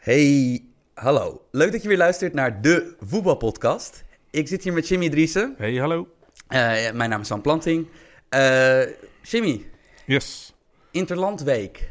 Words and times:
Hey, 0.00 0.64
hallo. 0.94 1.42
Leuk 1.50 1.72
dat 1.72 1.82
je 1.82 1.88
weer 1.88 1.96
luistert 1.96 2.32
naar 2.32 2.62
de 2.62 2.94
voetbalpodcast. 3.00 4.04
Ik 4.30 4.48
zit 4.48 4.64
hier 4.64 4.72
met 4.72 4.88
Jimmy 4.88 5.08
Driessen. 5.08 5.54
Hey, 5.58 5.74
hallo. 5.74 6.08
Uh, 6.48 6.90
mijn 6.92 7.10
naam 7.10 7.20
is 7.20 7.26
Sam 7.26 7.40
Planting. 7.40 7.86
Uh, 8.34 8.82
Jimmy. 9.22 9.66
Yes. 10.06 10.54
Interlandweek. 10.90 11.90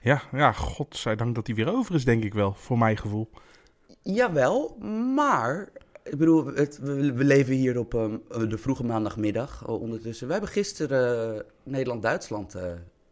Ja, 0.00 0.22
ja, 0.32 0.52
godzijdank 0.52 1.34
dat 1.34 1.46
hij 1.46 1.56
weer 1.56 1.74
over 1.74 1.94
is, 1.94 2.04
denk 2.04 2.24
ik 2.24 2.34
wel, 2.34 2.54
voor 2.54 2.78
mijn 2.78 2.96
gevoel. 2.96 3.30
Jawel, 4.02 4.76
maar 5.14 5.68
ik 6.04 6.16
bedoel, 6.16 6.46
het, 6.46 6.78
we, 6.78 7.12
we, 7.12 7.24
leven 7.24 7.54
hier 7.54 7.78
op 7.78 7.94
um, 7.94 8.22
de 8.48 8.58
vroege 8.58 8.84
maandagmiddag 8.84 9.66
ondertussen. 9.66 10.26
We 10.26 10.32
hebben 10.32 10.50
gisteren 10.50 11.44
Nederland-Duitsland 11.62 12.56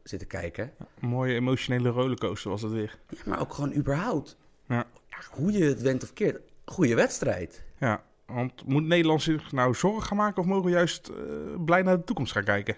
zitten 0.03 0.29
kijken. 0.29 0.73
Een 1.01 1.09
mooie 1.09 1.35
emotionele 1.35 1.89
rollercoaster 1.89 2.51
was 2.51 2.63
het 2.63 2.73
weer. 2.73 2.99
Ja, 3.09 3.17
maar 3.27 3.41
ook 3.41 3.55
gewoon 3.55 3.75
überhaupt. 3.75 4.37
Ja. 4.69 4.87
Hoe 5.31 5.53
je 5.53 5.65
het 5.65 5.83
went 5.83 6.03
of 6.03 6.13
keert, 6.13 6.41
goede 6.65 6.95
wedstrijd. 6.95 7.63
Ja, 7.79 8.03
want 8.27 8.67
moet 8.67 8.85
Nederland 8.85 9.23
zich 9.23 9.53
nou 9.53 9.75
zorgen 9.75 10.03
gaan 10.03 10.17
maken 10.17 10.43
of 10.43 10.49
mogen 10.49 10.65
we 10.65 10.71
juist 10.71 11.11
uh, 11.11 11.17
blij 11.65 11.83
naar 11.83 11.97
de 11.97 12.05
toekomst 12.05 12.33
gaan 12.33 12.45
kijken? 12.45 12.77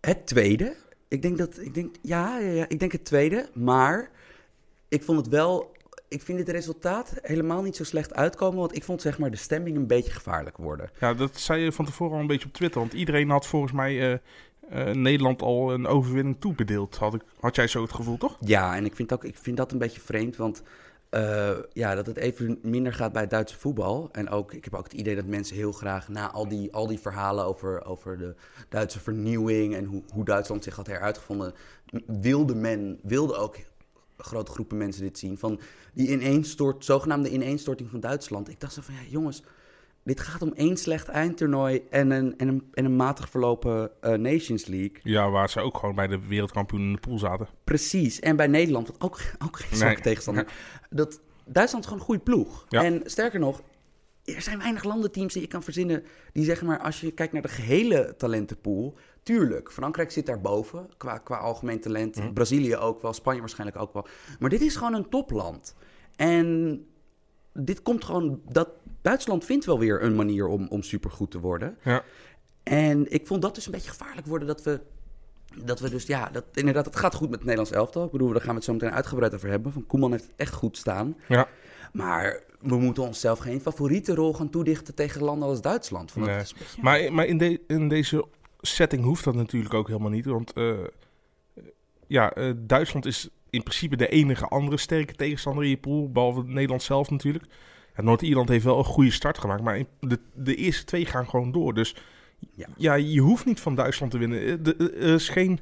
Het 0.00 0.26
tweede. 0.26 0.76
Ik 1.08 1.22
denk 1.22 1.38
dat, 1.38 1.58
ik 1.60 1.74
denk, 1.74 1.94
ja, 2.00 2.38
ja, 2.38 2.50
ja, 2.50 2.68
ik 2.68 2.80
denk 2.80 2.92
het 2.92 3.04
tweede. 3.04 3.50
Maar 3.54 4.10
ik 4.88 5.02
vond 5.02 5.18
het 5.18 5.28
wel, 5.28 5.76
ik 6.08 6.22
vind 6.22 6.38
het 6.38 6.48
resultaat 6.48 7.14
helemaal 7.22 7.62
niet 7.62 7.76
zo 7.76 7.84
slecht 7.84 8.14
uitkomen. 8.14 8.58
Want 8.58 8.76
ik 8.76 8.84
vond 8.84 9.00
zeg 9.00 9.18
maar 9.18 9.30
de 9.30 9.36
stemming 9.36 9.76
een 9.76 9.86
beetje 9.86 10.12
gevaarlijk 10.12 10.56
worden. 10.56 10.90
Ja, 11.00 11.14
dat 11.14 11.40
zei 11.40 11.62
je 11.62 11.72
van 11.72 11.84
tevoren 11.84 12.14
al 12.14 12.20
een 12.20 12.26
beetje 12.26 12.46
op 12.46 12.52
Twitter. 12.52 12.80
Want 12.80 12.92
iedereen 12.92 13.30
had 13.30 13.46
volgens 13.46 13.72
mij 13.72 14.12
uh, 14.12 14.18
uh, 14.74 14.90
Nederland 14.90 15.42
al 15.42 15.72
een 15.72 15.86
overwinning 15.86 16.36
toebedeeld. 16.40 16.96
Had, 16.96 17.14
ik, 17.14 17.22
had 17.40 17.56
jij 17.56 17.66
zo 17.66 17.82
het 17.82 17.92
gevoel, 17.92 18.16
toch? 18.16 18.36
Ja, 18.40 18.76
en 18.76 18.84
ik 18.84 18.94
vind, 18.94 19.12
ook, 19.12 19.24
ik 19.24 19.36
vind 19.36 19.56
dat 19.56 19.72
een 19.72 19.78
beetje 19.78 20.00
vreemd. 20.00 20.36
Want 20.36 20.62
uh, 21.10 21.50
ja, 21.72 21.94
dat 21.94 22.06
het 22.06 22.16
even 22.16 22.58
minder 22.62 22.94
gaat 22.94 23.12
bij 23.12 23.20
het 23.20 23.30
Duitse 23.30 23.58
voetbal. 23.58 24.08
En 24.12 24.28
ook, 24.28 24.52
ik 24.52 24.64
heb 24.64 24.74
ook 24.74 24.84
het 24.84 24.92
idee 24.92 25.14
dat 25.14 25.26
mensen 25.26 25.56
heel 25.56 25.72
graag 25.72 26.08
na 26.08 26.30
al 26.30 26.48
die, 26.48 26.72
al 26.72 26.86
die 26.86 26.98
verhalen 26.98 27.44
over, 27.44 27.84
over 27.84 28.18
de 28.18 28.34
Duitse 28.68 29.00
vernieuwing 29.00 29.74
en 29.74 29.84
hoe, 29.84 30.02
hoe 30.12 30.24
Duitsland 30.24 30.64
zich 30.64 30.76
had 30.76 30.86
heruitgevonden, 30.86 31.52
wilde 32.06 32.54
men, 32.54 32.98
wilde 33.02 33.34
ook 33.34 33.56
grote 34.16 34.50
groepen 34.50 34.76
mensen 34.76 35.02
dit 35.02 35.18
zien. 35.18 35.38
Van 35.38 35.60
die 35.92 36.08
ineenstort, 36.08 36.84
zogenaamde 36.84 37.30
ineenstorting 37.30 37.90
van 37.90 38.00
Duitsland. 38.00 38.48
Ik 38.48 38.60
dacht 38.60 38.72
zo 38.72 38.80
van, 38.82 38.94
ja 38.94 39.00
jongens, 39.08 39.42
dit 40.04 40.20
gaat 40.20 40.42
om 40.42 40.52
één 40.52 40.76
slecht 40.76 41.08
eindtoernooi 41.08 41.82
en 41.90 42.10
een, 42.10 42.38
en 42.38 42.48
een, 42.48 42.68
en 42.72 42.84
een 42.84 42.96
matig 42.96 43.28
verlopen 43.28 43.90
uh, 44.02 44.12
Nations 44.12 44.66
League. 44.66 44.98
Ja, 45.02 45.30
waar 45.30 45.50
ze 45.50 45.60
ook 45.60 45.78
gewoon 45.78 45.94
bij 45.94 46.06
de 46.06 46.26
wereldkampioen 46.26 46.80
in 46.80 46.92
de 46.92 46.98
pool 46.98 47.18
zaten. 47.18 47.48
Precies. 47.64 48.20
En 48.20 48.36
bij 48.36 48.46
Nederland, 48.46 48.86
wat 48.86 49.00
ook, 49.00 49.20
ook 49.46 49.58
geen 49.58 49.76
zwakke 49.76 49.94
nee. 49.94 50.04
tegenstander. 50.04 50.52
Dat, 50.90 51.20
Duitsland 51.46 51.84
is 51.84 51.90
gewoon 51.90 51.98
een 51.98 52.10
goede 52.10 52.22
ploeg. 52.22 52.66
Ja. 52.68 52.84
En 52.84 53.02
sterker 53.04 53.40
nog, 53.40 53.62
er 54.24 54.42
zijn 54.42 54.58
weinig 54.58 54.84
landenteams 54.84 55.32
die 55.32 55.42
je 55.42 55.48
kan 55.48 55.62
verzinnen... 55.62 56.04
die 56.32 56.44
zeggen 56.44 56.66
maar, 56.66 56.78
als 56.78 57.00
je 57.00 57.12
kijkt 57.12 57.32
naar 57.32 57.42
de 57.42 57.48
gehele 57.48 58.14
talentenpool... 58.16 58.98
Tuurlijk, 59.22 59.72
Frankrijk 59.72 60.10
zit 60.10 60.26
daarboven 60.26 60.88
qua, 60.96 61.18
qua 61.18 61.36
algemeen 61.36 61.80
talent. 61.80 62.16
Mhm. 62.16 62.32
Brazilië 62.32 62.76
ook 62.76 63.02
wel, 63.02 63.12
Spanje 63.12 63.40
waarschijnlijk 63.40 63.78
ook 63.78 63.92
wel. 63.92 64.06
Maar 64.38 64.50
dit 64.50 64.60
is 64.60 64.76
gewoon 64.76 64.94
een 64.94 65.08
topland. 65.08 65.74
En 66.16 66.86
dit 67.52 67.82
komt 67.82 68.04
gewoon... 68.04 68.40
Dat, 68.48 68.68
Duitsland 69.02 69.44
vindt 69.44 69.64
wel 69.64 69.78
weer 69.78 70.02
een 70.02 70.14
manier 70.14 70.46
om, 70.46 70.66
om 70.68 70.82
supergoed 70.82 71.30
te 71.30 71.40
worden. 71.40 71.76
Ja. 71.84 72.02
En 72.62 73.12
ik 73.12 73.26
vond 73.26 73.42
dat 73.42 73.54
dus 73.54 73.66
een 73.66 73.72
beetje 73.72 73.90
gevaarlijk 73.90 74.26
worden 74.26 74.48
dat 74.48 74.62
we... 74.62 74.80
Dat 75.64 75.80
we 75.80 75.90
dus, 75.90 76.06
ja, 76.06 76.28
dat, 76.30 76.44
inderdaad, 76.54 76.84
het 76.84 76.96
gaat 76.96 77.14
goed 77.14 77.28
met 77.30 77.38
het 77.38 77.48
Nederlands 77.48 77.70
elftal. 77.76 78.04
Ik 78.04 78.10
bedoel, 78.10 78.28
daar 78.32 78.40
gaan 78.40 78.48
we 78.48 78.54
het 78.54 78.64
zo 78.64 78.72
meteen 78.72 78.90
uitgebreid 78.90 79.34
over 79.34 79.48
hebben. 79.48 79.72
Van 79.72 79.86
Koeman 79.86 80.10
heeft 80.10 80.22
het 80.24 80.32
echt 80.36 80.52
goed 80.54 80.76
staan. 80.76 81.16
Ja. 81.28 81.48
Maar 81.92 82.42
we 82.60 82.76
moeten 82.76 83.02
onszelf 83.02 83.38
geen 83.38 83.60
favoriete 83.60 84.14
rol 84.14 84.34
gaan 84.34 84.50
toedichten 84.50 84.94
tegen 84.94 85.22
landen 85.22 85.48
als 85.48 85.60
Duitsland. 85.60 86.16
Nee. 86.16 86.26
beetje- 86.36 86.54
Maar, 86.80 87.12
maar 87.12 87.26
in, 87.26 87.38
de, 87.38 87.60
in 87.66 87.88
deze 87.88 88.24
setting 88.60 89.04
hoeft 89.04 89.24
dat 89.24 89.34
natuurlijk 89.34 89.74
ook 89.74 89.86
helemaal 89.86 90.10
niet. 90.10 90.24
Want 90.24 90.52
eh, 90.52 90.78
ja, 92.06 92.32
eh, 92.32 92.52
Duitsland 92.56 93.06
is 93.06 93.28
in 93.52 93.62
principe 93.62 93.96
de 93.96 94.08
enige 94.08 94.48
andere 94.48 94.76
sterke 94.76 95.12
tegenstander 95.14 95.64
in 95.64 95.70
je 95.70 95.76
pool. 95.76 96.10
Behalve 96.10 96.42
Nederland 96.46 96.82
zelf 96.82 97.10
natuurlijk. 97.10 97.44
Ja, 97.96 98.02
Noord-Ierland 98.02 98.48
heeft 98.48 98.64
wel 98.64 98.78
een 98.78 98.84
goede 98.84 99.10
start 99.10 99.38
gemaakt. 99.38 99.62
Maar 99.62 99.82
de, 100.00 100.18
de 100.34 100.54
eerste 100.54 100.84
twee 100.84 101.06
gaan 101.06 101.28
gewoon 101.28 101.52
door. 101.52 101.74
Dus 101.74 101.96
Ja. 102.54 102.66
ja, 102.76 102.94
je 102.94 103.20
hoeft 103.20 103.44
niet 103.46 103.60
van 103.60 103.74
Duitsland 103.74 104.12
te 104.12 104.18
winnen. 104.18 104.38
Eh, 104.40 104.52
eh, 104.52 104.80
Er 104.80 105.14
is 105.14 105.28
geen 105.28 105.60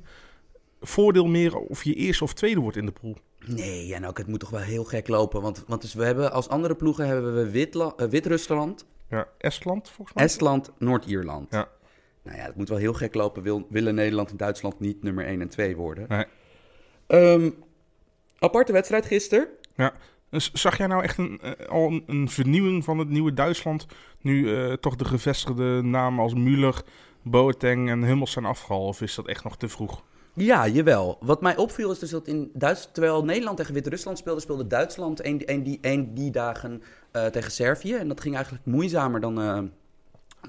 voordeel 0.80 1.26
meer 1.26 1.56
of 1.56 1.84
je 1.84 1.94
eerste 1.94 2.24
of 2.24 2.32
tweede 2.34 2.60
wordt 2.60 2.76
in 2.76 2.86
de 2.86 2.92
pool. 2.92 3.16
Nee, 3.46 3.94
en 3.94 4.06
ook 4.06 4.18
het 4.18 4.26
moet 4.26 4.40
toch 4.40 4.50
wel 4.50 4.60
heel 4.60 4.84
gek 4.84 5.08
lopen. 5.08 5.42
Want, 5.42 5.64
want 5.66 5.80
dus 5.82 5.94
we 5.94 6.04
hebben 6.04 6.32
als 6.32 6.48
andere 6.48 6.74
ploegen 6.74 7.06
hebben 7.06 7.34
we 7.34 7.50
Witla- 7.50 7.92
eh, 7.96 8.06
Wit-Rusland, 8.08 8.86
Ja, 9.08 9.28
Estland 9.38 9.88
volgens 9.90 10.16
mij. 10.16 10.24
Estland, 10.24 10.70
Noord-Ierland. 10.78 11.46
Ja. 11.50 11.68
Nou 12.22 12.36
ja, 12.36 12.44
het 12.44 12.56
moet 12.56 12.68
wel 12.68 12.78
heel 12.78 12.92
gek 12.94 13.14
lopen. 13.14 13.42
Wil, 13.42 13.66
willen 13.70 13.94
Nederland 13.94 14.30
en 14.30 14.36
Duitsland 14.36 14.80
niet 14.80 15.02
nummer 15.02 15.26
1 15.26 15.40
en 15.40 15.48
2 15.48 15.76
worden? 15.76 16.04
Nee. 16.08 16.24
Ehm, 17.06 17.50
aparte 18.40 18.72
wedstrijd 18.72 19.06
gisteren. 19.06 19.48
Dus 20.30 20.52
zag 20.52 20.76
jij 20.76 20.86
nou 20.86 21.02
echt 21.02 21.18
een, 21.18 21.40
eh, 21.40 21.68
al 21.68 21.86
een, 21.86 22.02
een 22.06 22.28
vernieuwing 22.28 22.84
van 22.84 22.98
het 22.98 23.08
nieuwe 23.08 23.34
Duitsland? 23.34 23.86
Nu 24.20 24.56
eh, 24.56 24.72
toch 24.72 24.96
de 24.96 25.04
gevestigde 25.04 25.82
namen 25.82 26.22
als 26.22 26.34
Müller, 26.34 26.86
Boateng 27.22 27.88
en 27.88 28.02
Hummels 28.02 28.32
zijn 28.32 28.44
afgehaald? 28.44 28.88
Of 28.88 29.00
is 29.00 29.14
dat 29.14 29.26
echt 29.26 29.44
nog 29.44 29.56
te 29.56 29.68
vroeg? 29.68 30.02
Ja, 30.34 30.68
jawel. 30.68 31.18
Wat 31.20 31.40
mij 31.40 31.56
opviel 31.56 31.90
is 31.90 31.98
dus 31.98 32.10
dat 32.10 32.26
in 32.26 32.50
Duits, 32.54 32.88
terwijl 32.92 33.24
Nederland 33.24 33.56
tegen 33.56 33.74
Wit-Rusland 33.74 34.18
speelde, 34.18 34.40
speelde 34.40 34.66
Duitsland 34.66 35.24
een, 35.24 35.42
een, 35.44 35.62
die, 35.62 35.78
een 35.80 36.14
die 36.14 36.30
dagen 36.30 36.82
eh, 37.10 37.26
tegen 37.26 37.50
Servië. 37.50 37.94
En 37.94 38.08
dat 38.08 38.20
ging 38.20 38.34
eigenlijk 38.34 38.66
moeizamer 38.66 39.20
dan, 39.20 39.40
eh, 39.40 39.62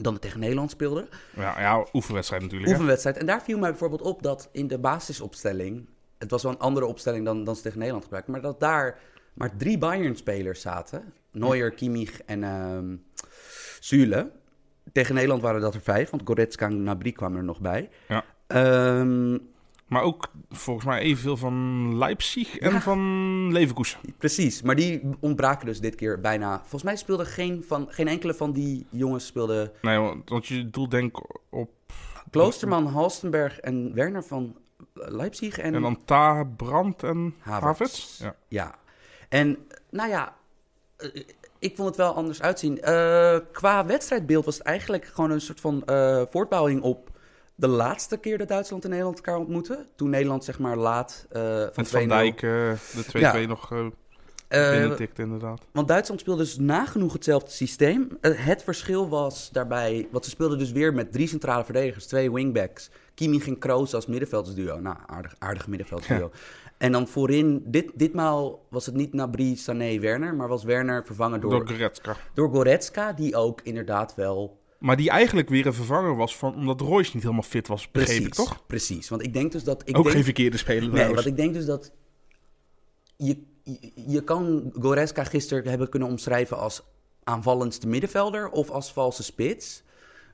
dan 0.02 0.14
het 0.14 0.22
tegen 0.22 0.40
Nederland 0.40 0.72
speelde. 0.72 1.08
Ja, 1.36 1.60
ja 1.60 1.86
oefenwedstrijd 1.94 2.42
natuurlijk. 2.42 2.70
hè? 2.70 2.76
Oefenwedstrijd. 2.76 3.18
En 3.18 3.26
daar 3.26 3.42
viel 3.42 3.58
mij 3.58 3.70
bijvoorbeeld 3.70 4.02
op 4.02 4.24
dat 4.24 4.50
in 4.52 4.68
de 4.68 4.80
basisopstelling, 4.80 5.88
het 6.22 6.32
was 6.32 6.44
wel 6.44 6.52
een 6.52 6.58
andere 6.60 6.86
opstelling 6.86 7.26
dan, 7.26 7.44
dan 7.44 7.56
ze 7.56 7.62
tegen 7.62 7.78
Nederland 7.78 8.04
gebruikten, 8.04 8.34
maar 8.34 8.42
dat 8.44 8.60
daar 8.60 9.00
maar 9.34 9.58
drie 9.58 9.78
Bayern-spelers 9.78 10.62
zaten. 10.62 11.14
Neuer, 11.32 11.72
Kimmich 11.72 12.22
en 12.22 12.44
ehm 12.44 12.96
Süle. 13.80 14.32
Tegen 14.92 15.14
Nederland 15.16 15.42
waren 15.42 15.62
dat 15.62 15.74
er 15.74 15.82
vijf, 15.82 16.10
want 16.10 16.22
Goretzka 16.26 16.66
en 16.66 16.72
Gnabry 16.80 17.12
kwamen 17.12 17.38
er 17.38 17.44
nog 17.44 17.60
bij. 17.60 17.90
Ja. 18.08 18.24
Ehm, 18.48 19.38
Maar 19.88 20.02
ook 20.04 20.32
volgens 20.50 20.86
mij 20.86 21.00
evenveel 21.02 21.38
van 21.38 21.98
Leipzig 21.98 22.58
en 22.58 22.72
Ja. 22.72 22.82
van 22.82 23.00
Leverkusen. 23.52 24.00
Precies, 24.18 24.62
maar 24.62 24.76
die 24.76 25.02
ontbraken 25.20 25.66
dus 25.66 25.80
dit 25.80 25.96
keer 25.96 26.20
bijna. 26.22 26.60
Volgens 26.60 26.84
mij 26.84 26.96
speelde 26.96 27.26
geen, 27.26 27.64
van, 27.68 27.88
geen 27.90 28.08
enkele 28.08 28.34
van 28.34 28.52
die 28.52 28.86
jongens 28.90 29.26
speelde. 29.26 29.72
Nee, 29.82 29.98
want, 29.98 30.30
want 30.30 30.46
je 30.48 30.70
doelt 30.70 30.92
denk 30.92 31.18
op... 31.50 31.70
Kloosterman, 32.30 32.86
Halstenberg 32.86 33.60
en 33.60 33.94
Werner 33.94 34.24
van 34.24 34.56
Leipzig 34.94 35.58
en, 35.58 35.76
En, 35.76 35.82
dan 35.82 36.06
Ta, 36.06 36.44
Brandt 36.44 37.04
en 37.04 37.36
Havertz. 37.40 38.20
Ja. 38.20 38.36
Ja. 38.48 38.76
En 39.30 39.58
nou 39.90 40.10
ja, 40.10 40.36
eh, 40.98 41.10
ik 41.60 41.76
vond 41.76 41.88
het 41.88 41.98
wel 41.98 42.14
anders 42.14 42.42
uitzien. 42.42 42.82
Eh, 42.82 43.38
qua 43.52 43.86
wedstrijdbeeld 43.86 44.46
was 44.46 44.58
het 44.58 44.68
eigenlijk 44.68 45.06
gewoon 45.06 45.32
een 45.32 45.42
soort 45.42 45.60
van 45.60 45.86
eh, 45.86 46.22
voortbouwing 46.30 46.82
op 46.82 47.10
de 47.56 47.68
laatste 47.68 48.18
keer 48.18 48.38
dat 48.38 48.48
Duitsland 48.48 48.84
en 48.84 48.90
Nederland 48.90 49.18
elkaar 49.18 49.38
ontmoeten. 49.38 49.88
Toen 49.96 50.10
Nederland 50.10 50.44
zeg 50.44 50.60
maar 50.60 50.78
laat 50.78 51.26
eh 51.30 51.42
van 51.42 51.72
Met 51.76 51.88
2-0. 51.88 51.90
Van 51.90 52.08
Dijk 52.08 52.40
de 52.40 53.04
2-2 53.08 53.20
Ja. 53.20 53.48
nog 53.48 53.70
binnentikte 54.48 55.22
inderdaad. 55.22 55.62
Want 55.72 55.88
Duitsland 55.88 56.22
speelde 56.22 56.44
dus 56.44 56.58
nagenoeg 56.58 57.14
hetzelfde 57.14 57.52
systeem. 57.52 58.18
Het 58.22 58.64
verschil 58.64 59.10
was 59.10 59.50
daarbij, 59.52 60.08
want 60.12 60.24
ze 60.24 60.30
speelden 60.30 60.58
dus 60.58 60.72
weer 60.72 60.94
met 60.94 61.12
drie 61.12 61.28
centrale 61.28 61.64
verdedigers, 61.64 62.06
twee 62.06 62.32
wingbacks. 62.32 62.90
Kimi 63.14 63.40
ging 63.40 63.60
Kroos 63.60 63.94
als 63.94 64.06
middenveldsduo. 64.06 64.80
Nou, 64.80 64.98
aardig, 65.06 65.36
aardig 65.40 65.68
middenveldsduo. 65.68 66.32
En 66.78 66.92
dan 66.92 67.08
voorin, 67.08 67.64
dit, 67.66 67.92
ditmaal 67.96 68.66
was 68.70 68.86
het 68.86 68.96
niet 68.96 69.14
Nabri, 69.14 69.56
Sané, 69.56 70.00
Werner, 70.00 70.36
maar 70.36 70.48
was 70.48 70.64
Werner 70.64 71.06
vervangen 71.06 71.42
door, 71.42 71.50
Door 71.50 71.66
door, 71.66 71.76
Goretzka. 71.76 72.16
Goretzka, 72.36 73.14
die 73.14 73.36
ook 73.36 73.62
inderdaad 73.62 74.16
wel... 74.16 74.60
Maar 74.80 74.96
die 74.98 75.10
eigenlijk 75.10 75.50
weer 75.50 75.66
een 75.66 75.74
vervanger 75.74 76.16
was 76.16 76.38
van, 76.38 76.56
omdat 76.56 76.82
Royce 76.82 77.12
niet 77.14 77.24
helemaal 77.24 77.44
fit 77.44 77.68
was, 77.68 77.92
begreep 77.92 78.08
Precies, 78.08 78.26
ik 78.26 78.34
toch? 78.34 78.66
Precies, 78.68 79.10
want 79.10 79.24
ik 79.24 79.34
denk 79.34 79.52
dus 79.52 79.64
dat... 79.64 79.82
Ik 79.86 79.98
Ook 79.98 80.04
denk, 80.04 80.16
geen 80.16 80.24
verkeerde 80.24 80.58
speler 80.58 80.82
Nee, 80.82 80.92
trouwens. 80.92 81.24
want 81.24 81.38
ik 81.38 81.44
denk 81.44 81.54
dus 81.54 81.66
dat... 81.66 81.92
Je, 83.16 83.44
je, 83.64 83.92
je 84.08 84.24
kan 84.24 84.72
Goretzka 84.80 85.24
gisteren 85.24 85.68
hebben 85.68 85.90
kunnen 85.90 86.10
omschrijven 86.10 86.58
als 86.58 86.84
aanvallendste 87.24 87.88
middenvelder 87.88 88.50
of 88.50 88.70
als 88.70 88.94
valse 88.94 89.24
spits. 89.24 89.84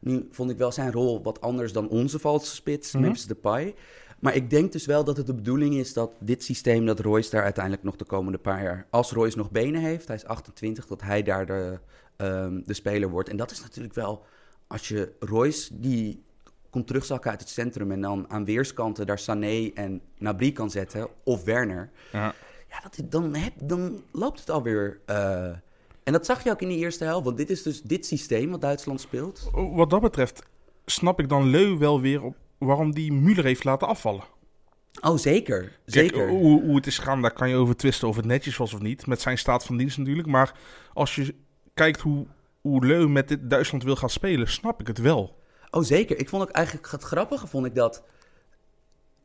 Nu 0.02 0.28
vond 0.32 0.50
ik 0.52 0.58
wel 0.58 0.72
zijn 0.72 0.92
rol 0.92 1.24
wat 1.24 1.42
anders 1.42 1.74
dan 1.74 1.90
onze 1.90 2.20
valse 2.20 2.56
spits, 2.56 2.92
Mhm. 2.94 3.02
Memphis 3.04 3.26
Depay. 3.26 3.76
Maar 4.20 4.36
ik 4.36 4.50
denk 4.50 4.72
dus 4.72 4.86
wel 4.86 5.04
dat 5.04 5.18
het 5.18 5.26
de 5.28 5.34
bedoeling 5.34 5.74
is 5.76 5.94
dat 5.94 6.12
dit 6.20 6.44
systeem, 6.44 6.86
dat 6.86 7.00
Royce 7.00 7.30
daar 7.30 7.44
uiteindelijk 7.44 7.84
nog 7.84 7.96
de 7.96 8.06
komende 8.06 8.38
paar 8.38 8.64
jaar, 8.64 8.88
als 8.90 9.12
Royce 9.12 9.38
nog 9.38 9.52
benen 9.52 9.82
heeft, 9.82 10.08
hij 10.08 10.16
is 10.16 10.26
28, 10.26 10.86
dat 10.88 11.02
hij 11.02 11.24
daar 11.24 11.46
de, 11.46 11.80
ehm, 12.16 12.62
de 12.66 12.74
speler 12.74 13.10
wordt. 13.10 13.30
En 13.30 13.38
dat 13.38 13.52
is 13.52 13.62
natuurlijk 13.62 13.94
wel, 13.94 14.24
als 14.68 14.88
je 14.88 15.12
Royce, 15.20 15.80
die 15.80 16.24
komt 16.70 16.88
terugzakken 16.88 17.32
uit 17.32 17.40
het 17.40 17.50
centrum 17.50 17.92
en 17.92 18.02
dan 18.02 18.26
aan 18.30 18.46
weerskanten 18.46 19.06
daar 19.06 19.20
Sané 19.20 19.72
en 19.74 20.02
Nabri 20.18 20.52
kan 20.54 20.70
zetten, 20.72 21.08
of 21.24 21.44
Werner. 21.44 21.90
Ja. 22.12 22.34
Ja, 22.70 22.80
dat, 22.82 23.12
dan, 23.12 23.36
heb, 23.36 23.54
dan 23.64 24.02
loopt 24.12 24.40
het 24.40 24.50
alweer. 24.50 25.00
eh 25.06 25.50
en 26.08 26.14
dat 26.14 26.26
zag 26.26 26.44
je 26.44 26.50
ook 26.50 26.62
in 26.62 26.68
de 26.68 26.76
eerste 26.76 27.04
helft, 27.04 27.26
want 27.26 27.38
dit 27.38 27.50
is 27.50 27.62
dus 27.64 27.82
dit 27.82 28.06
systeem 28.06 28.50
wat 28.50 28.62
Duitsland 28.62 29.02
speelt. 29.02 29.50
Wat 29.54 29.90
dat 29.90 30.02
betreft 30.02 30.44
snap 30.86 31.20
ik 31.20 31.30
dan 31.30 31.50
Leu 31.50 31.78
wel 31.78 32.02
weer 32.02 32.24
op 32.24 32.36
waarom 32.58 32.94
die 32.94 33.14
Müller 33.14 33.44
heeft 33.44 33.64
laten 33.64 33.88
afvallen. 33.88 34.24
Oh, 35.02 35.18
zeker. 35.18 35.60
Kijk, 35.62 35.72
Zeker. 35.86 36.30
hoe, 36.30 36.62
hoe 36.62 36.76
het 36.76 36.88
is 36.88 36.98
gegaan, 36.98 37.22
daar 37.22 37.34
kan 37.34 37.50
je 37.50 37.56
over 37.56 37.76
twisten 37.76 38.08
of 38.08 38.16
het 38.16 38.26
netjes 38.26 38.58
was 38.58 38.74
of 38.74 38.82
niet. 38.82 39.08
Met 39.08 39.22
zijn 39.22 39.38
staat 39.38 39.66
van 39.66 39.78
dienst 39.78 39.98
natuurlijk. 39.98 40.28
Maar 40.28 40.54
als 40.94 41.16
je 41.16 41.36
kijkt 41.74 42.02
hoe, 42.02 42.26
hoe 42.62 42.86
Leu 42.86 43.08
met 43.08 43.28
dit 43.28 43.50
Duitsland 43.50 43.84
wil 43.84 43.96
gaan 43.96 44.10
spelen, 44.10 44.48
snap 44.48 44.82
ik 44.82 44.88
het 44.88 44.98
wel. 44.98 45.36
Oh, 45.70 45.84
zeker. 45.84 46.20
Ik 46.20 46.30
vond 46.30 46.44
ook 46.44 46.52
eigenlijk 46.52 46.92
het 46.92 47.04
grappige, 47.04 47.48
vond 47.48 47.66
ik 47.66 47.76
dat. 47.76 48.04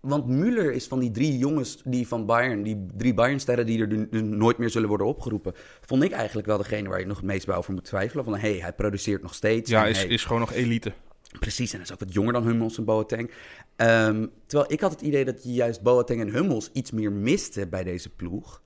Want 0.03 0.27
Müller 0.29 0.73
is 0.73 0.87
van 0.87 0.99
die 0.99 1.11
drie 1.11 1.39
jongens 1.39 1.81
die 1.85 2.09
van 2.09 2.27
Bayern, 2.27 2.63
die 2.63 2.87
drie 2.97 3.15
Bayern-sterren 3.15 3.67
die 3.67 3.81
er 3.81 3.87
nu- 4.11 4.23
nooit 4.23 4.59
meer 4.59 4.71
zullen 4.71 4.89
worden 4.89 5.07
opgeroepen, 5.07 5.53
vond 5.81 6.03
ik 6.03 6.13
eigenlijk 6.13 6.47
wel 6.47 6.57
degene 6.59 6.89
waar 6.89 7.01
je 7.01 7.07
nog 7.07 7.17
het 7.17 7.27
meest 7.27 7.47
bij 7.47 7.57
over 7.57 7.73
moet 7.73 7.85
twijfelen. 7.85 8.25
Van 8.25 8.33
hé, 8.35 8.51
hey, 8.51 8.61
hij 8.61 8.73
produceert 8.73 9.23
nog 9.23 9.35
steeds. 9.35 9.71
Ja, 9.71 9.87
is, 9.87 9.99
hey, 9.99 10.07
is 10.07 10.25
gewoon 10.25 10.41
nog 10.41 10.53
elite. 10.53 10.93
Precies, 11.41 11.71
en 11.71 11.77
hij 11.77 11.87
is 11.87 11.93
ook 11.93 11.99
wat 12.01 12.13
jonger 12.13 12.33
dan 12.33 12.47
Hummels 12.47 12.79
en 12.79 12.85
Boateng. 12.85 13.31
Ehm, 13.77 14.27
terwijl 14.47 14.73
ik 14.73 14.81
had 14.81 14.91
het 14.91 15.01
idee 15.01 15.25
dat 15.25 15.45
je 15.45 15.53
juist 15.53 15.83
Boateng 15.83 16.21
en 16.21 16.29
Hummels 16.33 16.71
iets 16.73 16.91
meer 16.91 17.13
miste 17.13 17.67
bij 17.67 17.85
deze 17.85 18.11
ploeg. 18.11 18.63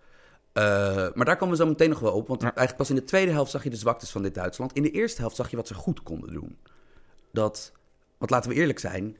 Eh, 0.52 0.62
maar 1.14 1.24
daar 1.24 1.36
komen 1.36 1.56
we 1.56 1.62
zo 1.62 1.68
meteen 1.68 1.88
nog 1.90 1.98
wel 2.00 2.12
op. 2.12 2.28
Want 2.28 2.40
Ja. 2.40 2.46
eigenlijk 2.46 2.76
pas 2.76 2.90
in 2.90 2.94
de 2.96 3.04
tweede 3.04 3.30
helft 3.32 3.50
zag 3.50 3.64
je 3.64 3.70
de 3.70 3.76
zwaktes 3.76 4.10
van 4.10 4.22
dit 4.22 4.34
Duitsland. 4.34 4.72
In 4.72 4.82
de 4.82 4.90
eerste 4.90 5.20
helft 5.20 5.36
zag 5.36 5.50
je 5.50 5.56
wat 5.56 5.66
ze 5.66 5.74
goed 5.74 6.02
konden 6.02 6.32
doen. 6.32 6.56
Dat, 7.32 7.72
want 8.18 8.30
laten 8.30 8.50
we 8.50 8.56
eerlijk 8.56 8.78
zijn, 8.78 9.16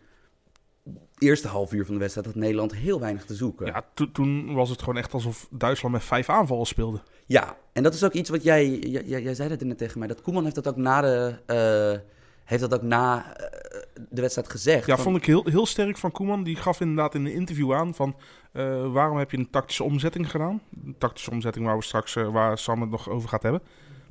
eerste 1.19 1.49
half 1.49 1.73
uur 1.73 1.85
van 1.85 1.95
de 1.95 2.01
wedstrijd 2.01 2.27
had 2.27 2.37
Nederland 2.37 2.75
heel 2.75 3.01
weinig 3.01 3.25
te 3.25 3.35
zoeken. 3.35 3.67
Ja, 3.67 3.85
to- 3.95 4.13
toen 4.13 4.55
was 4.55 4.71
het 4.71 4.81
gewoon 4.81 4.97
echt 4.97 5.13
alsof 5.13 5.49
Duitsland 5.51 5.95
met 5.95 6.05
vijf 6.05 6.29
aanvallen 6.29 6.67
speelde. 6.67 7.01
Ja, 7.27 7.57
en 7.73 7.83
dat 7.83 7.95
is 7.95 8.05
ook 8.05 8.13
iets 8.13 8.31
wat 8.31 8.43
jij, 8.43 8.79
jij, 8.79 9.23
jij 9.23 9.35
zei 9.35 9.49
dat 9.49 9.61
net 9.61 9.79
tegen 9.79 9.99
mij. 9.99 10.09
Dat 10.09 10.23
Koeman 10.23 10.43
heeft 10.43 10.55
dat 10.55 10.69
ook 10.69 10.77
na 10.77 11.01
de, 11.01 11.35
eh, 11.47 12.01
heeft 12.45 12.61
dat 12.63 12.75
ook 12.75 12.83
na 12.83 13.37
eh, 13.37 13.81
de 14.09 14.21
wedstrijd 14.21 14.51
gezegd. 14.51 14.87
Ja, 14.87 14.95
Van- 14.95 15.05
vond 15.05 15.17
ik 15.17 15.25
heel, 15.27 15.45
heel 15.45 15.67
sterk 15.67 15.99
van 15.99 16.11
Koeman. 16.13 16.43
Die 16.43 16.57
gaf 16.57 16.81
inderdaad 16.81 17.15
in 17.15 17.25
een 17.25 17.33
interview 17.33 17.73
aan 17.75 17.95
van... 17.95 18.17
eh, 18.53 18.93
waarom 18.93 19.19
heb 19.19 19.31
je 19.31 19.37
een 19.39 19.51
tactische 19.51 19.85
omzetting 19.85 20.31
gedaan? 20.31 20.61
Een 20.85 20.95
tactische 20.99 21.31
omzetting 21.31 21.67
waar 21.67 21.77
we 21.77 21.83
straks, 21.83 22.15
waar 22.15 22.59
Sam 22.59 22.81
het 22.81 22.91
nog 22.91 23.09
over 23.09 23.29
gaat 23.29 23.43
hebben. 23.43 23.63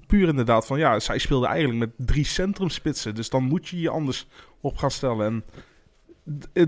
Puur 0.07 0.27
inderdaad 0.27 0.65
van, 0.65 0.79
ja, 0.79 0.99
zij 0.99 1.17
speelde 1.17 1.47
eigenlijk 1.47 1.79
met 1.79 2.07
drie 2.07 2.25
centrumspitsen. 2.25 3.15
Dus 3.15 3.29
dan 3.29 3.43
moet 3.43 3.67
je 3.67 3.79
je 3.79 3.89
anders 3.89 4.27
op 4.61 4.77
gaan 4.77 4.91
stellen. 4.91 5.25
En 5.25 5.43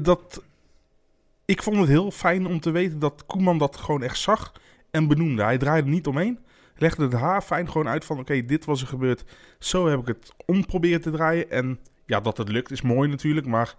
dat... 0.01 0.43
Ik 1.45 1.63
vond 1.63 1.77
het 1.77 1.87
heel 1.87 2.11
fijn 2.11 2.45
om 2.45 2.59
te 2.59 2.71
weten 2.71 2.99
dat 2.99 3.25
Koeman 3.25 3.57
dat 3.57 3.77
gewoon 3.77 4.03
echt 4.03 4.17
zag 4.19 4.53
en 4.91 5.07
benoemde. 5.07 5.43
Hij 5.43 5.57
draaide 5.57 5.89
niet 5.89 6.07
omheen. 6.07 6.39
Legde 6.75 7.03
het 7.03 7.13
haar 7.13 7.41
fijn 7.41 7.69
gewoon 7.71 7.87
uit 7.87 8.05
van, 8.05 8.19
oké, 8.19 8.45
dit 8.45 8.65
was 8.65 8.81
er 8.81 8.87
gebeurd. 8.87 9.23
Zo 9.59 9.87
heb 9.87 9.99
ik 9.99 10.07
het 10.07 10.33
om 10.45 10.65
te 10.65 11.09
draaien. 11.11 11.51
En 11.51 11.79
ja, 12.05 12.19
dat 12.19 12.37
het 12.37 12.49
lukt 12.49 12.71
is 12.71 12.81
mooi 12.81 13.09
natuurlijk, 13.09 13.47
maar 13.47 13.75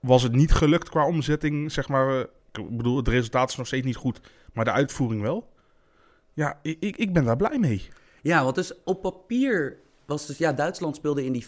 was 0.00 0.22
het 0.22 0.32
niet 0.32 0.52
gelukt 0.52 0.88
qua 0.88 1.06
omzetting, 1.06 1.72
zeg 1.72 1.88
maar. 1.88 2.18
eh, 2.20 2.24
Ik 2.52 2.76
bedoel, 2.76 2.96
het 2.96 3.08
resultaat 3.08 3.50
is 3.50 3.56
nog 3.56 3.66
steeds 3.66 3.86
niet 3.86 3.96
goed, 3.96 4.20
maar 4.52 4.64
de 4.64 4.72
uitvoering 4.72 5.22
wel. 5.22 5.52
Ja, 6.32 6.58
ik, 6.62 6.76
ik, 6.80 6.96
ik 6.96 7.12
ben 7.12 7.24
daar 7.24 7.36
blij 7.36 7.58
mee. 7.58 7.88
Ja, 8.22 8.42
want 8.42 8.54
dus 8.54 8.74
op 8.84 9.02
papier 9.02 9.78
was 10.06 10.26
dus, 10.26 10.38
ja, 10.38 10.52
Duitsland 10.52 10.96
speelde 10.96 11.24
in 11.24 11.32
die 11.32 11.46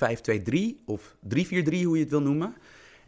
5-2-3 0.81 0.85
of 0.87 1.17
3-4-3, 1.25 1.29
hoe 1.85 1.97
je 1.97 2.03
het 2.03 2.11
wil 2.11 2.23
noemen. 2.23 2.55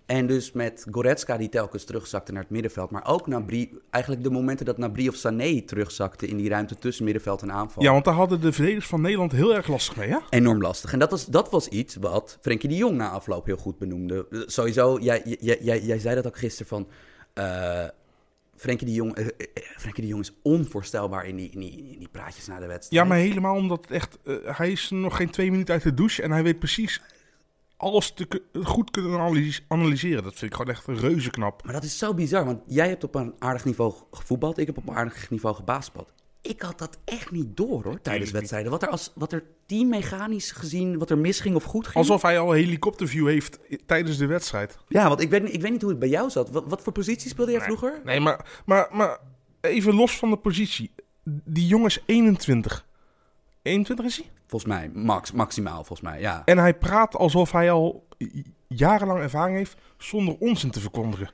En 0.06 0.26
dus 0.26 0.52
met 0.52 0.86
Goretzka 0.90 1.36
die 1.36 1.48
telkens 1.48 1.84
terugzakte 1.84 2.32
naar 2.32 2.42
het 2.42 2.50
middenveld. 2.50 2.90
Maar 2.90 3.06
ook 3.06 3.26
Nabri, 3.26 3.78
eigenlijk 3.90 4.24
de 4.24 4.30
momenten 4.30 4.66
dat 4.66 4.78
Nabri 4.78 5.08
of 5.08 5.14
Sané 5.14 5.60
terugzakte 5.60 6.26
in 6.26 6.36
die 6.36 6.48
ruimte 6.48 6.78
tussen 6.78 7.04
middenveld 7.04 7.42
en 7.42 7.52
aanval. 7.52 7.82
Ja, 7.82 7.92
want 7.92 8.04
daar 8.04 8.14
hadden 8.14 8.40
de 8.40 8.52
verdedigers 8.52 8.86
van 8.86 9.00
Nederland 9.00 9.32
heel 9.32 9.54
erg 9.54 9.68
lastig 9.68 9.96
mee, 9.96 10.08
ja? 10.08 10.22
Enorm 10.30 10.60
lastig. 10.60 10.92
En 10.92 10.98
dat 10.98 11.10
was, 11.10 11.26
dat 11.26 11.50
was 11.50 11.68
iets 11.68 11.96
wat 11.96 12.38
Frenkie 12.40 12.68
de 12.68 12.76
Jong 12.76 12.96
na 12.96 13.10
afloop 13.10 13.46
heel 13.46 13.56
goed 13.56 13.78
benoemde. 13.78 14.26
Eh, 14.30 14.40
Sowieso, 14.46 14.98
jij, 15.00 15.36
jij, 15.40 15.58
jij, 15.60 15.80
jij 15.80 15.98
zei 15.98 16.14
dat 16.14 16.26
ook 16.26 16.38
gisteren 16.38 16.66
van... 16.68 16.88
eh 17.32 17.84
Frenkie, 18.56 18.86
de 18.86 18.92
Jong, 18.92 19.14
eh, 19.14 19.26
Frenkie 19.76 20.02
de 20.02 20.08
Jong 20.08 20.22
is 20.22 20.32
onvoorstelbaar 20.42 21.26
in 21.26 21.36
die, 21.36 21.50
in, 21.50 21.60
die, 21.60 21.90
in 21.92 21.98
die 21.98 22.08
praatjes 22.10 22.46
na 22.46 22.58
de 22.60 22.66
wedstrijd. 22.66 23.02
Ja, 23.02 23.04
maar 23.04 23.18
helemaal 23.18 23.54
omdat 23.54 23.80
het 23.80 23.90
echt... 23.90 24.18
hij 24.56 24.70
is 24.70 24.90
nog 24.90 25.16
geen 25.16 25.30
twee 25.30 25.50
minuten 25.50 25.74
uit 25.74 25.82
de 25.82 25.94
douche 25.94 26.22
en 26.22 26.30
hij 26.30 26.42
weet 26.42 26.58
precies 26.58 27.02
alles 27.76 28.12
te, 28.12 28.42
goed 28.62 28.90
kunnen 28.90 29.20
analys- 29.20 29.64
analyseren. 29.68 30.22
Dat 30.22 30.34
vind 30.34 30.50
ik 30.50 30.56
gewoon 30.56 30.74
echt 30.74 31.00
reuze 31.00 31.30
knap. 31.30 31.64
Maar 31.64 31.72
dat 31.72 31.84
is 31.84 31.98
zo 31.98 32.14
bizar, 32.14 32.44
want 32.44 32.60
jij 32.66 32.88
hebt 32.88 33.04
op 33.04 33.14
een 33.14 33.34
aardig 33.38 33.64
niveau 33.64 33.94
gevoetbald. 34.10 34.58
Ik 34.58 34.66
heb 34.66 34.76
op 34.76 34.88
een 34.88 34.94
aardig 34.94 35.30
niveau 35.30 35.54
gebasketbald. 35.54 36.12
Ik 36.40 36.62
had 36.62 36.78
dat 36.78 36.98
echt 37.04 37.30
niet 37.30 37.56
door 37.56 37.84
hoor, 37.84 38.00
tijdens 38.00 38.30
wedstrijden. 38.30 38.70
Wat 38.70 38.82
er, 38.82 38.88
als, 38.88 39.12
wat 39.14 39.32
er 39.32 39.44
teammechanisch 39.66 40.50
gezien, 40.52 40.98
wat 40.98 41.10
er 41.10 41.18
misging 41.18 41.54
of 41.54 41.64
goed 41.64 41.84
ging. 41.84 41.96
Alsof 41.96 42.22
hij 42.22 42.38
al 42.38 42.54
een 42.54 42.60
helikopterview 42.64 43.28
heeft 43.28 43.58
tijdens 43.86 44.16
de 44.16 44.26
wedstrijd. 44.26 44.78
Ja, 44.88 45.08
want 45.08 45.20
ik 45.20 45.30
weet, 45.30 45.54
ik 45.54 45.60
weet 45.60 45.70
niet 45.70 45.80
hoe 45.80 45.90
het 45.90 45.98
bij 45.98 46.08
jou 46.08 46.30
zat. 46.30 46.50
Wat, 46.50 46.64
wat 46.66 46.82
voor 46.82 46.92
positie 46.92 47.30
speelde 47.30 47.52
jij 47.52 47.60
vroeger? 47.60 48.00
Nee, 48.04 48.20
maar, 48.20 48.62
maar, 48.66 48.88
maar 48.92 49.18
even 49.60 49.94
los 49.94 50.18
van 50.18 50.30
de 50.30 50.36
positie. 50.36 50.90
Die 51.24 51.66
jongen 51.66 51.86
is 51.86 52.02
21. 52.06 52.86
21 53.62 54.06
is 54.06 54.16
hij? 54.16 54.26
Volgens 54.46 54.72
mij, 54.72 54.90
max, 54.94 55.32
maximaal 55.32 55.84
volgens 55.84 56.00
mij, 56.00 56.20
ja. 56.20 56.42
En 56.44 56.58
hij 56.58 56.78
praat 56.78 57.16
alsof 57.16 57.52
hij 57.52 57.70
al 57.70 58.08
jarenlang 58.68 59.20
ervaring 59.20 59.56
heeft 59.56 59.80
zonder 59.98 60.36
onzin 60.38 60.70
te 60.70 60.80
verkondigen. 60.80 61.30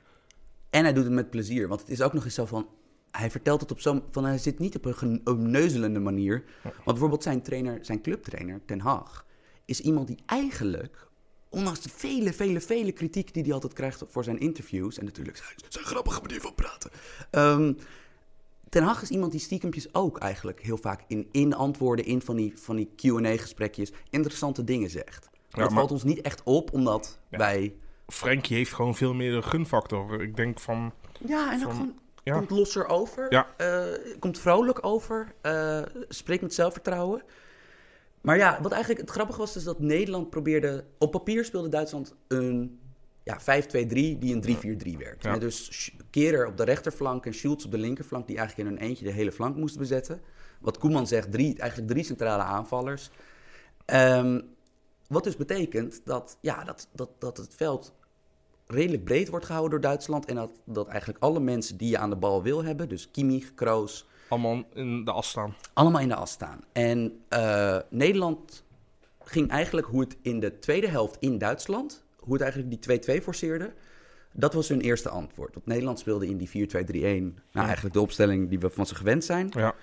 En 0.71 0.83
hij 0.83 0.93
doet 0.93 1.05
het 1.05 1.13
met 1.13 1.31
plezier, 1.31 1.69
want 1.69 1.81
het 1.81 1.91
is 1.91 2.03
ook 2.03 2.13
nog 2.13 2.25
eens 2.25 2.35
zo 2.35 2.47
van... 2.47 2.69
Hij 3.11 3.31
vertelt 3.31 3.61
het 3.61 3.71
op 3.71 3.81
zo'n... 3.81 4.03
Van, 4.11 4.25
hij 4.25 4.39
zit 4.39 4.59
niet 4.59 4.77
op 4.77 4.85
een 4.85 4.95
gen- 4.95 5.21
een 5.25 5.51
neuzelende 5.51 6.01
manier. 6.01 6.45
Want 6.63 6.85
bijvoorbeeld 6.85 7.23
zijn 7.23 7.43
trainer, 7.43 7.79
zijn 7.83 8.03
clubtrainer, 8.03 8.61
Ten 8.67 8.81
Hag... 8.81 9.27
is 9.65 9.81
iemand 9.81 10.07
die 10.07 10.19
eigenlijk, 10.27 11.09
ondanks 11.49 11.81
de 11.81 11.89
vele, 11.89 12.33
vele, 12.33 12.61
vele 12.61 12.93
kritiek... 12.93 13.35
die 13.35 13.43
hij 13.43 13.53
altijd 13.53 13.73
krijgt 13.73 14.05
voor 14.09 14.25
zijn 14.25 14.39
interviews... 14.39 14.99
en 14.99 15.05
natuurlijk 15.05 15.37
zijn, 15.37 15.55
zijn 15.69 15.85
grappige 15.85 16.21
manier 16.21 16.41
van 16.41 16.55
praten... 16.55 16.91
ehm, 17.31 17.73
Ten 18.71 18.83
Hag 18.83 19.03
is 19.03 19.09
iemand 19.11 19.33
die 19.33 19.41
stiekempjes 19.41 19.95
ook 19.95 20.19
eigenlijk 20.19 20.61
heel 20.63 20.77
vaak 20.77 21.01
in, 21.07 21.29
in 21.33 21.55
antwoorden... 21.55 22.05
in 22.05 22.23
van 22.23 22.37
die, 22.37 22.53
van 22.59 22.77
die 22.77 22.91
Q&A-gesprekjes 22.97 23.93
interessante 24.11 24.65
dingen 24.65 24.91
zegt. 24.91 25.29
Maar 25.33 25.61
dat 25.61 25.71
maar- 25.71 25.79
valt 25.79 25.91
ons 25.91 26.03
niet 26.05 26.21
echt 26.21 26.43
op, 26.45 26.73
omdat 26.73 27.19
Ja. 27.29 27.39
wij... 27.39 27.75
Frenkie 28.07 28.57
heeft 28.57 28.73
gewoon 28.73 28.95
veel 28.95 29.15
meer 29.15 29.33
de 29.33 29.43
gunfactor. 29.43 30.23
Ik 30.23 30.37
denk 30.37 30.61
van... 30.61 30.93
Ja, 31.27 31.53
en 31.53 31.57
ook 31.59 31.63
Van- 31.63 31.73
gewoon 31.73 31.99
ja. 32.23 32.35
komt 32.37 32.51
losser 32.51 32.87
over. 32.87 33.27
Ja. 33.33 33.49
eh, 33.57 33.85
komt 34.19 34.39
vrolijk 34.39 34.85
over. 34.87 35.35
eh, 35.41 35.83
spreekt 36.09 36.43
met 36.43 36.55
zelfvertrouwen. 36.55 37.23
Maar 38.21 38.37
ja, 38.37 38.59
wat 38.63 38.73
eigenlijk 38.73 39.01
het 39.01 39.11
grappige 39.11 39.39
was, 39.39 39.57
is 39.57 39.65
dat 39.65 39.79
Nederland 39.81 40.31
probeerde... 40.31 40.85
Op 40.99 41.11
papier 41.11 41.45
speelde 41.45 41.69
Duitsland 41.69 42.15
een 42.29 42.81
ja, 43.23 43.41
5-2-3 43.41 43.93
die 44.19 44.35
een 44.35 44.79
3-4-3 44.95 44.97
werd. 44.97 45.23
Ja. 45.23 45.39
Dus 45.39 45.91
Kerer 46.11 46.47
op 46.47 46.57
de 46.57 46.65
rechterflank 46.65 47.27
en 47.27 47.35
Schultz 47.35 47.65
op 47.65 47.71
de 47.71 47.79
linkerflank... 47.79 48.27
die 48.27 48.37
eigenlijk 48.37 48.69
in 48.69 48.75
hun 48.75 48.89
eentje 48.89 49.05
de 49.05 49.13
hele 49.13 49.33
flank 49.33 49.57
moesten 49.57 49.81
bezetten. 49.81 50.21
Wat 50.61 50.79
Koeman 50.79 51.07
zegt, 51.07 51.33
drie, 51.33 51.59
eigenlijk 51.59 51.91
drie 51.91 52.05
centrale 52.05 52.43
aanvallers. 52.43 53.11
Ehm, 53.85 54.41
wat 55.09 55.25
dus 55.25 55.37
betekent 55.37 56.01
dat, 56.05 56.39
ja, 56.41 56.65
dat, 56.65 56.89
dat, 56.93 57.11
dat 57.19 57.37
het 57.37 57.55
veld 57.55 57.93
redelijk 58.67 59.05
breed 59.05 59.29
wordt 59.29 59.45
gehouden 59.45 59.71
door 59.71 59.91
Duitsland. 59.91 60.27
En 60.27 60.35
dat, 60.35 60.51
dat 60.65 60.89
eigenlijk 60.89 61.23
alle 61.23 61.41
mensen 61.41 61.77
die 61.77 61.89
je 61.89 61.99
aan 61.99 62.11
de 62.11 62.17
bal 62.17 62.43
wil 62.43 62.65
hebben, 62.65 62.89
dus 62.89 63.11
Kimmich, 63.11 63.55
Kroos, 63.55 64.09
Allemaal 64.29 64.65
in 64.75 65.05
de 65.05 65.13
as 65.13 65.29
staan. 65.29 65.55
allemaal 65.73 66.01
in 66.01 66.09
de 66.09 66.15
as 66.15 66.31
staan. 66.31 66.61
En 66.73 67.23
eh, 67.29 67.79
Nederland 67.89 68.65
ging 69.25 69.51
eigenlijk 69.51 69.87
hoe 69.87 70.01
het 70.01 70.17
in 70.23 70.41
de 70.41 70.59
tweede 70.59 70.89
helft 70.89 71.17
in 71.21 71.39
Duitsland, 71.39 72.05
hoe 72.21 72.33
het 72.33 72.43
eigenlijk 72.43 72.83
die 72.83 73.21
2-2 73.21 73.23
forceerde, 73.23 73.73
Dat 74.33 74.55
was 74.55 74.69
hun 74.69 74.81
eerste 74.81 75.09
antwoord. 75.09 75.55
Want 75.55 75.67
Nederland 75.67 75.99
speelde 75.99 76.27
in 76.27 76.37
die 76.37 76.49
4-2-3-1. 76.49 76.53
Nou, 77.53 77.67
eigenlijk 77.67 77.95
de 77.95 78.01
opstelling 78.01 78.49
die 78.49 78.59
we 78.59 78.71
van 78.71 78.87
ze 78.87 78.95
gewend 78.95 79.25
zijn. 79.25 79.53
Ja. 79.57 79.75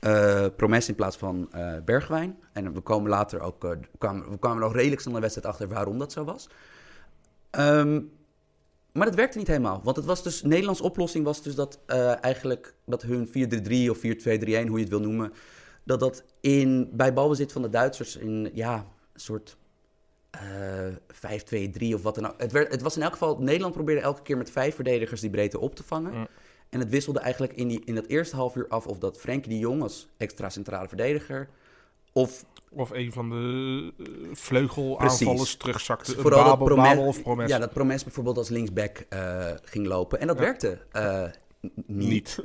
Uh, 0.00 0.46
Promes 0.56 0.88
in 0.88 0.94
plaats 0.94 1.16
van 1.16 1.50
uh, 1.54 1.74
Bergwijn. 1.84 2.38
En 2.52 2.74
we 2.74 2.80
komen 2.80 3.10
later 3.10 3.40
ook... 3.40 3.64
Uh, 3.64 3.70
kwamen, 3.98 4.30
we 4.30 4.38
kwamen 4.38 4.60
nog 4.60 4.74
redelijk 4.74 5.00
snel 5.00 5.14
de 5.14 5.20
wedstrijd 5.20 5.46
achter 5.46 5.68
waarom 5.68 5.98
dat 5.98 6.12
zo 6.12 6.24
was. 6.24 6.48
Um, 7.58 8.10
maar 8.92 9.06
dat 9.06 9.14
werkte 9.14 9.38
niet 9.38 9.46
helemaal. 9.46 9.80
Want 9.84 9.96
het 9.96 10.04
was 10.04 10.22
dus... 10.22 10.42
Nederlands 10.42 10.80
oplossing 10.80 11.24
was 11.24 11.42
dus 11.42 11.54
dat 11.54 11.78
eigenlijk... 12.20 12.74
Dat 12.84 13.02
hun 13.02 13.28
4-3-3 13.28 13.32
of 13.90 13.98
4-2-3-1, 13.98 14.02
hoe 14.02 14.78
je 14.78 14.78
het 14.78 14.88
wil 14.88 15.00
noemen... 15.00 15.32
Dat 15.84 16.00
dat 16.00 16.24
in, 16.40 16.90
bij 16.92 17.12
balbezit 17.12 17.52
van 17.52 17.62
de 17.62 17.68
Duitsers 17.68 18.16
in... 18.16 18.50
Ja, 18.54 18.74
een 19.12 19.20
soort... 19.20 19.56
5-2-3 20.34 21.94
of 21.94 22.02
wat 22.02 22.14
dan 22.14 22.26
ook. 22.26 22.40
Het, 22.40 22.52
werd, 22.52 22.70
het 22.72 22.82
was 22.82 22.96
in 22.96 23.02
elk 23.02 23.12
geval... 23.12 23.38
Nederland 23.38 23.74
probeerde 23.74 24.00
elke 24.00 24.22
keer 24.22 24.36
met 24.36 24.50
vijf 24.50 24.74
verdedigers 24.74 25.20
die 25.20 25.30
breedte 25.30 25.58
op 25.58 25.74
te 25.74 25.82
vangen. 25.82 26.14
Mm. 26.14 26.26
En 26.70 26.80
het 26.80 26.90
wisselde 26.90 27.20
eigenlijk 27.20 27.52
in, 27.52 27.68
die, 27.68 27.82
in 27.84 27.94
dat 27.94 28.06
eerste 28.06 28.36
half 28.36 28.56
uur 28.56 28.68
af 28.68 28.86
of 28.86 28.98
dat 28.98 29.18
Frenkie 29.18 29.52
de 29.52 29.58
Jong 29.58 29.82
als 29.82 30.08
extra 30.16 30.48
centrale 30.48 30.88
verdediger. 30.88 31.48
Of, 32.12 32.44
of 32.70 32.90
een 32.90 33.12
van 33.12 33.30
de 33.30 33.92
vleugelaanvallers 34.32 35.56
terugzakte. 35.56 36.12
Dus 36.12 36.20
vooral 36.20 36.44
Babel, 36.44 36.66
dat 36.66 36.74
Promes, 36.74 36.88
Babel 36.88 37.06
of 37.06 37.22
Promes. 37.22 37.50
Ja, 37.50 37.58
dat 37.58 37.72
Promes 37.72 38.04
bijvoorbeeld 38.04 38.36
als 38.36 38.48
linksback 38.48 39.06
uh, 39.10 39.50
ging 39.62 39.86
lopen. 39.86 40.20
En 40.20 40.26
dat 40.26 40.36
Ja. 40.36 40.42
werkte 40.42 40.78
uh, 40.92 41.24
niet. 41.86 42.08
Niet. 42.08 42.38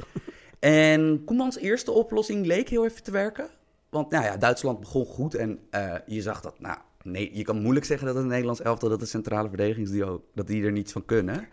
En 0.60 1.22
Koemans 1.26 1.58
eerste 1.58 1.92
oplossing 1.92 2.46
leek 2.46 2.70
heel 2.70 2.86
even 2.86 3.04
te 3.04 3.12
werken. 3.12 3.50
Want 3.90 4.10
nou 4.10 4.24
ja, 4.24 4.38
Duitsland 4.38 4.80
begon 4.80 5.06
goed 5.06 5.36
en 5.36 5.60
je 6.06 6.22
zag 6.22 6.42
dat... 6.42 6.60
Nou, 6.60 6.78
nee, 7.04 7.30
je 7.34 7.44
kan 7.44 7.62
moeilijk 7.62 7.86
zeggen 7.86 8.08
dat 8.08 8.16
het 8.16 8.26
Nederlands 8.26 8.62
elftal... 8.62 8.90
dat 8.90 9.00
de 9.00 9.06
centrale 9.06 9.48
verdedigingsduo, 9.48 10.24
dat 10.34 10.48
die 10.48 10.64
er 10.64 10.72
niets 10.72 10.92
van 10.92 11.06
kunnen. 11.06 11.48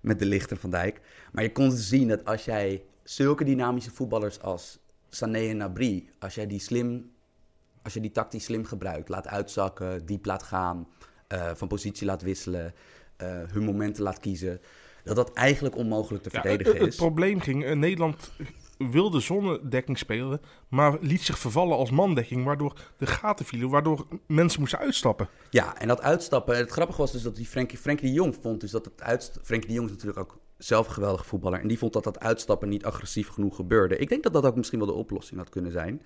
Met 0.00 0.18
de 0.18 0.26
lichter 0.26 0.56
van 0.56 0.70
Dijk. 0.70 1.00
Maar 1.32 1.42
je 1.42 1.52
kon 1.52 1.70
zien 1.70 2.08
dat 2.08 2.24
als 2.24 2.44
jij 2.44 2.82
zulke 3.02 3.44
dynamische 3.44 3.90
voetballers 3.90 4.40
als 4.40 4.78
Sané 5.08 5.48
en 5.48 5.56
Nabry... 5.56 6.08
als 6.18 6.34
jij 6.34 6.46
die 6.46 6.60
slim... 6.60 7.10
Als 7.82 7.96
je 7.96 8.02
die 8.02 8.12
tactisch 8.12 8.44
slim 8.44 8.64
gebruikt, 8.64 9.08
laat 9.08 9.26
uitzakken, 9.26 10.06
diep 10.06 10.24
laat 10.24 10.42
gaan, 10.42 10.88
uh, 11.32 11.50
van 11.54 11.68
positie 11.68 12.06
laat 12.06 12.22
wisselen, 12.22 12.74
uh, 13.22 13.42
hun 13.52 13.64
momenten 13.64 14.02
laat 14.02 14.20
kiezen, 14.20 14.60
dat 15.04 15.16
dat 15.16 15.32
eigenlijk 15.32 15.76
onmogelijk 15.76 16.22
te 16.22 16.28
Ja, 16.32 16.40
verdedigen 16.40 16.72
het, 16.72 16.82
het 16.82 16.92
is. 16.92 16.96
probleem 16.96 17.40
ging, 17.40 17.64
eh, 17.64 17.76
Nederland 17.76 18.32
wilde 18.78 19.20
zonnedekking 19.20 19.98
spelen, 19.98 20.40
maar 20.68 20.98
liet 21.00 21.22
zich 21.22 21.38
vervallen 21.38 21.76
als 21.76 21.90
mandekking, 21.90 22.44
waardoor 22.44 22.72
de 22.96 23.06
gaten 23.06 23.44
vielen, 23.44 23.68
waardoor 23.68 24.06
mensen 24.26 24.60
moesten 24.60 24.78
uitstappen. 24.78 25.28
Ja, 25.50 25.78
en 25.78 25.88
dat 25.88 26.02
uitstappen. 26.02 26.56
Het 26.56 26.70
grappige 26.70 27.00
was 27.00 27.12
dus 27.12 27.22
dat 27.22 27.36
die 27.36 27.46
Frenkie, 27.46 27.78
Frenkie 27.78 28.08
de 28.08 28.14
Jong 28.14 28.36
vond 28.40 28.60
dus 28.60 28.70
dat 28.70 28.84
het 28.84 29.02
uitstappen. 29.02 29.44
Frenkie 29.44 29.68
de 29.68 29.74
Jong 29.74 29.86
is 29.86 29.92
natuurlijk 29.92 30.20
ook 30.20 30.38
zelf 30.58 30.86
een 30.86 30.92
geweldige 30.92 31.24
voetballer. 31.24 31.60
En 31.60 31.68
die 31.68 31.78
vond 31.78 31.92
dat 31.92 32.04
dat 32.04 32.20
uitstappen 32.20 32.68
niet 32.68 32.84
agressief 32.84 33.28
genoeg 33.28 33.56
gebeurde. 33.56 33.96
Ik 33.96 34.08
denk 34.08 34.22
dat 34.22 34.32
dat 34.32 34.46
ook 34.46 34.56
misschien 34.56 34.78
wel 34.78 34.88
de 34.88 34.94
oplossing 34.94 35.40
had 35.40 35.48
kunnen 35.48 35.72
zijn. 35.72 36.02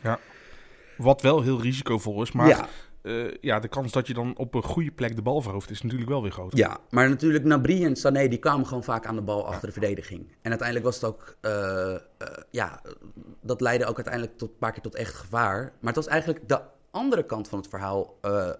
Wat 0.97 1.23
wel 1.23 1.43
heel 1.43 1.61
risicovol 1.61 2.23
is, 2.23 2.33
maar 2.33 2.49
ja, 2.49 2.69
eh, 3.03 3.35
ja, 3.41 3.61
de 3.61 3.69
kans 3.69 3.93
dat 3.93 4.07
je 4.07 4.15
dan 4.15 4.37
op 4.37 4.55
een 4.55 4.63
goede 4.63 4.91
plek 4.91 5.17
de 5.17 5.23
bal 5.23 5.41
verovert 5.41 5.71
is 5.71 5.83
natuurlijk 5.83 6.11
wel 6.11 6.23
weer 6.23 6.31
groot. 6.31 6.57
ja, 6.57 6.79
maar 6.91 7.09
natuurlijk 7.09 7.45
Nabri 7.45 7.85
en 7.85 7.97
Sané 7.97 8.29
die 8.29 8.39
kwamen 8.39 8.67
gewoon 8.67 8.85
vaak 8.85 9.07
aan 9.07 9.15
de 9.15 9.23
bal 9.23 9.47
achter 9.47 9.67
de 9.67 9.73
verdediging. 9.73 10.27
En 10.43 10.51
uiteindelijk 10.51 10.87
was 10.87 10.95
het 10.95 11.05
ook. 11.05 11.37
eh, 11.41 11.95
eh, 11.95 12.01
ja, 12.51 12.83
dat 13.41 13.61
leidde 13.61 13.87
ook 13.87 13.97
uiteindelijk 13.97 14.39
tot 14.39 14.49
een 14.51 14.59
paar 14.59 14.73
keer 14.73 14.83
tot 14.83 14.95
echt 14.95 15.15
gevaar. 15.15 15.61
Maar 15.61 15.95
het 15.95 16.05
was 16.05 16.07
eigenlijk 16.07 16.49
de 16.49 16.61
andere 16.91 17.27
kant 17.27 17.49
van 17.49 17.59
het 17.59 17.69
verhaal 17.69 18.19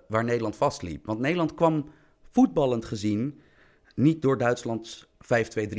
waar 0.09 0.25
Nederland 0.25 0.57
vastliep. 0.57 1.07
Want 1.07 1.19
Nederland 1.21 1.55
kwam 1.55 1.91
voetballend 2.31 2.85
gezien 2.85 3.41
niet 3.95 4.23
door 4.23 4.39
Duitslands 4.39 5.07
5-2-3 5.25 5.29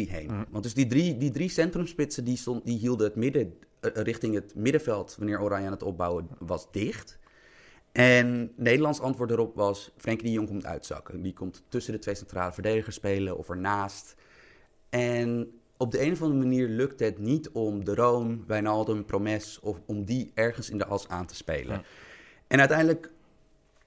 heen. 0.10 0.32
Mm. 0.32 0.46
Want 0.50 0.64
dus 0.64 0.74
die 0.74 0.88
drie, 0.88 1.18
die 1.18 1.32
drie 1.32 1.50
centrumspitsen 1.50 2.24
die, 2.24 2.38
stond, 2.38 2.66
die 2.66 2.78
hielden 2.78 3.08
het 3.08 3.16
midden 3.16 3.54
richting 3.82 4.34
het 4.34 4.56
middenveld 4.56 5.16
wanneer 5.18 5.42
Oranje 5.42 5.66
aan 5.66 5.72
het 5.72 5.84
opbouwen 5.84 6.28
was 6.40 6.72
dicht. 6.72 7.20
En 7.94 8.52
Nederlands 8.56 9.00
antwoord 9.00 9.32
erop 9.32 9.56
was: 9.56 9.92
Frenkie 9.98 10.28
de 10.28 10.34
Jong 10.34 10.48
komt 10.48 10.66
uitzakken. 10.66 11.22
Die 11.22 11.34
komt 11.34 11.64
tussen 11.68 11.94
de 11.94 12.00
twee 12.00 12.16
centrale 12.16 12.54
verdedigers 12.54 12.96
spelen 12.96 13.38
of 13.38 13.50
ernaast. 13.50 14.16
En 14.90 15.52
op 15.78 15.92
de 15.92 16.02
een 16.02 16.12
of 16.12 16.22
andere 16.22 16.40
manier 16.40 16.68
lukt 16.68 17.00
het 17.00 17.18
niet 17.18 17.50
om 17.50 17.86
de 17.86 17.96
Roon, 17.96 18.44
Wijnaldum, 18.48 19.06
Promes 19.06 19.60
of 19.60 19.82
om 19.86 20.06
die 20.06 20.32
ergens 20.34 20.70
in 20.70 20.78
de 20.78 20.86
as 20.86 21.08
aan 21.08 21.26
te 21.26 21.36
spelen. 21.36 21.76
Ja. 21.76 21.84
En 22.48 22.60
uiteindelijk, 22.60 23.12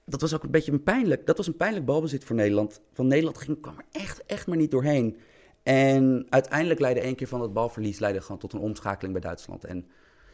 dat 0.05 0.21
was 0.21 0.33
ook 0.33 0.43
een 0.43 0.51
beetje 0.51 0.71
een 0.71 0.83
pijnlijk, 0.83 1.25
dat 1.25 1.37
was 1.37 1.47
een 1.47 1.57
pijnlijk 1.57 1.85
balbezit 1.85 2.23
voor 2.23 2.35
Nederland. 2.35 2.81
Van 2.93 3.07
Nederland 3.07 3.37
ging, 3.37 3.61
kwam 3.61 3.77
er 3.77 4.01
echt, 4.01 4.25
echt 4.25 4.47
maar 4.47 4.57
niet 4.57 4.71
doorheen. 4.71 5.17
En 5.63 6.25
uiteindelijk 6.29 6.79
leidde 6.79 7.01
één 7.01 7.15
keer 7.15 7.27
van 7.27 7.39
dat 7.39 7.53
balverlies 7.53 7.99
leidde 7.99 8.21
gewoon 8.21 8.37
tot 8.37 8.53
een 8.53 8.59
omschakeling 8.59 9.13
bij 9.13 9.23
Duitsland. 9.23 9.63
En 9.65 9.85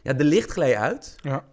ja, 0.02 0.12
de 0.12 0.24
licht 0.24 0.50
gleed 0.50 0.74
uit. 0.74 1.16
Ja. 1.22 1.44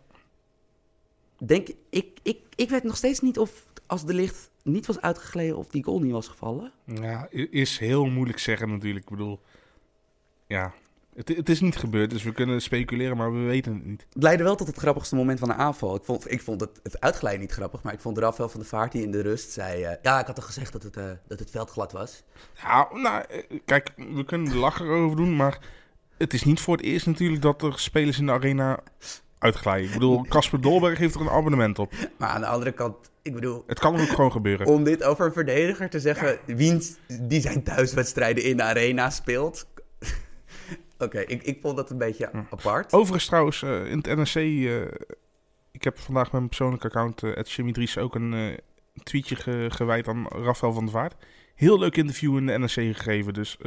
Denk, 1.45 1.67
ik, 1.89 2.19
ik, 2.23 2.37
ik 2.55 2.69
weet 2.69 2.83
nog 2.83 2.97
steeds 2.97 3.19
niet 3.19 3.39
of 3.39 3.65
als 3.85 4.05
de 4.05 4.13
licht 4.13 4.51
niet 4.63 4.85
was 4.85 5.01
uitgegleden 5.01 5.57
of 5.57 5.67
die 5.67 5.83
goal 5.83 5.99
niet 5.99 6.11
was 6.11 6.27
gevallen. 6.27 6.71
Ja, 6.85 7.27
is 7.31 7.77
heel 7.77 8.05
moeilijk 8.05 8.39
zeggen 8.39 8.69
natuurlijk. 8.69 9.03
Ik 9.05 9.11
bedoel, 9.11 9.39
ja, 10.47 10.73
het, 11.15 11.27
het 11.27 11.49
is 11.49 11.59
niet 11.59 11.75
gebeurd, 11.75 12.09
dus 12.09 12.23
we 12.23 12.31
kunnen 12.31 12.61
speculeren, 12.61 13.17
maar 13.17 13.33
we 13.33 13.39
weten 13.39 13.73
het 13.73 13.85
niet. 13.85 14.05
Het 14.13 14.23
leidde 14.23 14.43
wel 14.43 14.55
tot 14.55 14.67
het 14.67 14.77
grappigste 14.77 15.15
moment 15.15 15.39
van 15.39 15.47
de 15.47 15.53
aanval. 15.53 15.95
Ik 15.95 16.03
vond, 16.03 16.31
ik 16.31 16.41
vond 16.41 16.61
het, 16.61 16.79
het 16.83 16.99
uitglijden 16.99 17.41
niet 17.41 17.51
grappig, 17.51 17.83
maar 17.83 17.93
ik 17.93 17.99
vond 17.99 18.17
Rafael 18.17 18.49
van 18.49 18.59
der 18.59 18.69
Vaart 18.69 18.91
die 18.91 19.03
in 19.03 19.11
de 19.11 19.21
rust 19.21 19.51
zei... 19.51 19.83
eh, 19.83 19.95
ja, 20.01 20.19
ik 20.19 20.25
had 20.25 20.35
toch 20.35 20.45
gezegd 20.45 20.71
dat 20.71 20.83
het, 20.83 20.97
eh, 20.97 21.11
dat 21.27 21.39
het 21.39 21.49
veld 21.49 21.69
glad 21.69 21.91
was. 21.91 22.23
Ja, 22.61 22.87
nou, 22.93 23.23
eh, 23.29 23.59
kijk, 23.65 23.93
we 23.95 24.25
kunnen 24.25 24.51
er 24.51 24.57
lachen 24.57 24.87
over 24.87 25.17
doen, 25.17 25.35
maar 25.35 25.59
het 26.17 26.33
is 26.33 26.43
niet 26.43 26.59
voor 26.59 26.77
het 26.77 26.85
eerst 26.85 27.05
natuurlijk 27.05 27.41
dat 27.41 27.61
er 27.61 27.79
spelers 27.79 28.19
in 28.19 28.25
de 28.25 28.31
arena 28.31 28.79
uitglijden. 29.41 29.87
Ik 29.87 29.93
bedoel, 29.93 30.25
Casper 30.29 30.61
Dolberg 30.61 30.97
heeft 30.97 31.15
er 31.15 31.21
een 31.21 31.29
abonnement 31.29 31.79
op. 31.79 31.93
Maar 32.17 32.29
aan 32.29 32.41
de 32.41 32.47
andere 32.47 32.71
kant, 32.71 32.95
ik 33.21 33.33
bedoel... 33.33 33.63
Het 33.67 33.79
kan 33.79 33.99
ook 33.99 34.07
gewoon 34.07 34.31
gebeuren. 34.31 34.67
Om 34.67 34.83
dit 34.83 35.03
over 35.03 35.25
een 35.25 35.33
verdediger 35.33 35.89
te 35.89 35.99
zeggen, 35.99 36.39
wiens 36.45 36.97
die 37.21 37.41
zijn 37.41 37.63
thuiswedstrijden 37.63 38.43
in 38.43 38.57
de 38.57 38.63
arena 38.63 39.09
speelt. 39.09 39.67
Oké, 40.97 41.19
ik, 41.19 41.43
ik 41.43 41.57
vond 41.61 41.77
dat 41.77 41.89
een 41.89 41.97
beetje 41.97 42.31
apart. 42.49 42.93
Overigens 42.93 43.25
trouwens, 43.25 43.63
eh, 43.63 43.85
in 43.91 43.97
het 43.97 44.15
NRC, 44.15 44.35
eh, 44.35 44.81
ik 45.71 45.83
heb 45.83 45.99
vandaag 45.99 46.23
met 46.23 46.31
mijn 46.33 46.47
persoonlijke 46.47 46.87
account, 46.87 47.23
uh, 47.23 47.31
Jimmy 47.43 47.71
Dries, 47.71 47.97
ook 47.97 48.15
een 48.15 48.59
tweetje 49.03 49.35
ge- 49.35 49.67
gewijd 49.69 50.07
aan 50.07 50.27
Rafael 50.27 50.73
van 50.73 50.83
der 50.83 50.93
Vaart. 50.93 51.15
Heel 51.55 51.79
leuk 51.79 51.97
interview 51.97 52.37
in 52.37 52.45
de 52.45 52.57
NRC 52.57 52.71
gegeven, 52.95 53.33
dus 53.33 53.57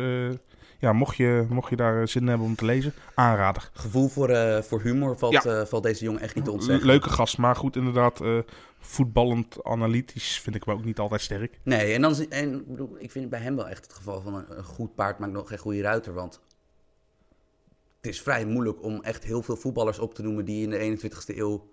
ja, 0.84 0.92
mocht 0.92 1.16
je, 1.16 1.46
mocht 1.48 1.70
je 1.70 1.76
daar 1.76 2.00
eh, 2.00 2.06
zin 2.06 2.22
in 2.22 2.28
hebben 2.28 2.46
om 2.46 2.54
te 2.54 2.64
lezen, 2.64 2.92
aanrader. 3.14 3.70
Gevoel 3.72 4.08
voor, 4.08 4.28
eh, 4.28 4.62
voor 4.62 4.80
humor 4.82 5.18
valt, 5.18 5.32
Ja. 5.32 5.42
eh, 5.44 5.64
valt 5.66 5.82
deze 5.82 6.04
jongen 6.04 6.20
echt 6.20 6.34
niet 6.34 6.44
te 6.44 6.50
ontzeggen. 6.50 6.86
Leuke 6.86 7.08
gast, 7.10 7.38
maar 7.38 7.56
goed, 7.56 7.76
inderdaad, 7.76 8.20
voetballend 8.78 9.64
analytisch 9.64 10.40
vind 10.40 10.56
ik 10.56 10.64
hem 10.64 10.74
ook 10.74 10.84
niet 10.84 10.98
altijd 10.98 11.20
sterk. 11.20 11.60
Nee, 11.62 11.92
en, 11.94 12.00
dan, 12.02 12.14
en 12.28 12.54
ik, 12.54 12.66
bedoel, 12.66 12.96
ik 12.98 13.10
vind 13.10 13.30
bij 13.30 13.40
hem 13.40 13.56
wel 13.56 13.68
echt 13.68 13.84
het 13.84 13.92
geval 13.92 14.20
van 14.20 14.34
een, 14.34 14.44
een 14.48 14.64
goed 14.64 14.94
paard 14.94 15.18
maakt 15.18 15.32
nog 15.32 15.48
geen 15.48 15.58
goede 15.58 15.80
ruiter. 15.80 16.12
Want 16.14 16.40
het 17.96 18.06
is 18.12 18.22
vrij 18.22 18.44
moeilijk 18.46 18.82
om 18.82 19.02
echt 19.02 19.24
heel 19.24 19.42
veel 19.42 19.56
voetballers 19.56 19.98
op 19.98 20.14
te 20.14 20.22
noemen 20.22 20.44
die 20.44 20.62
in 20.62 20.70
de 20.70 20.78
21ste 20.78 21.36
eeuw 21.36 21.68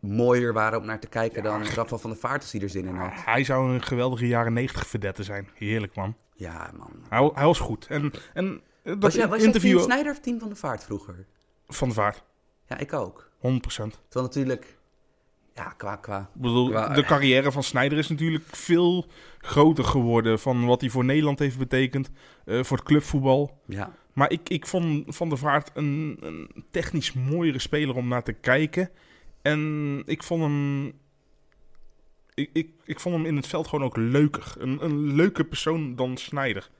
mooier 0.00 0.52
waren 0.52 0.78
om 0.80 0.86
naar 0.86 1.00
te 1.00 1.08
kijken 1.08 1.42
dan 1.42 1.64
Rafael 1.64 1.98
van 1.98 2.10
der 2.10 2.18
Vaart 2.18 2.42
als 2.42 2.52
hij 2.52 2.60
er 2.60 2.68
zin 2.68 2.86
in 2.86 2.94
had. 2.96 3.10
Hij 3.14 3.44
zou 3.44 3.72
een 3.72 3.82
geweldige 3.82 4.26
jaren 4.26 4.52
90 4.52 4.86
verdette 4.86 5.22
zijn. 5.22 5.48
Heerlijk, 5.54 5.94
man. 5.94 6.16
Ja, 6.34 6.70
man. 6.76 6.92
Hij, 7.08 7.30
hij 7.34 7.44
was 7.44 7.58
goed. 7.58 7.86
En, 7.86 8.12
en 8.34 8.60
dat 8.82 8.96
Was 9.02 9.14
jij, 9.14 9.28
was 9.28 9.42
interview 9.42 9.76
team 9.76 9.84
Snijder 9.90 10.12
of 10.12 10.20
team 10.20 10.38
van 10.38 10.48
der 10.48 10.56
Vaart 10.56 10.84
vroeger? 10.84 11.26
van 11.68 11.88
de 11.88 11.94
Vaart, 11.94 12.22
100%. 12.22 12.22
Ja, 12.66 12.78
ik 12.78 12.92
ook. 12.92 13.30
100%. 13.36 13.38
Terwijl 13.38 13.92
natuurlijk, 14.12 14.78
ja, 15.54 15.64
qua, 15.76 15.96
qua. 15.96 16.20
Ik 16.34 16.40
bedoel, 16.40 16.68
Qua- 16.70 16.88
de 16.94 17.04
carrière 17.04 17.52
van 17.52 17.62
Sneijder 17.62 17.98
is 17.98 18.08
natuurlijk 18.08 18.44
veel 18.46 19.06
groter 19.38 19.84
geworden 19.84 20.38
van 20.38 20.64
wat 20.66 20.80
hij 20.80 20.90
voor 20.90 21.04
Nederland 21.04 21.38
heeft 21.38 21.58
betekend, 21.58 22.10
eh, 22.44 22.62
voor 22.62 22.76
het 22.76 22.86
clubvoetbal. 22.86 23.60
Ja, 23.66 23.92
Maar 24.12 24.30
ik, 24.30 24.48
ik 24.48 24.66
vond 24.66 25.16
Van 25.16 25.28
der 25.28 25.38
Vaart 25.38 25.70
een, 25.74 26.16
een 26.20 26.64
technisch 26.70 27.12
mooiere 27.12 27.58
speler 27.58 27.96
om 27.96 28.08
naar 28.08 28.22
te 28.22 28.32
kijken. 28.32 28.90
En 29.52 30.02
ik 30.06 30.22
vond 30.22 30.42
hem. 30.42 30.86
Ik, 32.34 32.50
ik, 32.52 32.68
ik 32.84 33.00
vond 33.00 33.14
hem 33.16 33.26
in 33.26 33.36
het 33.36 33.46
veld 33.46 33.68
gewoon 33.68 33.84
ook 33.84 33.96
leuker. 33.96 34.54
Een, 34.58 34.84
een 34.84 35.14
leuke 35.14 35.44
persoon 35.44 35.96
dan 35.96 36.16
Snijder. 36.16 36.70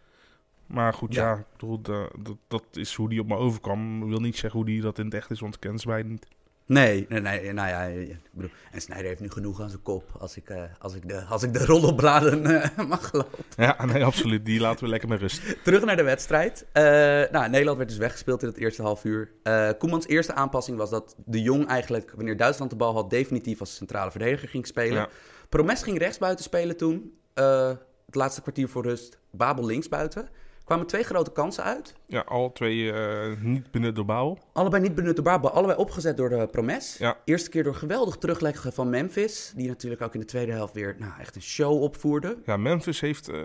Maar 0.67 0.95
goed, 0.95 1.15
ja, 1.15 1.29
Ja. 1.31 1.37
ik 1.39 1.47
bedoel, 1.53 1.81
da- 1.81 2.11
dat, 2.19 2.37
dat 2.49 2.65
is 2.73 2.95
hoe 2.95 3.09
die 3.09 3.21
op 3.21 3.27
me 3.27 3.37
overkwam. 3.37 4.03
Ik 4.03 4.09
wil 4.09 4.21
niet 4.21 4.37
zeggen 4.37 4.59
hoe 4.61 4.69
die 4.69 4.81
dat 4.81 4.99
in 4.99 5.05
het 5.05 5.15
echt 5.15 5.31
is, 5.31 5.41
want 5.41 5.55
ik 5.55 5.61
ken 5.61 5.79
ze 5.79 6.03
niet. 6.05 6.27
Nee, 6.69 7.07
nee, 7.09 7.21
nee, 7.21 7.53
nou 7.53 7.69
ja, 7.69 7.83
ik 7.83 8.19
bedoel, 8.33 8.51
en 8.71 8.81
Snijder 8.81 9.07
heeft 9.07 9.21
nu 9.21 9.31
genoeg 9.31 9.61
aan 9.61 9.69
zijn 9.69 9.83
kop 9.83 10.17
als 10.19 10.37
ik, 10.37 10.49
eh, 10.49 10.63
als 10.79 10.95
ik, 10.95 11.09
de, 11.09 11.25
als 11.25 11.43
ik 11.43 11.53
de 11.53 11.59
eh, 11.59 12.87
mag 12.89 13.09
geloven. 13.09 13.45
Ja, 13.57 13.85
nee, 13.85 14.05
absoluut. 14.05 14.45
Die 14.45 14.61
laten 14.61 14.85
we 14.85 14.91
lekker 14.91 15.09
met 15.09 15.21
rust. 15.21 15.65
Terug 15.65 15.85
naar 15.85 15.97
de 15.97 16.03
wedstrijd. 16.03 16.67
Eh, 16.73 16.83
nou, 17.31 17.49
Nederland 17.49 17.77
werd 17.77 17.89
dus 17.89 17.99
weggespeeld 17.99 18.43
in 18.43 18.49
het 18.49 18.57
eerste 18.57 18.83
half 18.83 19.05
uur. 19.05 19.33
Koemans 19.79 20.07
eerste 20.07 20.35
aanpassing 20.35 20.77
was 20.77 20.91
dat 20.91 21.17
de 21.25 21.43
Jong 21.43 21.67
eigenlijk, 21.67 22.13
wanneer 22.17 22.37
Duitsland 22.37 22.71
de 22.71 22.77
bal 22.77 22.95
had, 22.95 23.11
definitief 23.11 23.61
als 23.61 23.75
centrale 23.75 24.11
verdediger 24.11 24.49
ging 24.49 24.67
spelen. 24.67 24.99
Ja. 24.99 25.09
Promes 25.49 25.83
ging 25.83 25.99
rechtsbuiten 25.99 26.45
spelen 26.45 26.77
toen. 26.77 27.19
Het 27.35 28.15
laatste 28.15 28.43
kwartier 28.43 28.69
voor 28.69 28.83
rust, 28.83 29.19
Babel 29.31 29.67
linksbuiten. 29.67 30.29
Kwamen 30.69 30.87
twee 30.87 31.03
grote 31.03 31.31
kansen 31.33 31.65
uit. 31.65 31.95
Ja, 32.07 32.21
al 32.21 32.53
twee 32.53 32.93
eh, 32.93 33.41
niet 33.41 33.71
benut 33.71 33.97
door 33.97 34.05
Babel. 34.05 34.39
Allebei 34.53 34.83
niet 34.83 34.95
benut 34.95 35.15
door 35.17 35.25
Babel, 35.25 35.51
allebei 35.51 35.79
opgezet 35.79 36.17
door 36.17 36.29
de 36.29 36.47
Promes. 36.51 36.97
Ja. 36.99 37.17
Eerste 37.25 37.51
keer 37.51 37.65
door 37.65 37.75
geweldig 37.75 38.17
terugleggen 38.17 38.73
van 38.73 38.91
Memphis. 38.91 39.53
Die 39.57 39.69
natuurlijk 39.69 40.03
ook 40.03 40.15
in 40.15 40.21
de 40.21 40.27
tweede 40.27 40.53
helft 40.53 40.75
weer 40.75 40.97
nou, 40.99 41.13
echt 41.21 41.37
een 41.37 41.43
show 41.43 41.83
opvoerde. 41.83 42.39
Ja, 42.45 42.57
Memphis 42.57 43.01
heeft, 43.01 43.29
eh, 43.29 43.41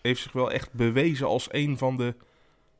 heeft 0.00 0.22
zich 0.22 0.32
wel 0.32 0.50
echt 0.52 0.72
bewezen 0.72 1.26
als 1.26 1.48
een 1.50 1.78
van 1.78 1.96
de, 1.96 2.14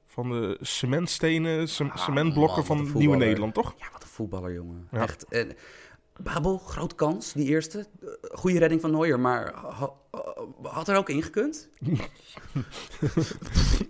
van 0.07 0.29
de 0.29 0.59
cementstenen, 0.61 1.69
ce- 1.69 1.85
Ah, 1.85 1.97
cementblokken 1.97 2.57
man, 2.57 2.65
van 2.67 2.77
een 2.77 2.83
Nieuwe 2.83 2.99
voetballer. 2.99 3.27
Nederland, 3.27 3.55
toch? 3.55 3.75
Ja, 3.79 3.87
wat 3.93 4.03
een 4.03 4.09
voetballer, 4.09 4.53
jongen. 4.53 4.89
Ja. 4.91 5.01
Echt. 5.03 5.27
En 5.29 5.53
Babel, 6.23 6.59
grote 6.59 6.95
kans, 6.95 7.33
die 7.33 7.47
eerste. 7.49 7.79
Eh, 8.03 8.09
Goede 8.39 8.59
redding 8.59 8.81
van 8.81 8.91
Neuer, 8.91 9.21
maar 9.21 9.53
ha- 9.55 9.93
had 10.63 10.89
er 10.89 10.97
ook 10.97 11.09
ingekund. 11.09 11.69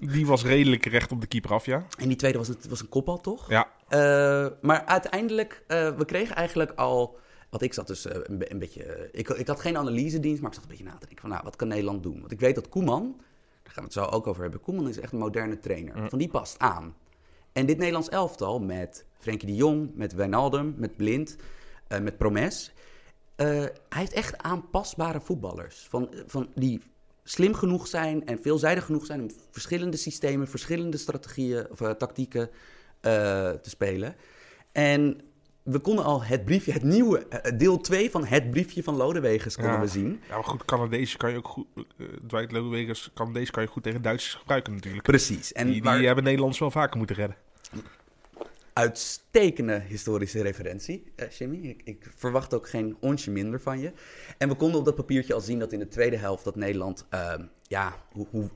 Die 0.00 0.26
was 0.26 0.44
redelijk 0.44 0.86
recht 0.86 1.12
op 1.12 1.20
de 1.20 1.26
keeper 1.26 1.50
af, 1.52 1.66
ja. 1.66 1.86
En 1.98 2.08
die 2.08 2.16
tweede 2.16 2.38
was, 2.38 2.48
het, 2.48 2.68
was 2.68 2.80
een 2.80 2.88
kopbal, 2.88 3.20
toch? 3.20 3.48
Ja, 3.48 3.68
Eh, 3.88 4.46
maar 4.60 4.84
uiteindelijk, 4.84 5.64
eh, 5.66 5.96
we 5.96 6.04
kregen 6.04 6.36
eigenlijk 6.36 6.72
al. 6.72 7.18
Want 7.50 7.62
ik 7.62 7.74
zat 7.74 7.86
dus 7.86 8.04
een, 8.04 8.50
een 8.50 8.58
beetje. 8.58 9.08
ik, 9.12 9.28
ik 9.28 9.46
had 9.46 9.60
geen 9.60 9.76
analyse-dienst, 9.76 10.40
maar 10.40 10.50
ik 10.50 10.54
zat 10.56 10.64
een 10.64 10.70
beetje 10.70 10.84
na 10.84 10.90
te 10.92 10.98
denken 11.06 11.20
van, 11.20 11.30
nou, 11.30 11.42
wat 11.44 11.56
kan 11.56 11.68
Nederland 11.68 12.02
doen? 12.02 12.20
Want 12.20 12.32
ik 12.32 12.40
weet 12.40 12.54
dat 12.54 12.68
Koeman, 12.68 13.14
daar 13.62 13.72
gaan 13.72 13.84
we 13.84 13.90
het 13.90 13.92
zo 13.92 14.04
ook 14.04 14.26
over 14.26 14.42
hebben. 14.42 14.60
Koeman 14.60 14.88
is 14.88 14.98
echt 14.98 15.12
een 15.12 15.18
moderne 15.18 15.58
trainer. 15.58 16.08
Van 16.08 16.18
die 16.18 16.28
past 16.28 16.58
aan. 16.58 16.94
En 17.52 17.66
dit 17.66 17.76
Nederlands 17.76 18.08
elftal 18.08 18.60
met 18.60 19.04
Frenkie 19.18 19.48
de 19.48 19.54
Jong, 19.54 19.90
met 19.94 20.12
Wijnaldum, 20.14 20.74
met 20.76 20.96
Blind, 20.96 21.36
eh, 21.88 22.00
met 22.00 22.16
Promes. 22.18 22.72
eh, 23.36 23.46
hij 23.48 23.72
heeft 23.88 24.12
echt 24.12 24.38
aanpasbare 24.42 25.20
voetballers. 25.20 25.86
Van, 25.90 26.08
van 26.26 26.48
die 26.54 26.80
slim 27.24 27.54
genoeg 27.54 27.86
zijn 27.86 28.26
en 28.26 28.38
veelzijdig 28.42 28.84
genoeg 28.84 29.06
zijn 29.06 29.20
om 29.20 29.30
verschillende 29.50 29.96
systemen, 29.96 30.48
verschillende 30.48 30.96
strategieën 30.96 31.70
of 31.70 31.80
eh, 31.80 31.90
tactieken 31.90 32.50
eh, 33.00 33.50
te 33.50 33.70
spelen. 33.70 34.16
En 34.72 35.20
we 35.62 35.78
konden 35.78 36.04
al 36.04 36.22
het 36.22 36.44
briefje, 36.44 36.72
het 36.72 36.82
nieuwe, 36.82 37.18
eh, 37.28 37.58
deel 37.58 37.80
2 37.80 38.10
van 38.10 38.24
het 38.24 38.50
briefje 38.50 38.82
van 38.82 38.96
Lodewegens 38.96 39.54
konden 39.54 39.72
Ja. 39.72 39.80
we 39.80 39.86
zien. 39.86 40.20
ja 40.28 40.34
maar 40.34 40.44
goed, 40.44 40.64
Canadees 40.64 41.16
kan 41.16 41.30
je 41.30 41.36
ook 41.36 41.48
goed... 41.48 41.66
eh 41.74 42.06
Dwight 42.26 42.52
Lodewegers, 42.52 43.10
Canadees 43.14 43.50
kan 43.50 43.62
je 43.62 43.68
goed 43.68 43.82
tegen 43.82 44.02
Duitsers 44.02 44.34
gebruiken 44.34 44.72
natuurlijk. 44.74 45.02
Precies. 45.04 45.52
En 45.52 45.64
Die, 45.64 45.74
die 45.74 45.82
waar- 45.82 46.00
hebben 46.02 46.24
Nederlands 46.24 46.58
wel 46.58 46.70
vaker 46.70 46.96
moeten 46.98 47.16
redden. 47.16 47.36
Uitstekende 48.74 49.80
historische 49.88 50.42
referentie, 50.42 51.12
eh, 51.16 51.30
Jimmy. 51.30 51.56
Ik, 51.68 51.80
ik 51.84 52.10
verwacht 52.14 52.54
ook 52.54 52.68
geen 52.68 52.96
onsje 53.00 53.30
minder 53.30 53.60
van 53.60 53.78
je. 53.78 53.92
En 54.38 54.48
we 54.48 54.54
konden 54.54 54.78
op 54.78 54.84
dat 54.84 54.94
papiertje 54.94 55.34
al 55.34 55.40
zien 55.40 55.58
dat 55.58 55.72
in 55.72 55.78
de 55.78 55.88
tweede 55.88 56.16
helft 56.16 56.44
dat 56.44 56.56
Nederland, 56.56 57.06
ehm, 57.10 57.44
ja, 57.62 57.94
hoe, 58.12 58.26
hoe, 58.30 58.48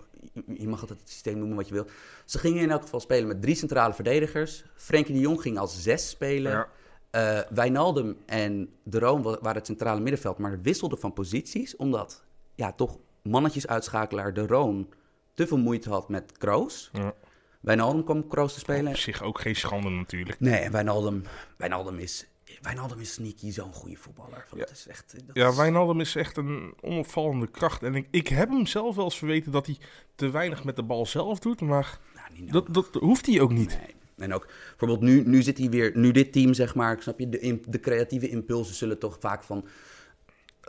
je 0.47 0.69
mag 0.69 0.81
altijd 0.81 1.01
het 1.01 1.09
systeem 1.11 1.39
noemen 1.39 1.57
wat 1.57 1.69
je 1.69 1.75
wil. 1.75 1.87
Ze 2.25 2.39
gingen 2.39 2.63
in 2.63 2.71
elk 2.71 2.83
geval 2.83 3.01
spelen 3.01 3.29
met 3.29 3.43
drie 3.43 3.55
centrale 3.55 3.95
verdedigers. 3.95 4.65
Frenkie 4.75 5.15
de 5.15 5.21
Jong 5.21 5.41
ging 5.43 5.59
als 5.59 5.83
zes 5.83 6.09
spelen. 6.09 6.53
Ja. 6.53 6.69
Eh, 7.11 7.41
Wijnaldum 7.51 8.17
en 8.27 8.69
De 8.83 8.99
Roon 8.99 9.23
wa- 9.23 9.39
waren 9.41 9.57
het 9.57 9.67
centrale 9.67 10.01
middenveld, 10.01 10.39
maar 10.39 10.61
wisselden 10.63 10.99
van 10.99 11.13
posities. 11.13 11.77
Omdat, 11.77 12.25
ja, 12.55 12.73
toch 12.73 12.99
mannetjesuitschakelaar 13.23 14.35
De 14.35 14.47
Roon 14.47 14.89
te 15.35 15.47
veel 15.47 15.59
moeite 15.59 15.89
had 15.91 16.09
met 16.09 16.33
Kroos. 16.39 16.91
Ja. 16.93 17.15
Wijnaldum 17.61 18.05
kwam 18.05 18.29
Kroos 18.29 18.53
te 18.53 18.59
spelen. 18.59 18.89
Op 18.89 18.97
zich 18.97 19.23
ook 19.23 19.41
geen 19.41 19.57
schande 19.57 19.89
natuurlijk. 19.91 20.41
Nee, 20.41 20.59
en 20.59 20.73
Wijnaldum, 20.73 21.23
Wijnaldum 21.57 21.99
is... 21.99 22.27
Wijnaldum 22.63 23.01
is 23.01 23.13
sneaky 23.13 23.51
zo'n 23.51 23.73
goede 23.73 23.97
voetballer. 23.97 24.45
Van, 24.49 24.59
Dat 24.59 24.71
is 24.71 24.87
echt... 24.89 25.15
Dat 25.27 25.37
Ja, 25.37 25.55
Wijnaldum 25.55 26.01
is 26.01 26.17
echt 26.17 26.37
een 26.37 26.75
onopvallende 26.81 27.47
kracht. 27.47 27.83
En 27.83 27.95
ik, 27.95 28.07
ik 28.11 28.29
heb 28.29 28.49
hem 28.49 28.67
zelf 28.67 28.97
wel 28.97 29.05
eens 29.05 29.19
verweten 29.19 29.53
dat 29.53 29.67
hij 29.67 29.77
te 30.15 30.31
weinig 30.31 30.65
met 30.65 30.77
de 30.77 30.83
bal 30.83 31.07
zelf 31.07 31.39
doet. 31.39 31.61
Maar 31.61 31.99
Nou, 32.15 32.51
dat, 32.51 32.75
dat 32.75 32.95
hoeft 32.95 33.27
hij 33.27 33.41
ook 33.41 33.53
niet. 33.53 33.79
Nee. 33.79 33.97
En 34.17 34.35
ook 34.35 34.47
bijvoorbeeld 34.69 35.01
nu, 35.01 35.23
nu 35.27 35.43
zit 35.43 35.59
hij 35.59 35.69
weer... 35.69 35.93
Nu 35.95 36.11
dit 36.11 36.33
team, 36.33 36.55
zeg 36.55 36.75
maar... 36.75 37.03
Snap 37.03 37.19
je? 37.19 37.29
De, 37.29 37.61
de 37.69 37.81
creatieve 37.81 38.29
impulsen 38.29 38.75
zullen 38.75 38.99
toch 38.99 39.17
vaak 39.21 39.43
van... 39.43 39.65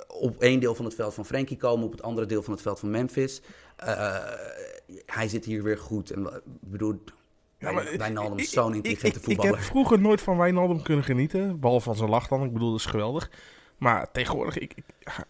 Op 0.08 0.42
één 0.42 0.60
deel 0.60 0.76
van 0.76 0.86
het 0.86 0.96
veld 0.96 1.14
van 1.14 1.26
Frenkie 1.26 1.58
komen. 1.58 1.86
Op 1.86 1.92
het 1.92 2.02
andere 2.02 2.28
deel 2.28 2.44
van 2.44 2.54
het 2.54 2.62
veld 2.62 2.80
van 2.80 2.90
Memphis. 2.90 3.42
Eh, 3.76 4.18
hij 5.06 5.28
zit 5.28 5.46
hier 5.46 5.64
weer 5.64 5.78
goed. 5.78 6.12
En 6.12 6.26
ik 6.26 6.42
bedoel... 6.60 7.04
Ja, 7.58 7.72
maar- 7.72 7.98
Wijnaldum 7.98 8.38
is 8.38 8.52
zo'n 8.52 8.74
intelligente 8.76 9.20
voetballer. 9.20 9.52
Ik 9.52 9.58
heb 9.60 9.66
vroeger 9.68 10.00
nooit 10.00 10.22
van 10.22 10.38
Wijnaldum 10.38 10.82
kunnen 10.82 11.04
genieten. 11.06 11.60
Behalve 11.60 11.86
van 11.86 11.96
zijn 11.96 12.10
lach 12.10 12.28
dan. 12.28 12.44
Ik 12.44 12.54
bedoel, 12.54 12.70
dat 12.72 12.80
is 12.80 12.86
geweldig. 12.86 13.32
Maar 13.78 14.12
tegenwoordig, 14.12 14.58
ik, 14.58 14.74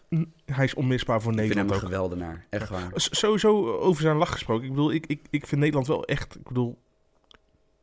ik- 0.08 0.26
hij 0.44 0.64
is 0.64 0.74
onmisbaar 0.74 1.20
voor 1.22 1.32
ik 1.32 1.38
vind 1.38 1.48
hem 1.54 1.56
Nederland 1.66 1.82
een 1.82 1.88
geweldenaar. 1.88 2.46
Echt 2.50 2.68
waar. 2.68 2.90
Sowieso 2.94 3.76
over 3.78 4.02
zijn 4.02 4.16
lach 4.16 4.32
gesproken. 4.32 4.64
Ik 4.64 4.70
bedoel, 4.70 4.92
ik, 4.92 5.06
ik, 5.06 5.20
ik 5.30 5.46
vind 5.46 5.60
Nederland 5.60 5.86
wel 5.86 6.04
echt... 6.04 6.34
Ik 6.34 6.48
bedoel, 6.48 6.78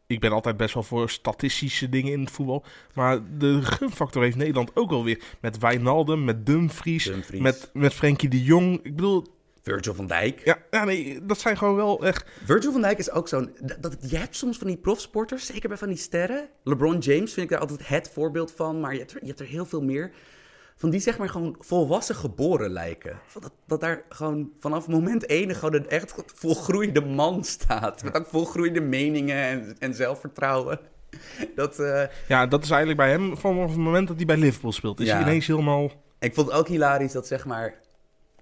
ik 0.08 0.20
ben 0.20 0.32
altijd 0.32 0.58
best 0.58 0.74
wel 0.74 0.84
voor 0.84 1.10
statistische 1.10 1.90
dingen 1.90 2.12
in 2.12 2.20
het 2.20 2.32
voetbal. 2.32 2.64
Maar 2.94 3.20
de 3.38 3.62
gunfactor 3.62 4.24
heeft 4.24 4.36
Nederland 4.38 4.72
ook 4.74 4.92
alweer. 4.92 5.22
Met 5.42 5.58
Wijnaldum, 5.58 6.24
met 6.24 6.46
Dumfries, 6.46 7.04
Dumfries. 7.04 7.42
met, 7.42 7.70
met 7.74 7.94
Frenkie 7.94 8.30
de 8.30 8.44
Jong. 8.44 8.80
Ik 8.84 8.96
bedoel, 8.96 9.26
Virgil 9.62 9.94
van 9.94 10.08
Dijk. 10.08 10.42
ja, 10.46 10.58
ja, 10.72 10.84
nee, 10.84 11.26
dat 11.26 11.40
zijn 11.40 11.58
gewoon 11.58 11.76
wel 11.76 12.06
echt... 12.06 12.26
Virgil 12.46 12.72
van 12.72 12.82
Dijk 12.82 12.98
is 12.98 13.12
ook 13.12 13.28
zo'n... 13.28 13.52
Dat, 13.62 13.82
dat- 13.82 13.98
je 14.10 14.18
hebt 14.18 14.36
soms 14.36 14.58
van 14.58 14.68
die 14.68 14.78
profsporters, 14.78 15.46
zeker 15.46 15.70
bij 15.70 15.78
van 15.78 15.88
die 15.88 15.98
sterren. 15.98 16.48
LeBron 16.64 16.98
James 17.00 17.34
vind 17.34 17.46
ik 17.46 17.50
daar 17.50 17.60
altijd 17.60 17.88
het 17.88 18.10
voorbeeld 18.14 18.52
van. 18.56 18.80
Maar 18.80 18.94
je 18.94 19.00
hebt 19.00 19.12
er, 19.14 19.18
je 19.22 19.28
hebt 19.28 19.40
er 19.40 19.46
heel 19.46 19.66
veel 19.66 19.82
meer. 19.82 20.12
Van 20.78 20.90
die 20.90 21.00
zeg 21.00 21.18
maar 21.18 21.30
gewoon 21.30 21.56
volwassen 21.60 22.16
geboren 22.16 22.70
lijken. 22.70 23.20
Van 23.26 23.42
dat, 23.42 23.52
dat 23.68 23.82
daar 23.82 24.04
gewoon 24.10 24.52
vanaf 24.60 24.88
moment 24.88 25.26
één 25.26 25.56
gewoon 25.56 25.74
een 25.74 25.90
echt 25.90 26.14
volgroeide 26.36 27.02
man 27.02 27.44
staat. 27.44 28.04
Met 28.04 28.16
ook 28.16 28.28
volgroeide 28.28 28.82
meningen 28.82 29.38
en, 29.38 29.76
en 29.80 29.94
zelfvertrouwen. 29.94 30.80
Dat, 31.56 31.80
eh, 31.80 32.04
Ja, 32.28 32.48
dat 32.48 32.64
is 32.64 32.70
eigenlijk 32.70 33.00
bij 33.00 33.10
hem 33.10 33.38
vanaf 33.38 33.70
het 33.70 33.80
moment 33.80 34.08
dat 34.08 34.18
hij 34.18 34.26
bij 34.26 34.38
Liverpool 34.38 34.72
speelt. 34.72 35.00
Is 35.00 35.08
Ja. 35.08 35.14
hij 35.14 35.22
ineens 35.22 35.48
helemaal... 35.48 35.92
Ik 36.20 36.34
vond 36.34 36.48
het 36.48 36.56
ook 36.56 36.68
hilarisch 36.68 37.12
dat 37.12 37.28
zeg 37.28 37.46
maar 37.46 37.80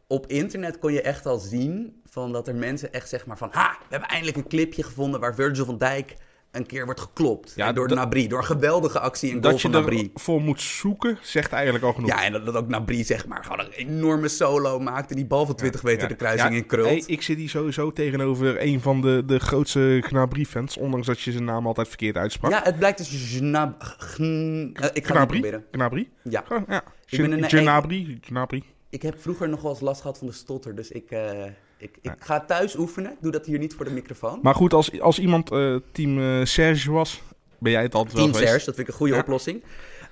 op 0.07 0.27
internet 0.27 0.79
kon 0.79 0.93
je 0.93 1.01
echt 1.01 1.25
al 1.25 1.37
zien 1.37 2.01
van 2.05 2.31
dat 2.31 2.47
er 2.47 2.55
mensen 2.55 2.93
echt 2.93 3.09
zeg 3.09 3.25
maar 3.25 3.37
van 3.37 3.49
ha, 3.51 3.77
we 3.79 3.85
hebben 3.89 4.09
eindelijk 4.09 4.37
een 4.37 4.47
clipje 4.47 4.83
gevonden 4.83 5.19
waar 5.19 5.35
Virgil 5.35 5.65
van 5.65 5.77
Dijk 5.77 6.15
een 6.55 6.65
keer 6.65 6.85
wordt 6.85 6.99
geklopt 6.99 7.53
Ja, 7.55 7.73
door 7.73 7.87
dat- 7.87 7.97
Nabri, 7.97 8.27
door 8.27 8.39
een 8.39 8.45
geweldige 8.45 8.99
actie 8.99 9.27
en 9.31 9.37
goal 9.39 9.51
Dat 9.51 9.61
je 9.61 9.69
van 9.69 9.79
Nabri. 9.81 10.11
ervoor 10.13 10.41
moet 10.41 10.61
zoeken, 10.61 11.17
zegt 11.21 11.51
eigenlijk 11.51 11.83
al 11.83 11.93
genoeg. 11.93 12.09
Ja, 12.09 12.23
en 12.23 12.31
dat, 12.31 12.45
dat 12.45 12.55
ook 12.55 12.67
Nabri 12.67 13.03
zeg 13.03 13.27
maar 13.27 13.43
gewoon 13.43 13.59
een 13.59 13.71
enorme 13.71 14.27
solo 14.27 14.79
maakt 14.79 15.09
en 15.09 15.15
die 15.15 15.25
bal 15.25 15.45
van 15.45 15.55
20 15.55 15.83
meter 15.83 16.01
Ja. 16.01 16.07
de 16.07 16.15
kruising 16.15 16.53
in 16.55 16.65
krult. 16.65 16.87
hey, 16.87 17.03
ik 17.05 17.21
zit 17.21 17.37
hier 17.37 17.49
sowieso 17.49 17.91
tegenover 17.91 18.61
een 18.61 18.81
van 18.81 19.01
de, 19.01 19.23
de 19.25 19.39
grootste 19.39 19.97
Gnabry-fans. 20.05 20.77
Ondanks 20.77 21.07
dat 21.07 21.21
je 21.21 21.31
zijn 21.31 21.43
naam 21.45 21.67
altijd 21.67 21.87
verkeerd 21.87 22.15
uitsprak. 22.17 22.51
ja, 22.51 22.61
het 22.63 22.77
blijkt 22.77 22.97
dus 22.97 23.35
Gnab... 23.37 23.95
Gn- 23.97 24.69
eh, 24.73 24.89
ik 24.93 25.05
ga 25.07 25.13
Gnabry? 25.13 25.39
proberen. 25.39 25.65
Gnabry? 25.71 26.09
Ja, 26.23 26.43
ja. 26.67 26.83
Ik 27.09 27.21
ben 27.21 27.31
een- 27.31 27.49
Gnabry. 27.49 28.17
Gnabry. 28.21 28.63
ik 28.89 29.01
heb 29.01 29.21
vroeger 29.21 29.49
nog 29.49 29.61
wel 29.61 29.71
eens 29.71 29.79
last 29.81 30.01
gehad 30.01 30.17
van 30.17 30.27
de 30.27 30.33
stotter, 30.33 30.75
dus 30.75 30.89
ik, 30.91 31.11
eh, 31.11 31.43
ik, 31.77 31.97
ik 32.01 32.11
ga 32.19 32.39
thuis 32.45 32.75
oefenen. 32.77 33.11
Ik 33.11 33.17
doe 33.21 33.31
dat 33.31 33.45
hier 33.45 33.59
niet 33.59 33.73
voor 33.73 33.85
de 33.85 33.91
microfoon. 33.91 34.39
Maar 34.41 34.55
goed, 34.55 34.73
als, 34.73 34.99
als 35.01 35.19
iemand 35.19 35.51
eh, 35.51 35.75
team 35.91 36.19
eh, 36.19 36.45
Serge 36.45 36.91
was, 36.91 37.21
ben 37.59 37.71
jij 37.71 37.81
het 37.81 37.93
altijd 37.95 38.15
Team 38.15 38.25
wel 38.25 38.33
geweest. 38.35 38.51
Serge, 38.51 38.65
dat 38.65 38.75
vind 38.75 38.87
ik 38.87 38.93
een 38.93 38.99
goede 38.99 39.15
oplossing. 39.15 39.63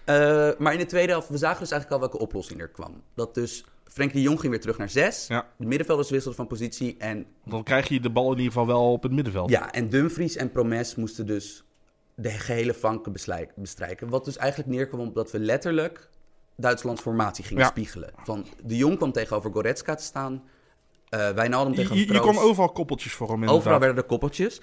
Eh, 0.04 0.16
maar 0.58 0.74
in 0.74 0.80
de 0.80 0.86
tweede 0.86 1.12
helft, 1.12 1.30
we 1.30 1.38
zagen 1.38 1.60
dus 1.60 1.72
eigenlijk 1.72 2.02
al 2.02 2.10
welke 2.10 2.26
oplossing 2.26 2.62
er 2.62 2.68
kwam. 2.70 3.02
Dat 3.16 3.34
dus 3.34 3.66
Frenkie 3.88 4.16
de 4.18 4.22
Jong 4.22 4.40
ging 4.40 4.52
weer 4.52 4.62
terug 4.62 4.78
naar 4.78 4.90
zes. 4.90 5.28
Ja. 5.28 5.48
De 5.58 5.66
middenvelders 5.66 6.10
wisselden 6.10 6.36
van 6.38 6.48
positie. 6.48 6.96
En, 6.98 7.26
Dan 7.46 7.64
krijg 7.64 7.88
je 7.88 8.00
de 8.00 8.10
bal 8.10 8.26
in 8.32 8.38
ieder 8.38 8.52
geval 8.52 8.68
wel 8.68 8.92
op 8.92 9.04
het 9.04 9.12
middenveld. 9.12 9.50
ja, 9.50 9.72
en 9.72 9.90
Dumfries 9.90 10.36
en 10.36 10.52
Promes 10.52 10.96
moesten 10.96 11.26
dus 11.26 11.64
de 12.16 12.30
gehele 12.30 12.76
beslijk- 13.12 13.56
bestrijken. 13.56 14.10
Wat 14.10 14.26
dus 14.26 14.38
eigenlijk 14.38 14.70
neerkwam 14.70 15.00
op 15.08 15.16
dat 15.16 15.32
we 15.32 15.40
letterlijk 15.40 16.10
Duitslands 16.56 17.02
formatie 17.02 17.44
gingen 17.44 17.64
Ja. 17.64 17.70
spiegelen. 17.70 18.10
Van 18.24 18.46
de 18.64 18.78
Jong 18.78 18.98
kwam 18.98 19.12
tegenover 19.12 19.52
Goretzka 19.52 19.96
te 19.96 20.04
staan. 20.04 20.44
Eh 21.14 21.30
Wijnaldum 21.30 21.74
Je, 21.74 21.78
tegenover 21.80 22.34
je, 22.34 22.40
je 22.40 22.46
overal 22.46 22.72
koppeltjes 22.72 23.14
voor 23.14 23.26
hem 23.28 23.36
inderdaad. 23.36 23.58
Overal 23.58 23.80
werden 23.80 23.98
er 23.98 24.04
koppeltjes. 24.04 24.62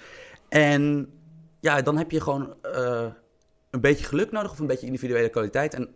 En 0.49 1.13
ja, 1.59 1.81
dan 1.81 1.97
heb 1.97 2.11
je 2.11 2.21
gewoon 2.21 2.53
eh, 2.61 3.05
een 3.69 3.81
beetje 3.81 4.05
geluk 4.05 4.31
nodig 4.31 4.51
of 4.51 4.59
een 4.59 4.67
beetje 4.67 4.85
individuele 4.85 5.29
kwaliteit. 5.29 5.73
En 5.73 5.93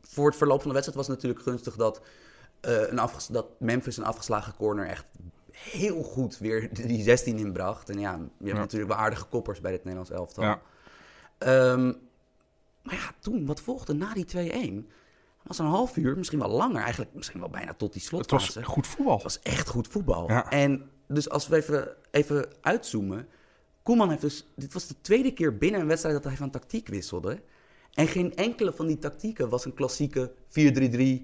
voor 0.00 0.26
het 0.26 0.36
verloop 0.36 0.58
van 0.60 0.68
de 0.68 0.74
wedstrijd 0.74 0.98
was 0.98 1.06
het 1.06 1.16
natuurlijk 1.16 1.42
gunstig 1.44 1.76
dat, 1.76 2.00
eh, 2.60 2.88
een 2.90 2.98
afges- 2.98 3.26
dat 3.26 3.46
Memphis 3.58 3.96
een 3.96 4.04
afgeslagen 4.04 4.54
corner 4.56 4.86
echt 4.86 5.04
heel 5.52 6.02
goed 6.02 6.38
weer 6.38 6.68
die 6.86 7.02
16 7.02 7.38
inbracht. 7.38 7.90
En 7.90 7.98
ja, 7.98 8.10
je 8.12 8.18
hebt 8.18 8.30
Ja. 8.48 8.54
natuurlijk 8.54 8.92
wel 8.92 9.00
aardige 9.00 9.24
koppers 9.24 9.60
bij 9.60 9.70
dit 9.70 9.80
Nederlands 9.84 10.10
elftal. 10.10 10.44
Ja. 10.44 10.60
Ehm, 11.38 11.86
maar 12.82 12.94
ja, 12.94 13.10
toen, 13.20 13.46
wat 13.46 13.60
volgde 13.60 13.92
na 13.94 14.14
die 14.14 14.24
2-1? 14.24 14.90
Was 15.42 15.58
een 15.58 15.66
half 15.66 15.96
uur, 15.96 16.16
misschien 16.16 16.38
wel 16.38 16.50
langer, 16.50 16.82
eigenlijk 16.82 17.14
misschien 17.14 17.40
wel 17.40 17.50
bijna 17.50 17.74
tot 17.74 17.92
die 17.92 18.00
Het 18.00 18.10
slotfase. 18.10 18.60
was 18.60 18.68
goed 18.68 18.86
voetbal. 18.86 19.14
Het 19.14 19.22
was 19.22 19.40
echt 19.40 19.68
goed 19.68 19.88
voetbal. 19.88 20.28
Ja. 20.28 20.50
En 20.50 20.90
dus 21.08 21.28
als 21.28 21.48
we 21.48 21.56
even, 21.56 21.88
even 22.10 22.48
uitzoomen. 22.60 23.28
Koeman 23.82 24.08
heeft 24.08 24.20
dus... 24.20 24.46
Dit 24.56 24.72
was 24.72 24.86
de 24.86 24.94
tweede 25.00 25.32
keer 25.32 25.58
binnen 25.58 25.80
een 25.80 25.86
wedstrijd 25.86 26.16
dat 26.16 26.24
hij 26.24 26.36
van 26.36 26.50
tactiek 26.50 26.88
wisselde. 26.88 27.42
En 27.94 28.08
geen 28.08 28.34
enkele 28.34 28.72
van 28.72 28.86
die 28.86 28.98
tactieken 28.98 29.48
was 29.48 29.64
een 29.64 29.74
klassieke 29.74 30.30
4-3-3... 30.30 30.32
eh, 30.52 31.22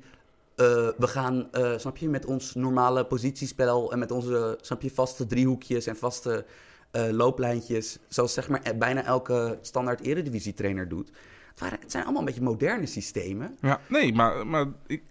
we 0.97 1.07
gaan, 1.07 1.53
eh, 1.53 1.79
snap 1.79 1.97
je, 1.97 2.09
met 2.09 2.27
ons 2.27 2.55
normale 2.55 3.07
positiespel 3.07 3.93
en 3.93 3.99
met 3.99 4.11
onze, 4.11 4.59
snap 4.61 4.83
je, 4.83 4.91
vaste 4.91 5.27
driehoekjes 5.27 5.87
en 5.87 5.97
vaste 5.97 6.45
eh, 6.91 7.09
looplijntjes, 7.11 7.99
zoals 8.09 8.33
zeg 8.33 8.49
maar 8.49 8.63
bijna 8.79 9.05
elke 9.05 9.59
standaard 9.61 10.01
eredivisie-trainer 10.01 10.89
doet. 10.89 11.11
Het, 11.57 11.65
waren, 11.65 11.81
het 11.81 11.91
zijn 11.91 12.03
allemaal 12.05 12.21
een 12.21 12.27
beetje 12.27 12.43
moderne 12.43 12.87
systemen. 12.87 13.57
Ja, 13.61 13.81
nee, 13.89 14.13
maar, 14.15 14.47
maar, 14.47 14.67
ik, 14.87 15.03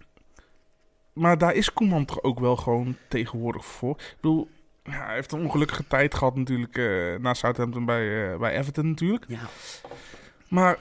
maar 1.12 1.38
daar 1.38 1.54
is 1.54 1.72
Koeman 1.72 2.04
toch 2.04 2.22
ook 2.22 2.38
wel 2.40 2.56
gewoon 2.56 2.96
tegenwoordig 3.08 3.64
voor. 3.64 3.90
Ik 3.90 4.16
bedoel, 4.20 4.48
ja, 4.84 5.04
hij 5.04 5.14
heeft 5.14 5.32
een 5.32 5.40
ongelukkige 5.44 5.86
tijd 5.86 6.14
gehad 6.14 6.36
natuurlijk 6.36 6.76
eh 6.76 7.14
na 7.20 7.34
Southampton 7.34 7.84
bij, 7.84 8.32
eh, 8.32 8.38
bij 8.38 8.58
Everton 8.58 8.88
natuurlijk. 8.88 9.24
Ja, 9.28 9.40
Maar 10.48 10.78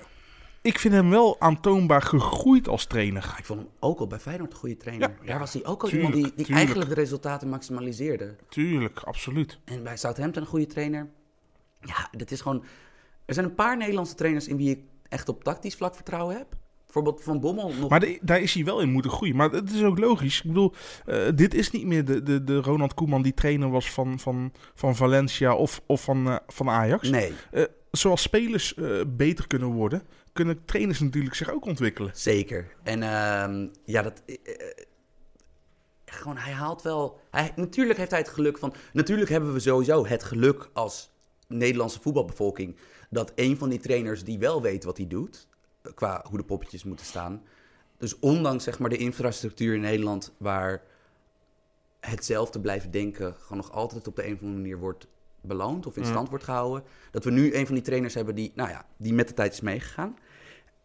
ik 0.62 0.80
vind 0.80 0.94
hem 0.94 1.10
wel 1.10 1.40
aantoonbaar 1.40 2.02
gegroeid 2.02 2.68
als 2.68 2.86
trainer. 2.86 3.36
ik 3.38 3.46
vond 3.46 3.60
hem 3.60 3.70
ook 3.80 4.00
al 4.00 4.08
bij 4.08 4.20
Feyenoord 4.20 4.52
een 4.52 4.58
goede 4.58 4.78
trainer. 4.78 5.10
Ja, 5.22 5.26
Daar 5.26 5.40
was 5.40 5.54
hij 5.54 5.66
ook 5.66 5.84
al 5.84 5.90
tuurlijk, 5.90 6.14
iemand 6.16 6.36
die, 6.36 6.46
die 6.46 6.56
eigenlijk 6.56 6.90
de 6.90 6.96
resultaten 6.96 7.50
maximaliseerde. 7.50 8.36
Tuurlijk, 8.50 9.00
absoluut. 9.00 9.60
En 9.66 9.84
bij 9.84 9.98
Southampton 9.98 10.42
een 10.42 10.48
goede 10.48 10.68
trainer. 10.68 11.10
Ja, 11.82 12.08
dat 12.12 12.32
is 12.32 12.42
gewoon... 12.42 12.64
Er 13.26 13.34
zijn 13.34 13.46
een 13.46 13.56
paar 13.56 13.78
Nederlandse 13.78 14.16
trainers 14.16 14.48
in 14.48 14.58
wie 14.58 14.70
ik 14.70 14.80
echt 15.10 15.30
op 15.30 15.44
tactisch 15.44 15.76
vlak 15.76 15.96
vertrouwen 15.96 16.36
heb. 16.38 16.48
Bijvoorbeeld 16.86 17.24
Van 17.24 17.40
Bommel 17.40 17.74
nog... 17.80 17.90
Maar 17.90 18.00
de- 18.00 18.20
daar 18.22 18.42
is 18.42 18.54
hij 18.54 18.64
wel 18.66 18.80
in 18.80 18.90
moeten 18.92 19.12
groeien. 19.12 19.36
Maar 19.36 19.50
het 19.52 19.72
is 19.72 19.84
ook 19.84 20.00
logisch. 20.00 20.38
Ik 20.38 20.44
bedoel, 20.44 20.74
eh, 21.06 21.28
dit 21.36 21.54
is 21.54 21.72
niet 21.72 21.86
meer 21.86 22.06
de, 22.06 22.24
de, 22.24 22.44
de 22.44 22.56
Ronald 22.62 22.94
Koeman 22.94 23.22
die 23.22 23.34
trainer 23.34 23.70
was 23.70 23.90
van, 23.92 24.20
van, 24.20 24.52
van 24.76 24.96
Valencia 24.96 25.56
of, 25.56 25.82
of 25.86 26.04
van, 26.04 26.28
eh, 26.28 26.36
van 26.48 26.70
Ajax. 26.70 27.10
Nee, 27.10 27.34
Zoals 27.92 28.22
spelers 28.22 28.74
eh, 28.76 29.02
beter 29.08 29.48
kunnen 29.48 29.68
worden, 29.68 30.04
kunnen 30.34 30.66
trainers 30.66 31.00
natuurlijk 31.00 31.36
zich 31.36 31.52
ook 31.54 31.66
ontwikkelen. 31.66 32.12
zeker. 32.14 32.68
En 32.84 33.04
ehm, 33.04 33.68
ja, 33.86 34.02
dat... 34.02 34.22
eh, 34.26 34.36
eh, 34.46 34.84
gewoon, 36.06 36.38
hij 36.38 36.54
haalt 36.54 36.82
wel... 36.82 37.20
Hij, 37.32 37.52
natuurlijk 37.56 37.98
heeft 37.98 38.12
hij 38.12 38.20
het 38.20 38.30
geluk 38.30 38.58
van... 38.58 38.74
Natuurlijk 38.94 39.30
hebben 39.30 39.54
we 39.54 39.60
sowieso 39.60 40.06
het 40.06 40.24
geluk 40.24 40.70
als 40.74 41.10
Nederlandse 41.48 42.02
voetbalbevolking... 42.02 42.76
dat 43.10 43.32
een 43.36 43.58
van 43.58 43.70
die 43.70 43.80
trainers 43.80 44.24
die 44.24 44.40
wel 44.40 44.62
weet 44.62 44.84
wat 44.84 44.98
hij 44.98 45.08
doet... 45.08 45.48
qua 45.94 46.26
hoe 46.30 46.38
de 46.38 46.44
poppetjes 46.44 46.84
moeten 46.84 47.06
staan... 47.06 47.44
Dus 47.98 48.20
ondanks 48.20 48.64
zeg 48.64 48.80
maar, 48.80 48.90
de 48.90 48.98
infrastructuur 48.98 49.74
in 49.74 49.82
Nederland... 49.82 50.34
waar 50.38 50.84
hetzelfde 52.00 52.60
blijven 52.60 52.92
denken... 52.92 53.36
gewoon 53.40 53.58
nog 53.58 53.72
altijd 53.72 54.08
op 54.08 54.16
de 54.16 54.28
een 54.28 54.34
of 54.34 54.40
andere 54.40 54.60
manier 54.60 54.80
wordt 54.80 55.08
beloond... 55.42 55.86
of 55.86 55.98
in 55.98 56.06
stand 56.06 56.30
wordt 56.30 56.44
gehouden... 56.44 56.84
dat 57.12 57.24
we 57.24 57.32
nu 57.32 57.56
een 57.56 57.66
van 57.66 57.76
die 57.76 57.84
trainers 57.84 58.14
hebben 58.14 58.36
die, 58.36 58.52
nou 58.56 58.70
ja, 58.70 58.86
die 58.98 59.14
met 59.14 59.28
de 59.28 59.34
tijd 59.34 59.54
is 59.54 59.62
meegegaan... 59.62 60.18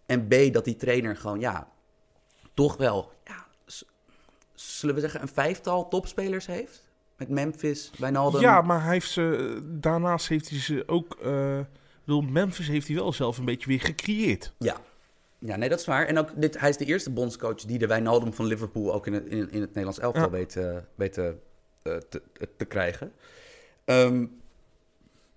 En 0.07 0.27
B, 0.29 0.53
dat 0.53 0.65
die 0.65 0.77
trainer 0.77 1.17
gewoon, 1.17 1.41
ja, 1.41 1.69
toch 2.55 2.77
wel, 2.77 3.13
ja, 3.25 3.47
zullen 4.55 4.95
we 4.95 5.01
zeggen, 5.01 5.23
een 5.23 5.29
vijftal 5.29 5.89
topspelers 5.89 6.47
heeft? 6.47 6.90
Met 7.21 7.29
Memphis, 7.29 7.91
Wijnaldum. 7.99 8.41
Ja, 8.41 8.63
maar 8.63 8.83
hij 8.83 8.93
heeft 8.93 9.11
ze, 9.11 9.59
daarnaast 9.65 10.29
heeft 10.29 10.49
hij 10.49 10.59
ze 10.59 10.83
ook... 10.87 11.15
ik 11.15 12.05
bedoel, 12.05 12.21
Memphis 12.23 12.69
heeft 12.69 12.87
hij 12.87 12.97
wel 12.97 13.13
zelf 13.13 13.39
een 13.39 13.45
beetje 13.45 13.69
weer 13.69 13.81
gecreëerd. 13.81 14.53
Ja. 14.59 14.77
Ja, 15.41 15.57
nee, 15.57 15.69
dat 15.69 15.81
is 15.81 15.87
waar. 15.87 16.07
En 16.07 16.19
ook 16.19 16.29
dit, 16.37 16.59
hij 16.59 16.69
is 16.69 16.77
de 16.77 16.85
eerste 16.85 17.11
bondscoach 17.11 17.55
die 17.55 17.79
de 17.79 17.87
Wijnaldum 17.87 18.33
van 18.33 18.47
Liverpool 18.47 18.93
ook 18.93 19.07
in 19.07 19.13
het, 19.13 19.25
in, 19.27 19.51
in 19.51 19.61
het 19.61 19.69
Nederlands 19.69 19.99
elftal 19.99 20.25
Ja. 20.25 20.31
weet, 20.31 20.57
eh, 20.57 20.77
weet 20.95 21.19
eh, 21.19 21.29
te, 21.83 22.23
te 22.57 22.65
krijgen. 22.65 23.13
Ehm, 23.85 24.27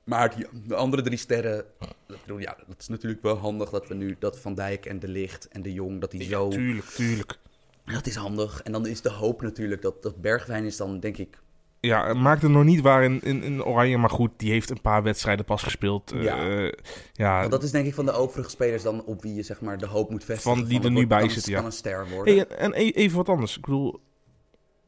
maar 0.03 0.35
die, 0.35 0.47
de 0.67 0.75
andere 0.75 1.01
drie 1.01 1.17
sterren, 1.17 1.65
dat, 2.07 2.17
ja, 2.37 2.57
dat 2.67 2.79
is 2.79 2.87
natuurlijk 2.87 3.21
wel 3.21 3.35
handig 3.35 3.69
dat 3.69 3.87
we 3.87 3.93
nu 3.93 4.15
dat 4.19 4.39
Van 4.39 4.53
Dijk 4.53 4.85
en 4.85 4.99
De 4.99 5.07
Licht 5.07 5.47
en 5.47 5.61
De 5.61 5.73
Jong, 5.73 6.01
dat 6.01 6.11
die 6.11 6.23
zo... 6.23 6.49
Tuurlijk, 6.49 6.87
tuurlijk. 6.87 7.37
Dat 7.85 8.07
is 8.07 8.15
handig. 8.15 8.61
En 8.63 8.71
dan 8.71 8.85
is 8.85 9.01
de 9.01 9.09
hoop 9.09 9.41
natuurlijk 9.41 9.81
dat, 9.81 10.03
dat 10.03 10.21
Bergwijn 10.21 10.65
is 10.65 10.77
dan, 10.77 10.99
denk 10.99 11.17
ik, 11.17 11.39
Ja, 11.87 12.07
het 12.07 12.17
maakt 12.17 12.41
het 12.41 12.51
nog 12.51 12.63
niet 12.63 12.81
waar 12.81 13.03
in, 13.03 13.21
in, 13.21 13.43
in 13.43 13.63
Oranje, 13.63 13.97
maar 13.97 14.09
goed, 14.09 14.31
die 14.37 14.51
heeft 14.51 14.69
een 14.69 14.81
paar 14.81 15.03
wedstrijden 15.03 15.45
pas 15.45 15.63
gespeeld. 15.63 16.13
Ja. 16.15 16.37
eh, 16.37 16.71
ja, 17.13 17.39
Want 17.39 17.51
dat 17.51 17.63
is 17.63 17.71
denk 17.71 17.85
ik 17.85 17.93
van 17.93 18.05
de 18.05 18.11
overige 18.11 18.49
spelers 18.49 18.83
dan 18.83 19.03
op 19.03 19.21
wie 19.21 19.33
je 19.33 19.43
zeg 19.43 19.61
maar 19.61 19.77
de 19.77 19.85
hoop 19.87 20.09
moet 20.09 20.23
vestigen. 20.23 20.57
Van 20.57 20.67
die 20.67 20.81
er 20.81 20.87
nu 20.89 20.93
wordt- 20.93 21.09
bij 21.09 21.29
zitten, 21.29 21.51
ja. 21.51 21.57
kan 21.57 21.65
een 21.65 21.71
ster 21.71 22.09
worden. 22.09 22.35
Hey, 22.35 22.47
en 22.47 22.71
e- 22.73 22.89
even 22.89 23.17
wat 23.17 23.29
anders. 23.29 23.55
Ik 23.57 23.61
bedoel, 23.61 24.01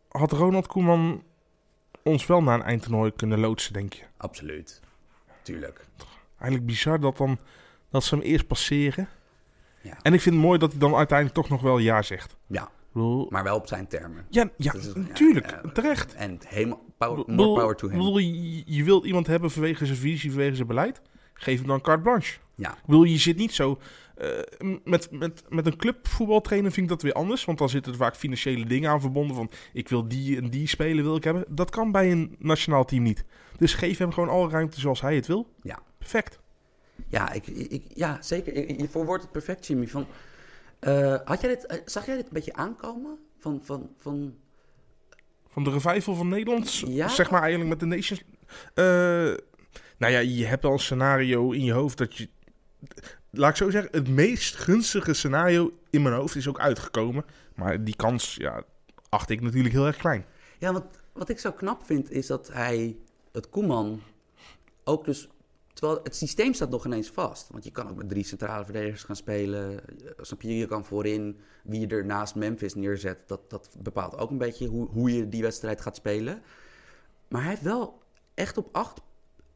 had 0.10 0.32
Ronald 0.32 0.68
Koeman 0.68 1.24
ons 2.04 2.26
wel 2.26 2.44
naar 2.44 2.56
een 2.60 2.66
eindtoernooi 2.66 3.12
kunnen 3.16 3.40
loodsen, 3.40 3.74
denk 3.74 3.94
je? 3.94 4.04
Absoluut. 4.18 4.82
Tuurlijk. 5.42 5.86
Eigenlijk 6.38 6.66
bizar 6.66 7.00
dat, 7.00 7.18
dan, 7.18 7.40
dat 7.90 8.04
ze 8.04 8.16
hem 8.16 8.24
eerst 8.24 8.48
passeren. 8.48 9.08
Ja. 9.82 9.98
En 10.02 10.14
ik 10.14 10.22
vind 10.22 10.36
het 10.36 10.44
mooi 10.44 10.60
dat 10.60 10.72
hij 10.72 10.80
dan 10.80 10.96
uiteindelijk 10.96 11.38
toch 11.38 11.50
nog 11.50 11.62
wel 11.62 11.78
ja 11.78 12.02
zegt. 12.02 12.36
Ja, 12.48 12.70
maar 13.30 13.44
wel 13.44 13.56
op 13.56 13.68
zijn 13.68 13.88
termen. 13.88 14.26
ja, 14.30 14.50
ja, 14.58 14.74
ja, 14.78 14.92
natuurlijk, 14.96 15.50
ja. 15.50 15.72
terecht. 15.72 16.14
En 16.14 16.40
helemaal 16.48 16.82
power, 17.08 17.20
Ik 17.22 17.28
more 17.28 17.38
bedoel- 17.38 17.56
power 17.56 17.76
to 17.76 17.86
ik 17.88 17.92
him. 17.94 18.02
bedoel, 18.02 18.18
je, 18.18 18.64
je 18.66 18.84
wilt 18.84 19.06
iemand 19.06 19.28
hebben 19.28 19.52
vanwege 19.52 19.86
zijn 19.86 19.98
visie, 19.98 20.32
vanwege 20.32 20.56
zijn 20.56 20.68
beleid. 20.68 21.02
Geef 21.34 21.58
hem 21.60 21.68
dan 21.68 21.82
carte 21.82 22.02
blanche. 22.04 22.38
Ja. 22.56 22.72
Ik 22.72 22.86
bedoel, 22.86 23.04
je 23.04 23.18
zit 23.18 23.38
niet 23.38 23.54
zo... 23.54 23.80
eh, 24.16 24.30
met, 24.84 25.12
met, 25.12 25.44
met 25.50 25.66
een 25.66 25.76
clubvoetbaltrainer 25.78 26.72
vind 26.72 26.86
ik 26.86 26.92
dat 26.92 27.02
weer 27.02 27.14
anders. 27.14 27.46
Want 27.46 27.58
dan 27.58 27.70
zitten 27.70 27.92
er 27.92 27.98
vaak 27.98 28.16
financiële 28.16 28.66
dingen 28.66 28.90
aan 28.90 29.02
verbonden. 29.02 29.36
Van, 29.36 29.50
ik 29.74 29.90
wil 29.90 30.08
die 30.08 30.38
en 30.38 30.50
die 30.50 30.68
spelen 30.68 31.04
wil 31.04 31.16
ik 31.16 31.24
hebben. 31.24 31.46
Dat 31.50 31.70
kan 31.70 31.92
bij 31.92 32.12
een 32.12 32.36
nationaal 32.40 32.86
team 32.86 33.04
niet. 33.04 33.26
Dus 33.58 33.74
geef 33.74 33.98
hem 33.98 34.12
gewoon 34.12 34.30
alle 34.30 34.50
ruimte 34.50 34.80
zoals 34.80 35.02
hij 35.02 35.16
het 35.16 35.28
wil. 35.28 35.48
Ja. 35.62 35.80
Perfect. 35.98 36.40
Ja, 37.08 37.32
ik, 37.32 37.48
ik, 37.48 37.84
ja 37.94 38.18
zeker. 38.22 38.80
Je- 38.82 38.88
verwoordt 38.90 39.24
het 39.24 39.32
perfect, 39.32 39.68
Jimmy. 39.68 39.88
Van, 39.88 40.06
eh, 40.80 41.16
had 41.26 41.42
jij 41.42 41.50
dit, 41.50 41.66
eh, 41.66 41.78
zag 41.86 42.06
jij 42.06 42.16
dit 42.16 42.26
een 42.26 42.34
beetje 42.34 42.54
aankomen? 42.54 43.18
Van, 43.40 43.60
van, 43.64 43.90
van, 43.98 44.34
Van 45.56 45.64
de 45.64 45.70
revival 45.70 46.16
van 46.16 46.28
Nederland, 46.28 46.84
Ja. 46.88 47.08
zeg 47.08 47.30
maar 47.32 47.42
eigenlijk 47.42 47.70
met 47.70 47.80
de 47.80 47.86
Nations. 47.96 48.24
Eh, 48.74 48.86
nou 49.98 50.14
ja, 50.14 50.20
je 50.20 50.46
hebt 50.46 50.66
al 50.66 50.72
een 50.72 50.80
scenario 50.80 51.52
in 51.52 51.64
je 51.64 51.72
hoofd 51.72 51.98
dat 51.98 52.16
je. 52.16 52.30
Laat 53.32 53.50
ik 53.50 53.56
zo 53.56 53.70
zeggen, 53.70 53.92
het 53.92 54.08
meest 54.10 54.56
gunstige 54.56 55.14
scenario 55.14 55.72
in 55.90 56.02
mijn 56.02 56.16
hoofd 56.16 56.36
is 56.36 56.48
ook 56.48 56.60
uitgekomen. 56.60 57.26
Maar 57.56 57.84
die 57.84 57.96
kans, 57.96 58.36
ja, 58.36 58.64
acht 59.10 59.30
ik 59.30 59.42
natuurlijk 59.42 59.74
heel 59.74 59.86
erg 59.86 59.98
klein. 59.98 60.26
Ja, 60.60 60.74
wat, 60.74 60.86
wat 61.14 61.30
ik 61.30 61.40
zo 61.40 61.52
knap 61.52 61.86
vind 61.86 62.12
is 62.12 62.28
dat 62.28 62.50
hij, 62.54 62.96
het 63.32 63.50
Koeman, 63.50 64.02
ook 64.84 65.06
dus... 65.06 65.28
Terwijl 65.76 66.00
het 66.04 66.16
systeem 66.16 66.54
staat 66.54 66.70
nog 66.70 66.86
ineens 66.86 67.10
vast. 67.10 67.48
Want 67.52 67.64
je 67.64 67.72
kan 67.72 67.90
ook 67.90 67.96
met 67.96 68.10
drie 68.10 68.24
centrale 68.24 68.64
verdedigers 68.64 69.04
gaan 69.04 69.16
spelen. 69.16 69.80
Snap 70.18 70.42
je, 70.42 70.58
je 70.58 70.68
kan 70.68 70.86
voorin 70.86 71.40
wie 71.64 71.80
je 71.80 71.88
er 71.88 72.06
naast 72.06 72.36
Memphis 72.36 72.76
neerzet. 72.76 73.18
Dat, 73.28 73.50
dat 73.50 73.76
bepaalt 73.80 74.18
ook 74.18 74.30
een 74.30 74.38
beetje 74.38 74.68
hoe, 74.68 74.88
hoe 74.88 75.16
je 75.16 75.30
die 75.30 75.42
wedstrijd 75.42 75.82
gaat 75.82 75.96
spelen. 75.96 76.42
Maar 77.28 77.42
hij 77.42 77.50
heeft 77.50 77.62
wel 77.62 78.02
echt 78.34 78.58
op 78.58 78.70
acht, 78.72 79.02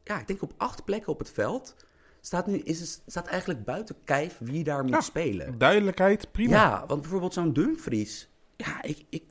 ja, 0.04 0.20
ik 0.20 0.26
denk 0.26 0.42
op 0.42 0.52
acht 0.56 0.84
plekken 0.84 1.12
op 1.12 1.18
het 1.18 1.30
veld... 1.30 1.74
Staat, 2.22 2.46
nu, 2.46 2.58
is 2.58 2.80
het, 2.80 3.02
staat 3.06 3.26
eigenlijk 3.26 3.64
buiten 3.64 3.96
kijf 4.04 4.38
wie 4.38 4.64
daar 4.64 4.82
moet 4.82 4.92
Ja. 4.92 5.00
spelen. 5.00 5.58
Duidelijkheid, 5.58 6.32
prima. 6.32 6.50
Ja, 6.56 6.86
want 6.86 7.00
bijvoorbeeld 7.00 7.32
zo'n 7.32 7.52
Dumfries. 7.52 8.28
Ja, 8.56 8.82
ik, 8.82 9.04
ik, 9.08 9.22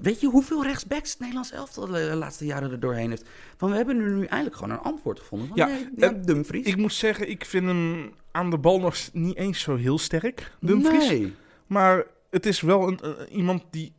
weet 0.00 0.20
je 0.20 0.26
hoeveel 0.26 0.62
rechtsbacks 0.62 1.10
het 1.10 1.18
Nederlands 1.18 1.50
elftal 1.52 1.86
de 1.86 1.98
laatste 2.14 2.44
jaren 2.46 2.70
er 2.70 2.80
doorheen 2.80 3.10
heeft? 3.10 3.24
Van 3.56 3.70
we 3.70 3.76
hebben 3.76 3.96
er 4.00 4.10
nu 4.10 4.24
eindelijk 4.24 4.56
gewoon 4.56 4.70
een 4.70 4.82
antwoord 4.82 5.20
gevonden. 5.20 5.48
Van, 5.48 5.56
Ja, 5.56 5.66
nee, 5.66 5.88
ja, 5.96 6.06
en 6.08 6.22
Dumfries. 6.22 6.66
Ik 6.66 6.76
moet 6.76 6.92
zeggen, 6.92 7.30
ik 7.30 7.44
vind 7.44 7.66
hem 7.66 8.12
aan 8.30 8.50
de 8.50 8.58
bal 8.58 8.80
nog 8.80 8.96
niet 9.12 9.36
eens 9.36 9.60
zo 9.60 9.76
heel 9.76 9.98
sterk, 9.98 10.52
Dumfries. 10.60 11.08
Nee. 11.08 11.34
Maar 11.66 12.04
het 12.30 12.46
is 12.46 12.60
wel 12.60 12.88
een, 12.88 12.98
een- 13.02 13.28
iemand 13.28 13.62
die. 13.70 13.92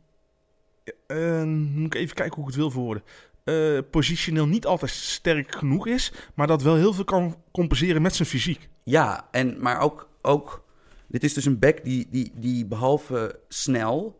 eh, 1.06 1.42
moet 1.44 1.86
ik 1.86 1.94
even 1.94 2.14
kijken 2.14 2.34
hoe 2.34 2.42
ik 2.44 2.48
het 2.50 2.58
wil 2.60 2.70
verwoorden. 2.70 3.02
eh, 3.44 3.78
positioneel 3.90 4.46
niet 4.46 4.66
altijd 4.66 4.90
sterk 4.90 5.54
genoeg 5.54 5.86
is. 5.86 6.12
Maar 6.34 6.46
dat 6.46 6.62
wel 6.62 6.74
heel 6.76 6.92
veel 6.92 7.04
kan 7.04 7.36
compenseren 7.52 8.02
met 8.02 8.14
zijn 8.14 8.28
fysiek. 8.28 8.68
Ja, 8.82 9.28
en, 9.30 9.56
maar 9.60 9.80
ook, 9.80 10.08
ook... 10.22 10.64
Dit 11.08 11.24
is 11.24 11.34
dus 11.34 11.44
een 11.44 11.58
back 11.58 11.84
die, 11.84 12.06
die, 12.10 12.32
die 12.34 12.64
behalve 12.66 13.38
snel 13.48 14.18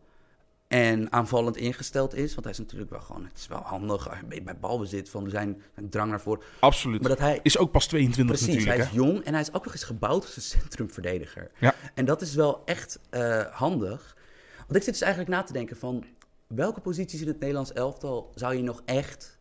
en 0.67 1.11
aanvallend 1.11 1.57
ingesteld 1.57 2.15
is... 2.15 2.31
Want 2.31 2.43
hij 2.43 2.53
is 2.53 2.59
natuurlijk 2.59 2.89
wel 2.89 3.01
gewoon... 3.01 3.23
Het 3.25 3.37
is 3.37 3.47
wel 3.47 3.61
handig 3.63 4.25
bij 4.27 4.43
bij 4.43 4.57
balbezit 4.57 5.09
van 5.09 5.29
zijn, 5.29 5.61
zijn 5.73 5.89
drang 5.89 6.09
naar 6.09 6.21
voren. 6.21 6.41
Absoluut. 6.59 6.99
Maar 7.01 7.09
dat 7.09 7.19
hij 7.19 7.39
Is 7.43 7.57
ook 7.57 7.71
pas 7.71 7.87
22 7.87 8.35
Precies, 8.35 8.47
natuurlijk. 8.55 8.77
hij 8.77 8.85
is 8.85 8.91
hè? 8.91 9.07
jong 9.07 9.23
en 9.23 9.31
hij 9.33 9.41
is 9.41 9.53
ook 9.53 9.63
nog 9.63 9.73
eens 9.73 9.83
gebouwd 9.83 10.23
als 10.23 10.35
een 10.35 10.41
centrumverdediger. 10.61 11.51
Ja. 11.59 11.75
En 11.93 12.05
dat 12.05 12.21
is 12.21 12.35
wel 12.35 12.61
echt 12.65 12.99
eh, 13.09 13.45
handig. 13.45 14.15
Want 14.57 14.75
ik 14.75 14.83
zit 14.83 14.93
dus 14.93 15.01
eigenlijk 15.01 15.31
na 15.31 15.43
te 15.43 15.53
denken 15.53 15.77
van... 15.77 16.03
welke 16.47 16.79
posities 16.79 17.21
in 17.21 17.27
het 17.27 17.39
Nederlands 17.39 17.73
elftal 17.73 18.31
zou 18.35 18.55
je 18.55 18.63
nog 18.63 18.81
echt... 18.85 19.37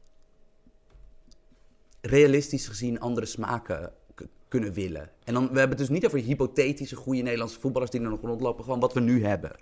realistisch 2.00 2.68
gezien 2.68 3.00
andere 3.00 3.26
smaken 3.26 3.92
kunnen 4.48 4.72
willen? 4.72 5.10
En 5.24 5.34
dan, 5.34 5.42
we 5.42 5.58
hebben 5.58 5.78
het 5.78 5.78
dus 5.78 5.88
niet 5.88 6.06
over 6.06 6.18
hypothetische 6.18 6.96
goede 6.96 7.22
Nederlandse 7.22 7.60
voetballers... 7.60 7.90
die 7.90 8.00
er 8.00 8.08
nog 8.08 8.20
rondlopen, 8.20 8.64
gewoon 8.64 8.80
wat 8.80 8.92
we 8.94 9.00
nu 9.00 9.24
hebben. 9.24 9.56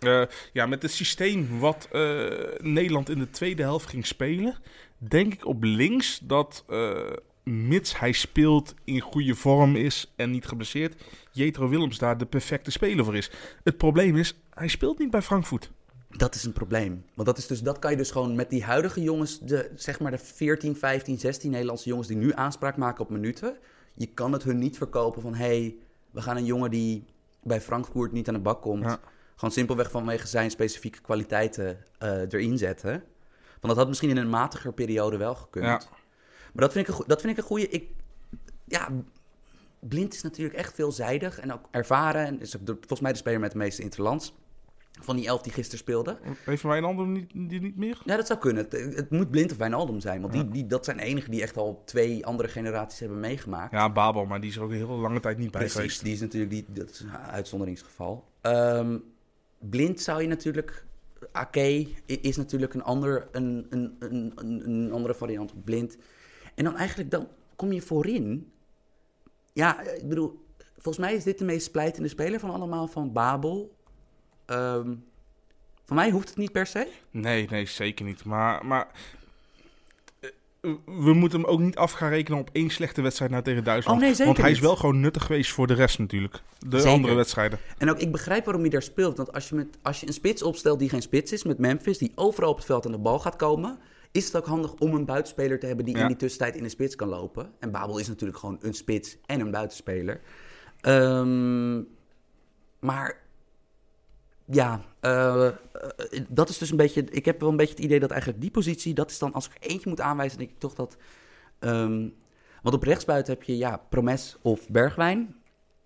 Eh, 0.00 0.22
ja, 0.52 0.66
met 0.66 0.82
het 0.82 0.90
systeem 0.90 1.58
wat 1.58 1.88
eh, 1.92 2.28
Nederland 2.58 3.08
in 3.08 3.18
de 3.18 3.30
tweede 3.30 3.62
helft 3.62 3.88
ging 3.88 4.06
spelen, 4.06 4.54
denk 4.98 5.32
ik 5.32 5.46
op 5.46 5.62
links 5.62 6.18
dat, 6.22 6.64
eh, 6.68 7.12
mits 7.42 7.98
hij 7.98 8.12
speelt, 8.12 8.74
in 8.84 9.00
goede 9.00 9.34
vorm 9.34 9.76
is 9.76 10.12
en 10.16 10.30
niet 10.30 10.46
geblesseerd, 10.46 11.02
Jetro 11.32 11.68
Willems 11.68 11.98
daar 11.98 12.18
de 12.18 12.26
perfecte 12.26 12.70
speler 12.70 13.04
voor 13.04 13.16
is. 13.16 13.30
Het 13.64 13.76
probleem 13.76 14.16
is, 14.16 14.40
hij 14.50 14.68
speelt 14.68 14.98
niet 14.98 15.10
bij 15.10 15.22
Frankfurt. 15.22 15.70
Dat 16.08 16.34
is 16.34 16.44
een 16.44 16.52
probleem. 16.52 17.04
Want 17.14 17.28
dat, 17.28 17.38
is 17.38 17.46
dus, 17.46 17.62
dat 17.62 17.78
kan 17.78 17.90
je 17.90 17.96
dus 17.96 18.10
gewoon 18.10 18.34
met 18.34 18.50
die 18.50 18.64
huidige 18.64 19.02
jongens, 19.02 19.40
de, 19.40 19.70
zeg 19.74 20.00
maar 20.00 20.10
de 20.10 20.18
14, 20.18 20.76
15, 20.76 21.18
16 21.18 21.50
Nederlandse 21.50 21.88
jongens 21.88 22.08
die 22.08 22.16
nu 22.16 22.32
aanspraak 22.34 22.76
maken 22.76 23.04
op 23.04 23.10
minuten. 23.10 23.56
Je 23.94 24.06
kan 24.06 24.32
het 24.32 24.42
hun 24.42 24.58
niet 24.58 24.76
verkopen 24.76 25.22
van 25.22 25.34
hé, 25.34 25.46
hey, 25.46 25.76
we 26.10 26.22
gaan 26.22 26.36
een 26.36 26.44
jongen 26.44 26.70
die 26.70 27.04
bij 27.42 27.60
Frankfurt 27.60 28.12
niet 28.12 28.28
aan 28.28 28.34
de 28.34 28.40
bak 28.40 28.62
komt. 28.62 28.84
Ja. 28.84 29.00
Gewoon 29.40 29.54
simpelweg 29.54 29.90
vanwege 29.90 30.26
zijn 30.26 30.50
specifieke 30.50 31.00
kwaliteiten 31.00 31.78
eh, 31.98 32.10
erin 32.10 32.58
zetten. 32.58 32.90
Want 33.50 33.60
dat 33.60 33.76
had 33.76 33.88
misschien 33.88 34.10
in 34.10 34.16
een 34.16 34.28
matiger 34.28 34.72
periode 34.72 35.16
wel 35.16 35.34
gekund. 35.34 35.64
Ja. 35.64 35.80
Maar 36.52 36.64
dat 36.64 36.72
vind 36.72 36.88
ik 36.88 36.98
een, 36.98 37.04
dat 37.06 37.20
vind 37.20 37.32
ik 37.32 37.38
een 37.38 37.48
goede. 37.48 37.68
Ik, 37.68 37.88
ja, 38.64 38.88
Blind 39.78 40.14
is 40.14 40.22
natuurlijk 40.22 40.56
echt 40.56 40.74
veelzijdig 40.74 41.38
en 41.38 41.52
ook 41.52 41.68
ervaren. 41.70 42.26
En 42.26 42.40
is 42.40 42.56
volgens 42.66 43.00
mij 43.00 43.12
de 43.12 43.18
speler 43.18 43.40
met 43.40 43.52
de 43.52 43.58
meeste 43.58 43.82
interlands. 43.82 44.34
Van 45.00 45.16
die 45.16 45.26
elf 45.26 45.42
die 45.42 45.52
gisteren 45.52 45.78
speelde. 45.78 46.18
Heeft 46.44 46.62
Wijnaldum 46.62 47.12
niet, 47.12 47.30
die 47.32 47.60
niet 47.60 47.76
meer? 47.76 48.02
Ja, 48.04 48.16
dat 48.16 48.26
zou 48.26 48.38
kunnen. 48.38 48.64
Het, 48.64 48.94
het 48.94 49.10
moet 49.10 49.30
Blind 49.30 49.52
of 49.52 49.56
Wijnaldum 49.56 50.00
zijn. 50.00 50.20
Want 50.20 50.32
die, 50.32 50.48
die, 50.48 50.66
dat 50.66 50.84
zijn 50.84 50.96
de 50.96 51.02
enigen 51.02 51.30
die 51.30 51.42
echt 51.42 51.56
al 51.56 51.82
twee 51.84 52.26
andere 52.26 52.48
generaties 52.48 53.00
hebben 53.00 53.20
meegemaakt. 53.20 53.72
Ja, 53.72 53.92
Babel, 53.92 54.24
maar 54.24 54.40
die 54.40 54.50
is 54.50 54.56
er 54.56 54.62
ook 54.62 54.70
een 54.70 54.76
hele 54.76 54.92
lange 54.92 55.20
tijd 55.20 55.38
niet 55.38 55.50
bij 55.50 55.60
Precies, 55.60 55.76
geweest. 55.76 56.04
die 56.04 56.12
is 56.12 56.20
natuurlijk 56.20 56.50
die, 56.50 56.66
dat 56.68 56.90
is 56.90 57.00
een 57.00 57.16
uitzonderingsgeval. 57.16 58.24
Ehm, 58.40 58.96
blind 59.60 60.00
zou 60.00 60.22
je 60.22 60.28
natuurlijk... 60.28 60.84
Ake 61.32 61.60
i- 61.60 61.96
is 62.06 62.36
natuurlijk 62.36 62.74
een, 62.74 62.82
ander, 62.82 63.28
een, 63.32 63.66
een, 63.70 63.96
een, 63.98 64.32
een, 64.64 64.92
andere 64.92 65.14
variant 65.14 65.52
op 65.52 65.64
blind. 65.64 65.96
En 66.54 66.64
dan 66.64 66.76
eigenlijk, 66.76 67.10
dan 67.10 67.28
kom 67.56 67.72
je 67.72 67.82
voorin. 67.82 68.52
Ja, 69.52 69.80
ik 69.80 70.08
bedoel, 70.08 70.44
volgens 70.74 70.98
mij 71.06 71.14
is 71.14 71.24
dit 71.24 71.38
de 71.38 71.44
meest 71.44 71.66
splijtende 71.66 72.08
speler 72.08 72.40
van 72.40 72.50
allemaal, 72.50 72.86
van 72.86 73.12
Babel. 73.12 73.76
Ehm 74.46 74.94
voor 75.90 75.98
mij 75.98 76.10
hoeft 76.10 76.28
het 76.28 76.38
niet 76.38 76.52
per 76.52 76.66
se. 76.66 76.88
Nee, 77.10 77.46
nee, 77.50 77.66
zeker 77.66 78.04
niet. 78.04 78.24
Maar, 78.24 78.66
maar 78.66 78.88
we 80.86 81.12
moeten 81.14 81.40
hem 81.40 81.48
ook 81.48 81.60
niet 81.60 81.76
af 81.76 81.92
gaan 81.92 82.08
rekenen 82.10 82.38
op 82.40 82.50
één 82.52 82.70
slechte 82.70 83.02
wedstrijd 83.02 83.30
nou 83.30 83.42
tegen 83.42 83.64
Duitsland. 83.64 83.98
Oh, 83.98 84.04
nee, 84.04 84.14
zeker 84.14 84.26
Want 84.26 84.38
hij 84.38 84.50
is 84.50 84.60
wel 84.60 84.76
gewoon 84.76 85.00
nuttig 85.00 85.24
geweest 85.24 85.52
voor 85.52 85.66
de 85.66 85.74
rest 85.74 85.98
natuurlijk. 85.98 86.42
De 86.58 86.76
Zeker. 86.76 86.92
andere 86.92 87.14
wedstrijden. 87.14 87.58
En 87.78 87.90
ook, 87.90 87.98
ik 87.98 88.12
begrijp 88.12 88.44
waarom 88.44 88.62
hij 88.62 88.70
daar 88.70 88.82
speelt. 88.82 89.16
Want 89.16 89.32
als 89.32 89.48
je, 89.48 89.54
met, 89.54 89.78
als 89.82 90.00
je 90.00 90.06
een 90.06 90.12
spits 90.12 90.42
opstelt 90.42 90.78
die 90.78 90.88
geen 90.88 91.02
spits 91.02 91.32
is, 91.32 91.44
met 91.44 91.58
Memphis, 91.58 91.98
die 91.98 92.12
overal 92.14 92.50
op 92.50 92.56
het 92.56 92.66
veld 92.66 92.86
aan 92.86 92.92
de 92.92 92.98
bal 92.98 93.18
gaat 93.18 93.36
komen, 93.36 93.78
is 94.12 94.24
het 94.26 94.36
ook 94.36 94.46
handig 94.46 94.74
om 94.74 94.94
een 94.94 95.04
buitenspeler 95.04 95.58
te 95.58 95.66
hebben 95.66 95.84
die 95.84 95.94
Ja. 95.96 96.00
in 96.00 96.06
die 96.06 96.16
tussentijd 96.16 96.56
in 96.56 96.62
de 96.62 96.68
spits 96.68 96.96
kan 96.96 97.08
lopen. 97.08 97.50
En 97.58 97.70
Babel 97.70 97.98
is 97.98 98.08
natuurlijk 98.08 98.38
gewoon 98.38 98.58
een 98.60 98.74
spits 98.74 99.16
en 99.26 99.40
een 99.40 99.50
buitenspeler. 99.50 100.20
Ehm, 100.80 101.76
maar 102.80 103.16
ja, 104.50 104.80
eh, 105.00 105.46
eh, 105.46 105.52
dat 106.28 106.48
is 106.48 106.58
dus 106.58 106.70
een 106.70 106.76
beetje. 106.76 107.04
Ik 107.04 107.24
heb 107.24 107.40
wel 107.40 107.48
een 107.48 107.56
beetje 107.56 107.74
het 107.74 107.84
idee 107.84 108.00
dat 108.00 108.10
eigenlijk 108.10 108.40
die 108.40 108.50
positie, 108.50 108.94
dat 108.94 109.10
is 109.10 109.18
dan 109.18 109.32
als 109.32 109.46
ik 109.46 109.70
eentje 109.70 109.88
moet 109.88 110.00
aanwijzen, 110.00 110.38
denk 110.38 110.50
ik 110.50 110.58
toch 110.58 110.74
dat. 110.74 110.96
ehm, 111.58 112.08
want 112.62 112.74
op 112.74 112.82
rechtsbuiten 112.82 113.32
heb 113.34 113.42
je 113.42 113.56
ja, 113.56 113.76
Promes 113.76 114.36
of 114.42 114.68
Bergwijn. 114.68 115.34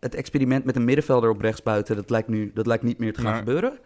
Het 0.01 0.15
experiment 0.15 0.65
met 0.65 0.77
een 0.77 0.85
middenvelder 0.85 1.31
op 1.31 1.41
rechtsbuiten, 1.41 1.97
dat 1.97 2.11
lijkt 2.11 2.29
nu 2.29 2.53
dat 2.55 2.67
lijkt 2.67 2.83
niet 2.85 2.99
meer 2.99 3.13
te 3.13 3.21
gaan 3.21 3.37
gebeuren. 3.39 3.79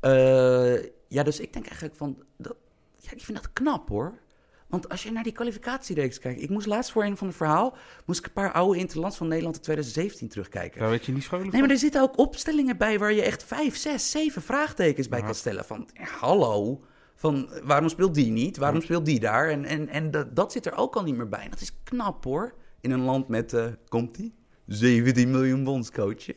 Eh, 0.00 0.82
ja, 1.08 1.22
dus 1.22 1.40
ik 1.40 1.52
denk 1.52 1.64
eigenlijk 1.64 1.96
van. 1.96 2.22
Dat, 2.36 2.56
ja, 2.96 3.10
ik 3.10 3.20
vind 3.20 3.38
dat 3.38 3.52
knap 3.52 3.88
hoor. 3.88 4.18
Want 4.68 4.88
als 4.88 5.02
je 5.02 5.12
naar 5.12 5.22
die 5.22 5.32
kwalificatiereeks 5.32 6.18
kijkt. 6.18 6.42
Ik 6.42 6.50
moest 6.50 6.66
laatst 6.66 6.92
voor 6.92 7.04
een 7.04 7.16
van 7.16 7.26
het 7.26 7.36
verhaal. 7.36 7.76
moest 8.06 8.18
ik 8.18 8.26
een 8.26 8.32
paar 8.32 8.52
oude 8.52 8.78
interlands 8.78 9.16
van 9.16 9.28
Nederland 9.28 9.56
in 9.56 9.62
2017 9.62 10.28
terugkijken. 10.28 10.80
Daar 10.80 10.90
weet 10.90 11.04
je 11.06 11.12
niet 11.12 11.24
vrolijk 11.24 11.52
Nee, 11.52 11.60
maar 11.60 11.70
er 11.70 11.78
zitten 11.78 12.02
ook 12.02 12.18
opstellingen 12.18 12.76
bij 12.76 12.98
waar 12.98 13.12
je 13.12 13.22
echt 13.22 13.44
vijf, 13.44 13.76
zes, 13.76 14.10
zeven 14.10 14.42
vraagtekens 14.42 15.08
bij 15.08 15.22
kan 15.22 15.34
stellen. 15.34 15.64
Van, 15.64 15.88
ja, 15.94 16.04
hallo, 16.04 16.80
van 17.14 17.50
waarom 17.62 17.88
speelt 17.88 18.14
die 18.14 18.30
niet? 18.30 18.56
Waarom 18.56 18.80
speelt 18.80 19.06
die 19.06 19.20
daar? 19.20 19.50
En, 19.50 19.64
en, 19.64 19.88
en 19.88 20.10
dat, 20.10 20.36
dat 20.36 20.52
zit 20.52 20.66
er 20.66 20.76
ook 20.76 20.96
al 20.96 21.02
niet 21.02 21.16
meer 21.16 21.28
bij. 21.28 21.40
En 21.40 21.50
dat 21.50 21.60
is 21.60 21.72
knap 21.84 22.24
hoor. 22.24 22.54
In 22.80 22.90
een 22.90 23.00
land 23.00 23.28
met, 23.28 23.52
eh 23.52 23.66
komt 23.88 24.14
die? 24.14 24.34
17 24.66 25.30
miljoen 25.30 25.64
bondscoaches. 25.64 26.36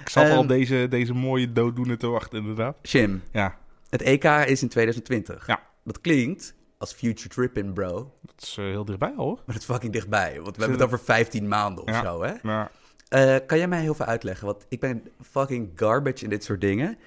Ik 0.00 0.08
zat 0.08 0.30
al 0.30 0.38
Ehm, 0.38 0.46
deze, 0.46 0.86
deze 0.90 1.14
mooie 1.14 1.52
dooddoener 1.52 1.98
te 1.98 2.06
wachten, 2.06 2.38
inderdaad. 2.38 2.76
Jim, 2.82 3.22
Ja, 3.32 3.58
het 3.88 4.02
EK 4.02 4.24
is 4.24 4.62
in 4.62 4.68
2020. 4.68 5.46
Ja. 5.46 5.62
Dat 5.84 6.00
klinkt 6.00 6.54
als 6.78 6.92
future 6.92 7.28
tripping, 7.28 7.72
bro. 7.74 8.12
dat 8.20 8.34
is 8.42 8.56
eh, 8.58 8.64
heel 8.64 8.84
dichtbij 8.84 9.12
hoor. 9.16 9.34
Maar 9.34 9.54
het 9.54 9.62
is 9.62 9.64
fucking 9.64 9.92
dichtbij. 9.92 10.40
Want 10.40 10.56
we 10.56 10.62
hebben 10.62 10.78
het 10.80 10.86
over 10.86 11.04
15 11.04 11.48
maanden 11.48 11.84
of 11.84 11.90
Ja. 11.90 12.02
zo, 12.02 12.22
hè? 12.22 12.32
Maar 12.42 12.70
Eh, 13.08 13.36
kan 13.46 13.58
jij 13.58 13.68
mij 13.68 13.80
heel 13.80 13.94
veel 13.94 14.06
uitleggen? 14.06 14.46
Want 14.46 14.66
ik 14.68 14.80
ben 14.80 15.02
fucking 15.30 15.70
garbage 15.76 16.24
in 16.24 16.30
dit 16.30 16.44
soort 16.44 16.60
dingen. 16.60 16.98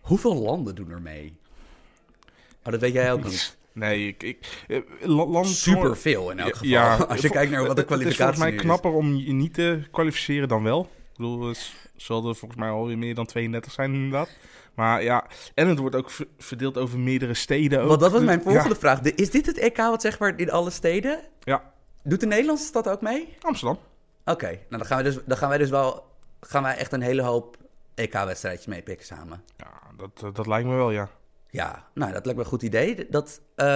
Hoeveel 0.00 0.34
landen 0.34 0.74
doen 0.74 0.90
er 0.90 1.02
mee? 1.02 1.36
Oh, 2.64 2.72
dat 2.72 2.80
weet 2.80 2.92
jij 2.92 3.12
ook 3.12 3.24
niet. 3.24 3.56
nee, 3.72 4.06
ik... 4.08 4.22
ik 4.22 4.64
eh, 4.68 4.80
la- 5.00 5.26
land, 5.26 5.46
Super 5.48 5.96
veel 5.96 6.30
in 6.30 6.38
elk 6.38 6.50
geval. 6.52 6.68
Ja, 6.68 6.96
Als 7.08 7.20
je 7.20 7.30
kijkt 7.30 7.50
naar 7.50 7.66
wat 7.66 7.76
de 7.76 7.82
het- 7.82 7.90
Het 7.90 8.00
is 8.00 8.16
kwalificatie 8.16 8.16
volgens 8.24 8.38
mij 8.38 8.50
nu 8.50 8.56
is. 8.56 8.62
knapper 8.62 8.90
om 8.92 9.14
je 9.16 9.32
niet 9.32 9.54
te 9.54 9.82
kwalificeren 9.90 10.48
dan 10.48 10.62
wel. 10.62 10.80
Ik 10.82 11.16
bedoel, 11.16 11.48
het 11.48 11.72
zal 11.96 12.28
er 12.28 12.34
volgens 12.36 12.60
mij 12.60 12.70
alweer 12.70 12.98
meer 12.98 13.14
dan 13.14 13.26
32 13.26 13.72
zijn 13.72 13.94
inderdaad. 13.94 14.28
Maar 14.74 15.02
ja, 15.02 15.26
en 15.54 15.68
het 15.68 15.78
wordt 15.78 15.96
ook 15.96 16.10
ver- 16.10 16.26
verdeeld 16.38 16.78
over 16.78 16.98
meerdere 16.98 17.34
steden. 17.34 17.80
Ook. 17.82 17.88
Want 17.88 18.00
dat 18.00 18.10
was 18.10 18.18
Dus- 18.20 18.28
mijn 18.28 18.42
volgende 18.42 18.68
Ja, 18.68 18.74
vraag. 18.80 19.00
Is 19.00 19.30
dit 19.30 19.46
het 19.46 19.58
EK 19.58 19.76
wat 19.76 20.00
zeg 20.00 20.18
maar 20.18 20.38
in 20.38 20.50
alle 20.50 20.70
steden? 20.70 21.20
ja, 21.40 21.72
Doet 22.02 22.20
de 22.20 22.26
Nederlandse 22.26 22.66
stad 22.66 22.88
ook 22.88 23.00
mee? 23.00 23.34
Amsterdam. 23.40 23.78
Oké, 24.24 24.46
nou 24.46 24.60
dan 24.68 24.84
gaan, 24.86 24.96
we 24.98 25.02
dus, 25.04 25.18
dan 25.26 25.36
gaan 25.36 25.48
wij 25.48 25.58
dus 25.58 25.70
wel... 25.70 26.12
Gaan 26.40 26.62
wij 26.62 26.76
echt 26.76 26.92
een 26.92 27.00
hele 27.02 27.22
hoop 27.22 27.56
EK-wedstrijdjes 27.94 28.66
meepikken 28.66 29.06
samen. 29.06 29.42
Ja, 29.56 29.70
dat, 29.96 30.18
dat, 30.18 30.36
dat 30.36 30.46
lijkt 30.46 30.68
me 30.68 30.74
wel, 30.74 30.90
ja. 30.90 31.08
Ja, 31.48 31.88
nou, 31.94 32.12
dat 32.12 32.24
lijkt 32.24 32.38
me 32.38 32.44
een 32.44 32.50
goed 32.50 32.62
idee. 32.62 33.06
Dat, 33.10 33.40
eh, 33.54 33.66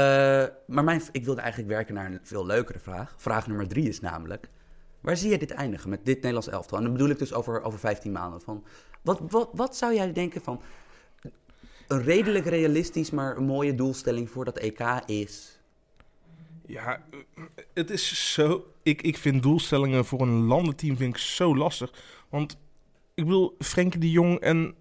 maar 0.66 0.84
mijn, 0.84 1.02
ik 1.12 1.24
wilde 1.24 1.40
eigenlijk 1.40 1.70
werken 1.72 1.94
naar 1.94 2.06
een 2.06 2.20
veel 2.22 2.46
leukere 2.46 2.78
vraag. 2.78 3.14
Vraag 3.16 3.46
nummer 3.46 3.68
drie 3.68 3.88
is 3.88 4.00
namelijk... 4.00 4.48
Waar 5.00 5.16
zie 5.16 5.30
je 5.30 5.38
dit 5.38 5.50
eindigen 5.50 5.90
met 5.90 6.04
dit 6.04 6.14
Nederlands 6.16 6.48
elftal? 6.48 6.76
En 6.78 6.84
dan 6.84 6.92
bedoel 6.92 7.08
ik 7.08 7.18
dus 7.18 7.32
over, 7.32 7.62
over 7.62 7.78
15 7.78 8.12
maanden. 8.12 8.40
Van, 8.40 8.64
wat, 9.02 9.20
wat, 9.28 9.48
wat 9.52 9.76
zou 9.76 9.94
jij 9.94 10.12
denken 10.12 10.42
van... 10.42 10.60
Een 11.88 12.02
redelijk 12.02 12.46
realistisch, 12.46 13.10
maar 13.10 13.36
een 13.36 13.44
mooie 13.44 13.74
doelstelling 13.74 14.30
voor 14.30 14.44
dat 14.44 14.58
EK 14.58 14.80
is... 15.06 15.60
Ja, 16.66 17.04
het 17.74 17.90
is 17.90 18.32
zo... 18.32 18.66
Ik, 18.82 19.02
ik 19.02 19.18
vind 19.18 19.42
doelstellingen 19.42 20.04
voor 20.04 20.20
een 20.20 20.44
landenteam 20.44 20.96
vind 20.96 21.14
ik 21.14 21.20
zo 21.20 21.56
lastig. 21.56 21.92
Want, 22.28 22.58
ik 23.14 23.24
bedoel, 23.24 23.54
Frenkie 23.58 24.00
de 24.00 24.10
Jong 24.10 24.38
en 24.38 24.74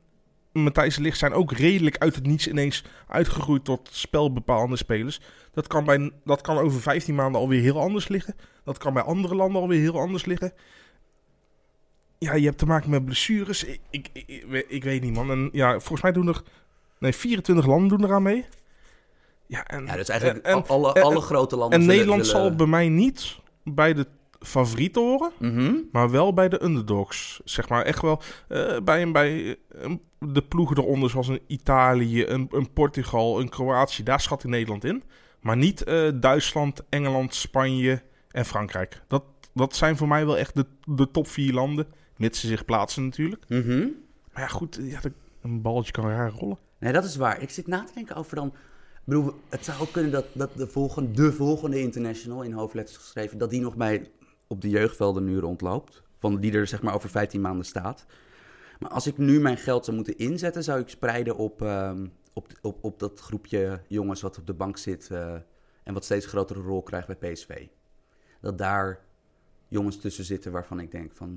Matthijs 0.51 0.97
Ligt 0.97 1.17
zijn 1.17 1.33
ook 1.33 1.51
redelijk 1.51 1.97
uit 1.97 2.15
het 2.15 2.25
niets 2.25 2.47
ineens 2.47 2.83
uitgegroeid 3.07 3.65
tot 3.65 3.89
spelbepalende 3.91 4.75
spelers. 4.75 5.19
Dat 5.51 5.67
kan, 5.67 5.85
bij, 5.85 6.11
dat 6.23 6.41
kan 6.41 6.57
over 6.57 6.81
15 6.81 7.15
maanden 7.15 7.41
alweer 7.41 7.61
heel 7.61 7.79
anders 7.79 8.07
liggen. 8.07 8.35
Dat 8.63 8.77
kan 8.77 8.93
bij 8.93 9.03
andere 9.03 9.35
landen 9.35 9.61
alweer 9.61 9.79
heel 9.79 9.99
anders 9.99 10.25
liggen. 10.25 10.53
Ja, 12.17 12.33
je 12.33 12.45
hebt 12.45 12.57
te 12.57 12.65
maken 12.65 12.89
met 12.89 13.05
blessures. 13.05 13.63
Ik, 13.63 13.79
ik, 13.89 14.09
ik, 14.13 14.65
ik 14.67 14.83
weet 14.83 15.01
niet, 15.01 15.13
man. 15.13 15.31
En 15.31 15.49
ja, 15.51 15.71
volgens 15.71 16.01
mij 16.01 16.11
doen 16.11 16.27
er... 16.27 16.41
Nee, 16.99 17.13
24 17.13 17.65
landen 17.65 17.87
doen 17.97 18.03
eraan 18.07 18.23
mee. 18.23 18.45
Ja, 19.45 19.65
en, 19.65 19.85
Ja, 19.85 19.95
dus 19.95 20.09
eigenlijk 20.09 20.45
en- 20.45 20.53
en- 20.55 20.67
alle, 20.67 20.93
en- 20.93 21.03
alle 21.03 21.21
grote 21.21 21.55
landen 21.57 21.77
en 21.77 21.83
zullen- 21.83 21.97
Nederland 21.97 22.25
zullen- 22.27 22.41
zal 22.41 22.55
bij 22.55 22.65
mij 22.67 22.89
niet 22.89 23.37
bij 23.63 23.93
de 23.93 24.05
favorieten 24.39 25.01
horen, 25.01 25.31
Mhm. 25.39 25.73
maar 25.91 26.09
wel 26.11 26.33
bij 26.33 26.49
de 26.49 26.63
underdogs. 26.63 27.41
Zeg 27.43 27.69
maar 27.69 27.83
echt 27.83 28.01
wel 28.01 28.21
eh, 28.47 28.77
bij, 28.83 29.01
een, 29.01 29.11
bij 29.11 29.55
de 30.19 30.41
ploegen 30.41 30.77
eronder, 30.77 31.09
zoals 31.09 31.27
een 31.27 31.41
Italië, 31.47 32.25
een, 32.27 32.47
een 32.51 32.73
Portugal, 32.73 33.39
een 33.39 33.49
Kroatië. 33.49 34.03
Daar 34.03 34.21
schat 34.21 34.43
ik 34.43 34.49
Nederland 34.49 34.83
in. 34.83 35.03
Maar 35.41 35.57
niet 35.57 35.83
eh, 35.83 36.09
Duitsland, 36.15 36.83
Engeland, 36.89 37.35
Spanje 37.35 38.01
en 38.31 38.45
Frankrijk. 38.45 39.01
Dat, 39.07 39.23
dat 39.53 39.75
zijn 39.75 39.97
voor 39.97 40.07
mij 40.07 40.25
wel 40.25 40.37
echt 40.37 40.55
de, 40.55 40.65
de 40.85 41.11
top 41.11 41.27
vier 41.27 41.53
landen. 41.53 41.87
Mits 42.17 42.39
ze 42.39 42.47
zich 42.47 42.65
plaatsen 42.65 43.03
natuurlijk. 43.03 43.43
Mhm. 43.47 43.87
Maar 44.33 44.41
ja, 44.43 44.47
goed, 44.47 44.79
ja, 44.81 44.99
de- 45.01 45.11
een 45.41 45.61
balletje 45.61 45.91
kan 45.91 46.09
raar 46.09 46.31
rollen. 46.31 46.57
Nee, 46.79 46.93
dat 46.93 47.03
is 47.03 47.15
waar. 47.15 47.41
Ik 47.41 47.49
zit 47.49 47.67
na 47.67 47.83
te 47.83 47.93
denken 47.93 48.15
over 48.15 48.35
dan... 48.35 48.47
Ik 48.47 49.13
bedoel, 49.13 49.33
het 49.49 49.65
zou 49.65 49.81
ook 49.81 49.91
kunnen 49.91 50.11
dat, 50.11 50.25
dat 50.33 50.53
de, 50.55 50.67
volgende, 50.67 51.11
de 51.11 51.33
volgende 51.33 51.79
international, 51.79 52.41
in 52.41 52.51
hoofdletters 52.51 52.97
geschreven... 52.97 53.37
dat 53.37 53.49
die 53.49 53.61
nog 53.61 53.75
bij, 53.75 54.11
op 54.47 54.61
de 54.61 54.69
jeugdvelden 54.69 55.23
nu 55.23 55.39
rondloopt. 55.39 56.03
Van 56.19 56.39
die 56.39 56.51
er 56.51 56.67
zeg 56.67 56.81
maar 56.81 56.93
over 56.93 57.09
15 57.09 57.41
maanden 57.41 57.65
staat. 57.65 58.05
Maar 58.79 58.89
als 58.89 59.07
ik 59.07 59.17
nu 59.17 59.39
mijn 59.39 59.57
geld 59.57 59.85
zou 59.85 59.95
moeten 59.95 60.17
inzetten... 60.17 60.63
zou 60.63 60.79
ik 60.79 60.89
spreiden 60.89 61.37
op, 61.37 61.61
ehm, 61.61 62.07
op, 62.33 62.47
op, 62.61 62.83
op 62.83 62.99
dat 62.99 63.19
groepje 63.19 63.81
jongens 63.87 64.21
wat 64.21 64.37
op 64.37 64.47
de 64.47 64.53
bank 64.53 64.77
zit... 64.77 65.09
eh, 65.11 65.33
en 65.83 65.93
wat 65.93 66.03
steeds 66.03 66.25
grotere 66.25 66.61
rol 66.61 66.83
krijgt 66.83 67.07
bij 67.07 67.31
PSV. 67.31 67.67
Dat 68.41 68.57
daar 68.57 68.99
jongens 69.67 69.97
tussen 69.97 70.23
zitten 70.23 70.51
waarvan 70.51 70.79
ik 70.79 70.91
denk 70.91 71.11
van... 71.15 71.29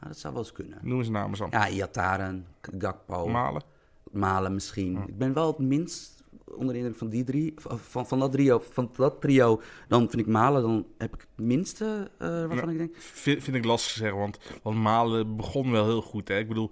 Nou, 0.00 0.12
dat 0.12 0.18
zou 0.18 0.34
wel 0.34 0.42
eens 0.42 0.52
kunnen. 0.52 0.78
Noem 0.82 0.98
eens 0.98 1.08
namen 1.08 1.36
zo. 1.36 1.46
Ja, 1.50 1.68
Iataren, 1.68 2.46
Gakpo... 2.60 3.28
Malen. 3.28 3.62
Malen 4.10 4.54
misschien. 4.54 4.98
Ik 5.06 5.18
ben 5.18 5.32
wel 5.32 5.46
het 5.46 5.58
minst 5.58 6.24
onder 6.44 6.72
de 6.72 6.78
indruk 6.78 6.96
van 6.96 7.08
die 7.08 7.24
drie. 7.24 7.54
Van, 7.56 8.06
van, 8.06 8.18
dat 8.18 8.32
trio. 8.32 8.62
Van 8.70 8.90
dat 8.96 9.20
trio. 9.20 9.60
Dan 9.88 10.08
vind 10.08 10.22
ik 10.22 10.26
Malen. 10.26 10.62
Dan 10.62 10.86
heb 10.98 11.14
ik 11.14 11.20
het 11.20 11.46
minste 11.46 12.10
eh, 12.18 12.28
waarvan 12.28 12.70
ik 12.70 12.78
denk. 12.78 12.94
Vind, 12.96 13.42
vind 13.42 13.56
ik 13.56 13.64
lastig 13.64 13.92
te 13.92 13.98
zeggen, 13.98 14.18
want, 14.18 14.38
want 14.62 14.76
Malen 14.76 15.36
begon 15.36 15.70
wel 15.70 15.86
heel 15.86 16.02
goed. 16.02 16.28
Hè? 16.28 16.38
Ik 16.38 16.48
bedoel, 16.48 16.70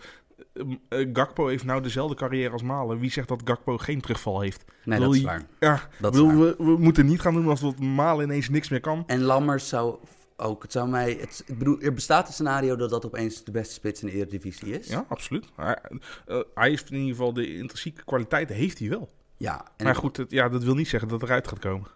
eh, 0.89 1.09
Gakpo 1.13 1.47
heeft 1.47 1.65
nou 1.65 1.83
dezelfde 1.83 2.17
carrière 2.17 2.53
als 2.53 2.63
Malen. 2.63 2.99
Wie 2.99 3.11
zegt 3.11 3.29
dat 3.29 3.43
Gakpo 3.45 3.79
geen 3.79 4.01
terugval 4.01 4.41
heeft? 4.41 4.65
Nee, 4.85 5.01
dat 5.01 5.15
is 5.15 5.23
waar. 5.23 5.47
Ja, 5.59 5.89
Dat 6.01 6.15
is 6.15 6.21
waar. 6.21 6.39
we, 6.39 6.55
we 6.59 6.77
moeten 6.79 7.07
niet 7.07 7.21
gaan 7.21 7.35
doen 7.35 7.49
alsof 7.49 7.79
Malen 7.79 8.25
ineens 8.25 8.49
niks 8.49 8.69
meer 8.69 8.81
kan. 8.81 9.05
En 9.07 9.23
Lammers 9.23 9.69
zou 9.69 9.97
ook, 10.41 10.63
het 10.63 10.73
zou 10.73 10.89
mij, 10.89 11.17
het, 11.21 11.43
ik 11.47 11.59
bedoel, 11.59 11.81
er 11.81 11.93
bestaat 11.95 12.27
een 12.27 12.33
scenario 12.33 12.77
dat 12.77 12.91
dat 12.91 13.07
opeens 13.07 13.45
de 13.45 13.51
beste 13.51 13.75
spits 13.75 14.01
in 14.03 14.07
de 14.07 14.13
Eredivisie 14.13 14.79
is. 14.79 14.89
Ja, 14.89 15.05
absoluut. 15.09 15.47
Hij, 15.57 15.79
eh, 16.27 16.41
hij 16.55 16.69
heeft 16.69 16.91
in 16.91 16.97
ieder 16.97 17.11
geval 17.11 17.33
de 17.33 17.55
intrinsieke 17.55 18.05
kwaliteiten, 18.05 18.57
heeft 18.57 18.79
hij 18.79 18.89
wel. 18.89 19.09
Ja, 19.37 19.65
en 19.77 19.85
maar 19.85 19.95
goed, 19.95 20.17
het- 20.17 20.31
ja, 20.31 20.49
dat 20.49 20.63
wil 20.65 20.75
niet 20.75 20.89
zeggen 20.89 21.09
dat 21.09 21.21
het 21.21 21.29
eruit 21.29 21.49
gaat 21.49 21.59
komen. 21.59 21.89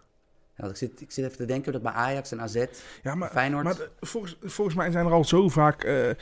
ja, 0.57 0.67
ik, 0.67 0.75
zit, 0.75 1.01
ik 1.01 1.11
zit 1.11 1.25
even 1.25 1.37
te 1.37 1.45
denken 1.45 1.71
dat 1.73 1.81
bij 1.81 1.91
Ajax 1.91 2.31
en 2.31 2.41
AZ, 2.41 2.65
Ja, 3.03 3.15
maar, 3.15 3.29
Feyenoord... 3.29 3.63
maar 3.63 3.75
de- 3.75 3.89
volgens, 3.99 4.35
volgens 4.41 4.75
mij 4.77 4.91
zijn 4.91 5.05
er 5.05 5.11
al 5.11 5.25
zo 5.25 5.49
vaak... 5.49 5.83
eh, 5.83 6.09
eh, 6.09 6.15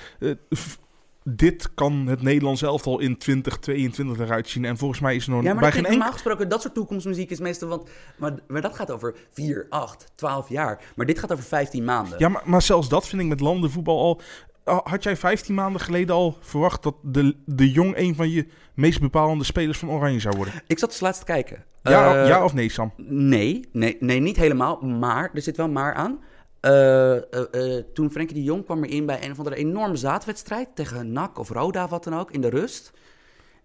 dit 1.24 1.74
kan 1.74 2.08
het 2.08 2.22
Nederlands 2.22 2.62
elftal 2.62 3.00
in 3.00 3.18
2022 3.18 4.20
eruit 4.20 4.50
zien. 4.50 4.66
En 4.66 4.78
volgens 4.78 5.00
mij 5.00 5.16
is 5.16 5.26
er 5.28 5.32
nog 5.32 5.44
Ja, 5.44 5.52
maar 5.52 5.62
bij 5.62 5.72
geen 5.72 5.84
klinkt 5.84 5.90
normaal 5.90 6.08
enkel... 6.08 6.24
gesproken, 6.24 6.50
dat 6.50 6.62
soort 6.62 6.74
toekomstmuziek 6.74 7.30
is 7.30 7.40
meestal... 7.40 7.68
Want, 7.68 7.90
maar, 8.18 8.34
maar 8.48 8.62
dat 8.62 8.76
gaat 8.76 8.92
over 8.92 9.16
4, 9.34 9.66
8, 9.70 10.12
12 10.16 10.50
jaar. 10.50 10.82
Maar 10.96 11.06
dit 11.06 11.20
gaat 11.20 11.32
over 11.32 11.44
15 11.44 11.84
maanden. 11.84 12.20
Ja, 12.20 12.30
maar, 12.30 12.42
maar 12.46 12.62
zelfs 12.62 12.90
dat 12.90 13.08
vind 13.08 13.22
ik 13.22 13.28
met 13.28 13.40
landenvoetbal 13.40 14.00
al... 14.00 14.22
al- 14.64 14.82
Had 14.84 15.04
jij 15.04 15.18
15 15.18 15.56
maanden 15.56 15.82
geleden 15.82 16.16
al 16.16 16.38
verwacht 16.42 16.84
dat 16.84 16.96
de, 17.02 17.36
de 17.46 17.72
Jong 17.72 17.98
een 17.98 18.16
van 18.16 18.30
je 18.30 18.48
meest 18.74 19.00
bepalende 19.00 19.44
spelers 19.44 19.78
van 19.78 19.90
Oranje 19.90 20.20
zou 20.20 20.36
worden? 20.36 20.54
Ik 20.68 20.80
zat 20.80 20.90
dus 20.90 21.00
laatst 21.00 21.20
te 21.20 21.26
kijken. 21.26 21.64
Ja, 21.84 22.22
Eh, 22.22 22.28
ja 22.28 22.44
of 22.44 22.54
nee, 22.54 22.70
Sam? 22.70 22.94
Nee, 23.08 23.70
nee, 23.72 23.98
nee, 24.00 24.20
niet 24.20 24.38
helemaal. 24.38 24.82
Maar, 24.82 25.30
er 25.34 25.42
zit 25.42 25.58
wel 25.58 25.70
maar 25.70 25.94
aan. 25.94 26.20
Eh, 26.62 27.16
eh, 27.16 27.78
eh, 27.78 27.84
toen 27.94 28.12
Frenkie 28.12 28.36
de 28.36 28.44
Jong 28.44 28.66
kwam 28.66 28.84
erin 28.84 29.06
bij 29.06 29.24
een 29.24 29.32
of 29.32 29.38
andere 29.38 29.56
enorme 29.56 29.96
zaadwedstrijd 29.96 30.76
tegen 30.76 31.12
NAC 31.12 31.40
of 31.40 31.50
Roda, 31.50 31.88
wat 31.88 32.04
dan 32.04 32.16
ook, 32.16 32.32
in 32.32 32.42
de 32.42 32.50
rust. 32.50 32.92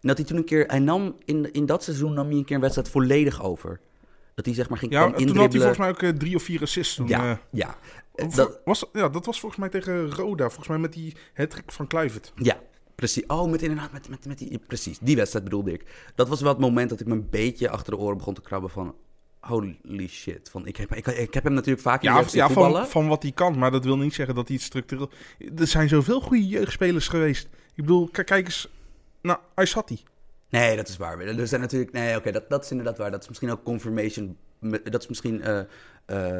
En 0.00 0.08
dat 0.08 0.16
hij 0.16 0.26
toen 0.26 0.36
een 0.36 0.44
keer, 0.44 0.66
hij 0.66 0.78
nam 0.78 1.16
in, 1.24 1.52
in 1.52 1.66
dat 1.66 1.82
seizoen 1.82 2.12
nam 2.12 2.28
hij 2.28 2.36
een 2.36 2.44
keer 2.44 2.54
een 2.54 2.60
wedstrijd 2.60 2.88
volledig 2.88 3.42
over. 3.42 3.80
Dat 4.34 4.44
hij 4.44 4.54
zeg 4.54 4.68
maar 4.68 4.78
ging 4.78 4.92
Ja, 4.92 5.10
toen 5.10 5.36
had 5.36 5.52
hij 5.52 5.60
volgens 5.60 5.78
mij 5.78 5.88
ook 5.88 6.18
drie 6.18 6.36
of 6.36 6.42
vier 6.42 6.62
assists 6.62 6.94
toen. 6.94 7.08
Ja, 7.08 7.40
ja. 7.50 7.76
Of- 8.12 8.34
dat, 8.34 8.60
was, 8.64 8.84
ja, 8.92 9.08
dat 9.08 9.26
was 9.26 9.40
volgens 9.40 9.60
mij 9.60 9.70
tegen 9.70 10.10
Roda. 10.10 10.44
Volgens 10.44 10.68
mij 10.68 10.78
met 10.78 10.92
die 10.92 11.16
hattrick 11.34 11.72
van 11.72 11.86
Kluivert. 11.86 12.32
ja, 12.36 12.60
precies. 12.94 13.26
Oh, 13.26 13.50
met 13.50 13.62
inderdaad, 13.62 13.92
met, 13.92 14.08
met, 14.08 14.26
met 14.26 14.38
die, 14.38 14.58
precies. 14.66 14.98
Die 14.98 15.16
wedstrijd 15.16 15.44
bedoelde 15.44 15.72
ik. 15.72 16.10
Dat 16.14 16.28
was 16.28 16.40
wel 16.40 16.50
het 16.50 16.60
moment 16.60 16.90
dat 16.90 17.00
ik 17.00 17.06
me 17.06 17.12
een 17.12 17.30
beetje 17.30 17.68
achter 17.70 17.92
de 17.92 17.98
oren 17.98 18.16
begon 18.16 18.34
te 18.34 18.40
krabben 18.40 18.70
van... 18.70 18.94
Holy 19.46 20.08
shit. 20.08 20.48
Van, 20.50 20.66
ik, 20.66 20.76
heb, 20.76 20.94
ik, 20.94 21.06
ik 21.06 21.34
heb 21.34 21.44
hem 21.44 21.52
natuurlijk 21.52 21.82
vaak 21.82 22.02
in 22.02 22.12
de 22.12 22.18
Ja, 22.18 22.24
ja 22.30 22.48
van, 22.48 22.86
van 22.86 23.08
wat 23.08 23.22
hij 23.22 23.32
kan. 23.32 23.58
Maar 23.58 23.70
dat 23.70 23.84
wil 23.84 23.96
niet 23.96 24.14
zeggen 24.14 24.34
dat 24.34 24.46
hij 24.46 24.56
het 24.56 24.64
structureel... 24.64 25.10
Er 25.56 25.66
zijn 25.66 25.88
zoveel 25.88 26.20
goede 26.20 26.46
jeugdspelers 26.46 27.08
geweest. 27.08 27.48
Ik 27.74 27.82
bedoel, 27.84 28.08
kijk 28.10 28.30
eens 28.30 28.68
naar 29.22 29.38
Aysati. 29.54 30.02
Nee, 30.48 30.76
dat 30.76 30.88
is 30.88 30.96
waar. 30.96 31.18
Er 31.20 31.46
zijn 31.46 31.60
natuurlijk. 31.60 31.92
Nee, 31.92 32.16
oké, 32.16 32.32
dat, 32.32 32.50
dat 32.50 32.64
is 32.64 32.70
inderdaad 32.70 32.98
waar. 32.98 33.10
Dat 33.10 33.22
is 33.22 33.28
misschien 33.28 33.50
ook 33.50 33.62
confirmation. 33.62 34.36
Dat 34.84 35.02
is 35.02 35.08
misschien 35.08 35.42
eh, 35.42 35.58
eh, 35.58 35.66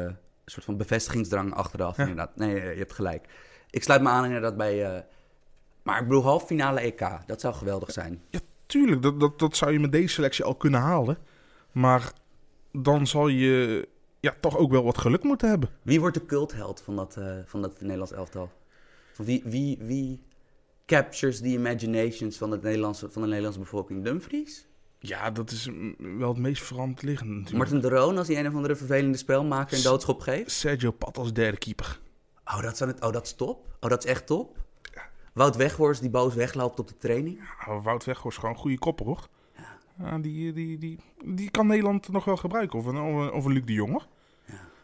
een 0.03 0.15
soort 0.45 0.65
van 0.65 0.77
bevestigingsdrang 0.77 1.53
achteraf. 1.53 1.97
Ja. 1.97 2.01
Inderdaad. 2.01 2.35
Nee, 2.35 2.53
je 2.53 2.59
hebt 2.77 2.93
gelijk. 2.93 3.27
Ik 3.69 3.83
sluit 3.83 4.01
me 4.01 4.09
aan 4.09 4.25
inderdaad 4.25 4.57
bij. 4.57 4.95
eh, 4.95 5.01
maar 5.83 6.01
ik 6.01 6.07
bedoel, 6.07 6.23
half 6.23 6.45
finale 6.45 6.79
EK. 6.79 7.07
Dat 7.25 7.41
zou 7.41 7.53
geweldig 7.53 7.91
zijn. 7.91 8.21
Ja, 8.29 8.39
tuurlijk. 8.65 9.01
Dat, 9.01 9.19
dat, 9.19 9.39
dat 9.39 9.55
zou 9.55 9.71
je 9.71 9.79
met 9.79 9.91
deze 9.91 10.13
selectie 10.13 10.43
al 10.45 10.55
kunnen 10.55 10.79
halen. 10.79 11.17
Maar 11.71 12.11
dan 12.77 13.07
zal 13.07 13.27
je 13.27 13.87
ja, 14.19 14.35
toch 14.41 14.57
ook 14.57 14.71
wel 14.71 14.83
wat 14.83 14.97
geluk 14.97 15.23
moeten 15.23 15.49
hebben. 15.49 15.69
Wie 15.81 15.99
wordt 15.99 16.15
de 16.15 16.25
cultheld 16.25 16.81
van 16.81 16.95
dat, 16.95 17.17
eh, 17.17 17.35
van 17.45 17.61
dat 17.61 17.81
Nederlands 17.81 18.11
elftal? 18.11 18.51
Wie, 19.15 19.41
wie, 19.45 19.77
wie 19.81 20.21
captures 20.85 21.39
the 21.39 21.47
imaginations 21.47 22.37
van, 22.37 22.51
het 22.51 22.61
Nederlandse, 22.61 23.09
van 23.11 23.21
de 23.21 23.27
Nederlandse 23.27 23.59
bevolking? 23.59 24.03
Dumfries? 24.03 24.67
Ja, 24.99 25.31
dat 25.31 25.51
is 25.51 25.69
mm, 25.69 25.95
wel 26.19 26.29
het 26.29 26.37
meest 26.37 26.63
verant 26.63 27.01
liggend 27.01 27.29
natuurlijk. 27.29 27.57
Martin 27.57 27.79
de 27.79 27.89
Roon 27.89 28.17
als 28.17 28.27
hij 28.27 28.39
een 28.39 28.47
of 28.47 28.53
andere 28.53 28.75
vervelende 28.75 29.17
spelmaker 29.17 29.77
een 29.77 29.83
doodschop 29.83 30.19
geeft? 30.19 30.51
Sergio 30.51 30.91
Pat 30.91 31.17
als 31.17 31.33
derde 31.33 31.57
keeper. 31.57 31.99
Oh, 32.45 32.61
dat 32.61 32.73
is, 32.73 32.79
het, 32.79 33.01
oh, 33.01 33.11
dat 33.11 33.25
is 33.25 33.33
top. 33.33 33.77
Oh, 33.79 33.89
dat 33.89 34.03
is 34.03 34.11
echt 34.11 34.25
top. 34.25 34.65
Wout 35.33 35.55
Weghorst 35.55 36.01
die 36.01 36.09
boos 36.09 36.33
wegloopt 36.33 36.79
op 36.79 36.87
de 36.87 36.97
training. 36.97 37.39
Ja, 37.65 37.81
Wout 37.81 38.05
Weghorst 38.05 38.37
is 38.37 38.41
gewoon 38.41 38.55
een 38.55 38.61
goede 38.61 38.79
kopper, 38.79 39.05
hoor. 39.05 39.27
Die, 40.21 40.53
die, 40.53 40.77
die, 40.77 40.99
die 41.25 41.51
kan 41.51 41.67
Nederland 41.67 42.09
nog 42.11 42.25
wel 42.25 42.37
gebruiken. 42.37 42.79
Of 42.79 42.85
een, 42.85 42.97
of 43.31 43.45
een, 43.45 43.53
Luc 43.53 43.65
de 43.65 43.73
Jong, 43.73 43.91
hoor. 43.91 44.05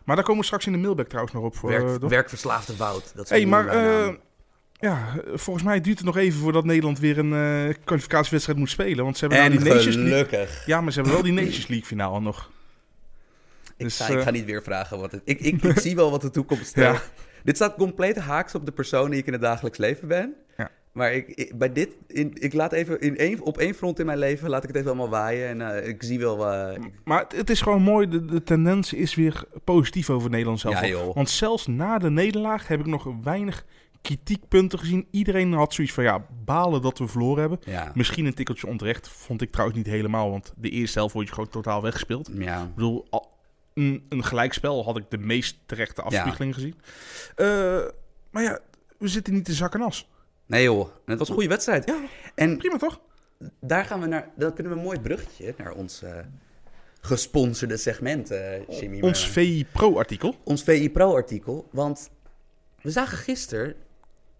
Maar 0.04 0.16
daar 0.16 0.26
komen 0.26 0.40
we 0.42 0.46
straks 0.46 0.66
in 0.66 0.72
de 0.72 0.78
mailback 0.78 1.08
trouwens 1.08 1.34
nog 1.34 1.44
op. 1.44 1.56
Voor, 1.56 1.70
Werk, 1.70 2.02
eh, 2.04 2.10
werkverslaafde 2.10 2.76
Wout. 2.76 3.12
Dat 3.16 3.30
hey, 3.30 3.46
maar 3.46 3.68
eh, 3.68 4.14
ja, 4.74 5.16
volgens 5.34 5.66
mij 5.66 5.82
duurt 5.82 5.98
het 5.98 6.06
nog 6.06 6.18
even 6.18 6.40
voordat 6.40 6.66
Nederland 6.66 7.00
weer 7.00 7.18
een 7.18 7.34
eh, 7.34 7.76
kwalificatiewedstrijd 7.84 8.60
moet 8.60 8.70
spelen. 8.70 9.04
Want 9.04 9.18
ze 9.18 9.26
hebben 9.26 9.40
nou 9.40 9.52
en 9.52 9.64
die 9.64 9.74
Nations 9.74 9.96
League. 9.96 10.48
Ja, 10.66 10.82
maar 10.82 10.92
ze 10.92 11.00
hebben 11.00 11.14
wel 11.14 11.24
die 11.24 11.34
Nations 11.34 11.68
League 11.68 11.88
finale 11.88 12.20
nog. 12.20 12.52
Ik, 13.78 13.86
Dus, 13.86 13.98
ga, 13.98 14.08
ik 14.08 14.22
ga 14.22 14.32
niet 14.32 14.46
weer 14.46 14.64
vragen 14.64 15.00
wat 15.00 15.12
het... 15.12 15.22
Ik, 15.24 15.40
ik, 15.40 15.64
ik 15.64 15.80
zie 15.88 15.96
wel 15.96 16.12
wat 16.12 16.22
de 16.22 16.30
toekomst 16.30 16.66
stelt. 16.66 16.96
Ja. 16.96 17.02
Dit 17.44 17.56
staat 17.56 17.76
compleet 17.76 18.18
haaks 18.18 18.56
op 18.56 18.66
de 18.66 18.72
persoon 18.72 19.10
die 19.10 19.20
ik 19.20 19.26
in 19.26 19.34
het 19.34 19.42
dagelijks 19.42 19.78
leven 19.78 20.08
ben. 20.08 20.36
Ja. 20.58 20.72
Maar 20.94 21.14
ik, 21.14 21.28
ik- 21.28 21.58
bij 21.58 21.72
dit... 21.74 21.96
In, 22.08 22.32
ik 22.34 22.54
laat 22.54 22.72
even 22.72 23.00
in 23.02 23.18
één, 23.18 23.42
op 23.42 23.58
één 23.58 23.74
front 23.74 24.00
in 24.00 24.06
mijn 24.06 24.18
leven 24.18 24.50
laat 24.50 24.62
ik 24.64 24.68
het 24.68 24.78
even 24.78 24.88
allemaal 24.90 25.10
waaien. 25.10 25.48
En 25.48 25.76
eh, 25.82 25.88
ik 25.88 26.04
zie 26.04 26.20
wel... 26.20 26.48
eh, 26.48 26.80
Maar 27.04 27.20
het, 27.20 27.32
het 27.36 27.50
is 27.50 27.62
gewoon 27.62 27.82
mooi, 27.82 28.08
de, 28.10 28.26
de 28.26 28.44
tendens 28.44 28.94
is 28.94 29.16
weer 29.16 29.44
positief 29.64 30.10
over 30.10 30.30
Nederland 30.30 30.60
zelf. 30.60 30.82
Ja, 30.82 30.88
joh. 30.88 31.16
Want 31.16 31.30
zelfs 31.30 31.68
na 31.68 31.98
de 31.98 32.10
nederlaag 32.10 32.68
heb 32.68 32.80
ik 32.80 32.86
nog 32.86 33.08
weinig 33.24 33.66
kritiekpunten 34.02 34.80
gezien. 34.80 35.08
Iedereen 35.12 35.54
had 35.54 35.74
zoiets 35.74 35.94
van, 35.94 36.04
ja, 36.04 36.26
balen 36.46 36.82
dat 36.82 36.98
we 36.98 37.08
verloren 37.08 37.40
hebben. 37.42 37.60
ja. 37.66 37.92
Misschien 37.96 38.26
een 38.26 38.34
tikkeltje 38.34 38.68
onterecht, 38.68 39.08
vond 39.10 39.42
ik 39.42 39.52
trouwens 39.52 39.78
niet 39.78 39.88
helemaal. 39.88 40.30
Want 40.30 40.54
de 40.58 40.70
eerste 40.70 40.98
helft 41.00 41.14
word 41.14 41.28
je 41.28 41.34
gewoon 41.34 41.50
totaal 41.50 41.82
weggespeeld. 41.82 42.30
ja. 42.34 42.62
Ik 42.64 42.76
bedoel, 42.76 43.08
een 43.74 44.04
gelijkspel 44.24 44.84
had 44.84 44.98
ik 44.98 45.04
de 45.10 45.18
meest 45.18 45.58
terechte 45.66 46.02
afspiegeling 46.02 46.54
gezien. 46.54 46.76
Eh, 47.36 47.48
maar 48.32 48.44
ja, 48.44 48.60
we 48.98 49.08
zitten 49.08 49.34
niet 49.34 49.48
in 49.48 49.54
zak 49.54 49.74
en 49.74 49.82
as. 49.82 50.10
Nee 50.54 50.64
joh, 50.64 50.90
het 51.06 51.20
was 51.20 51.28
een 51.28 51.34
goede 51.34 51.50
wedstrijd. 51.50 51.86
Ja, 51.86 52.02
En 52.36 52.58
prima 52.58 52.78
toch? 52.78 53.00
daar 53.60 53.86
gaan 53.86 54.00
we 54.00 54.06
naar... 54.08 54.30
Dan 54.36 54.54
kunnen 54.54 54.72
we 54.74 54.78
een 54.78 54.86
mooi 54.86 55.00
bruggetje 55.00 55.54
naar 55.58 55.72
ons 55.72 56.02
eh, 56.02 56.18
gesponsorde 57.02 57.78
segment, 57.78 58.32
eh 58.32 58.68
Jimmy. 58.80 59.02
Ons 59.02 59.28
VI 59.30 59.66
Pro-artikel. 59.72 60.36
ons 60.44 60.64
VI 60.64 60.92
Pro-artikel. 60.92 61.68
Want 61.72 62.10
we 62.82 62.92
zagen 62.92 63.18
gisteren 63.18 63.76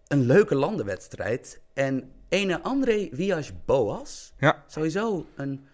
een 0.08 0.26
leuke 0.26 0.56
landenwedstrijd. 0.56 1.62
En 1.74 2.12
ene 2.30 2.62
André 2.62 3.10
Villas-Boas, 3.12 4.34
Ja, 4.38 4.64
sowieso 4.68 5.26
een 5.36 5.66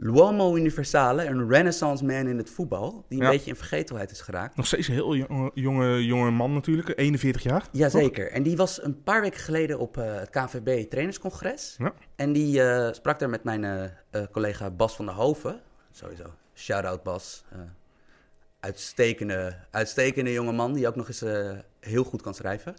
l'uomo 0.00 0.56
universale, 0.56 1.24
een 1.24 1.48
renaissance 1.48 2.04
man 2.04 2.26
in 2.26 2.38
het 2.38 2.50
voetbal, 2.50 3.04
die 3.08 3.18
een 3.18 3.24
Ja. 3.24 3.30
beetje 3.30 3.50
in 3.50 3.56
vergetelheid 3.56 4.10
is 4.10 4.20
geraakt. 4.20 4.56
nog 4.56 4.66
steeds 4.66 4.88
een 4.88 4.94
heel 4.94 5.14
jonge, 5.16 5.50
jonge, 5.54 6.04
jonge 6.04 6.30
man 6.30 6.52
natuurlijk, 6.52 6.92
41 6.98 7.42
jaar. 7.42 7.68
Jazeker. 7.72 8.30
En 8.30 8.42
die 8.42 8.56
was 8.56 8.82
een 8.82 9.02
paar 9.02 9.20
weken 9.20 9.40
geleden 9.40 9.78
op 9.78 9.96
eh, 9.96 10.14
het 10.14 10.30
KNVB 10.30 10.90
trainerscongres. 10.90 11.74
Ja. 11.78 11.92
En 12.16 12.32
die 12.32 12.62
eh, 12.62 12.92
sprak 12.92 13.18
daar 13.18 13.28
met 13.30 13.44
mijn 13.44 13.64
eh, 13.64 14.22
collega 14.32 14.70
Bas 14.70 14.96
van 14.96 15.06
der 15.06 15.14
Hoven. 15.14 15.60
Sowieso. 15.90 16.24
Shout-out 16.54 17.02
Bas. 17.02 17.44
Uitstekende, 18.60 19.56
uitstekende 19.70 20.32
jonge 20.32 20.52
man 20.52 20.72
die 20.72 20.86
ook 20.88 20.96
nog 20.96 21.08
eens 21.08 21.24
heel 21.80 22.04
goed 22.04 22.22
kan 22.22 22.34
schrijven. 22.34 22.74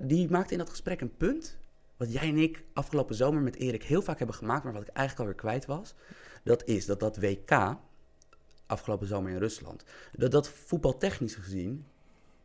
Die 0.00 0.30
maakte 0.30 0.52
in 0.52 0.58
dat 0.58 0.70
gesprek 0.70 1.00
een 1.00 1.16
punt. 1.16 1.56
Wat 1.96 2.12
jij 2.12 2.28
en 2.28 2.38
ik 2.38 2.64
afgelopen 2.72 3.14
zomer 3.14 3.42
met 3.42 3.56
Erik 3.56 3.82
heel 3.82 4.02
vaak 4.02 4.18
hebben 4.18 4.36
gemaakt, 4.36 4.64
maar 4.64 4.72
wat 4.72 4.82
ik 4.82 4.88
eigenlijk 4.88 5.18
alweer 5.28 5.40
kwijt 5.42 5.66
was. 5.66 5.94
Dat 6.42 6.64
is 6.64 6.86
dat 6.86 7.00
dat 7.00 7.16
WK, 7.16 7.76
afgelopen 8.66 9.06
zomer 9.06 9.30
in 9.30 9.38
Rusland, 9.38 9.84
dat 10.12 10.30
dat 10.30 10.48
voetbaltechnisch 10.48 11.34
gezien 11.34 11.84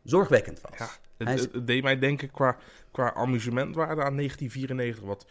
zorgwekkend 0.04 0.60
was. 0.60 0.78
Ja, 0.78 0.88
het, 1.16 1.28
is- 1.28 1.40
het- 1.40 1.52
het 1.52 1.66
deed 1.66 1.82
mij 1.82 1.98
denken 1.98 2.30
qua, 2.30 2.56
qua 2.90 3.14
amusementwaarde 3.14 4.02
aan 4.02 4.16
1994. 4.16 5.04
Wat 5.04 5.26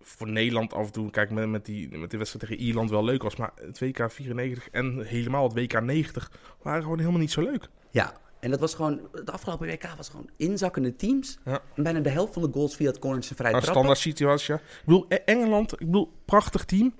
voor 0.00 0.28
Nederland 0.28 0.72
af 0.72 0.86
en 0.86 0.92
toe, 0.92 1.10
kijk 1.10 1.30
met, 1.30 1.48
met, 1.48 1.64
die, 1.64 1.98
met 1.98 2.10
die 2.10 2.18
wedstrijd 2.18 2.48
tegen 2.48 2.64
Ierland 2.64 2.90
wel 2.90 3.04
leuk 3.04 3.22
was. 3.22 3.36
Maar 3.36 3.52
het 3.60 3.78
WK 3.78 4.10
94 4.10 4.68
en 4.70 5.00
helemaal 5.06 5.44
het 5.48 5.52
WK 5.52 5.80
90 5.82 6.30
waren 6.62 6.82
gewoon 6.82 6.98
helemaal 6.98 7.20
niet 7.20 7.30
zo 7.30 7.40
leuk. 7.40 7.68
Ja, 7.90 8.16
en 8.40 8.50
dat 8.50 8.60
was 8.60 8.74
gewoon, 8.74 9.08
het 9.12 9.30
afgelopen 9.30 9.66
WK 9.68 9.86
was 9.96 10.08
gewoon 10.08 10.30
inzakkende 10.36 10.96
teams. 10.96 11.38
Ja. 11.44 11.60
En 11.74 11.82
bijna 11.82 12.00
de 12.00 12.08
helft 12.10 12.32
van 12.32 12.42
de 12.42 12.48
goals 12.52 12.76
via 12.76 12.86
het 12.86 12.98
corners 12.98 13.34
en 13.34 13.54
Een 13.54 13.62
standaard 13.62 13.98
situatie. 13.98 14.54
ja. 14.54 14.60
Ik 14.60 14.82
bedoel, 14.84 15.04
E- 15.08 15.14
Engeland, 15.14 15.72
ik 15.72 15.78
bedoel, 15.86 16.12
prachtig 16.24 16.64
team. 16.64 16.94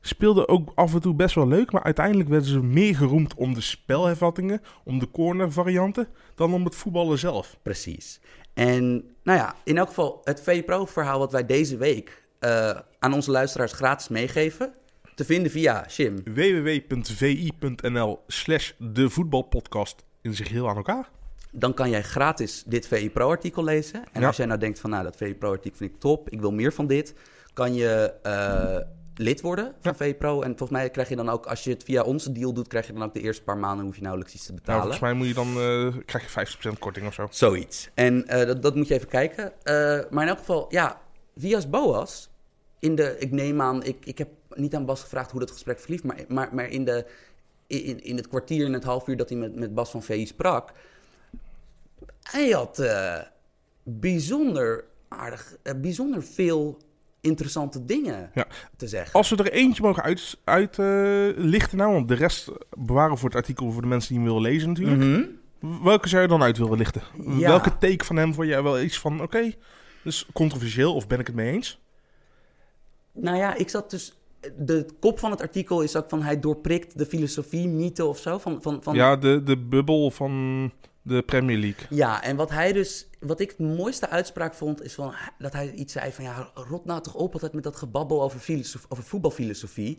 Speelde 0.00 0.48
ook 0.48 0.72
af 0.74 0.94
en 0.94 1.00
toe 1.00 1.14
best 1.14 1.34
wel 1.34 1.48
leuk. 1.48 1.72
Maar 1.72 1.82
uiteindelijk 1.82 2.28
werden 2.28 2.48
ze 2.48 2.62
meer 2.62 2.96
geroemd 2.96 3.34
om 3.34 3.54
de 3.54 3.60
spelhervattingen, 3.60 4.60
om 4.84 4.98
de 4.98 5.10
corner 5.10 5.52
varianten, 5.52 6.08
dan 6.34 6.54
om 6.54 6.64
het 6.64 6.74
voetballen 6.74 7.18
zelf. 7.18 7.56
Precies. 7.62 8.20
En 8.54 8.84
nou 9.22 9.38
ja, 9.38 9.54
in 9.64 9.78
elk 9.78 9.88
geval 9.88 10.20
het 10.24 10.40
VPRO-verhaal 10.42 11.18
wat 11.18 11.32
wij 11.32 11.46
deze 11.46 11.76
week 11.76 12.26
eh, 12.38 12.78
aan 12.98 13.12
onze 13.12 13.30
luisteraars 13.30 13.72
gratis 13.72 14.08
meegeven. 14.08 14.72
Te 15.14 15.24
vinden 15.24 15.50
via 15.50 15.86
Jim. 15.96 16.22
www.vi.nl 16.24 18.18
slash 18.26 18.72
de 18.78 19.10
voetbalpodcast 19.10 20.04
in 20.22 20.34
zich 20.34 20.48
heel 20.48 20.68
aan 20.68 20.76
elkaar. 20.76 21.08
dan 21.52 21.74
kan 21.74 21.90
jij 21.90 22.02
gratis 22.02 22.62
dit 22.66 22.88
VI 22.88 23.10
Pro-artikel 23.10 23.64
lezen. 23.64 24.04
En 24.12 24.20
Ja. 24.20 24.26
als 24.26 24.36
jij 24.36 24.46
nou 24.46 24.58
denkt 24.60 24.80
van, 24.80 24.90
nou, 24.90 25.02
dat 25.04 25.16
VI 25.16 25.34
Pro-artikel 25.34 25.78
vind 25.78 25.90
ik 25.94 26.00
top, 26.00 26.28
ik 26.30 26.40
wil 26.40 26.52
meer 26.52 26.72
van 26.72 26.86
dit, 26.86 27.14
kan 27.52 27.74
je 27.74 28.14
eh, 28.22 28.78
lid 29.18 29.40
worden 29.40 29.74
van 29.80 29.96
VI 29.96 30.14
Pro. 30.14 30.42
En 30.42 30.48
volgens 30.48 30.70
mij 30.70 30.90
krijg 30.90 31.08
je 31.08 31.16
dan 31.16 31.28
ook, 31.28 31.46
als 31.46 31.64
je 31.64 31.70
het 31.70 31.84
via 31.84 32.02
onze 32.02 32.32
deal 32.32 32.52
doet, 32.52 32.68
krijg 32.68 32.86
je 32.86 32.92
dan 32.92 33.02
ook 33.02 33.14
de 33.14 33.20
eerste 33.20 33.42
paar 33.42 33.58
maanden, 33.58 33.84
hoef 33.84 33.94
je 33.96 34.02
nauwelijks 34.02 34.34
iets 34.34 34.46
te 34.46 34.52
Nou, 34.52 34.60
betalen. 34.64 34.82
volgens 34.82 35.02
mij 35.02 35.12
moet 35.12 35.26
je 35.26 35.34
dan, 35.34 35.48
eh, 35.48 36.04
krijg 36.04 36.24
je 36.24 36.30
50% 36.30 36.78
korting 36.78 37.06
of 37.06 37.14
zo. 37.14 37.26
Zoiets. 37.30 37.90
En 37.94 38.26
eh, 38.26 38.46
dat, 38.46 38.62
dat 38.62 38.74
moet 38.74 38.88
je 38.88 38.94
even 38.94 39.08
kijken. 39.08 39.52
Eh, 39.62 39.74
maar 40.10 40.22
in 40.22 40.28
elk 40.28 40.38
geval, 40.38 40.66
ja, 40.68 41.00
Vias 41.36 41.70
Boas, 41.70 42.30
in 42.78 42.94
de, 42.94 43.16
ik 43.18 43.30
neem 43.30 43.60
aan, 43.60 43.82
ik, 43.82 44.06
ik 44.06 44.18
heb 44.18 44.28
niet 44.54 44.74
aan 44.74 44.84
Bas 44.84 45.00
gevraagd 45.02 45.30
hoe 45.30 45.40
dat 45.40 45.50
gesprek 45.50 45.80
verliep, 45.80 46.02
maar, 46.02 46.24
maar, 46.28 46.48
maar 46.52 46.68
in, 46.68 46.84
de, 46.84 47.06
in, 47.66 48.04
in 48.04 48.16
het 48.16 48.28
kwartier 48.28 48.66
en 48.66 48.72
het 48.72 48.84
half 48.84 49.06
uur 49.08 49.16
dat 49.16 49.28
hij 49.28 49.38
met, 49.38 49.54
met 49.54 49.74
Bas 49.74 49.90
van 49.90 50.02
VI 50.02 50.26
sprak, 50.26 50.72
hij 52.22 52.50
had 52.50 52.82
bijzonder 53.82 54.84
aardig, 55.08 55.56
bijzonder 55.76 56.22
veel 56.22 56.78
interessante 57.20 57.84
dingen 57.84 58.30
Ja. 58.34 58.46
te 58.76 58.88
zeggen. 58.88 59.12
Als 59.12 59.30
we 59.30 59.36
er 59.36 59.52
eentje 59.52 59.82
mogen 59.82 60.02
uitlichten, 60.02 60.38
uit, 60.44 60.78
eh, 60.78 61.44
lichten 61.44 61.78
nou, 61.78 61.92
want 61.92 62.08
de 62.08 62.14
rest 62.14 62.48
bewaren 62.78 63.18
voor 63.18 63.28
het 63.28 63.38
artikel 63.38 63.72
voor 63.72 63.82
de 63.82 63.88
mensen 63.88 64.08
die 64.14 64.18
hem 64.18 64.26
willen 64.26 64.50
lezen 64.50 64.68
natuurlijk. 64.68 65.00
Mhm. 65.60 65.82
Welke 65.82 66.08
zou 66.08 66.22
je 66.22 66.28
dan 66.28 66.42
uit 66.42 66.58
willen 66.58 66.78
lichten? 66.78 67.02
Ja. 67.26 67.48
Welke 67.48 67.78
take 67.78 68.04
van 68.04 68.16
hem 68.16 68.34
vond 68.34 68.48
jij 68.48 68.62
wel 68.62 68.80
iets 68.80 68.98
van, 68.98 69.22
oké, 69.22 69.52
dus 70.02 70.26
controversieel 70.32 70.94
of 70.94 71.06
ben 71.06 71.18
ik 71.18 71.26
het 71.26 71.36
mee 71.36 71.52
eens? 71.52 71.80
Nou 73.12 73.36
ja, 73.36 73.54
ik 73.54 73.68
zat 73.68 73.90
dus. 73.90 74.12
De 74.56 74.86
kop 75.00 75.18
van 75.18 75.30
het 75.30 75.40
artikel 75.40 75.82
is 75.82 75.96
ook 75.96 76.08
van 76.08 76.22
hij 76.22 76.40
doorprikt 76.40 76.98
de 76.98 77.06
filosofie, 77.06 77.68
mythe 77.68 78.04
of 78.04 78.18
zo. 78.18 78.38
Van, 78.38 78.62
van, 78.62 78.82
van, 78.82 78.94
Ja, 78.94 79.16
de, 79.16 79.42
de 79.42 79.56
bubbel 79.56 80.10
van 80.10 80.72
de 81.08 81.22
Premier 81.22 81.58
League. 81.58 81.86
Ja, 81.90 82.22
en 82.22 82.36
wat 82.36 82.50
hij 82.50 82.72
dus, 82.72 83.08
wat 83.20 83.40
ik 83.40 83.48
het 83.48 83.58
mooiste 83.58 84.08
uitspraak 84.08 84.54
vond, 84.54 84.82
is 84.82 84.94
van, 84.94 85.14
dat 85.38 85.52
hij 85.52 85.72
iets 85.72 85.92
zei 85.92 86.12
van, 86.12 86.24
ja, 86.24 86.50
rot 86.54 86.84
nou 86.84 87.02
toch 87.02 87.14
op 87.14 87.32
altijd 87.32 87.52
met 87.52 87.64
dat 87.64 87.76
gebabbel 87.76 88.22
over, 88.22 88.40
filosof, 88.40 88.86
over 88.88 89.04
voetbalfilosofie. 89.04 89.98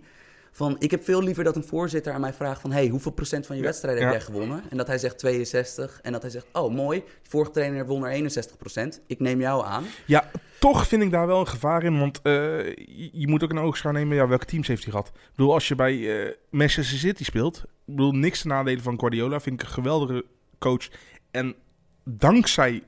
Van, 0.52 0.76
ik 0.80 0.92
heb 0.92 1.04
veel 1.04 1.24
liever 1.24 1.44
dat 1.44 1.56
een 1.56 1.64
voorzitter 1.64 2.14
aan 2.14 2.22
mij 2.22 2.34
vraagt 2.34 2.62
van, 2.62 2.72
hey, 2.72 2.88
hoeveel 2.88 3.12
procent 3.12 3.46
van 3.46 3.56
je 3.56 3.62
wedstrijden 3.62 4.02
ja. 4.04 4.10
heb 4.10 4.18
jij 4.18 4.26
gewonnen? 4.26 4.64
En 4.70 4.78
dat 4.78 4.88
hij 4.88 4.98
zegt 4.98 5.18
62. 5.18 6.00
En 6.02 6.12
dat 6.12 6.22
hij 6.22 6.32
zegt, 6.32 6.46
oh, 6.54 6.74
mooi, 6.74 7.00
de 7.00 7.30
vorige 7.30 7.52
trainer 7.52 7.86
won 7.86 8.06
er 8.06 8.12
61 8.12 8.58
procent. 8.58 9.02
Ik 9.08 9.20
neem 9.20 9.40
jou 9.40 9.66
aan. 9.66 9.84
Ja, 10.06 10.32
toch 10.60 10.88
vind 10.88 11.04
ik 11.04 11.12
daar 11.12 11.28
wel 11.28 11.40
een 11.40 11.48
gevaar 11.48 11.84
in, 11.84 12.00
want 12.00 12.22
eh, 12.22 12.76
je, 13.12 13.28
moet 13.28 13.44
ook 13.44 13.50
een 13.50 13.60
oogschouw 13.60 13.92
nemen, 13.92 14.16
ja, 14.16 14.28
welke 14.28 14.46
teams 14.46 14.68
heeft 14.68 14.84
hij 14.84 14.92
gehad? 14.92 15.08
Ik 15.08 15.36
bedoel, 15.36 15.54
als 15.54 15.68
je 15.68 15.76
bij 15.76 16.24
eh, 16.26 16.36
Manchester 16.50 16.98
City 16.98 17.24
speelt, 17.24 17.58
ik 17.58 17.96
bedoel, 17.96 18.12
niks 18.12 18.42
te 18.42 18.48
nadelen 18.48 18.84
van 18.84 19.00
Guardiola, 19.00 19.40
vind 19.40 19.62
ik 19.62 19.68
een 19.68 19.74
geweldige 19.74 20.26
coach. 20.60 20.90
En 21.32 21.56
dankzij 22.04 22.84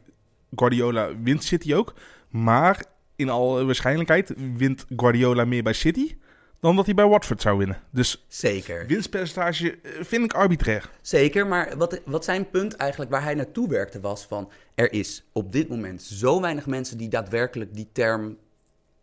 Guardiola 0.56 1.22
wint 1.24 1.44
City 1.44 1.74
ook, 1.74 1.94
maar 2.30 2.86
in 3.16 3.30
alle 3.30 3.66
waarschijnlijkheid 3.66 4.34
wint 4.58 4.86
Guardiola 4.96 5.46
meer 5.46 5.64
bij 5.64 5.74
City 5.74 6.16
dan 6.62 6.76
dat 6.76 6.86
hij 6.86 6.94
bij 6.94 7.08
Watford 7.08 7.42
zou 7.42 7.58
winnen. 7.58 7.82
Dus 7.90 8.26
Zeker. 8.28 8.88
winstpercentage 8.88 9.72
eh, 9.72 9.92
vind 10.04 10.24
ik 10.24 10.34
arbitrair. 10.34 10.90
Zeker, 11.02 11.48
maar 11.48 11.78
wat, 11.78 12.02
wat 12.06 12.24
zijn 12.24 12.50
punt 12.50 12.76
eigenlijk 12.76 13.12
waar 13.12 13.24
hij 13.24 13.34
naartoe 13.34 13.68
werkte 13.68 14.00
was 14.00 14.26
van... 14.26 14.52
er 14.76 14.94
is 14.94 15.24
op 15.32 15.52
dit 15.52 15.70
moment 15.70 16.02
zo 16.02 16.42
weinig 16.42 16.66
mensen 16.66 16.98
die 16.98 17.10
daadwerkelijk 17.10 17.76
die 17.76 17.90
term 17.92 18.38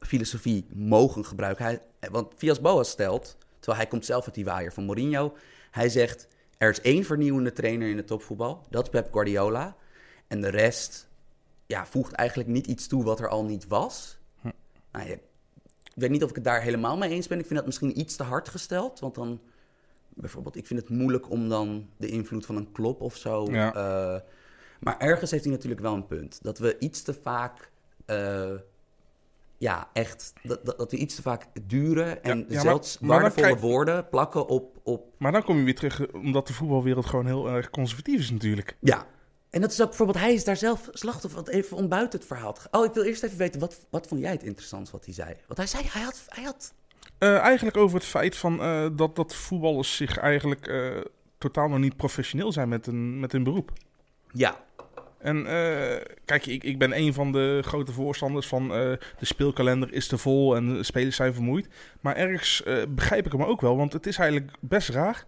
filosofie 0.01 0.67
mogen 0.73 1.25
gebruiken. 1.25 1.65
Hij, 1.65 1.81
want 2.11 2.33
Vias 2.37 2.61
Boas 2.61 2.91
stelt, 2.91 3.37
terwijl 3.59 3.79
hij 3.79 3.91
komt 3.91 4.05
zelf 4.05 4.25
uit 4.25 4.35
die 4.35 4.45
waaier 4.45 4.73
van 4.73 4.85
Mourinho... 4.85 5.37
hij 5.71 5.89
zegt, 5.89 6.29
er 6.59 6.71
is 6.71 6.81
één 6.81 7.05
vernieuwende 7.05 7.53
trainer 7.53 7.89
in 7.89 7.97
het 7.97 8.07
topvoetbal, 8.07 8.67
dat 8.71 8.83
is 8.85 8.91
Pep 8.91 9.13
Guardiola. 9.13 9.77
En 10.27 10.41
de 10.41 10.49
rest 10.49 11.09
ja, 11.67 11.87
voegt 11.87 12.13
eigenlijk 12.13 12.49
niet 12.49 12.67
iets 12.67 12.87
toe 12.87 13.05
wat 13.05 13.21
er 13.21 13.29
al 13.29 13.45
niet 13.45 13.67
was. 13.67 14.19
Nou, 14.93 15.09
ja, 15.09 15.15
ik 15.85 15.95
weet 15.95 16.11
niet 16.11 16.23
of 16.23 16.29
ik 16.29 16.35
het 16.35 16.45
daar 16.45 16.63
helemaal 16.63 16.97
mee 16.97 17.11
eens 17.11 17.27
ben. 17.27 17.39
Ik 17.39 17.47
vind 17.47 17.57
dat 17.59 17.67
misschien 17.67 17.99
iets 18.01 18.17
te 18.17 18.23
hard 18.23 18.49
gesteld, 18.49 19.01
want 19.01 19.15
dan 19.15 19.41
bijvoorbeeld, 20.09 20.57
ik 20.57 20.67
vind 20.67 20.81
het 20.81 20.89
moeilijk 20.91 21.31
om 21.31 21.49
dan 21.49 21.89
de 21.97 22.09
invloed 22.09 22.47
van 22.47 22.57
een 22.57 22.73
klop 22.73 23.01
of 23.01 23.17
zo. 23.17 23.47
Ja. 23.51 23.75
eh, 23.75 24.21
maar 24.81 24.99
ergens 24.99 25.31
heeft 25.31 25.45
hij 25.45 25.53
natuurlijk 25.53 25.81
wel 25.81 25.95
een 25.95 26.07
punt. 26.07 26.39
Dat 26.43 26.59
we 26.59 26.77
iets 26.79 27.03
te 27.03 27.15
vaak. 27.15 27.71
eh, 28.07 28.51
ja, 29.59 29.89
echt. 29.93 30.33
Dat, 30.43 30.65
dat, 30.65 30.91
we 30.91 30.97
iets 30.97 31.15
te 31.15 31.23
vaak 31.23 31.47
dure 31.63 32.03
en 32.05 32.39
Ja, 32.39 32.45
ja, 32.49 32.61
zelfs 32.61 32.99
maar 32.99 33.09
waardevolle 33.21 33.47
krijg- 33.47 33.61
woorden 33.61 34.09
plakken 34.09 34.47
op, 34.47 34.77
op. 34.83 35.07
Maar 35.19 35.33
dan 35.33 35.43
kom 35.43 35.59
je 35.59 35.65
weer 35.65 35.75
terug, 35.75 36.01
eh, 36.07 36.15
omdat 36.15 36.47
de 36.47 36.53
voetbalwereld 36.53 37.07
gewoon 37.07 37.27
heel 37.27 37.49
erg 37.49 37.71
conservatief 37.71 38.19
is 38.21 38.31
natuurlijk. 38.31 38.77
Ja. 38.81 39.07
En 39.51 39.61
dat 39.61 39.73
is 39.73 39.81
ook 39.81 39.89
bijvoorbeeld, 39.89 40.19
hij 40.19 40.33
is 40.33 40.45
daar 40.45 40.57
zelf 40.57 40.89
slachtoffer. 40.93 41.43
Want 41.43 41.49
even 41.55 41.77
om 41.77 41.89
buiten 41.89 42.19
het 42.19 42.29
verhaal. 42.29 42.57
Oh, 42.71 42.85
ik 42.85 42.93
wil 42.93 43.03
eerst 43.03 43.23
even 43.23 43.39
weten, 43.39 43.61
wat, 43.61 43.87
wat 43.91 44.07
vond 44.07 44.21
jij 44.21 44.31
het 44.31 44.43
interessant 44.43 44.91
wat 44.91 45.05
hij 45.05 45.15
zei? 45.15 45.35
Want 45.47 45.59
hij 45.59 45.67
zei, 45.67 45.85
hij 45.89 46.03
had. 46.03 46.25
Hij 46.29 46.45
had 46.45 46.75
Eh, 47.19 47.39
eigenlijk 47.39 47.77
over 47.77 47.97
het 47.99 48.07
feit 48.07 48.37
van, 48.37 48.61
eh, 48.63 48.87
dat, 48.93 49.17
dat 49.17 49.35
voetballers 49.35 49.97
zich 49.97 50.19
eigenlijk 50.19 50.73
totaal 51.39 51.69
nog 51.69 51.79
niet 51.79 51.97
professioneel 51.97 52.53
zijn 52.53 52.69
met 52.69 52.87
een, 52.87 53.21
met 53.21 53.33
hun 53.33 53.43
beroep. 53.45 53.73
ja, 54.33 54.67
En 55.19 55.47
eh, 55.47 56.05
kijk, 56.25 56.47
ik, 56.47 56.65
ik 56.65 56.79
ben 56.79 56.97
een 56.99 57.15
van 57.15 57.33
de 57.33 57.61
grote 57.65 57.93
voorstanders 57.93 58.47
van 58.47 58.63
eh, 58.63 58.79
de 59.19 59.25
speelkalender 59.27 59.93
is 59.93 60.07
te 60.07 60.19
vol 60.19 60.57
en 60.57 60.75
de 60.75 60.83
spelers 60.83 61.17
zijn 61.17 61.35
vermoeid. 61.35 61.69
Maar 62.01 62.17
ergens 62.17 62.63
eh, 62.63 62.83
begrijp 62.89 63.27
ik 63.27 63.33
hem 63.33 63.43
ook 63.43 63.61
wel, 63.61 63.77
want 63.77 63.93
het 63.93 64.07
is 64.07 64.19
eigenlijk 64.19 64.53
best 64.61 64.89
raar. 64.89 65.27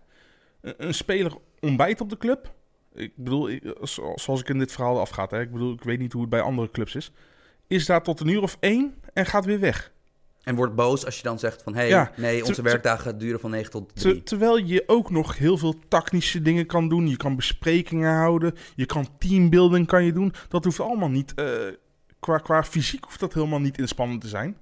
Een, 0.61 0.95
speler 0.95 1.32
ontbijt 1.61 2.01
op 2.01 2.09
de 2.11 2.16
club. 2.18 2.53
Ik 2.95 3.12
bedoel, 3.16 3.51
ik- 3.51 3.74
zo- 3.82 4.12
zoals 4.14 4.41
ik 4.41 4.49
in 4.49 4.59
dit 4.59 4.72
verhaal 4.72 5.01
afgaat, 5.01 5.30
hè. 5.30 5.41
ik 5.41 5.53
bedoel, 5.53 5.72
ik 5.72 5.82
weet 5.82 5.99
niet 5.99 6.12
hoe 6.12 6.20
het 6.20 6.30
bij 6.30 6.41
andere 6.41 6.70
clubs 6.70 6.95
is. 6.95 7.12
Is 7.66 7.86
daar 7.86 8.03
tot 8.03 8.20
een 8.20 8.28
uur 8.28 8.43
of 8.43 8.57
één 8.61 8.95
en 9.12 9.26
gaat 9.26 9.45
weer 9.45 9.61
weg. 9.61 9.93
En 10.43 10.55
wordt 10.55 10.74
boos 10.74 11.05
als 11.05 11.16
je 11.16 11.22
dan 11.22 11.38
zegt 11.38 11.62
van... 11.62 11.72
hé, 11.74 11.80
hey, 11.80 11.88
Ja, 11.88 12.11
nee, 12.16 12.45
onze 12.45 12.62
werkdagen 12.62 13.18
duren 13.18 13.41
van 13.41 13.51
9 13.51 13.70
tot 13.70 13.95
Ter- 13.95 14.11
3. 14.11 14.22
terwijl 14.22 14.57
je 14.57 14.84
ook 14.86 15.11
nog 15.11 15.38
heel 15.38 15.57
veel 15.59 15.74
tactische 15.88 16.43
dingen 16.43 16.66
kan 16.66 16.88
doen. 16.88 17.09
Je 17.09 17.16
kan 17.16 17.36
besprekingen 17.36 18.14
houden. 18.14 18.55
Je 18.74 18.86
kan 18.86 19.09
teambuilding 19.18 19.86
kan 19.86 20.05
je 20.05 20.12
doen. 20.12 20.32
Dat 20.49 20.64
hoeft 20.64 20.80
allemaal 20.80 21.09
niet. 21.09 21.34
eh, 21.34 21.47
qua, 22.20 22.38
qua 22.38 22.62
fysiek 22.64 23.05
hoeft 23.05 23.20
dat 23.20 23.34
helemaal 23.34 23.61
niet 23.61 23.78
inspannend 23.78 24.20
te 24.20 24.28
zijn. 24.28 24.57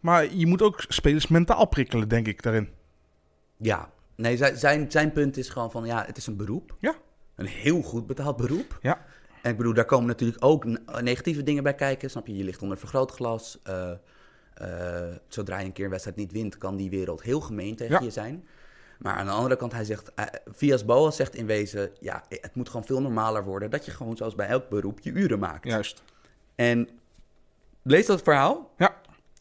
Maar 0.00 0.34
je 0.34 0.46
moet 0.46 0.62
ook 0.62 0.84
spelers 0.88 1.28
mentaal 1.28 1.66
prikkelen, 1.66 2.08
denk 2.08 2.26
ik, 2.26 2.42
daarin. 2.42 2.68
Ja, 3.56 3.90
nee, 4.16 4.36
zijn, 4.54 4.90
zijn, 4.90 5.12
punt 5.12 5.36
is 5.36 5.48
gewoon 5.48 5.70
van, 5.70 5.84
ja, 5.86 6.04
het 6.06 6.16
is 6.16 6.26
een 6.26 6.36
beroep. 6.36 6.76
Ja. 6.78 6.94
Een 7.36 7.46
heel 7.46 7.82
goed 7.82 8.06
betaald 8.06 8.36
beroep. 8.36 8.78
Ja. 8.82 9.04
En 9.42 9.50
ik 9.50 9.56
bedoel, 9.56 9.74
daar 9.74 9.84
komen 9.84 10.06
natuurlijk 10.06 10.44
ook 10.44 10.64
ne- 10.64 10.80
negatieve 11.00 11.42
dingen 11.42 11.62
bij 11.62 11.74
kijken, 11.74 12.10
snap 12.10 12.26
je? 12.26 12.36
Je 12.36 12.44
ligt 12.44 12.62
onder 12.62 12.78
vergrootglas. 12.78 13.58
eh, 13.62 13.90
zodra 15.28 15.58
je 15.58 15.64
een 15.64 15.72
keer 15.72 15.84
een 15.84 15.90
wedstrijd 15.90 16.16
niet 16.16 16.32
wint, 16.32 16.58
kan 16.58 16.76
die 16.76 16.90
wereld 16.90 17.22
heel 17.22 17.40
gemeen 17.40 17.76
tegen 17.76 17.94
Ja. 17.94 18.00
je 18.00 18.10
zijn. 18.10 18.46
Maar 18.98 19.14
aan 19.14 19.26
de 19.26 19.32
andere 19.32 19.56
kant, 19.56 19.72
hij 19.72 19.84
zegt, 19.84 20.14
eh, 20.14 20.24
Vias 20.52 20.84
Boas 20.84 21.16
zegt 21.16 21.34
in 21.34 21.46
wezen, 21.46 21.90
ja, 22.00 22.24
het 22.28 22.54
moet 22.54 22.68
gewoon 22.68 22.84
veel 22.86 23.00
normaler 23.00 23.44
worden 23.44 23.70
dat 23.70 23.84
je 23.84 23.90
gewoon 23.90 24.16
zoals 24.16 24.34
bij 24.34 24.46
elk 24.48 24.68
beroep 24.68 25.00
je 25.00 25.10
uren 25.12 25.38
maakt. 25.38 25.64
Juist. 25.64 26.02
En 26.54 26.88
lees 27.82 28.06
dat 28.06 28.22
verhaal. 28.22 28.70
Ja. 28.76 28.96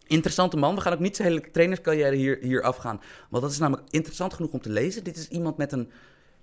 Interessante 0.08 0.58
man. 0.58 0.76
We 0.76 0.82
gaan 0.82 0.94
ook 0.94 1.00
niet 1.00 1.16
zijn 1.16 1.28
hele 1.28 1.52
trainerscarrière 1.52 2.16
hier, 2.16 2.38
hier 2.42 2.62
afgaan. 2.62 3.02
Want 3.30 3.44
dat 3.44 3.52
is 3.52 3.58
namelijk 3.58 3.88
interessant 3.90 4.34
genoeg 4.34 4.52
om 4.52 4.62
te 4.62 4.70
lezen. 4.70 5.04
Dit 5.04 5.18
is 5.18 5.28
iemand 5.28 5.58
met 5.58 5.72
een 5.72 5.92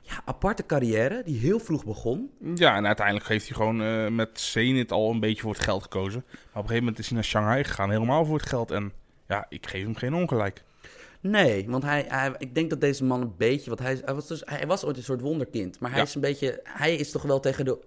ja, 0.09 0.21
aparte 0.25 0.67
carrière 0.67 1.23
die 1.25 1.39
heel 1.39 1.59
vroeg 1.59 1.85
begon. 1.85 2.31
Ja, 2.55 2.77
en 2.77 2.87
uiteindelijk 2.87 3.29
heeft 3.29 3.47
hij 3.49 3.57
gewoon 3.57 3.83
eh, 3.83 4.09
met 4.09 4.41
Zenit 4.41 4.93
al 4.93 5.11
een 5.11 5.21
beetje 5.21 5.43
voor 5.43 5.53
het 5.53 5.63
geld 5.63 5.83
gekozen. 5.83 6.25
Maar 6.29 6.37
op 6.41 6.47
een 6.55 6.61
gegeven 6.61 6.79
moment 6.79 6.99
is 6.99 7.07
hij 7.07 7.15
naar 7.15 7.25
Shanghai 7.25 7.65
gegaan, 7.65 7.91
helemaal 7.91 8.25
voor 8.25 8.37
het 8.39 8.49
geld. 8.49 8.71
En 8.71 8.93
ja, 9.29 9.47
ik 9.49 9.67
geef 9.67 9.83
hem 9.85 9.95
geen 9.95 10.15
ongelijk. 10.15 10.63
Nee, 11.21 11.69
want 11.71 11.83
hij, 11.83 12.05
hij, 12.09 12.35
ik 12.39 12.55
denk 12.55 12.71
dat 12.71 12.81
deze 12.81 13.05
man 13.05 13.21
een 13.21 13.35
beetje... 13.37 13.67
Want 13.69 13.81
hij, 13.81 14.01
hij, 14.05 14.15
was 14.15 14.27
dus, 14.27 14.43
hij 14.45 14.67
was 14.67 14.85
ooit 14.85 14.97
een 14.97 15.03
soort 15.03 15.21
wonderkind. 15.21 15.81
Maar 15.81 15.91
hij 15.91 15.99
Ja. 15.99 16.05
is 16.07 16.15
een 16.15 16.21
beetje... 16.21 16.61
Hij 16.65 16.95
is 16.95 17.11
toch 17.11 17.23
wel 17.23 17.41
tegen 17.41 17.65
de... 17.65 17.79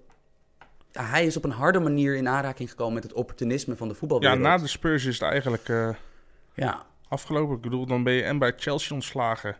ja, 0.91 1.03
hij 1.05 1.25
is 1.25 1.37
op 1.37 1.43
een 1.43 1.51
harde 1.51 1.79
manier 1.79 2.15
in 2.15 2.27
aanraking 2.27 2.69
gekomen 2.69 2.93
met 2.93 3.03
het 3.03 3.13
opportunisme 3.13 3.75
van 3.75 3.87
de 3.87 3.93
Ja, 3.93 3.99
voetbalwereld. 3.99 4.39
na 4.39 4.57
de 4.57 4.67
Spurs 4.67 5.05
is 5.05 5.19
het 5.19 5.29
eigenlijk... 5.29 5.69
eh, 5.69 5.89
Ja, 6.53 6.85
afgelopen. 7.07 7.55
Ik 7.55 7.61
bedoel, 7.61 7.85
dan 7.85 8.03
ben 8.03 8.13
je 8.13 8.23
en 8.23 8.37
bij 8.37 8.53
Chelsea 8.57 8.95
ontslagen. 8.95 9.57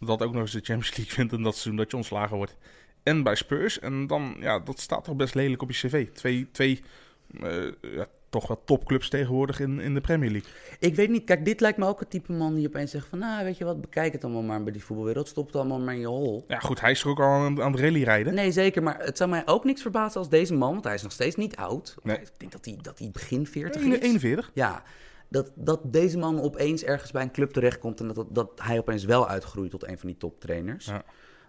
Dat 0.00 0.22
ook 0.22 0.32
nog 0.32 0.42
eens 0.42 0.52
de 0.52 0.60
Champions 0.62 0.96
League 0.96 1.14
vindt 1.14 1.32
in 1.32 1.42
dat 1.42 1.52
seizoen 1.52 1.76
dat 1.76 1.90
je 1.90 1.96
ontslagen 1.96 2.36
wordt. 2.36 2.56
En 3.02 3.22
bij 3.22 3.34
Spurs. 3.34 3.78
En 3.78 4.06
dan, 4.06 4.36
ja, 4.38 4.58
dat 4.58 4.80
staat 4.80 5.04
toch 5.04 5.16
best 5.16 5.34
lelijk 5.34 5.62
op 5.62 5.70
je 5.70 5.88
cv. 5.88 6.08
Twee, 6.12 6.48
twee 6.52 6.82
eh, 7.40 7.72
ja, 7.80 8.06
toch 8.30 8.46
wel 8.46 8.62
topclubs 8.64 9.08
tegenwoordig 9.08 9.60
in, 9.60 9.80
in 9.80 9.94
de 9.94 10.00
Premier 10.00 10.30
League. 10.30 10.50
Ik 10.78 10.94
weet 10.94 11.10
niet, 11.10 11.24
kijk, 11.24 11.44
dit 11.44 11.60
lijkt 11.60 11.78
me 11.78 11.86
ook 11.86 12.00
het 12.00 12.10
type 12.10 12.32
man 12.32 12.54
die 12.54 12.66
opeens 12.66 12.90
zegt 12.90 13.06
van... 13.06 13.18
Nou, 13.18 13.44
weet 13.44 13.58
je 13.58 13.64
wat, 13.64 13.80
bekijk 13.80 14.12
het 14.12 14.24
allemaal 14.24 14.42
maar 14.42 14.62
bij 14.62 14.72
die 14.72 14.84
voetbalwereld. 14.84 15.28
Stop 15.28 15.46
het 15.46 15.56
allemaal 15.56 15.80
maar 15.80 15.94
in 15.94 16.00
je 16.00 16.06
hol. 16.06 16.44
Ja, 16.48 16.58
goed, 16.58 16.80
hij 16.80 16.90
is 16.90 17.02
er 17.02 17.08
ook 17.08 17.20
al 17.20 17.26
aan, 17.26 17.62
aan 17.62 17.72
het 17.72 17.80
rally 17.80 18.02
rijden. 18.02 18.34
Nee, 18.34 18.52
zeker, 18.52 18.82
maar 18.82 18.98
het 18.98 19.16
zou 19.16 19.30
mij 19.30 19.42
ook 19.46 19.64
niks 19.64 19.82
verbazen 19.82 20.20
als 20.20 20.28
deze 20.28 20.54
man... 20.54 20.72
Want 20.72 20.84
hij 20.84 20.94
is 20.94 21.02
nog 21.02 21.12
steeds 21.12 21.36
niet 21.36 21.56
oud. 21.56 21.94
Nee. 22.02 22.16
Ik 22.16 22.30
denk 22.36 22.52
dat 22.52 22.64
hij, 22.64 22.78
dat 22.82 22.98
hij 22.98 23.10
begin 23.10 23.46
40 23.46 23.82
Ene- 23.82 23.96
is. 23.96 24.02
41. 24.02 24.50
Ja, 24.54 24.82
dat, 25.30 25.52
dat 25.54 25.92
deze 25.92 26.18
man 26.18 26.40
opeens 26.40 26.82
ergens 26.84 27.10
bij 27.10 27.22
een 27.22 27.30
club 27.32 27.50
terechtkomt... 27.50 28.00
en 28.00 28.06
dat, 28.06 28.16
dat, 28.16 28.26
dat 28.34 28.50
hij 28.62 28.78
opeens 28.78 29.04
wel 29.04 29.28
uitgroeit 29.28 29.70
tot 29.70 29.86
een 29.88 29.98
van 29.98 30.08
die 30.08 30.16
toptrainers. 30.18 30.84
Ja. 30.86 31.04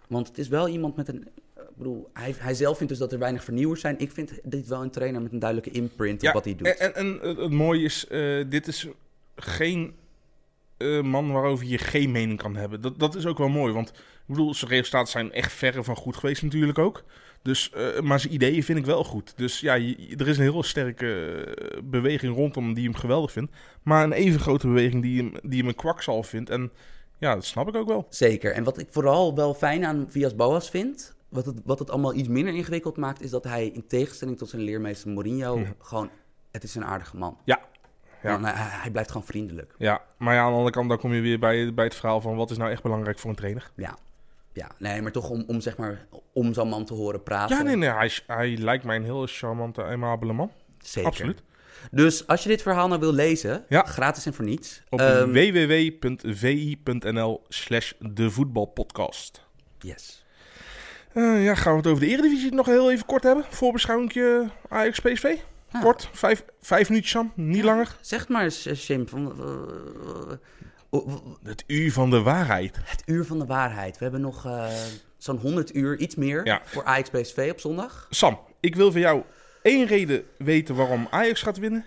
Want 0.08 0.28
het 0.28 0.38
is 0.38 0.48
wel 0.48 0.68
iemand 0.68 0.96
met 0.96 1.08
een... 1.08 1.28
bedoel, 1.76 2.10
hij, 2.14 2.36
hij 2.38 2.54
zelf 2.54 2.78
vindt 2.78 2.92
dus 2.92 3.02
dat 3.02 3.12
er 3.12 3.20
weinig 3.20 3.44
vernieuwers 3.44 3.82
zijn. 3.82 4.00
Ik 4.00 4.12
vind 4.12 4.40
dit 4.44 4.68
wel 4.68 4.82
een 4.82 4.92
trainer 4.92 5.22
met 5.22 5.32
een 5.32 5.40
duidelijke 5.40 5.78
imprint 5.80 6.22
Ja, 6.22 6.28
op 6.28 6.34
wat 6.34 6.46
hij 6.46 6.56
doet. 6.56 6.68
En, 6.68 6.80
en, 6.80 6.96
en 7.22 7.28
het- 7.30 7.38
het 7.38 7.52
mooie 7.52 7.84
is, 7.84 8.08
eh, 8.08 8.44
dit 8.50 8.68
is 8.68 8.88
geen 9.36 9.96
eh, 10.78 11.02
man 11.02 11.32
waarover 11.32 11.66
je 11.66 11.78
geen 11.78 12.12
mening 12.12 12.40
kan 12.42 12.56
hebben. 12.56 12.82
Dat, 12.82 13.00
dat 13.00 13.16
is 13.16 13.26
ook 13.26 13.38
wel 13.38 13.50
mooi, 13.50 13.74
want 13.74 13.90
ik 13.90 13.96
bedoel, 14.28 14.54
zijn 14.54 14.72
resultaten 14.72 15.12
zijn 15.12 15.32
echt 15.32 15.52
verre 15.52 15.84
van 15.84 15.96
goed 15.96 16.16
geweest 16.16 16.42
natuurlijk 16.44 16.78
ook. 16.80 17.04
Dus, 17.44 17.72
eh, 17.72 18.00
maar 18.00 18.20
zijn 18.20 18.34
ideeën 18.34 18.64
vind 18.64 18.78
ik 18.80 18.86
wel 18.86 19.04
goed. 19.04 19.34
Dus 19.36 19.60
ja, 19.60 19.74
je- 19.74 20.14
er 20.18 20.28
is 20.28 20.38
een 20.38 20.44
heel 20.44 20.64
sterke 20.64 21.34
eh, 21.36 21.82
beweging 21.84 22.36
rondom 22.36 22.74
die 22.74 22.84
hem 22.84 22.96
geweldig 22.96 23.32
vindt. 23.32 23.52
Maar 23.84 24.04
een 24.04 24.12
even 24.12 24.39
grote 24.39 24.68
beweging 24.68 25.02
die 25.02 25.18
hem, 25.24 25.34
die 25.44 25.60
hem 25.60 25.68
een 25.68 25.76
kwakzal 25.76 26.24
vindt. 26.24 26.50
En 26.50 26.72
ja, 27.18 27.34
dat 27.34 27.46
snap 27.46 27.68
ik 27.68 27.76
ook 27.76 27.88
wel. 27.88 28.06
Zeker. 28.10 28.52
En 28.54 28.64
wat 28.64 28.78
ik 28.80 28.88
vooral 28.89 29.36
wel 29.36 29.54
fijn 29.54 29.86
aan 29.86 30.06
Vias 30.10 30.36
Boas 30.36 30.70
vind, 30.70 31.16
wat 31.30 31.46
het, 31.46 31.62
wat 31.66 31.80
het 31.80 31.89
allemaal 31.89 32.14
iets 32.14 32.28
minder 32.28 32.54
ingewikkeld 32.54 32.98
maakt, 32.98 33.22
is 33.22 33.30
dat 33.30 33.44
hij 33.44 33.68
in 33.68 33.88
tegenstelling 33.88 34.38
tot 34.38 34.50
zijn 34.50 34.62
leermeester 34.62 35.10
Mourinho 35.12 35.66
gewoon, 35.80 36.10
het 36.52 36.64
is 36.64 36.76
een 36.76 36.86
aardige 36.86 37.18
man. 37.18 37.38
Ja. 37.46 37.60
Ja. 38.24 38.39
Hij 38.82 38.92
blijft 38.92 39.12
gewoon 39.12 39.28
vriendelijk. 39.28 39.76
Ja, 39.78 40.02
maar 40.18 40.34
ja, 40.34 40.39
aan 40.42 40.50
de 40.50 40.54
andere 40.56 40.72
kant 40.76 40.89
dan 40.89 40.98
kom 40.98 41.14
je 41.14 41.22
weer 41.22 41.39
bij, 41.39 41.74
bij 41.74 41.86
het 41.86 41.96
verhaal 41.96 42.22
van 42.22 42.36
wat 42.36 42.52
is 42.52 42.58
nou 42.58 42.72
echt 42.72 42.84
belangrijk 42.84 43.20
voor 43.20 43.30
een 43.30 43.36
trainer. 43.36 43.72
Ja. 43.76 43.98
Ja, 44.54 44.72
nee, 44.78 45.02
maar 45.02 45.12
toch 45.12 45.30
om, 45.30 45.43
om 45.47 45.62
zeg 45.62 45.78
maar, 45.78 46.06
om 46.34 46.54
zo'n 46.54 46.70
man 46.70 46.86
te 46.86 46.93
horen 46.93 47.24
praten. 47.24 47.58
Ja, 47.58 47.62
nee, 47.64 47.76
nee, 47.76 47.89
hij, 47.89 48.12
hij 48.28 48.58
lijkt 48.58 48.84
mij 48.84 48.95
een 48.95 49.04
heel 49.04 49.28
charmante, 49.28 49.84
aimabele 49.84 50.34
man. 50.34 50.52
Zeker. 50.80 51.10
Absoluut. 51.10 51.41
Dus 51.91 52.28
als 52.28 52.43
je 52.43 52.49
dit 52.49 52.62
verhaal 52.62 52.88
nou 52.88 52.99
wil 52.99 53.14
lezen, 53.14 53.66
Ja. 53.70 53.84
gratis 53.84 54.26
en 54.26 54.34
voor 54.34 54.45
niets. 54.45 54.82
Op 54.89 54.99
ehm, 54.99 55.32
www.vi.nl 56.32 57.41
slash 57.49 57.91
de 57.99 58.32
voetbalpodcast. 58.32 59.45
yes. 59.80 60.26
Eh, 61.14 61.43
ja, 61.43 61.56
gaan 61.56 61.72
we 61.72 61.78
het 61.78 61.88
over 61.88 61.99
de 62.04 62.08
Eredivisie 62.10 62.52
nog 62.54 62.66
heel 62.66 62.91
even 62.91 63.06
kort 63.06 63.24
hebben? 63.24 63.45
Voorbeschouwing 63.49 64.14
Ajax 64.70 64.99
PSV? 64.99 65.36
Ja. 65.72 65.80
Kort, 65.80 66.10
vijf, 66.14 66.43
vijf 66.62 66.88
minuutjes 66.89 67.12
Sam, 67.14 67.32
niet 67.36 67.58
Ja. 67.58 67.64
langer. 67.64 67.95
Zeg 68.02 68.28
maar 68.28 68.47
Jim, 68.47 69.08
van, 69.08 69.34
eh, 69.39 70.32
Het 71.44 71.64
uur 71.68 71.92
van 71.92 72.10
de 72.10 72.22
waarheid. 72.22 72.78
het 72.84 73.04
uur 73.06 73.26
van 73.26 73.39
de 73.39 73.46
waarheid. 73.46 73.98
We 73.98 74.04
hebben 74.04 74.22
nog 74.22 74.46
eh, 74.46 74.74
zo'n 75.18 75.38
100 75.38 75.76
uur, 75.76 75.98
iets 76.00 76.16
meer, 76.16 76.46
Ja. 76.46 76.62
voor 76.66 76.84
Ajax 76.84 77.10
PSV 77.10 77.50
op 77.52 77.60
zondag. 77.60 78.08
Sam, 78.10 78.39
ik 78.60 78.76
wil 78.76 78.92
van 78.92 79.02
jou 79.02 79.24
één 79.62 79.86
reden 79.88 80.24
weten 80.38 80.76
waarom 80.76 81.08
Ajax 81.10 81.42
gaat 81.42 81.58
winnen. 81.58 81.86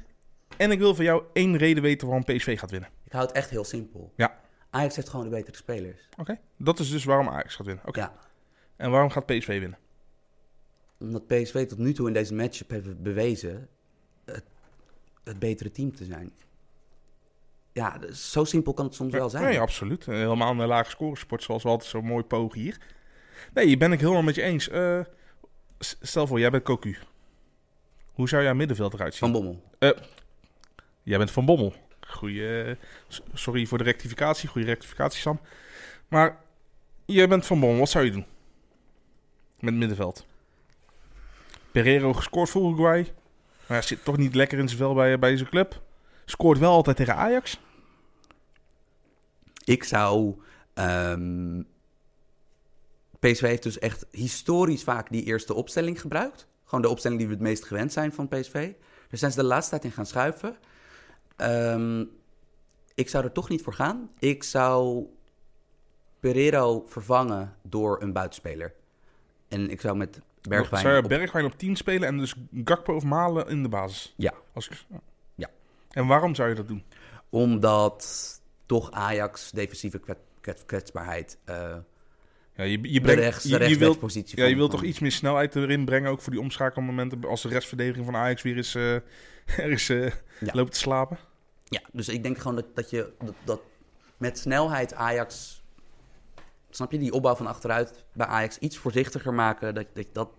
En 0.57 0.71
ik 0.71 0.79
wil 0.79 0.95
van 0.95 1.05
jou 1.05 1.23
één 1.33 1.57
reden 1.57 1.83
weten 1.83 2.07
waarom 2.09 2.25
PSV 2.25 2.59
gaat 2.59 2.71
winnen. 2.71 2.89
Ik 3.05 3.13
hou 3.13 3.27
het 3.27 3.35
echt 3.37 3.51
heel 3.51 3.65
simpel. 3.65 4.13
Ja. 4.17 4.41
Ajax 4.71 4.97
heeft 4.97 5.09
gewoon 5.09 5.25
de 5.25 5.31
betere 5.37 5.57
spelers. 5.57 6.09
Oké, 6.17 6.39
dat 6.59 6.79
is 6.79 6.91
dus 6.91 7.05
waarom 7.05 7.29
Ajax 7.29 7.55
gaat 7.55 7.67
winnen. 7.67 7.87
Oké, 7.87 8.01
Ja, 8.01 8.15
en 8.77 8.91
waarom 8.91 9.11
gaat 9.11 9.27
PSV 9.27 9.47
winnen? 9.47 9.79
omdat 10.99 11.27
PSV 11.27 11.67
tot 11.67 11.79
nu 11.79 11.93
toe 11.93 12.07
in 12.07 12.13
deze 12.13 12.35
matchup 12.35 12.71
heeft 12.71 13.03
bewezen 13.03 13.69
het, 14.25 14.45
het 15.25 15.39
betere 15.39 15.71
team 15.71 15.95
te 15.97 16.05
zijn. 16.05 16.33
Ja, 17.75 17.99
zo 18.13 18.45
simpel 18.45 18.75
kan 18.75 18.85
het 18.85 18.95
soms 18.95 19.13
wel 19.13 19.31
zijn. 19.31 19.45
Nee, 19.45 19.61
absoluut. 19.61 20.09
Eh, 20.09 20.15
Helemaal 20.15 20.51
een 20.61 20.67
lage 20.67 20.91
scoresport, 20.91 21.43
zoals 21.43 21.63
we 21.63 21.69
altijd 21.69 21.91
zo 21.91 22.03
mooi 22.03 22.23
pogen 22.25 22.61
hier. 22.61 22.79
Nee, 23.53 23.77
ben 23.77 23.93
ik 23.93 24.01
helemaal 24.01 24.23
met 24.23 24.35
je 24.35 24.43
eens. 24.43 24.69
Eh, 24.69 25.01
stel 25.79 26.27
voor, 26.27 26.39
jij 26.39 26.51
bent 26.51 26.63
Cocu. 26.63 26.97
Hoe 28.13 28.29
zou 28.29 28.43
jouw 28.43 28.55
middenveld 28.55 28.95
eruit 28.95 29.15
zien? 29.15 29.33
Van 29.33 29.43
Bommel. 29.43 29.63
Jij 31.03 31.19
bent 31.19 31.31
Van 31.31 31.45
Bommel. 31.45 31.75
Goeie, 32.01 32.63
eh, 32.63 32.77
sorry 33.33 33.67
voor 33.67 33.79
de 33.79 33.85
rectificatie. 33.85 34.49
Goede 34.49 34.67
rectificatie, 34.67 35.21
Sam. 35.21 35.41
Maar 36.09 36.39
jij 37.05 37.29
bent 37.29 37.47
Van 37.47 37.61
Bommel. 37.61 37.79
Wat 37.79 37.89
zou 37.89 38.05
je 38.05 38.11
doen? 38.11 38.27
Met 39.61 39.75
middenveld. 39.75 40.27
Pereiro 41.73 42.13
gescoord 42.13 42.51
voor 42.51 42.63
Uruguay. 42.63 43.01
Maar 43.67 43.77
hij 43.79 43.83
zit 43.87 44.05
toch 44.05 44.17
niet 44.17 44.35
lekker 44.35 44.59
in 44.59 44.67
zijn 44.69 44.81
vel 44.81 44.95
bij, 44.95 45.19
bij 45.19 45.37
zijn 45.37 45.49
club. 45.49 45.83
Scoort 46.25 46.59
wel 46.59 46.73
altijd 46.73 46.97
tegen 46.97 47.17
Ajax. 47.17 47.59
Ik 49.65 49.85
zou. 49.85 50.35
ehm, 50.75 51.63
PSV 53.21 53.41
heeft 53.41 53.63
dus 53.63 53.79
echt 53.79 54.07
historisch 54.11 54.83
vaak 54.83 55.11
die 55.11 55.23
eerste 55.25 55.55
opstelling 55.55 56.01
gebruikt. 56.01 56.47
Gewoon 56.65 56.83
de 56.83 56.89
opstelling 56.89 57.19
die 57.21 57.29
we 57.29 57.35
het 57.35 57.43
meest 57.43 57.65
gewend 57.65 57.93
zijn 57.93 58.13
van 58.13 58.29
PSV. 58.29 58.53
Daar 59.09 59.19
zijn 59.19 59.31
ze 59.31 59.37
de 59.41 59.45
laatste 59.47 59.71
tijd 59.71 59.85
in 59.85 59.91
gaan 59.93 60.07
schuiven. 60.07 60.57
Ehm, 61.37 62.05
ik 62.95 63.09
zou 63.09 63.25
er 63.25 63.33
toch 63.33 63.49
niet 63.49 63.63
voor 63.63 63.73
gaan. 63.75 64.11
Ik 64.19 64.43
zou 64.43 65.07
Pereiro 66.21 66.85
vervangen 66.87 67.57
door 67.63 68.03
een 68.03 68.13
buitenspeler. 68.13 68.73
En 69.49 69.71
ik 69.71 69.81
zou 69.81 69.97
met 69.97 70.21
Bergwijn... 70.43 70.83
Zou 70.83 70.95
je 70.95 71.03
op- 71.03 71.09
Bergwijn 71.09 71.45
op 71.45 71.59
10 71.59 71.77
spelen 71.77 72.09
en 72.09 72.19
dus 72.19 72.35
Gakpo 72.65 72.95
of 72.95 73.05
Malen 73.05 73.49
in 73.49 73.63
de 73.63 73.69
basis? 73.69 74.15
Ja. 74.17 74.33
Als 74.53 74.69
ik- 74.69 74.85
Ja. 75.35 75.51
En 75.91 76.07
waarom 76.07 76.35
zou 76.35 76.49
je 76.49 76.55
dat 76.55 76.69
doen? 76.69 76.85
Omdat 77.29 78.43
toch 78.67 78.91
Ajax 78.91 79.51
defensieve 79.51 79.99
kwet- 79.99 80.19
kwet- 80.41 80.65
kwetsbaarheid... 80.67 81.39
eh 81.45 81.77
Ja, 82.57 82.65
je, 82.65 82.71
je, 82.71 82.79
de 82.79 83.01
brengt, 83.01 83.21
rechts, 83.23 83.43
de 83.43 83.49
je, 83.49 83.69
je, 83.69 83.77
wilt, 83.79 84.01
ja, 84.01 84.43
je 84.45 84.49
van- 84.49 84.57
wilt 84.59 84.71
toch 84.71 84.83
iets 84.83 84.99
meer 84.99 85.13
snelheid 85.13 85.57
erin 85.57 85.85
brengen, 85.85 86.11
ook 86.11 86.21
voor 86.21 86.33
die 86.33 86.41
omschakelmomenten, 86.41 87.25
als 87.25 87.43
de 87.43 87.49
restverdediging 87.49 88.05
van 88.05 88.17
Ajax 88.17 88.43
weer 88.43 88.57
is, 88.57 88.73
Ja. 90.41 90.53
loopt 90.53 90.73
te 90.73 90.79
slapen. 90.79 91.19
Ja, 91.65 91.81
dus 91.93 92.09
ik 92.09 92.23
denk 92.23 92.39
gewoon 92.39 92.55
dat, 92.57 92.67
dat 92.77 92.91
je 92.91 93.13
dat, 93.25 93.35
dat 93.45 93.61
met 94.17 94.39
snelheid 94.39 94.95
Ajax. 94.95 95.63
Snap 96.71 96.93
je, 96.93 96.99
die 96.99 97.13
opbouw 97.13 97.35
van 97.35 97.47
achteruit 97.47 98.05
bij 98.13 98.27
Ajax 98.27 98.59
iets 98.59 98.77
voorzichtiger 98.77 99.35
maken. 99.35 99.75
Dat 99.75 99.87
dat, 99.95 100.07
dat, 100.13 100.31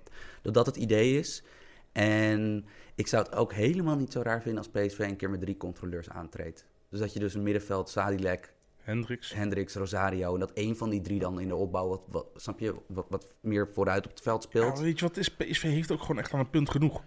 dat, 0.41 0.53
dat 0.53 0.65
het 0.65 0.75
idee 0.75 1.19
is. 1.19 1.43
En 1.91 2.65
ik 2.95 3.07
zou 3.07 3.23
het 3.23 3.35
ook 3.35 3.53
helemaal 3.53 3.95
niet 3.95 4.11
zo 4.11 4.21
raar 4.21 4.41
vinden 4.41 4.63
als 4.63 4.69
PSV 4.87 4.99
een 4.99 5.15
keer 5.15 5.29
met 5.29 5.39
drie 5.41 5.57
controleurs 5.57 6.09
aantreedt. 6.09 6.65
Dus 6.95 7.03
dat 7.03 7.13
je 7.13 7.19
dus 7.19 7.33
een 7.33 7.43
middenveld, 7.43 7.89
Sadilek, 7.89 8.53
Hendricks. 8.77 9.33
Hendricks, 9.33 9.73
Rosario. 9.75 10.33
En 10.33 10.39
dat 10.39 10.53
één 10.53 10.77
van 10.77 10.89
die 10.89 11.01
drie 11.01 11.19
dan 11.19 11.39
in 11.39 11.47
de 11.47 11.55
opbouw, 11.55 11.87
wat, 11.87 12.01
wat, 12.07 12.27
snap 12.35 12.59
je, 12.59 12.75
wat, 12.87 13.05
wat 13.09 13.35
meer 13.39 13.69
vooruit 13.73 14.05
op 14.05 14.11
het 14.11 14.21
veld 14.21 14.43
Ja, 14.43 14.49
speelt. 14.49 14.79
weet 14.79 14.99
je 14.99 15.05
wat 15.05 15.17
is? 15.17 15.29
PSV 15.35 15.61
heeft 15.61 15.91
ook 15.91 16.01
gewoon 16.01 16.19
echt 16.19 16.33
aan 16.33 16.39
een 16.39 16.49
punt 16.49 16.69
genoeg. 16.69 17.03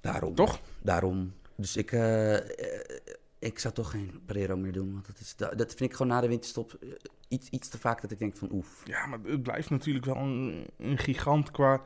Daarom. 0.00 0.34
Toch? 0.34 0.60
Daarom. 0.82 1.34
Dus 1.54 1.76
ik, 1.76 1.92
eh, 1.92 2.36
eh, 2.36 3.00
ik 3.38 3.58
zou 3.58 3.74
toch 3.74 3.90
geen 3.90 4.22
Pereiro 4.26 4.56
meer 4.56 4.72
doen. 4.72 4.92
Want 4.92 5.06
dat, 5.06 5.18
is, 5.20 5.36
dat 5.36 5.58
dat 5.58 5.74
vind 5.74 5.90
ik 5.90 5.96
gewoon 5.96 6.12
na 6.12 6.20
de 6.20 6.28
winterstop 6.28 6.72
eh, 6.80 6.88
iets, 7.28 7.48
iets 7.48 7.68
te 7.68 7.78
vaak 7.78 8.00
dat 8.00 8.10
ik 8.10 8.18
denk 8.18 8.36
van 8.36 8.52
oef. 8.52 8.82
Ja, 8.84 9.06
maar 9.06 9.18
het 9.22 9.42
blijft 9.42 9.70
natuurlijk 9.70 10.04
wel 10.04 10.16
een, 10.16 10.66
een 10.76 10.98
gigant 10.98 11.50
qua 11.50 11.82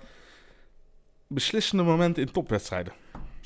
beslissende 1.27 1.83
momenten 1.83 2.23
in 2.23 2.33
topwedstrijden. 2.33 2.93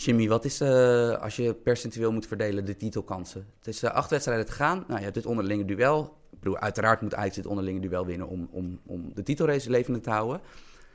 Jimmy, 0.01 0.29
wat 0.29 0.45
is 0.45 0.61
eh, 0.61 1.11
als 1.11 1.37
je 1.37 1.55
percentueel 1.55 2.13
moet 2.13 2.27
verdelen 2.27 2.65
de 2.65 2.77
titelkansen? 2.77 3.47
Het 3.59 3.67
is 3.67 3.83
eh, 3.83 3.91
acht 3.91 4.11
wedstrijden 4.11 4.47
te 4.47 4.53
gaan. 4.53 4.85
Nou, 4.87 4.99
je 4.99 5.03
hebt 5.03 5.15
dit 5.15 5.27
onderlinge 5.27 5.65
duel. 5.65 6.19
Ik 6.33 6.39
bedoel, 6.39 6.59
uiteraard 6.59 7.01
moet 7.01 7.15
Ajax 7.15 7.35
dit 7.35 7.47
onderlinge 7.47 7.81
duel 7.81 8.07
winnen 8.07 8.29
om, 8.29 8.49
om, 8.51 8.81
om 8.87 9.15
de 9.15 9.23
titelrace 9.23 9.71
levende 9.71 10.01
te 10.01 10.11
houden. 10.11 10.41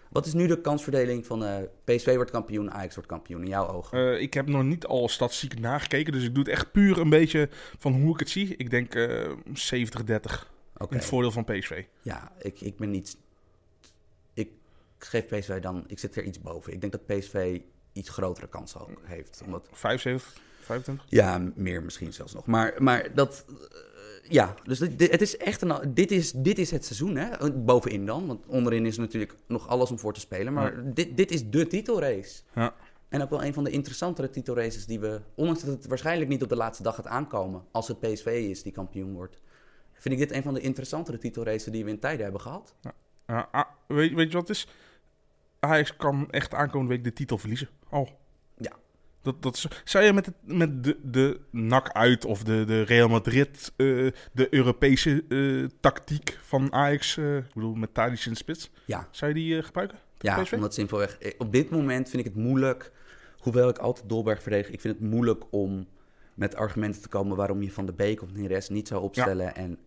Wat 0.10 0.26
is 0.26 0.34
nu 0.34 0.48
de 0.48 0.62
kansverdeling 0.62 1.26
van 1.26 1.44
eh, 1.44 1.56
PSV 1.84 2.16
wordt 2.16 2.32
kampioen, 2.32 2.72
Ajax 2.72 2.96
wordt 2.96 3.10
kampioen 3.10 3.42
in 3.42 3.48
jouw 3.50 3.68
ogen? 3.68 4.22
Ik 4.22 4.34
heb 4.34 4.48
nog 4.48 4.64
niet 4.64 4.86
alle 4.86 5.10
statistieken 5.10 5.62
nagekeken, 5.62 6.14
dus 6.14 6.24
ik 6.24 6.36
doe 6.36 6.44
het 6.44 6.54
echt 6.54 6.72
puur 6.72 6.98
een 6.98 7.10
beetje 7.10 7.50
van 7.80 7.94
hoe 7.94 8.14
ik 8.14 8.20
het 8.20 8.30
zie. 8.30 8.56
Ik 8.56 8.70
denk 8.70 8.96
eh 8.96 9.30
70-30 9.30 9.34
Oké. 10.78 10.94
in 10.94 10.98
het 10.98 11.06
voordeel 11.06 11.32
van 11.32 11.44
PSV. 11.44 11.84
Ja, 12.02 12.32
ik, 12.42 12.62
ik 12.62 12.78
ben 12.78 12.92
niet. 12.92 13.18
Ik 14.34 14.50
geef 14.98 15.26
PSV 15.26 15.60
dan. 15.60 15.84
Ik 15.88 16.00
zit 16.00 16.16
er 16.16 16.24
iets 16.24 16.42
boven. 16.42 16.74
Ik 16.74 16.82
denk 16.82 16.92
dat 16.92 17.06
PSV 17.06 17.60
iets 17.94 18.10
grotere 18.10 18.48
kansen 18.48 18.82
ook 18.82 19.02
heeft. 19.04 19.42
Omdat, 19.46 19.68
75, 19.72 20.42
25? 20.62 21.06
ja, 21.10 21.52
meer 21.56 21.84
misschien 21.84 22.14
zelfs 22.14 22.34
nog. 22.34 22.46
Maar, 22.46 22.74
maar 22.78 23.14
dat. 23.16 23.46
eh, 23.48 23.56
ja, 24.32 24.56
dus 24.64 24.80
dit, 24.80 25.12
het 25.12 25.22
is 25.22 25.38
echt 25.38 25.62
een. 25.62 25.94
Dit 25.94 26.12
is, 26.12 26.32
dit 26.32 26.60
is 26.60 26.72
het 26.72 26.86
seizoen, 26.86 27.16
hè? 27.16 27.52
Bovenin 27.52 28.06
dan. 28.06 28.28
Want 28.28 28.46
onderin 28.48 28.86
is 28.86 28.98
natuurlijk 28.98 29.36
nog 29.48 29.68
alles 29.68 29.92
om 29.92 30.00
voor 30.00 30.14
te 30.14 30.20
spelen. 30.20 30.54
Maar 30.54 30.94
dit, 30.94 31.18
dit 31.18 31.32
is 31.32 31.50
de 31.50 31.68
titelrace. 31.68 32.42
Ja. 32.56 32.76
En 33.10 33.22
ook 33.22 33.30
wel 33.30 33.44
een 33.44 33.54
van 33.54 33.64
de 33.64 33.70
interessantere 33.70 34.30
titelraces 34.30 34.86
die 34.86 35.00
we. 35.00 35.22
Ondanks 35.36 35.64
dat 35.64 35.74
het 35.76 35.88
waarschijnlijk 35.88 36.30
niet 36.30 36.44
op 36.44 36.50
de 36.50 36.56
laatste 36.56 36.84
dag 36.84 36.96
gaat 36.96 37.08
aankomen. 37.08 37.64
Als 37.72 37.88
het 37.88 38.00
PSV 38.00 38.48
is 38.50 38.64
die 38.64 38.72
kampioen 38.72 39.14
wordt. 39.14 39.42
Vind 39.94 40.14
ik 40.14 40.28
dit 40.28 40.38
een 40.38 40.44
van 40.44 40.54
de 40.54 40.60
interessantere 40.60 41.18
titelraces 41.18 41.72
die 41.72 41.84
we 41.84 41.90
in 41.90 42.00
tijden 42.00 42.24
hebben 42.24 42.42
gehad. 42.42 42.76
Ja, 43.28 43.48
ah, 43.52 43.66
weet, 43.88 44.14
weet 44.14 44.32
je 44.32 44.38
wat 44.38 44.50
is? 44.50 44.68
Ajax 45.64 45.96
kan 45.96 46.28
echt 46.30 46.54
aankomende 46.54 46.94
week 46.94 47.04
de 47.04 47.14
titel 47.14 47.38
verliezen. 47.38 47.70
Oh. 47.90 48.08
Ja. 48.58 48.72
Dat, 49.22 49.42
dat 49.42 49.68
zou 49.84 50.06
je 50.06 50.14
met, 50.14 50.26
het, 50.26 50.36
met 50.42 50.84
de, 50.84 51.00
de 51.04 51.40
NAC 51.52 51.92
uit 51.92 52.26
of 52.26 52.44
de, 52.44 52.64
de 52.66 52.82
Real 52.82 53.10
Madrid, 53.10 53.72
eh, 53.76 53.86
de 54.32 54.48
Europese 54.50 55.24
eh, 55.30 55.70
tactiek 55.80 56.38
van 56.42 56.74
Ajax, 56.74 57.18
eh, 57.18 57.38
ik 57.38 57.54
bedoel 57.54 57.74
met 57.74 57.94
Tadic 57.94 58.26
in 58.26 58.32
de 58.32 58.38
spits, 58.38 58.72
Ja, 58.86 59.08
zou 59.12 59.34
je 59.34 59.38
die 59.38 59.64
gebruiken? 59.64 59.98
Ja, 60.18 60.42
PSV? 60.42 60.54
omdat 60.54 60.74
simpelweg... 60.74 61.18
Op 61.38 61.52
dit 61.52 61.70
moment 61.70 62.10
vind 62.10 62.26
ik 62.26 62.34
het 62.34 62.44
moeilijk, 62.44 62.92
hoewel 63.38 63.70
ik 63.70 63.78
altijd 63.78 64.10
Dolberg 64.10 64.42
verdedig, 64.42 64.70
ik 64.72 64.82
vind 64.82 65.00
het 65.00 65.10
moeilijk 65.10 65.44
om 65.50 65.88
met 66.34 66.56
argumenten 66.56 67.02
te 67.02 67.08
komen 67.08 67.38
waarom 67.38 67.62
je 67.62 67.72
Van 67.72 67.86
de 67.86 67.94
Beek 67.94 68.22
of 68.22 68.34
Neres 68.34 68.70
niet 68.70 68.88
zou 68.88 69.02
opstellen 69.02 69.56
en 69.56 69.80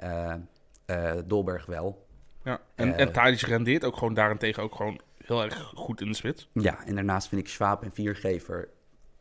Dolberg 1.26 1.66
wel. 1.66 2.06
Ja. 2.44 2.60
En, 2.74 2.96
en 2.96 3.12
Tadic 3.12 3.40
rendeert 3.40 3.84
ook 3.84 3.96
gewoon 3.96 4.14
daarentegen 4.14 4.62
ook 4.62 4.74
gewoon 4.74 5.00
heel 5.26 5.42
erg 5.42 5.72
goed 5.74 6.00
in 6.00 6.08
de 6.08 6.14
spits. 6.14 6.48
Ja, 6.52 6.84
en 6.84 6.94
daarnaast 6.94 7.28
vind 7.28 7.40
ik 7.40 7.48
Schwab 7.48 7.82
en 7.82 7.92
Viergever 7.92 8.68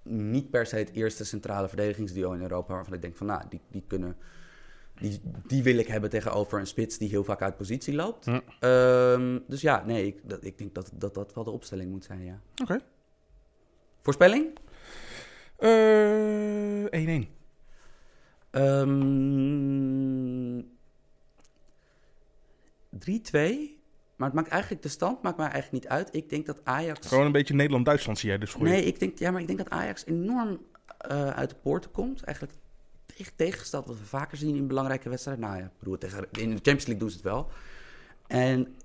niet 0.04 0.50
per 0.50 0.66
se 0.66 0.76
het 0.76 0.92
eerste 0.92 1.26
centrale 1.26 1.68
verdedigingsduo 1.68 2.32
in 2.32 2.42
Europa... 2.42 2.74
waarvan 2.74 2.94
ik 2.94 3.02
denk 3.02 3.18
van, 3.18 3.28
nou, 3.28 3.44
die, 3.50 3.62
die 3.72 3.84
kunnen... 3.88 4.18
Die, 5.00 5.22
die 5.48 5.64
wil 5.64 5.78
ik 5.78 5.88
hebben 5.88 6.10
tegenover 6.10 6.60
een 6.60 6.68
spits 6.68 6.98
die 6.98 7.10
heel 7.10 7.24
vaak 7.24 7.42
uit 7.42 7.58
positie 7.58 7.94
loopt. 7.94 8.26
Hm. 8.26 8.40
Ehm, 8.60 9.40
dus 9.48 9.62
ja, 9.62 9.84
nee, 9.86 10.06
ik, 10.06 10.30
dat, 10.30 10.44
ik 10.44 10.58
denk 10.58 10.76
dat, 10.76 10.92
dat 10.94 11.14
dat 11.14 11.34
wel 11.34 11.44
de 11.44 11.50
opstelling 11.50 11.92
moet 11.92 12.04
zijn, 12.04 12.24
ja. 12.24 12.40
Oké. 12.62 12.80
Voorspelling? 14.02 14.58
Eh, 15.58 17.24
1-1. 17.24 17.28
Ehm 18.52 19.96
3-2. 23.00 23.75
Maar 24.16 24.28
het 24.28 24.36
maakt 24.36 24.50
eigenlijk, 24.50 24.82
de 24.82 24.90
stand 24.90 25.22
maakt 25.22 25.38
mij 25.38 25.50
eigenlijk 25.50 25.84
niet 25.84 25.92
uit. 25.92 26.16
Ik 26.16 26.30
denk 26.30 26.46
dat 26.46 26.58
Ajax... 26.64 27.08
Gewoon 27.08 27.26
een 27.26 27.32
beetje 27.32 27.54
Nederland-Duitsland 27.54 28.20
zie 28.20 28.30
jij 28.30 28.38
dus 28.38 28.52
voor 28.52 28.68
je. 28.68 28.74
Nee, 28.74 28.84
ik 28.84 29.00
denk, 29.00 29.20
ja, 29.20 29.32
maar 29.32 29.42
ik 29.42 29.48
denk 29.48 29.60
dat 29.60 29.70
Ajax 29.70 30.06
enorm 30.06 30.62
eh, 30.98 31.30
uit 31.30 31.50
de 31.50 31.56
poorten 31.56 31.92
komt. 31.92 32.24
Eigenlijk 32.24 32.58
tegen, 33.06 33.34
tegengesteld 33.36 33.88
wat 33.88 33.98
we 33.98 34.06
vaker 34.06 34.38
zien 34.38 34.56
in 34.56 34.68
belangrijke 34.68 35.10
wedstrijden. 35.10 35.44
Nou 35.44 35.58
ja, 35.58 35.72
bedoel, 35.80 35.98
tegen, 35.98 36.28
in 36.32 36.50
de 36.50 36.56
Champions 36.56 36.86
League 36.86 36.98
doen 36.98 37.10
ze 37.10 37.16
het 37.16 37.26
wel. 37.26 37.50
En 38.28 38.76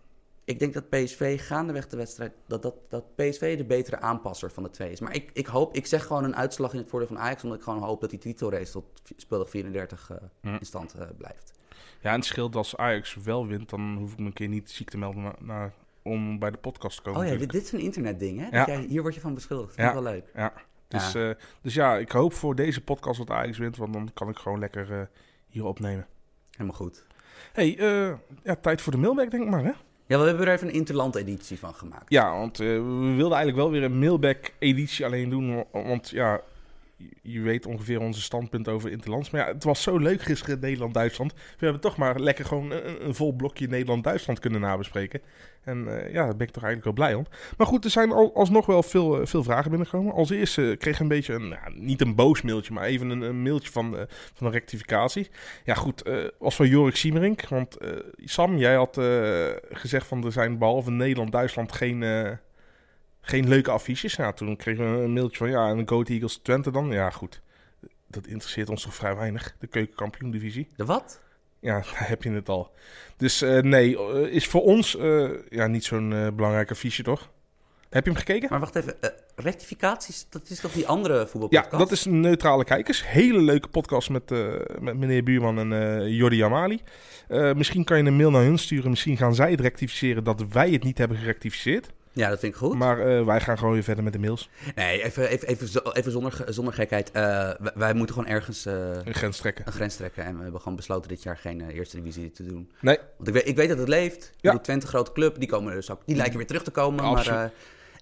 ik 0.45 0.59
denk 0.59 0.75
dat 0.75 0.89
PSV 0.89 1.47
gaandeweg 1.47 1.87
de 1.87 1.97
wedstrijd... 1.97 2.33
dat, 2.47 2.63
dat, 2.63 2.75
dat 2.89 3.15
PSV 3.15 3.57
de 3.57 3.65
betere 3.65 4.01
aanpasser 4.01 4.51
van 4.51 4.63
de 4.63 4.71
twee 4.71 4.91
is. 4.91 5.01
Maar 5.01 5.15
ik, 5.15 5.31
ik 5.33 5.47
hoop, 5.47 5.75
ik 5.75 5.87
zeg 5.87 6.07
gewoon 6.07 6.25
een 6.25 6.37
uitslag 6.37 6.73
in 6.73 6.79
het 6.79 6.89
voordeel 6.89 7.09
van 7.09 7.19
Ajax... 7.19 7.43
omdat 7.43 7.59
ik 7.59 7.65
gewoon 7.65 7.83
hoop 7.83 8.01
dat 8.01 8.11
die 8.11 8.19
titelrace 8.19 8.73
tot 8.73 8.85
speeldag 9.17 9.51
34 9.51 10.11
eh, 10.11 10.17
Hm. 10.41 10.49
in 10.49 10.67
stand 10.67 10.95
eh, 10.95 11.07
blijft. 11.17 11.53
Ja, 12.01 12.11
en 12.11 12.17
het 12.17 12.25
scheelt 12.25 12.57
als 12.57 12.77
Ajax 12.77 13.15
wel 13.15 13.47
wint, 13.47 13.69
dan 13.71 13.97
hoef 13.99 14.13
ik 14.13 14.19
me 14.19 14.27
een 14.27 14.33
keer 14.33 14.49
niet 14.49 14.71
ziek 14.71 14.91
te 14.91 14.99
melden 14.99 15.23
na- 15.23 15.35
naar, 15.41 15.73
om 16.03 16.39
bij 16.39 16.51
de 16.51 16.57
podcast 16.59 16.97
te 16.97 17.03
komen. 17.03 17.21
Oh 17.21 17.27
ja, 17.29 17.35
dit, 17.47 17.55
is 17.55 17.73
een 17.73 17.81
internetding, 17.81 18.39
hè? 18.39 18.45
Ja. 18.45 18.51
Dat 18.51 18.67
jij, 18.67 18.85
hier 18.89 19.03
word 19.03 19.15
je 19.15 19.21
van 19.21 19.35
beschuldigd. 19.35 19.75
Vind 19.75 19.89
ik 19.89 19.95
Ja. 19.95 20.03
wel 20.03 20.13
leuk. 20.13 20.25
Ja. 20.35 20.53
Dus, 20.89 21.13
Ja. 21.13 21.21
ja. 21.21 21.35
dus 21.63 21.75
ja, 21.75 21.97
ik 21.97 22.11
hoop 22.11 22.33
voor 22.33 22.55
deze 22.55 22.81
podcast 22.81 23.19
dat 23.19 23.31
Ajax 23.31 23.59
wint, 23.59 23.77
want 23.77 23.93
dan 23.93 24.11
kan 24.15 24.29
ik 24.29 24.37
gewoon 24.37 24.59
lekker 24.59 24.93
eh, 24.93 25.07
hier 25.49 25.65
opnemen. 25.65 26.07
Helemaal 26.51 26.75
goed. 26.77 27.05
hey, 27.53 27.79
eh, 27.79 28.13
ja, 28.45 28.55
tijd 28.61 28.81
voor 28.81 28.93
de 28.93 28.99
mailback 28.99 29.31
denk 29.31 29.43
ik 29.43 29.49
maar, 29.51 29.65
hè? 29.65 29.73
Ja, 30.07 30.19
we 30.19 30.27
hebben 30.27 30.47
er 30.47 30.53
even 30.53 30.69
een 30.69 30.75
interland-editie 30.75 31.59
van 31.59 31.75
gemaakt. 31.75 32.05
Ja, 32.11 32.33
want 32.39 32.61
eh, 32.61 32.67
we 32.67 33.13
wilden 33.17 33.37
eigenlijk 33.39 33.57
wel 33.57 33.71
weer 33.71 33.83
een 33.83 33.99
mailback-editie 33.99 35.05
alleen 35.05 35.29
doen. 35.31 35.55
wa- 35.57 35.83
Want 35.83 36.09
ja, 36.11 36.41
je- 37.23 37.41
weet 37.41 37.67
ongeveer 37.67 38.01
onze 38.01 38.21
standpunt 38.21 38.69
over 38.69 38.91
Interlands. 38.91 39.31
Maar 39.31 39.41
ja, 39.41 39.53
het 39.53 39.65
was 39.65 39.83
zo 39.83 39.99
leuk 39.99 40.23
gisteren 40.23 40.61
Nederland-Duitsland. 40.61 41.33
We 41.33 41.65
hebben 41.65 41.81
toch 41.81 41.97
maar 41.97 42.21
lekker 42.21 42.45
gewoon 42.45 42.71
een, 42.71 43.15
vol 43.15 43.33
blokje 43.33 43.67
Nederland-Duitsland 43.67 44.39
kunnen 44.39 44.61
nabespreken. 44.61 45.21
En 45.65 46.05
eh, 46.05 46.13
ja, 46.13 46.25
daar 46.25 46.37
ben 46.37 46.47
ik 46.47 46.53
toch 46.53 46.65
eigenlijk 46.65 46.85
wel 46.85 47.07
blij 47.07 47.15
om. 47.15 47.27
Maar 47.57 47.67
goed, 47.67 47.85
er 47.85 47.91
zijn 47.91 48.13
al, 48.13 48.35
alsnog 48.35 48.67
wel 48.67 48.83
veel, 48.83 49.21
eh, 49.21 49.27
veel 49.27 49.43
vragen 49.43 49.71
binnengekomen. 49.71 50.13
Als 50.15 50.31
eerste 50.31 50.77
kreeg 50.79 50.95
ik 50.95 51.01
een 51.01 51.09
beetje, 51.09 51.35
een, 51.35 51.49
nou, 51.49 51.73
niet 51.75 52.01
een 52.01 52.15
boos 52.15 52.43
mailtje, 52.43 52.73
maar 52.73 52.85
even 52.85 53.11
een, 53.11 53.43
mailtje 53.43 53.71
van, 53.71 53.97
eh, 53.99 54.03
van 54.35 54.47
een 54.47 54.53
rectificatie. 54.53 55.29
Ja 55.65 55.75
goed, 55.75 56.03
eh 56.03 56.15
was 56.39 56.57
van 56.57 56.69
Jorik 56.69 56.97
Siemerink. 56.97 57.49
Want 57.49 57.77
Sam, 58.17 58.57
jij 58.57 58.75
had 58.75 59.01
gezegd 59.71 60.07
van 60.07 60.25
er 60.25 60.33
zijn 60.33 60.59
behalve 60.59 60.91
Nederland-Duitsland 60.91 61.73
geen... 61.73 62.03
geen 63.31 63.49
leuke 63.49 63.71
affiches. 63.71 64.15
Ja, 64.15 64.33
toen 64.33 64.57
kregen 64.57 64.97
we 64.97 65.03
een 65.03 65.13
mailtje 65.13 65.37
van 65.37 65.51
ja, 65.51 65.69
en 65.69 65.89
Go 65.89 66.03
Eagles 66.03 66.37
Twente 66.37 66.71
dan. 66.71 66.91
Ja, 66.91 67.11
goed. 67.11 67.41
Dat 68.07 68.27
interesseert 68.27 68.69
ons 68.69 68.83
toch 68.83 68.95
vrij 68.95 69.17
weinig, 69.17 69.57
de 69.59 69.67
keukenkampioen-divisie. 69.67 70.69
De 70.77 70.85
wat? 70.85 71.21
Ja, 71.61 71.75
daar 71.93 72.09
heb 72.09 72.23
je 72.23 72.31
het 72.31 72.49
al. 72.49 72.71
Dus 73.17 73.43
eh, 73.43 73.59
nee, 73.59 73.99
eh, 73.99 74.35
is 74.35 74.47
voor 74.47 74.63
ons 74.63 74.97
eh, 74.97 75.31
ja, 75.49 75.67
niet 75.67 75.85
zo'n 75.85 76.33
belangrijk 76.37 76.71
affiche, 76.71 77.03
toch? 77.03 77.31
Heb 77.89 78.05
je 78.05 78.11
hem 78.11 78.19
gekeken? 78.19 78.49
Maar 78.51 78.61
wacht 78.61 78.75
even, 78.75 78.97
rectificaties, 79.37 80.27
dat 80.29 80.51
is 80.51 80.61
toch 80.61 80.73
die 80.73 80.87
andere 80.87 81.19
Ja, 81.19 81.27
voetbalpodcast? 81.27 81.79
dat 81.79 81.91
is 81.91 82.05
Neutrale 82.05 82.65
Kijkers. 82.65 83.07
Hele 83.07 83.41
leuke 83.41 83.69
podcast 83.69 84.11
met, 84.11 84.31
met 84.81 84.97
meneer 84.97 85.23
Buurman 85.23 85.73
en 85.73 86.13
Jordi 86.15 86.43
Amali. 86.43 86.81
Misschien 87.29 87.85
kan 87.85 87.99
je 87.99 88.05
een 88.05 88.17
mail 88.17 88.31
naar 88.31 88.43
hun 88.43 88.59
sturen. 88.59 88.91
Misschien 88.91 89.17
gaan 89.17 89.35
zij 89.35 89.51
het 89.51 89.61
rectificeren 89.61 90.25
dat 90.25 90.45
wij 90.49 90.71
het 90.71 90.85
niet 90.85 90.99
hebben 90.99 91.17
gerectificeerd. 91.17 91.91
Ja, 92.13 92.29
dat 92.29 92.39
vind 92.39 92.53
ik 92.53 92.59
goed. 92.59 92.75
Maar 92.79 93.01
eh, 93.07 93.25
wij 93.25 93.41
gaan 93.41 93.59
gewoon 93.59 93.73
weer 93.73 93.83
verder 93.83 94.05
met 94.05 94.13
de 94.13 94.19
mails. 94.19 94.49
Nee, 94.75 95.03
even, 95.03 95.29
even, 95.29 95.49
even, 95.49 95.95
even 95.95 96.13
zonder, 96.13 96.45
zonder 96.49 96.75
gekheid. 96.75 97.11
Eh, 97.11 97.51
wij, 97.75 97.95
moeten 97.95 98.15
gewoon 98.15 98.31
ergens 98.31 98.67
eh, 98.67 98.75
Een 99.05 99.15
grens 99.15 99.37
trekken. 99.37 99.67
een 99.67 99.73
grens 99.73 99.97
trekken. 99.97 100.25
En 100.25 100.37
we 100.37 100.43
hebben 100.43 100.61
gewoon 100.61 100.77
besloten 100.77 101.09
dit 101.09 101.23
jaar 101.23 101.37
geen 101.37 101.71
eerste 101.71 101.97
divisie 101.97 102.31
te 102.31 102.47
doen. 102.47 102.71
Nee, 102.81 102.99
Want 103.17 103.29
ik 103.29 103.35
weet, 103.35 103.49
ik 103.49 103.57
weet 103.57 103.69
dat 103.69 103.79
het 103.79 103.89
leeft. 103.89 104.25
Ja. 104.25 104.37
bedoel, 104.41 104.61
Twente, 104.61 104.87
grote 104.87 105.13
club, 105.13 105.39
die, 105.39 105.49
komen 105.49 105.73
dus 105.75 105.91
ook, 105.91 106.03
die 106.07 106.17
lijken 106.17 106.37
weer 106.37 106.47
terug 106.47 106.63
te 106.63 106.71
komen. 106.71 107.05
Absoluut. 107.05 107.39
Maar 107.39 107.51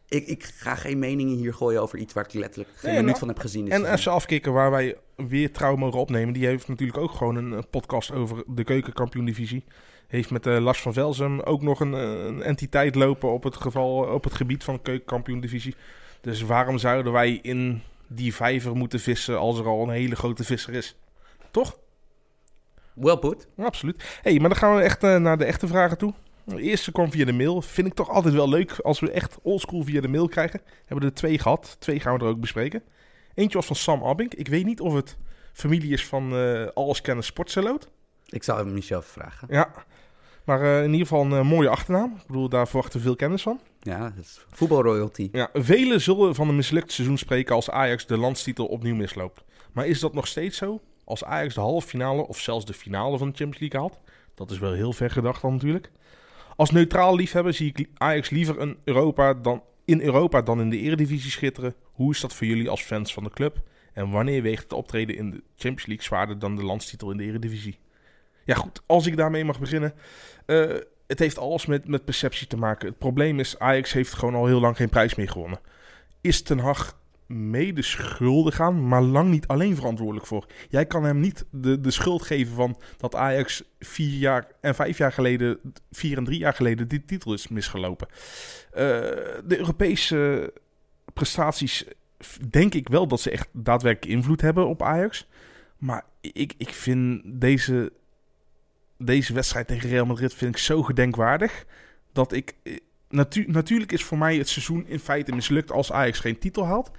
ik, 0.09 0.27
ik 0.27 0.45
ga 0.45 0.75
geen 0.75 0.99
meningen 0.99 1.37
hier 1.37 1.55
gooien 1.55 1.83
over 1.83 1.99
iets 1.99 2.13
waar 2.13 2.25
ik 2.25 2.33
letterlijk 2.33 2.71
geen 2.71 2.81
Nee, 2.83 2.93
minuut 2.93 3.07
nou, 3.07 3.19
van 3.19 3.29
heb 3.29 3.39
gezien. 3.39 3.65
dit 3.65 3.73
En. 3.85 3.99
FC 3.99 4.07
Afkikken, 4.07 4.53
waar 4.53 4.71
wij 4.71 4.97
weer 5.17 5.53
trouw 5.53 5.77
mogen 5.77 6.01
opnemen, 6.01 6.35
die 6.35 6.47
heeft 6.47 6.69
natuurlijk 6.69 6.99
ook 6.99 7.11
gewoon 7.13 7.37
een 7.37 7.69
podcast 7.71 8.13
over 8.13 8.43
de 8.47 8.65
keukenkampioen-divisie. 8.65 9.65
Heeft 10.09 10.31
met 10.31 10.47
eh, 10.47 10.59
Lars 10.59 10.81
van 10.81 10.93
Velzem 10.93 11.41
ook 11.41 11.63
nog 11.63 11.81
een, 11.81 11.95
eh, 11.95 12.25
een 12.25 12.43
entiteit 12.43 12.95
lopen 12.95 13.33
op 13.33 13.43
het, 13.43 13.57
geval, 13.57 13.97
op 13.97 14.25
het 14.25 14.35
gebied 14.35 14.65
van 14.65 14.83
keukenkampioen-divisie. 14.83 15.75
Dus 16.21 16.43
waarom 16.43 16.79
zouden 16.79 17.13
wij 17.13 17.39
in 17.43 17.83
die 18.07 18.35
vijver 18.35 18.77
moeten 18.77 19.01
vissen 19.01 19.39
als 19.39 19.59
er 19.59 19.67
al 19.67 19.83
een 19.83 19.95
hele 19.95 20.17
grote 20.17 20.45
visser 20.45 20.75
is? 20.75 20.97
Toch? 21.51 21.79
Well 22.93 23.17
put. 23.17 23.47
Absoluut. 23.57 24.19
hey, 24.23 24.39
maar 24.39 24.49
dan 24.49 24.59
gaan 24.59 24.77
we 24.77 24.83
echt 24.83 25.03
eh, 25.03 25.17
naar 25.17 25.39
de 25.39 25.45
echte 25.45 25.67
vragen 25.67 25.99
toe. 25.99 26.15
De 26.45 26.61
eerste 26.61 26.93
kwam 26.93 27.11
via 27.11 27.25
de 27.25 27.33
mail. 27.33 27.63
Vind 27.63 27.87
ik 27.87 27.95
toch 27.95 28.09
altijd 28.09 28.35
wel 28.35 28.49
leuk 28.49 28.79
als 28.83 29.01
we 29.01 29.11
echt 29.11 29.39
oldschool 29.43 29.83
via 29.83 30.01
de 30.01 30.09
mail 30.09 30.29
krijgen. 30.29 30.61
Hebben 30.79 30.99
we 30.99 31.11
er 31.11 31.17
twee 31.17 31.39
gehad. 31.39 31.77
Twee 31.79 32.01
gaan 32.01 32.19
we 32.19 32.25
er 32.25 32.31
ook 32.31 32.41
bespreken. 32.41 32.83
Eentje 33.35 33.57
was 33.57 33.67
van 33.67 33.77
Sam 33.77 34.03
Abbink. 34.03 34.35
Ik 34.35 34.49
weet 34.49 34.65
niet 34.65 34.81
of 34.81 34.95
het 34.95 35.17
familie 35.53 35.93
is 35.93 36.07
van 36.07 36.37
eh 36.37 36.67
alleskennis 36.75 37.27
Sportseloot. 37.27 37.89
Ik 38.27 38.43
zou 38.43 38.59
hem 38.59 38.73
Michel 38.73 39.03
vragen. 39.03 39.49
Ja. 39.51 39.73
Maar 40.49 40.63
eh, 40.63 40.85
in 40.85 40.93
ieder 40.93 41.07
geval 41.07 41.25
een 41.25 41.33
eh, 41.33 41.43
mooie 41.43 41.69
achternaam. 41.69 42.15
Ik 42.21 42.27
bedoel, 42.27 42.49
daar 42.49 42.69
verwachten 42.69 42.99
we 42.99 43.05
veel 43.05 43.17
kennis 43.17 43.43
van. 43.43 43.61
Ja, 43.81 43.99
dat 43.99 44.25
is 44.25 44.45
voetbalroyalty. 44.51 45.29
Ja, 45.33 45.49
velen 45.53 46.01
zullen 46.01 46.35
van 46.35 46.49
een 46.49 46.57
mislukt 46.57 46.93
seizoen 46.93 47.19
spreken 47.19 47.55
als 47.55 47.71
Ajax 47.71 48.07
de 48.07 48.17
landstitel 48.17 48.67
opnieuw 48.67 48.95
misloopt. 48.95 49.45
Maar 49.73 49.87
is 49.87 50.01
dat 50.01 50.15
nog 50.15 50.27
steeds 50.27 50.57
zo? 50.57 50.81
Als 51.05 51.25
Ajax 51.25 51.55
de 51.55 51.61
halve 51.61 51.89
finale 51.89 52.27
of 52.27 52.39
zelfs 52.39 52.65
de 52.65 52.73
finale 52.73 53.19
van 53.19 53.29
de 53.29 53.37
Champions 53.37 53.59
League 53.59 53.81
haalt? 53.81 54.01
Dat 54.35 54.51
is 54.51 54.59
wel 54.59 54.73
heel 54.73 54.93
ver 54.93 55.11
gedacht 55.11 55.43
dan 55.43 55.53
natuurlijk. 55.53 55.91
Als 56.57 56.71
neutraal 56.71 57.17
liefhebber 57.17 57.55
zie 57.55 57.73
ik 57.75 57.89
Ajax 57.95 58.31
liever 58.31 58.61
een 58.61 58.77
Europa 58.85 59.35
dan, 59.35 59.63
in 59.85 60.01
Europa 60.01 60.43
dan 60.43 60.61
in 60.61 60.71
de 60.71 60.79
Eredivisie 60.79 61.31
schitteren. 61.31 61.75
Hoe 61.93 62.13
is 62.13 62.21
dat 62.21 62.35
voor 62.35 62.47
jullie 62.47 62.71
als 62.71 62.83
fans 62.83 63.13
van 63.13 63.25
de 63.25 63.31
club? 63.31 63.63
En 63.93 64.11
wanneer 64.11 64.43
weegt 64.43 64.63
het 64.63 64.73
optreden 64.73 65.17
in 65.17 65.31
de 65.31 65.43
Champions 65.57 65.87
League 65.87 66.05
zwaarder 66.05 66.39
dan 66.39 66.57
de 66.57 66.65
landstitel 66.65 67.11
in 67.11 67.17
de 67.17 67.25
Eredivisie? 67.25 67.79
Ja 68.49 68.55
goed, 68.55 68.83
als 68.87 69.07
ik 69.07 69.17
daarmee 69.17 69.45
mag 69.45 69.61
beginnen. 69.61 69.95
Eh, 70.47 70.75
het 71.07 71.19
heeft 71.19 71.39
alles 71.39 71.67
met, 71.67 71.89
met 71.89 72.05
perceptie 72.05 72.47
te 72.47 72.57
maken. 72.57 72.89
Het 72.89 72.99
probleem 72.99 73.39
is, 73.39 73.59
Ajax 73.59 73.93
heeft 73.93 74.13
gewoon 74.13 74.35
al 74.35 74.47
heel 74.47 74.61
lang 74.61 74.77
geen 74.77 74.89
prijs 74.89 75.15
meer 75.15 75.29
gewonnen. 75.29 75.61
Is 76.21 76.43
Ten 76.43 76.59
Hag 76.59 76.99
mede 77.27 77.83
schuldig 77.83 78.61
aan, 78.61 78.89
maar 78.89 79.03
lang 79.03 79.31
niet 79.31 79.47
alleen 79.47 79.77
verantwoordelijk 79.77 80.27
voor. 80.27 80.47
Jij 80.69 80.87
kan 80.87 81.05
hem 81.05 81.21
niet 81.21 81.45
de, 81.51 81.81
de 81.81 81.91
schuld 81.91 82.23
geven 82.23 82.55
van 82.55 82.77
dat 82.97 83.15
Ajax 83.15 83.63
vier 83.79 84.19
jaar 84.19 84.47
en 84.61 84.75
vijf 84.75 84.99
jaar 84.99 85.13
geleden, 85.13 85.59
vier 85.91 86.17
en 86.17 86.25
drie 86.25 86.39
jaar 86.39 86.55
geleden, 86.55 86.89
die 86.89 87.05
titel 87.05 87.33
is 87.33 87.49
misgelopen. 87.49 88.09
Eh, 88.71 88.85
de 89.45 89.59
Europese 89.59 90.53
prestaties 91.13 91.85
denk 92.49 92.75
ik 92.75 92.89
wel 92.89 93.07
dat 93.07 93.21
ze 93.21 93.31
echt 93.31 93.49
daadwerkelijk 93.53 94.17
invloed 94.17 94.41
hebben 94.41 94.69
op 94.69 94.83
Ajax. 94.83 95.27
Maar 95.79 96.05
ik, 96.21 96.55
ik 96.57 96.69
vind 96.69 97.23
deze, 97.25 97.93
deze 98.99 99.33
wedstrijd 99.33 99.67
tegen 99.67 99.89
Real 99.89 100.07
Madrid 100.07 100.35
vind 100.35 100.55
ik 100.55 100.61
zo 100.61 100.83
gedenkwaardig. 100.83 101.65
Dat 102.13 102.33
ik. 102.33 102.55
eh, 102.63 102.77
Natu 103.09 103.45
natuurlijk 103.47 103.93
is 103.93 104.05
voor 104.05 104.19
mij 104.19 104.37
het 104.37 104.49
seizoen 104.49 104.87
in 104.87 104.99
feite 104.99 105.33
mislukt 105.35 105.71
als 105.73 105.93
Ajax 105.93 106.19
geen 106.19 106.39
titel 106.39 106.67
haalt. 106.67 106.91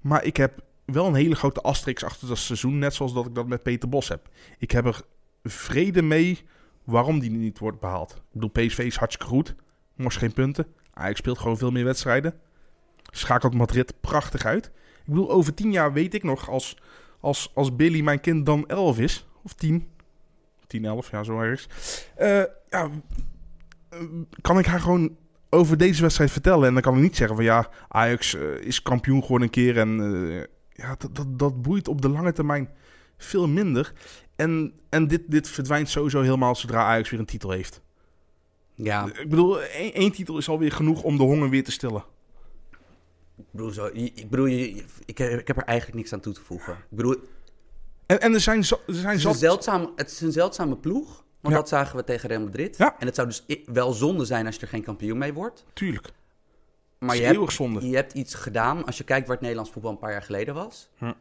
Maar 0.00 0.24
ik 0.24 0.36
heb 0.36 0.62
wel 0.84 1.06
een 1.06 1.14
hele 1.14 1.34
grote 1.34 1.60
asterix 1.60 2.04
achter 2.04 2.28
dat 2.28 2.38
seizoen. 2.38 2.78
Net 2.78 2.94
zoals 2.94 3.14
dat 3.14 3.26
ik 3.26 3.34
dat 3.34 3.46
met 3.46 3.62
Peter 3.62 3.88
Bos 3.88 4.08
heb. 4.08 4.28
Ik 4.58 4.70
heb 4.70 4.86
er 4.86 5.00
vrede 5.44 6.02
mee 6.02 6.38
waarom 6.84 7.18
die 7.18 7.30
niet 7.30 7.58
wordt 7.58 7.80
behaald. 7.80 8.10
Ik 8.10 8.22
bedoel, 8.32 8.50
PSV 8.50 8.78
is 8.78 8.96
hartstikke 8.96 9.32
goed. 9.32 9.54
Mors 9.94 10.16
geen 10.16 10.32
punten. 10.32 10.66
Ajax 10.92 11.18
speelt 11.18 11.38
gewoon 11.38 11.58
veel 11.58 11.70
meer 11.70 11.84
wedstrijden. 11.84 12.34
Schakelt 13.10 13.54
Madrid 13.54 13.94
prachtig 14.00 14.44
uit. 14.44 14.66
Ik 14.66 15.04
bedoel, 15.04 15.30
over 15.30 15.54
tien 15.54 15.72
jaar 15.72 15.92
weet 15.92 16.14
ik 16.14 16.22
nog 16.22 16.48
als, 16.50 16.76
als, 17.20 17.50
als 17.54 17.76
Billy 17.76 18.00
mijn 18.00 18.20
kind 18.20 18.46
dan 18.46 18.66
11 18.66 18.98
is. 18.98 19.26
Of 19.42 19.52
10. 19.52 19.88
10, 20.68 20.84
11, 20.84 21.10
ja, 21.10 21.22
zo 21.22 21.40
ergens. 21.40 21.68
Eh, 22.16 22.42
ja, 22.68 22.90
eh, 23.88 23.98
kan 24.40 24.58
ik 24.58 24.66
haar 24.66 24.80
gewoon 24.80 25.16
over 25.48 25.78
deze 25.78 26.02
wedstrijd 26.02 26.30
vertellen. 26.30 26.66
En 26.66 26.72
dan 26.72 26.82
kan 26.82 26.96
ik 26.96 27.02
niet 27.02 27.16
zeggen 27.16 27.36
van 27.36 27.44
ja, 27.44 27.70
Ajax 27.88 28.34
eh, 28.34 28.56
is 28.60 28.82
kampioen 28.82 29.20
geworden 29.20 29.46
een 29.46 29.52
keer. 29.52 29.78
En 29.78 29.98
ja, 30.72 30.94
dat, 30.98 31.14
dat, 31.14 31.38
dat 31.38 31.62
boeit 31.62 31.88
op 31.88 32.02
de 32.02 32.08
lange 32.08 32.32
termijn 32.32 32.70
veel 33.16 33.48
minder. 33.48 33.92
En, 34.36 34.72
en 34.88 35.06
dit, 35.06 35.22
dit 35.26 35.48
verdwijnt 35.48 35.88
sowieso 35.88 36.20
helemaal 36.20 36.54
zodra 36.54 36.84
Ajax 36.84 37.10
weer 37.10 37.20
een 37.20 37.26
titel 37.26 37.50
heeft. 37.50 37.82
Ja, 38.74 39.06
Ik 39.06 39.28
bedoel, 39.28 39.62
één, 39.62 39.92
één 39.92 40.12
titel 40.12 40.38
is 40.38 40.48
alweer 40.48 40.72
genoeg 40.72 41.02
om 41.02 41.16
de 41.16 41.22
honger 41.22 41.50
weer 41.50 41.64
te 41.64 41.70
stillen. 41.70 42.04
ik 43.36 43.44
bedoel, 43.50 43.70
zo, 43.70 43.90
ik, 43.92 44.30
bedoel 44.30 44.46
je, 44.46 44.84
ik, 45.04 45.18
heb, 45.18 45.40
ik 45.40 45.46
heb 45.46 45.56
er 45.56 45.62
eigenlijk 45.62 45.98
niks 45.98 46.12
aan 46.12 46.20
toe 46.20 46.32
te 46.32 46.40
voegen. 46.40 46.72
Ik 46.72 46.96
bedoel, 46.96 47.16
En, 48.08 48.20
en 48.20 48.34
er 48.34 48.40
zijn, 48.40 48.58
er 48.58 48.64
zijn 48.64 48.78
het 48.86 48.96
is, 48.96 49.04
een 49.04 49.20
zat... 49.20 49.38
zeldzaam, 49.38 49.92
het 49.96 50.10
is 50.10 50.20
een 50.20 50.32
zeldzame 50.32 50.76
ploeg. 50.76 51.24
Want 51.40 51.54
Ja. 51.54 51.60
dat 51.60 51.68
zagen 51.68 51.96
we 51.96 52.04
tegen 52.04 52.28
Real 52.28 52.40
Madrid. 52.40 52.76
Ja. 52.76 52.96
En 52.98 53.06
het 53.06 53.14
zou 53.14 53.28
dus 53.28 53.44
wel 53.64 53.92
zonde 53.92 54.24
zijn 54.24 54.46
als 54.46 54.54
je 54.54 54.60
er 54.60 54.68
geen 54.68 54.82
kampioen 54.82 55.18
mee 55.18 55.32
wordt. 55.32 55.64
Tuurlijk. 55.72 56.10
Maar 56.98 57.16
je 57.16 57.22
hebt, 57.22 57.52
je 57.82 57.94
hebt 57.94 58.12
iets 58.12 58.34
gedaan, 58.34 58.84
als 58.84 58.98
je 58.98 59.04
kijkt 59.04 59.22
waar 59.26 59.32
het 59.34 59.40
Nederlands 59.40 59.72
voetbal 59.72 59.92
een 59.92 59.98
paar 59.98 60.10
jaar 60.10 60.22
geleden 60.22 60.54
was. 60.54 60.88
Hm. 60.98 61.12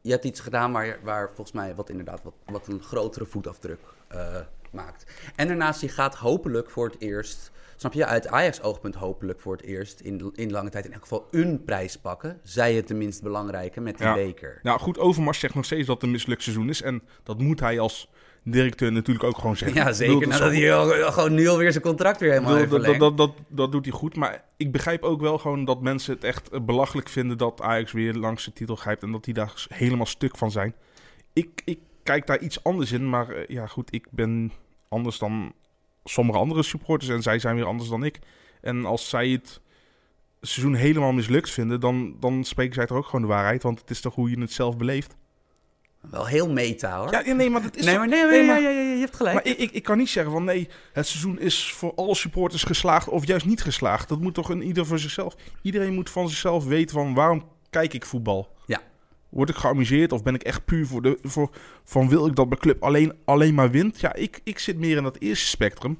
Je 0.00 0.10
hebt 0.10 0.24
iets 0.24 0.40
gedaan 0.40 0.72
waar, 0.72 0.98
waar 1.02 1.26
volgens 1.26 1.52
mij 1.52 1.74
wat 1.74 1.90
inderdaad 1.90 2.22
wat, 2.22 2.34
wat 2.46 2.66
een 2.66 2.82
grotere 2.82 3.24
voetafdruk 3.26 3.80
eh, 4.08 4.36
maakt. 4.70 5.04
En 5.36 5.46
daarnaast, 5.48 5.80
je 5.80 5.88
gaat 5.88 6.14
hopelijk 6.14 6.70
voor 6.70 6.86
het 6.86 7.00
eerst, 7.00 7.50
snap 7.76 7.92
je, 7.92 8.06
uit 8.06 8.28
Ajax-oogpunt 8.28 8.94
hopelijk 8.94 9.40
voor 9.40 9.52
het 9.56 9.64
eerst 9.64 10.00
in, 10.00 10.30
in 10.34 10.50
lange 10.50 10.70
tijd 10.70 10.84
in 10.84 10.92
elk 10.92 11.02
geval 11.02 11.28
een 11.30 11.64
prijs 11.64 11.96
pakken. 11.98 12.40
Zij 12.42 12.74
het 12.74 12.86
tenminste 12.86 13.22
belangrijke 13.22 13.80
met 13.80 13.98
die 13.98 14.06
Ja. 14.06 14.14
beker. 14.14 14.58
Nou 14.62 14.78
goed, 14.80 14.98
Overmars 14.98 15.38
zegt 15.38 15.54
nog 15.54 15.64
steeds 15.64 15.86
dat 15.86 15.94
het 15.94 16.04
een 16.04 16.10
mislukt 16.10 16.42
seizoen 16.42 16.68
is. 16.68 16.82
En 16.82 17.02
dat 17.22 17.38
moet 17.38 17.60
hij 17.60 17.80
als 17.80 18.10
directeur 18.42 18.92
natuurlijk 18.92 19.24
ook 19.24 19.38
gewoon 19.38 19.56
zeggen. 19.56 19.84
Ja, 19.84 19.92
zeker. 19.92 20.14
bedoel, 20.18 20.30
dat 20.30 20.40
Nadat 20.40 20.56
hij 20.56 20.74
al- 20.74 21.12
gewoon 21.12 21.34
nu 21.34 21.48
alweer 21.48 21.72
zijn 21.72 21.84
contract 21.84 22.20
weer 22.20 22.30
helemaal 22.30 22.58
bedoel, 22.58 22.82
heeft 22.82 22.98
dat, 22.98 23.16
dat, 23.16 23.16
dat, 23.36 23.46
dat, 23.48 23.72
doet 23.72 23.84
hij 23.84 23.94
goed. 23.94 24.16
Maar 24.16 24.44
ik 24.56 24.72
begrijp 24.72 25.02
ook 25.02 25.20
wel 25.20 25.38
gewoon 25.38 25.64
dat 25.64 25.80
mensen 25.80 26.14
het 26.14 26.24
echt 26.24 26.48
eh, 26.48 26.60
belachelijk 26.60 27.08
vinden 27.08 27.38
dat 27.38 27.60
Ajax 27.60 27.92
weer 27.92 28.14
langs 28.14 28.44
de 28.44 28.52
titel 28.52 28.76
grijpt. 28.76 29.02
En 29.02 29.12
dat 29.12 29.24
die 29.24 29.34
daar 29.34 29.66
helemaal 29.68 30.06
stuk 30.06 30.36
van 30.36 30.50
zijn. 30.50 30.74
Ik, 31.32 31.62
ik 31.64 31.78
kijk 32.02 32.26
daar 32.26 32.38
iets 32.38 32.64
anders 32.64 32.92
in. 32.92 33.08
Maar 33.10 33.28
eh, 33.28 33.46
ja, 33.48 33.66
goed, 33.66 33.94
ik 33.94 34.06
ben 34.10 34.52
anders 34.88 35.18
dan 35.18 35.52
sommige 36.08 36.38
andere 36.38 36.62
supporters. 36.62 37.10
En 37.10 37.22
zij 37.22 37.38
zijn 37.38 37.56
weer 37.56 37.64
anders 37.64 37.88
dan 37.88 38.04
ik. 38.04 38.18
En 38.60 38.84
als 38.84 39.08
zij 39.08 39.28
het 39.28 39.60
seizoen 40.40 40.74
helemaal 40.74 41.12
mislukt 41.12 41.50
vinden, 41.50 41.80
dan, 41.80 42.16
dan 42.20 42.44
spreken 42.44 42.74
zij 42.74 42.86
toch 42.86 42.96
ook 42.96 43.04
gewoon 43.04 43.20
de 43.20 43.26
waarheid. 43.26 43.62
Want 43.62 43.80
het 43.80 43.90
is 43.90 44.00
toch 44.00 44.14
hoe 44.14 44.30
je 44.30 44.40
het 44.40 44.52
zelf 44.52 44.76
beleeft. 44.76 45.16
Wel 46.10 46.26
heel 46.26 46.52
meta 46.52 46.98
hoor. 46.98 47.10
Ja, 47.12 47.22
ja, 47.24 47.32
nee, 47.32 47.50
maar 47.50 47.62
dat 47.62 47.76
is 47.76 47.84
nee, 47.84 47.98
maar, 47.98 48.08
nee, 48.08 48.24
nee, 48.24 48.40
ja, 48.40 48.46
maar- 48.46 48.60
ja, 48.60 48.68
ja, 48.68 48.80
ja, 48.80 48.92
je 48.92 49.00
hebt 49.00 49.16
gelijk. 49.16 49.34
maar 49.34 49.46
ik, 49.46 49.58
ik, 49.58 49.70
ik 49.70 49.82
kan 49.82 49.98
niet 49.98 50.08
zeggen 50.08 50.32
van 50.32 50.44
nee, 50.44 50.68
het 50.92 51.06
seizoen 51.06 51.38
is 51.40 51.72
voor 51.72 51.92
alle 51.94 52.14
supporters 52.14 52.62
geslaagd 52.62 53.08
of 53.08 53.26
juist 53.26 53.46
niet 53.46 53.62
geslaagd. 53.62 54.08
Dat 54.08 54.20
moet 54.20 54.34
toch 54.34 54.48
een 54.48 54.62
ieder 54.62 54.86
voor 54.86 54.98
zichzelf. 54.98 55.36
Iedereen 55.62 55.94
moet 55.94 56.10
van 56.10 56.28
zichzelf 56.28 56.64
weten 56.64 56.94
van 56.94 57.14
waarom 57.14 57.44
kijk 57.70 57.94
ik 57.94 58.04
voetbal. 58.06 58.54
Ja. 58.66 58.80
Word 59.36 59.48
ik 59.48 59.56
geamuseerd 59.56 60.12
of 60.12 60.22
ben 60.22 60.34
ik 60.34 60.42
echt 60.42 60.64
puur 60.64 60.86
voor 60.86 61.02
de 61.02 61.18
voor 61.22 61.50
van 61.84 62.08
wil 62.08 62.26
ik 62.26 62.34
dat 62.36 62.48
mijn 62.48 62.60
club 62.60 62.82
alleen, 62.82 63.12
alleen 63.24 63.54
maar 63.54 63.70
wint? 63.70 64.00
Ja, 64.00 64.14
ik, 64.14 64.40
ik 64.44 64.58
zit 64.58 64.78
meer 64.78 64.96
in 64.96 65.02
dat 65.02 65.16
eerste 65.18 65.46
spectrum. 65.46 65.98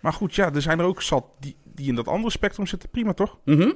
Maar 0.00 0.12
goed, 0.12 0.34
ja, 0.34 0.52
er 0.54 0.62
zijn 0.62 0.78
er 0.78 0.84
ook 0.84 1.02
zat 1.02 1.24
die, 1.40 1.56
die 1.74 1.88
in 1.88 1.94
dat 1.94 2.08
andere 2.08 2.30
spectrum 2.30 2.66
zitten. 2.66 2.88
Prima 2.88 3.12
toch? 3.12 3.38
Mhm, 3.44 3.70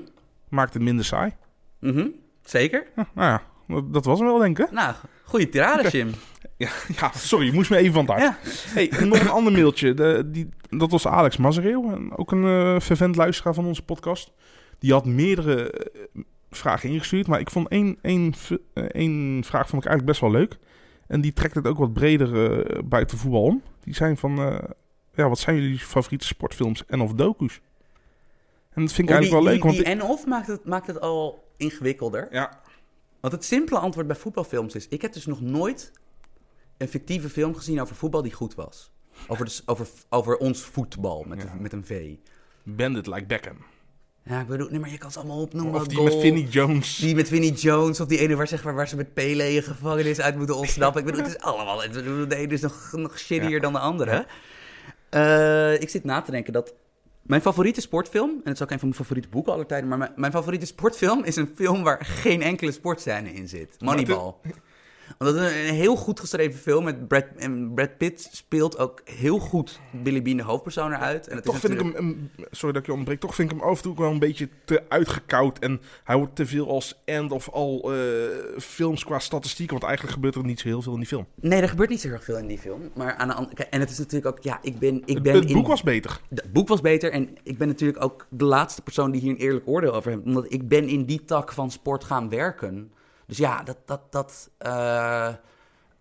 Maakt 0.48 0.74
het 0.74 0.82
minder 0.82 1.04
saai. 1.04 1.32
mhm, 1.80 2.06
Zeker. 2.44 2.86
Ja, 2.96 3.08
nou 3.14 3.28
ja, 3.28 3.42
dat- 3.74 3.92
dat 3.92 4.04
was 4.04 4.18
hem 4.18 4.28
wel 4.28 4.38
denk 4.38 4.58
ik. 4.58 4.70
Nou, 4.70 4.94
goede 5.24 5.48
tirade. 5.48 5.88
Jim. 5.88 6.10
Ja, 6.56 6.68
ja, 6.96 7.10
sorry, 7.14 7.46
je 7.46 7.52
moest 7.52 7.70
me 7.70 7.76
even 7.76 7.92
van 8.06 8.10
het. 8.14 8.22
Ja. 8.22 8.38
Hey, 8.74 8.90
nog 9.04 9.20
een 9.20 9.28
ander 9.28 9.52
mailtje. 9.52 9.94
De, 9.94 10.22
die, 10.30 10.48
dat 10.70 10.90
was 10.90 11.06
Alex 11.06 11.36
Mazereel. 11.36 11.90
En 11.92 12.16
ook 12.16 12.32
een 12.32 12.44
eh 12.44 12.80
fervent 12.80 13.16
luisteraar 13.16 13.54
van 13.54 13.64
onze 13.66 13.82
podcast. 13.82 14.32
Die 14.78 14.92
had 14.92 15.04
meerdere 15.06 15.70
eh, 15.70 16.22
vragen 16.58 16.88
ingestuurd. 16.90 17.26
Maar 17.26 17.40
ik 17.40 17.50
vond 17.50 17.68
één, 17.68 17.98
één, 18.02 18.34
eh, 18.74 18.84
één 18.84 19.44
vraag 19.44 19.68
vond 19.68 19.84
ik 19.84 19.88
eigenlijk 19.88 20.04
best 20.06 20.20
wel 20.20 20.30
leuk. 20.40 20.58
En 21.06 21.20
die 21.20 21.32
trekt 21.32 21.54
het 21.54 21.66
ook 21.66 21.78
wat 21.78 21.92
breder 21.92 22.50
eh, 22.50 22.78
buiten 22.84 23.18
voetbal 23.18 23.42
om. 23.42 23.62
Die 23.80 23.94
zijn 23.94 24.16
van... 24.16 24.38
eh, 24.38 24.58
ja, 25.14 25.28
wat 25.28 25.38
zijn 25.38 25.56
jullie 25.56 25.78
favoriete 25.78 26.26
sportfilms 26.26 26.86
en 26.86 27.00
of 27.00 27.12
docu's? 27.12 27.60
En 28.70 28.82
dat 28.82 28.92
vind 28.92 29.08
ik 29.08 29.14
Oh, 29.14 29.20
eigenlijk 29.20 29.44
wel 29.44 29.52
leuk. 29.52 29.62
Die, 29.62 29.72
Want 29.72 29.76
die 29.84 29.94
en-of 29.94 30.26
maakt 30.26 30.46
het, 30.46 30.64
maakt 30.64 30.86
het 30.86 31.00
al 31.00 31.52
ingewikkelder. 31.56 32.28
ja, 32.30 32.60
Want 33.20 33.32
het 33.32 33.44
simpele 33.44 33.78
antwoord 33.78 34.06
bij 34.06 34.16
voetbalfilms 34.16 34.74
is... 34.74 34.88
Ik 34.88 35.02
heb 35.02 35.12
dus 35.12 35.26
nog 35.26 35.40
nooit 35.40 35.92
een 36.76 36.88
fictieve 36.88 37.28
film 37.28 37.54
gezien 37.54 37.80
over 37.80 37.96
voetbal 37.96 38.22
die 38.22 38.32
goed 38.32 38.54
was. 38.54 38.92
Over, 39.28 39.44
de, 39.44 39.50
s- 39.50 39.62
over, 39.66 39.86
over 40.08 40.36
ons 40.36 40.62
voetbal 40.62 41.24
met, 41.28 41.42
Ja. 41.42 41.52
een, 41.52 41.62
met 41.62 41.72
een 41.72 41.84
V. 41.84 42.14
Bandit 42.62 43.06
Like 43.06 43.26
Beckham. 43.26 43.56
Ja, 44.24 44.40
ik 44.40 44.46
bedoel... 44.46 44.68
Nee, 44.70 44.80
maar 44.80 44.90
je 44.90 44.98
kan 44.98 45.10
ze 45.12 45.18
allemaal 45.18 45.40
opnoemen. 45.40 45.74
Of 45.74 45.86
die 45.86 45.96
Goal, 45.96 46.08
met 46.08 46.20
Vinnie 46.20 46.48
Jones. 46.48 46.96
Die 46.96 47.14
met 47.14 47.28
Vinnie 47.28 47.52
Jones. 47.52 48.00
Of 48.00 48.06
die 48.06 48.18
ene 48.18 48.36
waar, 48.36 48.48
zeg 48.48 48.64
maar, 48.64 48.74
waar 48.74 48.88
ze 48.88 48.96
met 48.96 49.14
Pele 49.14 49.52
in 49.54 49.62
gevangenis 49.62 50.20
uit 50.20 50.36
moeten 50.36 50.56
ontsnappen. 50.56 51.00
ik 51.00 51.06
bedoel, 51.06 51.22
het 51.22 51.30
is 51.36 51.40
allemaal... 51.42 51.82
bedoel, 51.92 52.28
De 52.28 52.36
ene 52.36 52.52
is 52.52 52.60
nog, 52.60 52.92
nog 52.92 53.18
shittier 53.18 53.50
Ja. 53.50 53.58
dan 53.60 53.72
de 53.72 53.78
andere. 53.78 54.26
Eh, 55.10 55.80
ik 55.80 55.88
zit 55.88 56.04
na 56.04 56.20
te 56.20 56.30
denken 56.30 56.52
dat... 56.52 56.74
Mijn 57.22 57.40
favoriete 57.40 57.80
sportfilm, 57.80 58.30
en 58.30 58.40
het 58.44 58.54
is 58.54 58.62
ook 58.62 58.70
een 58.70 58.78
van 58.78 58.88
mijn 58.88 59.00
favoriete 59.00 59.28
boeken 59.28 59.52
aller 59.52 59.66
tijden, 59.66 59.88
maar 59.88 59.98
mijn, 59.98 60.12
mijn 60.16 60.32
favoriete 60.32 60.66
sportfilm 60.66 61.24
is 61.24 61.36
een 61.36 61.50
film 61.54 61.82
waar 61.82 62.04
geen 62.04 62.42
enkele 62.42 62.72
sportscène 62.72 63.32
in 63.32 63.48
zit. 63.48 63.76
Moneyball. 63.78 64.34
Omdat 65.18 65.34
het 65.34 65.44
een, 65.44 65.68
een 65.68 65.74
heel 65.74 65.96
goed 65.96 66.20
geschreven 66.20 66.60
film 66.60 66.84
met 66.84 67.08
Brad, 67.08 67.24
en 67.36 67.74
Brad 67.74 67.96
Pitt 67.98 68.28
speelt 68.32 68.78
ook 68.78 69.00
heel 69.04 69.38
goed 69.38 69.80
Billy 70.02 70.22
Bean 70.22 70.36
de 70.36 70.42
hoofdpersoon 70.42 70.92
eruit. 70.92 71.28
En 71.28 71.36
het 71.36 71.44
Toch 71.44 71.54
is 71.54 71.60
vind 71.60 71.72
ik 71.72 71.78
hem, 71.80 71.94
een- 71.96 72.30
sorry 72.50 72.72
dat 72.72 72.76
ik 72.76 72.86
je 72.86 72.90
onderbreek, 72.92 73.20
toch 73.20 73.34
vind 73.34 73.50
ik 73.52 73.58
hem 73.58 73.66
af 73.68 73.76
en 73.76 73.82
toe 73.82 73.96
wel 73.96 74.10
een 74.10 74.18
beetje 74.18 74.48
te 74.64 74.82
uitgekoud. 74.88 75.58
En 75.58 75.80
hij 76.04 76.16
wordt 76.16 76.36
te 76.36 76.46
veel 76.46 76.68
als 76.68 77.02
end 77.04 77.32
of 77.32 77.48
al 77.50 77.92
eh, 77.92 77.98
films 78.58 79.04
qua 79.04 79.18
statistieken, 79.18 79.72
want 79.74 79.84
eigenlijk 79.86 80.14
gebeurt 80.14 80.34
er 80.34 80.44
niet 80.44 80.60
zo 80.60 80.68
heel 80.68 80.82
veel 80.82 80.92
in 80.92 80.98
die 80.98 81.08
film. 81.08 81.26
Nee, 81.34 81.60
er 81.62 81.68
gebeurt 81.68 81.90
niet 81.90 82.00
zo 82.00 82.08
erg 82.08 82.24
veel 82.24 82.38
in 82.38 82.46
die 82.46 82.58
film. 82.58 82.80
Maar 82.94 83.14
aan 83.14 83.28
de 83.28 83.34
andere 83.34 83.54
kijk, 83.56 83.68
en 83.68 83.80
het 83.80 83.90
is 83.90 83.98
natuurlijk 83.98 84.36
ook, 84.36 84.42
ja, 84.44 84.58
ik 84.62 84.78
ben, 84.78 85.02
ik 85.04 85.14
Het, 85.14 85.22
ben 85.22 85.34
het 85.34 85.44
in, 85.44 85.54
boek 85.54 85.66
was 85.66 85.82
beter. 85.82 86.20
Het 86.28 86.52
boek 86.52 86.68
was 86.68 86.80
beter 86.80 87.12
en 87.12 87.28
ik 87.42 87.58
ben 87.58 87.68
natuurlijk 87.68 88.04
ook 88.04 88.26
de 88.30 88.44
laatste 88.44 88.82
persoon 88.82 89.10
die 89.10 89.20
hier 89.20 89.30
een 89.30 89.36
eerlijk 89.36 89.68
oordeel 89.68 89.94
over 89.94 90.10
heeft. 90.10 90.24
Omdat 90.24 90.52
ik 90.52 90.68
ben 90.68 90.88
in 90.88 91.04
die 91.04 91.24
tak 91.24 91.52
van 91.52 91.70
sport 91.70 92.04
gaan 92.04 92.28
werken. 92.28 92.92
Dus 93.26 93.36
ja, 93.36 93.62
dat, 93.62 93.76
dat, 93.84 94.12
dat, 94.12 94.50
eh, 94.58 95.34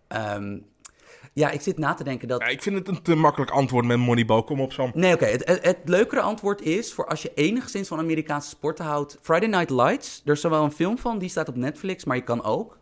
ehm, 0.08 0.58
ja, 1.32 1.50
ik 1.50 1.60
zit 1.60 1.78
na 1.78 1.94
te 1.94 2.04
denken 2.04 2.28
dat... 2.28 2.40
Ja, 2.40 2.46
ik 2.46 2.62
vind 2.62 2.76
het 2.76 2.88
een 2.88 3.02
te 3.02 3.14
makkelijk 3.14 3.50
antwoord 3.50 3.84
met 3.84 3.98
Moneyball. 3.98 4.42
Kom 4.42 4.60
op, 4.60 4.72
Sam. 4.72 4.90
Nee, 4.94 5.14
oké. 5.14 5.24
Het, 5.24 5.48
het, 5.48 5.64
het 5.64 5.78
leukere 5.84 6.20
antwoord 6.20 6.62
is, 6.62 6.92
voor 6.92 7.06
als 7.06 7.22
je 7.22 7.34
enigszins 7.34 7.88
van 7.88 7.98
Amerikaanse 7.98 8.48
sporten 8.48 8.84
houdt... 8.84 9.18
Friday 9.22 9.48
Night 9.48 9.70
Lights, 9.70 10.22
er 10.24 10.32
is 10.32 10.40
zowel 10.40 10.64
een 10.64 10.72
film 10.72 10.98
van, 10.98 11.18
die 11.18 11.28
staat 11.28 11.48
op 11.48 11.56
Netflix, 11.56 12.04
maar 12.04 12.16
je 12.16 12.22
kan 12.22 12.44
ook... 12.44 12.78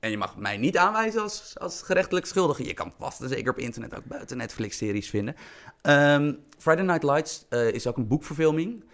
En 0.00 0.10
je 0.10 0.16
mag 0.16 0.36
mij 0.36 0.56
niet 0.56 0.76
aanwijzen 0.76 1.22
als, 1.22 1.54
als 1.58 1.82
gerechtelijk 1.82 2.26
schuldige. 2.26 2.64
Je 2.64 2.74
kan 2.74 2.92
vast 2.98 3.20
en 3.20 3.28
zeker 3.28 3.50
op 3.50 3.58
internet 3.58 3.94
ook 3.94 4.04
buiten 4.04 4.36
Netflix-series 4.36 5.10
vinden. 5.10 5.34
Ehm, 5.82 6.34
Friday 6.58 6.84
Night 6.84 7.02
Lights 7.02 7.46
eh, 7.48 7.68
is 7.68 7.86
ook 7.86 7.96
een 7.96 8.06
boekverfilming. 8.06 8.84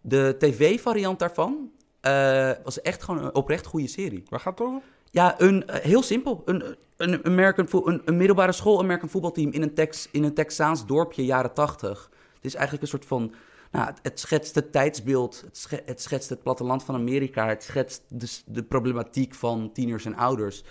De 0.00 0.34
tv-variant 0.38 1.18
daarvan 1.18 1.70
eh, 2.08 2.64
was 2.64 2.82
echt 2.82 3.02
gewoon 3.02 3.24
een 3.24 3.34
oprecht 3.34 3.66
goede 3.66 3.88
serie. 3.88 4.22
Waar 4.28 4.40
gaat 4.40 4.58
het 4.58 4.68
over? 4.68 4.80
Ja, 5.10 5.34
een, 5.40 5.66
eh, 5.66 5.80
heel 5.80 6.02
simpel. 6.02 6.42
Een, 6.44 6.76
een, 6.96 7.24
American 7.24 7.68
een, 7.86 8.02
een 8.04 8.16
middelbare 8.16 8.52
school 8.52 8.78
American 8.78 9.08
voetbalteam 9.08 9.50
in 9.50 9.62
een, 9.62 9.74
Tex, 9.74 10.08
in 10.10 10.24
een 10.24 10.34
Texaans 10.34 10.86
dorpje 10.86 11.24
jaren 11.24 11.54
tachtig. 11.54 12.10
Het 12.34 12.44
is 12.44 12.54
eigenlijk 12.54 12.82
een 12.82 12.90
soort 12.90 13.06
van... 13.06 13.32
Nou, 13.70 13.86
het, 13.86 13.98
het 14.02 14.20
schetst 14.20 14.54
het 14.54 14.72
tijdsbeeld, 14.72 15.40
het, 15.44 15.56
sche- 15.56 15.82
het 15.84 16.02
schetst 16.02 16.28
het 16.28 16.42
platteland 16.42 16.84
van 16.84 16.94
Amerika... 16.94 17.48
het 17.48 17.62
schetst 17.62 18.02
de, 18.08 18.28
de 18.46 18.62
problematiek 18.62 19.34
van 19.34 19.72
tieners 19.72 20.04
en 20.04 20.16
ouders. 20.16 20.64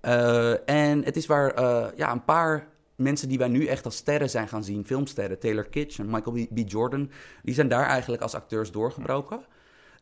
Eh, 0.00 0.68
en 0.68 1.04
het 1.04 1.16
is 1.16 1.26
waar 1.26 1.60
ja, 1.96 2.12
een 2.12 2.24
paar 2.24 2.68
mensen 2.96 3.28
die 3.28 3.38
wij 3.38 3.48
nu 3.48 3.66
echt 3.66 3.84
als 3.84 3.96
sterren 3.96 4.30
zijn 4.30 4.48
gaan 4.48 4.64
zien... 4.64 4.86
filmsterren, 4.86 5.38
Taylor 5.38 5.68
Kitsch 5.68 5.98
en 5.98 6.10
Michael 6.10 6.46
B. 6.46 6.54
B. 6.54 6.58
Jordan... 6.70 7.10
die 7.42 7.54
zijn 7.54 7.68
daar 7.68 7.86
eigenlijk 7.86 8.22
als 8.22 8.34
acteurs 8.34 8.70
doorgebroken. 8.70 9.40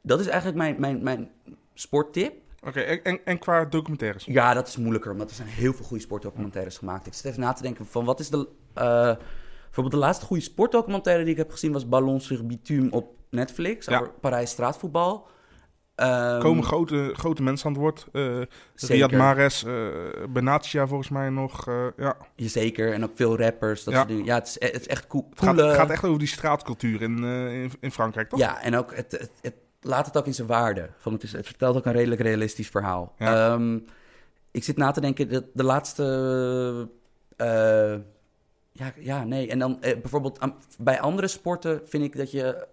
Dat 0.07 0.21
is 0.21 0.27
eigenlijk 0.27 0.57
mijn, 0.59 0.77
mijn, 0.81 1.03
mijn 1.03 1.31
sporttip. 1.75 2.35
Oké, 2.63 2.81
en, 2.81 3.03
en, 3.05 3.21
en 3.25 3.39
qua 3.39 3.65
documentaires? 3.65 4.25
Ja, 4.25 4.55
dat 4.55 4.69
is 4.69 4.77
moeilijker, 4.77 5.13
omdat 5.13 5.31
er 5.31 5.37
zijn 5.37 5.49
heel 5.49 5.73
veel 5.73 5.85
goede 5.85 6.03
sportdocumentaires 6.03 6.79
gemaakt. 6.79 7.07
Ik 7.07 7.15
zit 7.15 7.25
even 7.25 7.41
na 7.41 7.53
te 7.53 7.63
denken 7.63 7.87
van 7.87 8.05
wat 8.05 8.21
is 8.21 8.31
de... 8.31 8.49
eh, 8.75 9.15
bijvoorbeeld 9.65 9.91
de 9.91 9.97
laatste 9.97 10.25
goede 10.27 10.43
sportdocumentaire 10.43 11.23
die 11.23 11.33
ik 11.33 11.39
heb 11.39 11.51
gezien 11.51 11.73
was 11.73 11.89
Ballon 11.89 12.21
sur 12.21 12.47
Bitume 12.47 12.91
op 12.91 13.15
Netflix. 13.31 13.87
Ja. 13.87 13.99
Over 14.01 14.13
Parijs 14.21 14.51
straatvoetbal. 14.51 15.27
Ehm, 15.95 16.41
Komen 16.41 16.65
grote, 16.65 17.11
grote 17.15 17.43
mensen 17.43 17.67
aan 17.67 17.73
het 17.73 17.81
woord. 17.81 18.07
Zeker. 18.13 18.95
Riyad 18.95 19.11
Mahrez, 19.13 19.65
eh 19.65 19.89
Benatia 20.29 20.87
volgens 20.87 21.09
mij 21.09 21.29
nog. 21.31 21.69
eh, 21.69 21.87
ja. 21.97 22.17
Zeker, 22.37 22.93
en 22.93 23.05
ook 23.05 23.13
veel 23.15 23.39
rappers. 23.39 23.85
Dat 23.85 23.95
Ja. 23.95 24.07
soort 24.09 24.25
ja, 24.27 24.35
het 24.35 24.47
is, 24.47 24.57
het 24.73 24.81
is 24.81 24.87
echt 24.87 25.07
cool. 25.07 25.27
Het 25.31 25.39
gaat, 25.43 25.57
coole- 25.57 25.75
gaat 25.75 25.91
echt 25.91 26.05
over 26.05 26.19
die 26.19 26.29
straatcultuur 26.29 27.03
in, 27.03 27.25
in, 27.25 27.71
in 27.81 27.91
Frankrijk, 27.93 28.29
toch? 28.29 28.39
Ja, 28.39 28.63
en 28.63 28.77
ook 28.77 28.95
het, 28.97 29.13
het, 29.13 29.31
het 29.41 29.55
laat 29.87 30.07
het 30.07 30.17
ook 30.17 30.27
in 30.27 30.35
zijn 30.35 30.49
waarde. 30.49 30.89
Van 30.99 31.13
het, 31.13 31.23
is, 31.23 31.33
het 31.33 31.47
vertelt 31.47 31.77
ook 31.77 31.87
een 31.87 31.93
redelijk 31.93 32.21
realistisch 32.21 32.69
verhaal. 32.69 33.15
Ja. 33.19 33.53
Ehm, 33.53 33.79
ik 34.51 34.65
zit 34.65 34.77
na 34.77 34.91
te 34.91 35.01
denken, 35.01 35.29
de, 35.29 35.45
de 35.53 35.65
laatste... 35.65 36.89
eh, 37.37 37.95
ja, 38.73 38.93
ja, 38.99 39.25
nee. 39.25 39.49
En 39.49 39.59
dan 39.59 39.83
eh, 39.83 40.01
bijvoorbeeld 40.01 40.39
bij 40.79 41.01
andere 41.01 41.29
sporten 41.29 41.81
vind 41.85 42.05
ik 42.05 42.17
dat 42.17 42.31
je... 42.31 42.67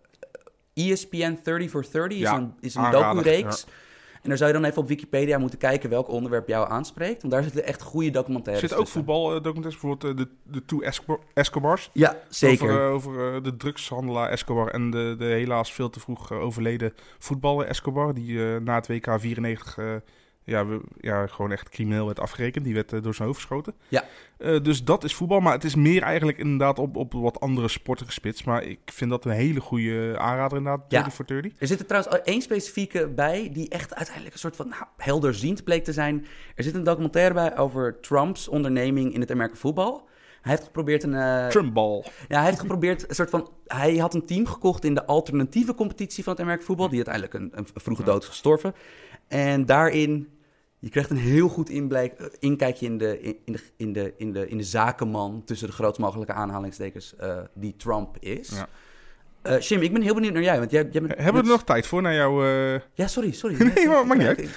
E 0.74 0.92
ESPN 0.92 1.40
30 1.44 1.70
for 1.70 1.86
30 1.92 2.12
is 2.12 2.18
Ja, 2.18 2.36
een, 2.36 2.54
is 2.60 2.76
een 2.76 2.92
docu-reeks. 2.92 3.66
En 4.24 4.30
daar 4.30 4.38
zou 4.38 4.52
je 4.52 4.58
dan 4.58 4.66
even 4.66 4.82
op 4.82 4.88
Wikipedia 4.88 5.38
moeten 5.38 5.60
kijken 5.60 5.90
welk 5.90 6.08
onderwerp 6.08 6.48
jou 6.48 6.70
aanspreekt. 6.70 7.22
Want 7.22 7.34
daar 7.34 7.44
zitten 7.44 7.66
echt 7.66 7.82
goede 7.82 8.08
Er 8.08 8.14
documentaires 8.14 8.62
zitten 8.62 8.80
ook 8.80 8.88
voetbaldocumentaires, 8.88 9.82
bijvoorbeeld 9.82 10.20
eh, 10.20 10.26
de, 10.26 10.52
de 10.52 10.66
Two 10.66 10.80
Esco- 10.82 11.20
Escobars. 11.34 11.90
Ja, 11.94 12.18
zeker. 12.30 12.70
Over, 12.72 12.86
eh, 12.88 12.94
over 12.94 13.36
eh, 13.36 13.44
de 13.44 13.58
drugshandelaar 13.58 14.30
Escobar 14.30 14.68
en 14.68 14.90
de, 14.90 15.16
de 15.18 15.26
helaas 15.26 15.74
veel 15.74 15.90
te 15.90 16.00
vroeg 16.00 16.32
overleden 16.32 16.94
voetballer 17.20 17.68
Escobar. 17.68 18.14
Die 18.14 18.40
na 18.60 18.76
het 18.76 18.88
WK 18.88 19.16
94 19.20 19.78
eh, 19.78 19.86
ja, 20.46 20.66
we, 20.66 20.82
ja, 21.00 21.28
gewoon 21.28 21.52
echt 21.52 21.70
crimineel 21.70 22.06
werd 22.06 22.20
afgerekend. 22.20 22.66
Die 22.66 22.74
werd 22.74 22.94
eh, 22.94 23.02
door 23.02 23.14
zijn 23.16 23.28
hoofd 23.28 23.40
geschoten. 23.40 23.74
Ja. 23.88 24.04
Eh, 24.38 24.62
dus 24.62 24.84
dat 24.84 25.04
is 25.04 25.16
voetbal. 25.16 25.40
Maar 25.40 25.54
het 25.54 25.64
is 25.64 25.76
meer 25.76 26.02
eigenlijk 26.02 26.38
inderdaad 26.38 26.80
op, 26.80 26.96
op 26.96 27.14
wat 27.14 27.40
andere 27.40 27.68
sporten 27.68 28.06
gespitst. 28.06 28.46
Maar 28.46 28.64
ik 28.64 28.80
vind 28.86 29.10
dat 29.10 29.26
een 29.26 29.32
hele 29.32 29.60
goede 29.60 30.16
aanrader 30.18 30.58
inderdaad. 30.58 30.82
Ja. 30.82 30.88
30 30.98 31.14
voor 31.14 31.26
30. 31.26 31.52
Er 31.58 31.68
zit 31.68 31.80
er 31.80 31.86
trouwens 31.86 32.22
één 32.24 32.42
specifieke 32.42 33.08
bij 33.08 33.50
die 33.54 33.70
echt 33.70 33.94
uiteindelijk 33.96 34.34
een 34.36 34.42
soort 34.42 34.56
van 34.56 34.68
nou, 34.68 34.84
helderziend 34.98 35.64
bleek 35.64 35.84
te 35.84 35.94
zijn. 35.94 36.26
Er 36.56 36.64
zit 36.64 36.76
een 36.76 36.84
documentaire 36.84 37.34
bij 37.34 37.58
over 37.58 38.00
Trumps 38.00 38.48
onderneming 38.48 39.14
in 39.14 39.20
het 39.20 39.32
Amerika 39.32 39.56
voetbal. 39.56 40.12
Hij 40.42 40.52
heeft 40.52 40.64
geprobeerd 40.66 41.04
een. 41.04 41.14
eh, 41.14 41.48
Trumpball. 41.48 42.04
ja, 42.28 42.38
hij 42.38 42.46
heeft 42.46 42.60
geprobeerd 42.60 43.10
een 43.10 43.16
soort 43.16 43.30
van. 43.30 43.50
Hij 43.66 43.96
had 43.98 44.14
een 44.14 44.26
team 44.26 44.46
gekocht 44.46 44.84
in 44.84 44.94
de 44.94 45.06
alternatieve 45.06 45.76
competitie 45.76 46.24
van 46.24 46.34
het 46.34 46.42
Amerika 46.42 46.64
voetbal. 46.66 46.88
Die 46.90 47.06
uiteindelijk 47.06 47.34
een, 47.34 47.52
een 47.60 47.82
vroege 47.82 48.04
dood 48.04 48.22
is 48.24 48.28
gestorven. 48.30 48.74
En 49.28 49.66
daarin. 49.66 50.28
Je 50.80 50.90
krijgt 50.90 51.10
een 51.10 51.18
heel 51.18 51.48
goed 51.50 51.70
inblijk, 51.70 52.14
eh, 52.14 52.26
inkijkje 52.40 52.86
in 52.86 52.98
de, 52.98 53.22
in, 53.22 53.38
de, 53.54 53.60
in, 53.78 53.94
de, 53.94 54.14
in, 54.18 54.34
de, 54.34 54.48
in 54.50 54.58
de 54.58 54.64
zakenman 54.64 55.42
tussen 55.46 55.68
de 55.68 55.74
grootst 55.74 56.00
mogelijke 56.00 56.34
aanhalingstekens 56.34 57.16
eh, 57.16 57.38
die 57.54 57.76
Trump 57.78 58.18
is. 58.20 58.50
Ja. 58.50 58.68
Eh, 59.42 59.60
Jim, 59.60 59.82
ik 59.82 59.94
ben 59.94 60.02
heel 60.02 60.14
benieuwd 60.14 60.34
naar 60.34 60.44
jij. 60.44 60.60
Want 60.60 60.72
jij, 60.72 60.88
jij 60.92 61.02
bent, 61.02 61.16
Hebben 61.18 61.42
we 61.42 61.48
er 61.48 61.54
nog 61.56 61.64
tijd 61.64 61.88
voor 61.88 62.02
naar 62.02 62.14
jouw... 62.14 62.44
eh, 62.46 62.80
Ja, 62.94 63.08
sorry, 63.08 63.32
sorry. 63.32 63.56
Nee, 63.76 63.88
maar 63.88 64.08
maakt 64.08 64.20
niet 64.20 64.28
uit. 64.28 64.38
Ik, 64.40 64.46
ik 64.46 64.56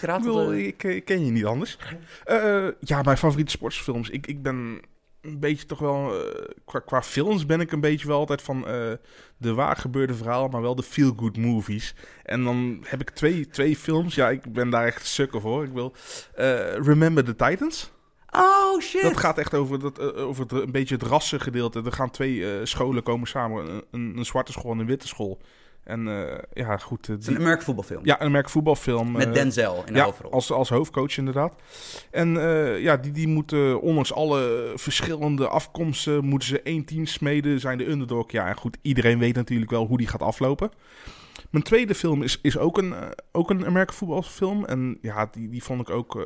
Ik, 0.52 0.82
ik, 0.82 0.82
ik 0.94 1.04
ken 1.04 1.24
je 1.24 1.30
niet 1.30 1.44
anders. 1.44 1.78
Eh, 2.24 2.66
ja, 2.80 3.02
mijn 3.02 3.16
favoriete 3.16 3.50
sportsfilms. 3.50 4.10
Ik, 4.10 4.26
ik 4.26 4.42
ben 4.42 4.80
een 5.26 5.40
beetje 5.40 5.66
toch 5.66 5.78
wel... 5.78 6.24
eh, 6.24 6.44
qua, 6.64 6.78
qua 6.78 7.02
films 7.02 7.46
ben 7.46 7.60
ik 7.60 7.72
een 7.72 7.80
beetje 7.80 8.06
wel 8.06 8.18
altijd 8.18 8.42
van 8.42 8.66
eh, 8.66 8.92
de 9.36 9.54
waar 9.54 9.76
gebeurde 9.76 10.14
verhaal, 10.14 10.48
maar 10.48 10.62
wel 10.62 10.74
de 10.74 10.82
feel-good 10.82 11.36
movies. 11.36 11.94
En 12.22 12.44
dan 12.44 12.84
heb 12.86 13.00
ik 13.00 13.10
twee, 13.10 13.48
twee 13.48 13.76
films. 13.76 14.14
Ja, 14.14 14.30
ik 14.30 14.52
ben 14.52 14.70
daar 14.70 14.86
echt 14.86 15.06
sukker 15.06 15.40
voor. 15.40 15.64
Ik 15.64 15.72
wil 15.72 15.94
eh, 16.34 16.76
Remember 16.76 17.24
the 17.24 17.36
Titans. 17.36 17.92
Oh, 18.30 18.80
shit. 18.80 19.02
Dat 19.02 19.16
gaat 19.16 19.38
echt 19.38 19.54
over, 19.54 19.80
dat, 19.80 20.00
over 20.14 20.42
het, 20.42 20.52
een 20.52 20.72
beetje 20.72 20.94
het 20.94 21.04
rassengedeelte. 21.04 21.82
Er 21.84 21.92
gaan 21.92 22.10
twee 22.10 22.66
scholen 22.66 23.02
komen 23.02 23.28
samen. 23.28 23.82
Een, 23.90 24.16
een 24.16 24.24
zwarte 24.24 24.52
school 24.52 24.72
en 24.72 24.78
een 24.78 24.86
witte 24.86 25.06
school. 25.06 25.40
En 25.86 26.08
eh, 26.08 26.38
ja, 26.52 26.76
goed. 26.76 27.08
eh, 27.08 27.14
Het 27.14 27.20
is 27.22 27.26
een 27.28 27.36
Amerika 27.36 27.62
voetbalfilm. 27.62 28.00
ja, 28.04 28.20
een 28.22 28.30
merk 28.30 28.48
voetbalfilm. 28.50 29.12
Met 29.12 29.26
eh, 29.26 29.32
Denzel 29.32 29.82
in 29.86 29.92
de 29.92 29.98
ja, 29.98 30.04
hoofdrol. 30.04 30.30
als, 30.32 30.50
als 30.52 30.68
hoofdcoach 30.68 31.16
inderdaad. 31.16 31.54
En 32.10 32.36
eh, 32.36 32.80
ja, 32.82 32.96
die, 32.96 33.12
die 33.12 33.28
moeten, 33.28 33.80
ondanks 33.80 34.12
alle 34.12 34.72
verschillende 34.74 35.48
afkomsten, 35.48 36.24
moeten 36.24 36.48
ze 36.48 36.62
één 36.62 36.84
team 36.84 37.06
smeden, 37.06 37.60
zijn 37.60 37.78
de 37.78 37.88
underdog. 37.88 38.30
Ja, 38.32 38.46
en 38.48 38.56
goed, 38.56 38.76
iedereen 38.82 39.18
weet 39.18 39.34
natuurlijk 39.34 39.70
wel 39.70 39.86
hoe 39.86 39.98
die 39.98 40.06
gaat 40.06 40.22
aflopen. 40.22 40.70
Mijn 41.50 41.64
tweede 41.64 41.94
film 41.94 42.22
is, 42.22 42.38
is 42.42 42.58
ook 42.58 42.78
een, 42.78 42.92
eh, 42.94 43.08
ook 43.32 43.50
een 43.50 43.66
American 43.66 43.96
voetbalfilm. 43.96 44.64
En 44.64 44.98
ja, 45.00 45.28
die, 45.32 45.48
die 45.48 45.62
vond 45.62 45.80
ik 45.80 45.90
ook, 45.90 46.16
eh, 46.16 46.22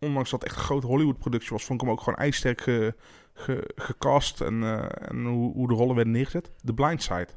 ondanks 0.00 0.30
dat 0.30 0.40
het 0.40 0.48
echt 0.50 0.58
een 0.58 0.64
grote 0.64 0.86
Hollywood-productie 0.86 1.50
was, 1.50 1.64
vond 1.64 1.80
ik 1.80 1.86
hem 1.86 1.96
ook 1.96 2.02
gewoon 2.02 2.18
ijsterk 2.18 2.60
ge, 2.60 2.94
ge- 3.34 3.70
gecast 3.76 4.40
en, 4.40 4.62
eh, 4.62 5.08
en 5.10 5.24
hoe, 5.24 5.52
hoe 5.52 5.68
de 5.68 5.74
rollen 5.74 5.94
werden 5.94 6.12
neergezet. 6.12 6.50
The 6.64 6.74
Blind 6.74 7.02
Side. 7.02 7.28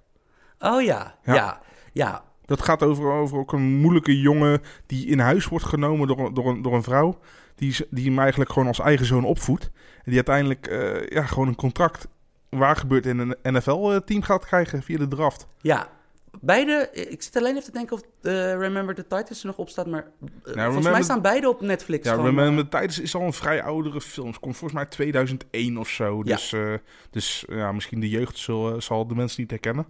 Oh 0.60 0.82
ja, 0.82 1.16
Ja. 1.24 1.34
ja, 1.34 1.62
ja. 1.94 2.24
Dat 2.46 2.62
gaat 2.62 2.84
over, 2.84 3.12
over 3.12 3.38
ook 3.38 3.54
een 3.54 3.78
moeilijke 3.80 4.20
jongen 4.20 4.62
die 4.86 5.06
in 5.08 5.20
huis 5.20 5.48
wordt 5.48 5.66
genomen 5.66 6.08
door, 6.08 6.20
een- 6.20 6.34
door, 6.34 6.48
een, 6.50 6.62
door 6.62 6.74
een 6.74 6.84
vrouw. 6.84 7.20
Die, 7.56 7.76
die 7.90 8.06
hem 8.06 8.20
eigenlijk 8.20 8.52
gewoon 8.52 8.68
als 8.68 8.80
eigen 8.80 9.06
zoon 9.06 9.26
opvoedt. 9.26 9.64
En 9.96 10.04
die 10.06 10.16
uiteindelijk 10.16 10.68
eh, 10.68 11.08
ja, 11.08 11.26
gewoon 11.26 11.48
een 11.48 11.56
contract 11.56 12.08
waar 12.50 12.76
gebeurt 12.76 13.06
in 13.06 13.20
een 13.20 13.36
NFL-team 13.44 14.22
gaat 14.22 14.46
krijgen 14.46 14.84
via 14.84 14.98
de 14.98 15.08
draft. 15.08 15.48
ja. 15.62 15.98
Beide, 16.42 16.90
ik 17.10 17.22
zit 17.22 17.36
alleen 17.38 17.52
even 17.52 17.64
te 17.64 17.72
denken 17.72 17.96
of 17.96 18.02
eh, 18.22 18.32
Remember 18.58 18.96
the 18.96 19.02
Titans 19.08 19.40
er 19.40 19.46
nog 19.48 19.58
op 19.58 19.70
staat, 19.70 19.88
maar 19.88 20.02
eh, 20.02 20.08
volgens 20.22 20.54
Remember- 20.56 20.92
mij 20.92 21.02
staan 21.02 21.22
beide 21.22 21.50
op 21.50 21.62
Netflix. 21.62 22.06
Ja, 22.08 22.14
gewoon, 22.14 22.26
Remember 22.30 22.64
eh, 22.64 22.70
Tijdens 22.70 23.00
is 23.00 23.16
al 23.16 23.22
een 23.22 23.34
vrij 23.34 23.64
oudere 23.64 24.02
film. 24.02 24.40
Komt 24.40 24.58
volgens 24.58 24.74
mij 24.74 24.86
2001 24.86 25.78
of 25.78 25.90
zo. 25.90 26.18
Ja. 26.24 26.36
Dus, 26.36 26.54
eh, 26.54 26.74
dus 27.10 27.44
ja, 27.48 27.72
misschien 27.72 28.00
de 28.00 28.10
jeugd 28.10 28.38
zal, 28.38 28.82
zal 28.82 29.08
de 29.08 29.16
mensen 29.16 29.42
niet 29.42 29.50
herkennen. 29.50 29.86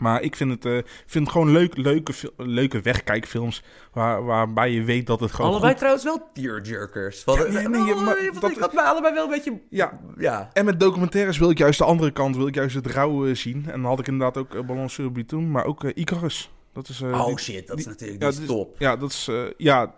Maar 0.00 0.22
ik 0.22 0.36
vind 0.36 0.50
het, 0.50 0.64
eh, 0.64 0.78
vind 1.06 1.24
het 1.24 1.32
gewoon 1.32 1.50
leuk, 1.50 1.76
leuke, 1.76 2.12
leuke 2.36 2.80
wegkijkfilms. 2.80 3.62
Waar, 3.92 4.24
waarbij 4.24 4.70
je 4.72 4.82
weet 4.82 5.06
dat 5.06 5.20
het 5.20 5.32
gewoon 5.32 5.50
allebei 5.50 5.70
goed- 5.70 5.78
trouwens 5.78 6.04
wel 6.04 6.28
tearjerkers. 6.32 7.22
Ja, 7.26 7.34
nee, 7.34 7.68
nee, 7.68 7.94
oh, 7.94 8.04
maar 8.04 8.18
ik 8.24 8.40
dat- 8.40 8.58
had 8.58 8.72
mij 8.72 8.84
allebei 8.84 9.14
wel 9.14 9.24
een 9.24 9.30
beetje... 9.30 9.60
Ja, 9.70 10.00
Ja. 10.18 10.50
En 10.52 10.64
met 10.64 10.80
documentaires 10.80 11.38
wil 11.38 11.50
ik 11.50 11.58
juist 11.58 11.78
de 11.78 11.84
andere 11.84 12.10
kant, 12.10 12.36
wil 12.36 12.46
ik 12.46 12.54
juist 12.54 12.74
het 12.74 12.86
rauwe 12.86 13.34
zien. 13.34 13.64
En 13.66 13.80
dan 13.80 13.90
had 13.90 13.98
ik 13.98 14.06
inderdaad 14.06 14.36
ook 14.36 14.54
uh, 14.54 14.62
Ballon 14.66 14.88
sur 14.88 15.10
maar 15.50 15.64
ook 15.64 15.84
eh, 15.84 15.90
Icarus. 15.94 16.50
Dat 16.72 16.88
is, 16.88 17.00
eh, 17.00 17.20
Oh 17.20 17.26
die- 17.26 17.38
shit, 17.38 17.66
dat 17.66 17.76
die- 17.76 17.86
is 17.86 17.92
natuurlijk 17.92 18.22
ja, 18.22 18.28
is 18.28 18.38
is- 18.40 18.46
top. 18.46 18.74
Ja, 18.78 18.96
dat 18.96 19.10
is, 19.10 19.28
eh, 19.30 19.42
ja, 19.56 19.82
eh, 19.82 19.90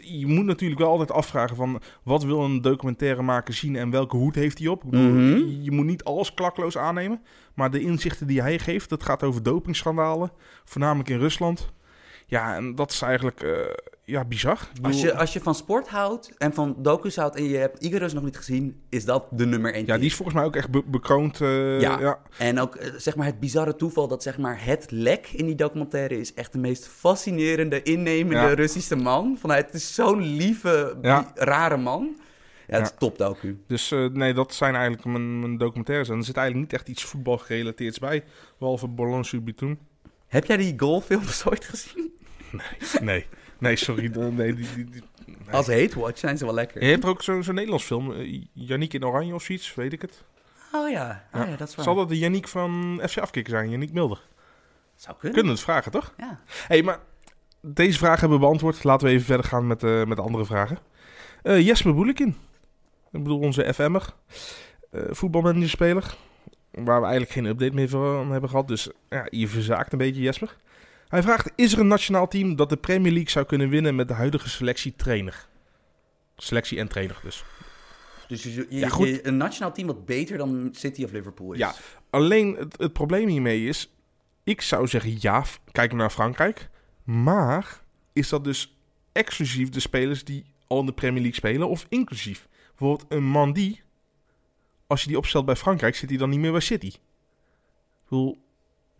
je 0.00 0.26
moet 0.26 0.44
natuurlijk 0.44 0.80
wel 0.80 0.90
altijd 0.90 1.10
afvragen 1.12 1.56
van, 1.56 1.80
wat 2.02 2.24
wil 2.24 2.42
een 2.44 2.60
documentairemaker 2.60 3.54
zien 3.54 3.76
en 3.76 3.90
welke 3.90 4.16
hoed 4.16 4.34
heeft 4.34 4.58
hij 4.58 4.68
op? 4.68 4.84
Ik 4.84 4.90
bedoel, 4.90 5.10
Mhm. 5.10 5.36
je, 5.36 5.62
je 5.62 5.70
moet 5.70 5.86
niet 5.86 6.04
alles 6.04 6.34
klakloos 6.34 6.78
aannemen, 6.78 7.22
maar 7.54 7.70
de 7.70 7.80
inzichten 7.80 8.26
die 8.26 8.40
hij 8.40 8.58
geeft, 8.58 8.88
dat 8.88 9.02
gaat 9.02 9.22
over 9.22 9.42
dopingschandalen, 9.42 10.32
voornamelijk 10.64 11.08
in 11.08 11.18
Rusland. 11.18 11.70
Ja, 12.26 12.56
en 12.56 12.74
dat 12.74 12.90
is 12.90 13.02
eigenlijk, 13.02 13.40
eh, 13.42 13.50
ja, 14.04 14.24
bizar. 14.24 14.58
Als 14.82 15.00
je, 15.00 15.14
als 15.14 15.32
je 15.32 15.40
van 15.40 15.54
sport 15.54 15.88
houdt 15.88 16.34
en 16.38 16.54
van 16.54 16.74
docus 16.78 17.16
houdt 17.16 17.36
en 17.36 17.44
je 17.44 17.56
hebt 17.56 17.84
Icarus 17.84 18.12
nog 18.12 18.22
niet 18.24 18.36
gezien, 18.36 18.80
is 18.88 19.04
dat 19.04 19.26
de 19.30 19.46
nummer 19.46 19.74
één. 19.74 19.86
ja, 19.86 19.96
die 19.96 20.06
is 20.06 20.14
volgens 20.14 20.36
mij 20.36 20.46
ook 20.46 20.56
echt 20.56 20.70
be- 20.70 20.82
bekroond. 20.86 21.40
eh, 21.40 21.80
Ja. 21.80 22.00
ja. 22.00 22.18
En 22.38 22.60
ook 22.60 22.76
eh, 22.76 22.92
zeg 22.96 23.16
maar 23.16 23.26
het 23.26 23.40
bizarre 23.40 23.76
toeval 23.76 24.08
dat 24.08 24.22
zeg 24.22 24.38
maar 24.38 24.64
het 24.64 24.86
lek 24.90 25.26
in 25.28 25.46
die 25.46 25.54
documentaire 25.54 26.18
is 26.20 26.34
echt 26.34 26.52
de 26.52 26.58
meest 26.58 26.86
fascinerende, 26.88 27.82
innemende 27.82 28.34
Ja. 28.48 28.54
Russische 28.54 28.96
man. 28.96 29.36
Van, 29.40 29.50
het 29.50 29.74
is 29.74 29.94
zo'n 29.94 30.20
lieve, 30.22 30.96
Ja. 31.02 31.30
rare 31.34 31.76
man. 31.76 32.16
Ja, 32.66 32.78
het 32.78 32.86
is 32.86 32.94
top 32.98 33.18
docu. 33.18 33.62
Dus 33.66 33.90
eh, 33.90 34.06
nee, 34.06 34.34
dat 34.34 34.54
zijn 34.54 34.74
eigenlijk 34.74 35.04
mijn, 35.04 35.40
mijn 35.40 35.56
documentaires. 35.56 36.08
En 36.08 36.16
er 36.18 36.24
zit 36.24 36.36
eigenlijk 36.36 36.70
niet 36.70 36.80
echt 36.80 36.88
iets 36.88 37.04
voetbalgerelateerds 37.04 37.98
bij. 37.98 38.24
Behalve 38.58 38.88
Ballon 38.88 39.24
sur 39.24 39.42
Bitoun. 39.42 39.78
Heb 40.26 40.44
jij 40.46 40.56
die 40.56 40.74
goalfilms 40.76 41.44
ooit 41.48 41.64
gezien? 41.64 42.12
Nee, 42.52 43.00
nee, 43.00 43.26
sorry. 43.76 44.10
Nee, 44.16 44.54
die, 44.54 44.66
die, 44.74 44.84
die- 44.90 45.02
nee. 45.26 45.36
Als 45.54 45.66
hate 45.66 45.98
watch 46.00 46.18
zijn 46.18 46.38
ze 46.38 46.44
wel 46.44 46.54
lekker. 46.54 46.82
Je 46.84 46.90
hebt 46.90 47.02
er 47.04 47.08
ook 47.10 47.22
zo'n 47.22 47.42
zo'n 47.42 47.54
Nederlands 47.54 47.84
film. 47.84 48.12
eh, 48.12 48.42
Yannick 48.52 48.92
in 48.94 49.04
Oranje 49.06 49.34
of 49.34 49.42
zoiets, 49.42 49.74
weet 49.74 49.92
ik 49.92 50.02
het. 50.02 50.24
Oh 50.72 50.90
ja, 50.90 51.24
oh, 51.34 51.40
Ja. 51.40 51.46
ja 51.46 51.56
dat 51.56 51.68
is 51.68 51.74
waar. 51.74 51.84
Zal 51.84 51.94
dat 51.94 52.08
de 52.08 52.18
Yannick 52.18 52.48
van 52.48 53.00
FC 53.08 53.18
Afkikken 53.18 53.52
zijn? 53.52 53.70
Yannick 53.70 53.92
Milder. 53.92 54.20
Zou 54.94 55.16
kunnen. 55.18 55.38
Kunnen 55.38 55.52
we 55.54 55.58
het 55.60 55.68
vragen, 55.70 55.92
toch? 55.92 56.14
Ja. 56.16 56.40
hey, 56.68 56.82
maar 56.82 56.98
deze 57.60 57.98
vraag 57.98 58.20
hebben 58.20 58.38
we 58.38 58.44
beantwoord. 58.44 58.84
Laten 58.84 59.06
we 59.06 59.12
even 59.12 59.26
verder 59.26 59.46
gaan 59.46 59.66
met, 59.66 59.82
eh, 59.82 60.04
met 60.04 60.16
de 60.16 60.22
andere 60.22 60.44
vragen. 60.44 60.78
Eh 61.42 61.66
Jesper 61.66 61.94
Boelekin. 61.94 62.28
Ik 63.12 63.22
bedoel 63.22 63.38
onze 63.38 63.74
FM'er. 63.74 64.14
eh 64.90 65.02
voetbalmanagerspeler. 65.10 66.14
Waar 66.70 66.98
we 67.00 67.06
eigenlijk 67.06 67.32
geen 67.32 67.44
update 67.44 67.74
meer 67.74 67.88
van 67.88 68.30
hebben 68.32 68.50
gehad. 68.50 68.68
Dus 68.68 68.88
ja, 69.10 69.26
je 69.30 69.48
verzaakt 69.48 69.92
een 69.92 69.98
beetje, 69.98 70.20
Jesper. 70.22 70.56
Hij 71.12 71.22
vraagt, 71.22 71.50
is 71.56 71.72
er 71.72 71.78
een 71.78 71.86
nationaal 71.86 72.28
team 72.28 72.56
dat 72.56 72.68
de 72.68 72.76
Premier 72.76 73.12
League 73.12 73.30
zou 73.30 73.44
kunnen 73.46 73.68
winnen 73.68 73.94
met 73.94 74.08
de 74.08 74.14
huidige 74.14 74.48
selectie 74.48 74.94
trainer? 74.96 75.46
Selectie 76.36 76.78
en 76.78 76.88
trainer 76.88 77.20
dus. 77.22 77.44
Dus 78.28 78.42
je, 78.42 78.50
je- 78.54 78.66
Ja, 78.78 78.88
goed. 78.88 79.06
je- 79.08 79.26
een 79.26 79.36
nationaal 79.36 79.72
team 79.72 79.86
wat 79.86 80.06
beter 80.06 80.38
dan 80.38 80.68
City 80.72 81.04
of 81.04 81.10
Liverpool 81.12 81.52
is. 81.52 81.58
Ja. 81.58 81.74
Alleen 82.10 82.56
het, 82.56 82.78
het 82.78 82.92
probleem 82.92 83.28
hiermee 83.28 83.66
is, 83.66 83.92
ik 84.44 84.60
zou 84.60 84.86
zeggen 84.86 85.16
ja, 85.20 85.44
kijk 85.72 85.92
naar 85.92 86.10
Frankrijk. 86.10 86.68
Maar 87.04 87.80
is 88.12 88.28
dat 88.28 88.44
dus 88.44 88.76
exclusief 89.12 89.68
de 89.68 89.80
spelers 89.80 90.24
die 90.24 90.44
al 90.66 90.80
in 90.80 90.86
de 90.86 90.92
Premier 90.92 91.20
League 91.20 91.38
spelen 91.38 91.68
of 91.68 91.86
inclusief? 91.88 92.48
Bijvoorbeeld 92.68 93.12
een 93.12 93.24
Mandy, 93.24 93.80
als 94.86 95.02
je 95.02 95.08
die 95.08 95.16
opstelt 95.18 95.44
bij 95.44 95.56
Frankrijk, 95.56 95.96
zit 95.96 96.08
hij 96.08 96.18
dan 96.18 96.30
niet 96.30 96.38
meer 96.40 96.52
bij 96.52 96.60
City. 96.60 96.86
Ik 96.86 96.98
bedoel, 98.08 98.38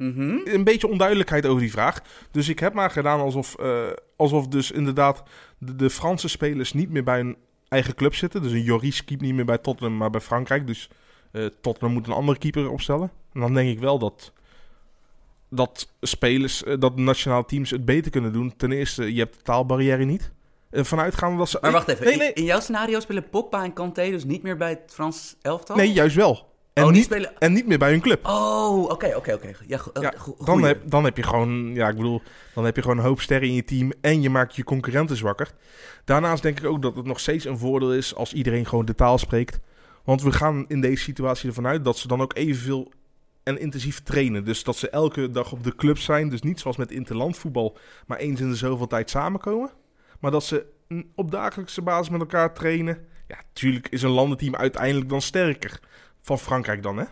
Mhm. 0.08 0.38
een 0.44 0.64
beetje 0.64 0.88
onduidelijkheid 0.88 1.46
over 1.46 1.60
die 1.60 1.70
vraag. 1.70 2.00
Dus 2.30 2.48
ik 2.48 2.58
heb 2.58 2.72
maar 2.74 2.90
gedaan 2.90 3.20
alsof, 3.20 3.54
eh, 3.58 3.86
alsof 4.16 4.48
dus 4.48 4.70
inderdaad 4.70 5.22
de, 5.58 5.76
de 5.76 5.90
Franse 5.90 6.28
spelers 6.28 6.72
niet 6.72 6.90
meer 6.90 7.04
bij 7.04 7.16
hun 7.16 7.36
eigen 7.68 7.94
club 7.94 8.14
zitten. 8.14 8.42
Dus 8.42 8.52
een 8.52 8.62
Joris 8.62 9.04
keept 9.04 9.20
niet 9.20 9.34
meer 9.34 9.44
bij 9.44 9.58
Tottenham, 9.58 9.96
maar 9.96 10.10
bij 10.10 10.20
Frankrijk. 10.20 10.66
Dus 10.66 10.88
eh, 11.32 11.44
Tottenham 11.60 11.92
moet 11.92 12.06
een 12.06 12.12
andere 12.12 12.38
keeper 12.38 12.70
opstellen. 12.70 13.10
En 13.32 13.40
dan 13.40 13.54
denk 13.54 13.70
ik 13.70 13.78
wel 13.78 13.98
dat, 13.98 14.32
dat 15.50 15.92
spelers, 16.00 16.64
eh, 16.64 16.74
dat 16.78 16.96
nationale 16.96 17.44
teams 17.44 17.70
het 17.70 17.84
beter 17.84 18.10
kunnen 18.10 18.32
doen. 18.32 18.56
Ten 18.56 18.72
eerste, 18.72 19.14
je 19.14 19.18
hebt 19.20 19.36
de 19.36 19.42
taalbarrière 19.42 20.04
niet. 20.04 20.32
Eh, 20.70 20.84
vanuitgaande 20.84 21.38
dat 21.38 21.48
ze... 21.48 21.58
Maar 21.60 21.72
wacht 21.72 21.88
even, 21.88 22.04
Nee, 22.04 22.12
in- 22.12 22.18
nee, 22.18 22.32
In, 22.32 22.44
jouw 22.44 22.60
scenario 22.60 23.00
spelen 23.00 23.28
Pogba 23.28 23.64
en 23.64 23.72
Kanté 23.72 24.10
dus 24.10 24.24
niet 24.24 24.42
meer 24.42 24.56
bij 24.56 24.68
het 24.70 24.82
Frans 24.92 25.36
elftal? 25.42 25.76
nee, 25.76 25.92
juist 25.92 26.16
wel. 26.16 26.51
En, 26.72 26.84
oh, 26.84 26.90
niet, 26.90 27.04
spelen... 27.04 27.38
en 27.38 27.52
niet 27.52 27.66
meer 27.66 27.78
bij 27.78 27.90
hun 27.90 28.00
club. 28.00 28.26
Oh, 28.26 28.82
oké, 28.82 29.16
oké, 29.16 29.32
oké. 29.32 29.52
Ja, 29.66 29.78
goeie. 30.16 30.44
dan, 30.44 30.62
heb, 30.62 30.90
dan 30.90 31.04
heb 31.04 31.16
je 31.16 31.22
gewoon, 31.22 31.74
ja, 31.74 31.88
ik 31.88 31.96
bedoel, 31.96 32.22
dan 32.54 32.64
heb 32.64 32.76
je 32.76 32.82
gewoon 32.82 32.98
een 32.98 33.04
hoop 33.04 33.20
sterren 33.20 33.48
in 33.48 33.54
je 33.54 33.64
team 33.64 33.92
en 34.00 34.22
je 34.22 34.30
maakt 34.30 34.56
je 34.56 34.64
concurrenten 34.64 35.16
zwakker. 35.16 35.50
Daarnaast 36.04 36.42
denk 36.42 36.58
ik 36.58 36.66
ook 36.66 36.82
dat 36.82 36.96
het 36.96 37.06
nog 37.06 37.20
steeds 37.20 37.44
een 37.44 37.58
voordeel 37.58 37.94
is 37.94 38.14
als 38.14 38.32
iedereen 38.32 38.66
gewoon 38.66 38.84
de 38.84 38.94
taal 38.94 39.18
spreekt. 39.18 39.60
Want 40.04 40.22
we 40.22 40.32
gaan 40.32 40.64
in 40.68 40.80
deze 40.80 41.02
situatie 41.02 41.48
ervan 41.48 41.66
uit 41.66 41.84
dat 41.84 41.98
ze 41.98 42.08
dan 42.08 42.20
ook 42.20 42.36
evenveel 42.36 42.92
en 43.42 43.60
intensief 43.60 44.02
trainen. 44.02 44.44
Dus 44.44 44.64
dat 44.64 44.76
ze 44.76 44.90
elke 44.90 45.30
dag 45.30 45.52
op 45.52 45.64
de 45.64 45.74
club 45.74 45.98
zijn. 45.98 46.28
Dus 46.28 46.42
niet 46.42 46.60
zoals 46.60 46.76
met 46.76 46.90
interlandvoetbal, 46.90 47.76
maar 48.06 48.18
eens 48.18 48.40
in 48.40 48.48
de 48.48 48.56
zoveel 48.56 48.86
tijd 48.86 49.10
samenkomen. 49.10 49.70
Maar 50.20 50.30
dat 50.30 50.44
ze 50.44 50.66
op 51.14 51.30
dagelijkse 51.30 51.82
basis 51.82 52.08
met 52.08 52.20
elkaar 52.20 52.54
trainen. 52.54 52.98
Ja, 53.28 53.36
tuurlijk 53.52 53.88
is 53.88 54.02
een 54.02 54.10
landenteam 54.10 54.56
uiteindelijk 54.56 55.08
dan 55.08 55.20
sterker. 55.20 55.80
Van 56.22 56.38
Frankrijk 56.38 56.82
dan, 56.82 56.96
hè? 56.98 57.04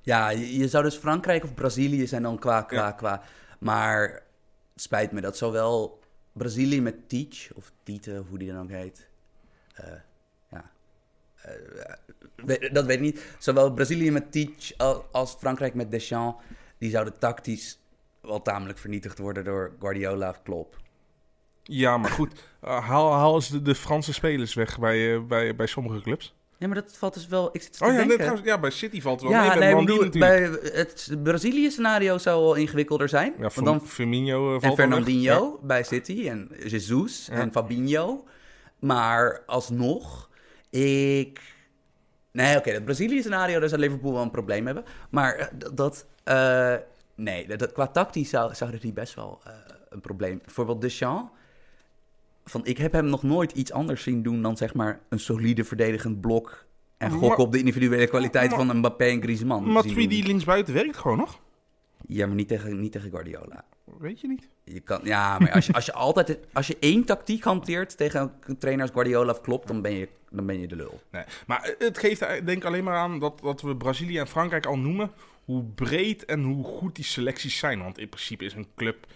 Ja, 0.00 0.28
je, 0.28 0.56
je 0.58 0.68
zou 0.68 0.84
dus 0.84 0.96
Frankrijk 0.96 1.44
of 1.44 1.54
Brazilië 1.54 2.06
zijn 2.06 2.22
dan 2.22 2.38
qua, 2.38 2.62
qua, 2.62 2.92
qua. 2.92 3.22
Maar 3.58 4.08
het 4.72 4.82
spijt 4.82 5.12
me 5.12 5.20
dat 5.20 5.36
zowel 5.36 6.00
Brazilië 6.32 6.80
met 6.80 7.08
Teach, 7.08 7.52
of 7.54 7.72
Tite, 7.82 8.22
hoe 8.28 8.38
die 8.38 8.52
dan 8.52 8.62
ook 8.62 8.70
heet. 8.70 9.08
eh, 9.74 9.86
ja. 10.50 10.70
eh, 11.42 12.72
dat 12.72 12.84
weet 12.86 12.96
ik 12.96 13.00
niet. 13.00 13.34
Zowel 13.38 13.72
Brazilië 13.72 14.10
met 14.10 14.32
Teach 14.32 14.76
al- 14.76 15.06
als 15.12 15.34
Frankrijk 15.38 15.74
met 15.74 15.90
Deschamps. 15.90 16.44
Die 16.78 16.90
zouden 16.90 17.18
tactisch 17.18 17.78
wel 18.20 18.42
tamelijk 18.42 18.78
vernietigd 18.78 19.18
worden 19.18 19.44
door 19.44 19.72
Guardiola 19.80 20.28
of 20.28 20.42
Klopp. 20.42 20.80
Ja, 21.62 21.96
maar 21.98 22.10
goed. 22.10 22.48
eh, 22.60 22.88
haal, 22.88 23.12
haal 23.12 23.34
eens 23.34 23.48
de, 23.48 23.62
de 23.62 23.74
Franse 23.74 24.12
spelers 24.12 24.54
weg 24.54 24.78
bij, 24.78 25.26
bij, 25.26 25.56
bij 25.56 25.66
sommige 25.66 26.00
clubs. 26.00 26.34
Ja, 26.62 26.68
maar 26.68 26.82
dat 26.82 26.96
valt 26.96 27.14
dus 27.14 27.26
wel... 27.26 27.48
Ik 27.52 27.62
zit 27.62 27.72
te 27.78 27.84
Oh 27.84 27.88
ja, 27.90 27.94
nee, 27.96 28.02
denken. 28.06 28.18
trouwens, 28.24 28.48
ja, 28.48 28.58
bij 28.58 28.70
City 28.70 29.00
valt 29.00 29.20
het 29.20 29.30
wel 29.30 29.40
Ja, 29.40 29.48
mee. 29.48 29.58
nee, 29.58 29.76
bedoel, 29.76 30.04
natuurlijk. 30.04 30.18
bij 30.60 30.70
het 30.78 31.16
Brazilië-scenario 31.22 32.18
zou 32.18 32.42
wel 32.42 32.54
ingewikkelder 32.54 33.08
zijn. 33.08 33.32
Ja, 33.38 33.50
want 33.54 33.64
dan 33.64 33.86
Firmino 33.86 34.56
eh, 34.56 34.62
En. 34.68 34.74
Fernandinho 34.74 35.60
bij 35.62 35.82
City 35.82 36.28
en 36.28 36.50
Jesus 36.66 37.26
Ja. 37.26 37.32
en 37.32 37.52
Fabinho. 37.52 38.24
Maar 38.78 39.42
alsnog, 39.46 40.28
ik... 40.70 41.40
Nee, 42.32 42.56
oké, 42.56 42.70
het 42.70 42.84
Brazilië-scenario, 42.84 43.60
daar 43.60 43.68
zou 43.68 43.80
Liverpool 43.80 44.12
wel 44.12 44.22
een 44.22 44.30
probleem 44.30 44.66
hebben. 44.66 44.84
Maar 45.10 45.34
eh, 45.34 45.46
dat... 45.74 46.06
eh, 46.24 46.74
nee, 47.14 47.46
dat, 47.46 47.58
dat- 47.58 47.72
qua 47.72 47.86
tactisch 47.86 48.30
zou, 48.30 48.54
zouden 48.54 48.80
die 48.80 48.92
best 48.92 49.14
wel 49.14 49.40
een 49.88 50.00
probleem... 50.00 50.40
Bijvoorbeeld 50.44 50.80
Deschamps. 50.80 51.30
Van, 52.44 52.66
ik 52.66 52.78
heb 52.78 52.92
hem 52.92 53.04
nog 53.06 53.22
nooit 53.22 53.52
iets 53.52 53.72
anders 53.72 54.02
zien 54.02 54.22
doen 54.22 54.42
dan 54.42 54.56
zeg 54.56 54.74
maar 54.74 55.00
een 55.08 55.20
solide 55.20 55.64
verdedigend 55.64 56.20
blok... 56.20 56.64
En 56.96 57.10
Maar- 57.10 57.18
gokken 57.18 57.44
op 57.44 57.52
de 57.52 57.58
individuele 57.58 58.06
kwaliteit 58.06 58.50
maar- 58.50 58.66
van 58.66 58.76
Mbappé 58.76 59.04
en 59.04 59.22
Griezmann. 59.22 59.72
Maar 59.72 59.82
zien 59.82 59.92
Tweedy 59.92 60.18
doen. 60.18 60.26
linksbuiten 60.26 60.74
werkt 60.74 60.96
gewoon 60.96 61.16
nog. 61.16 61.40
Ja, 62.06 62.26
maar 62.26 62.34
niet 62.34 62.48
tegen, 62.48 62.80
niet 62.80 62.92
tegen 62.92 63.10
Guardiola. 63.10 63.64
Weet 63.98 64.20
je 64.20 64.28
niet. 64.28 64.48
Je 64.64 64.80
kan, 64.80 65.00
ja, 65.04 65.38
maar 65.38 65.52
als 65.52 65.66
je, 65.66 65.72
als 65.72 65.86
je 65.86 65.92
altijd 66.08 66.38
als 66.52 66.66
je 66.66 66.76
één 66.80 67.04
tactiek 67.04 67.42
hanteert 67.44 67.96
tegen 67.96 68.32
een 68.46 68.58
trainer 68.58 68.82
als 68.84 68.94
Guardiola 68.94 69.32
of 69.32 69.40
Klopp, 69.40 69.66
dan 69.66 69.82
ben 69.82 69.92
je, 69.92 70.08
dan 70.30 70.46
ben 70.46 70.60
je 70.60 70.66
de 70.66 70.76
lul. 70.76 71.00
Nee. 71.10 71.24
Maar 71.46 71.74
het 71.78 71.98
geeft 71.98 72.22
eh, 72.22 72.44
denk 72.46 72.58
ik 72.58 72.64
alleen 72.64 72.84
maar 72.84 72.96
aan 72.96 73.18
dat, 73.18 73.40
dat 73.42 73.60
we 73.60 73.76
Brazilië 73.76 74.18
en 74.18 74.26
Frankrijk 74.26 74.66
al 74.66 74.78
noemen. 74.78 75.10
Hoe 75.44 75.64
breed 75.64 76.24
en 76.24 76.42
hoe 76.42 76.64
goed 76.64 76.94
die 76.96 77.04
selecties 77.04 77.58
zijn. 77.58 77.82
Want 77.82 77.98
in 77.98 78.08
principe 78.08 78.44
is 78.44 78.54
een 78.54 78.66
club... 78.74 79.06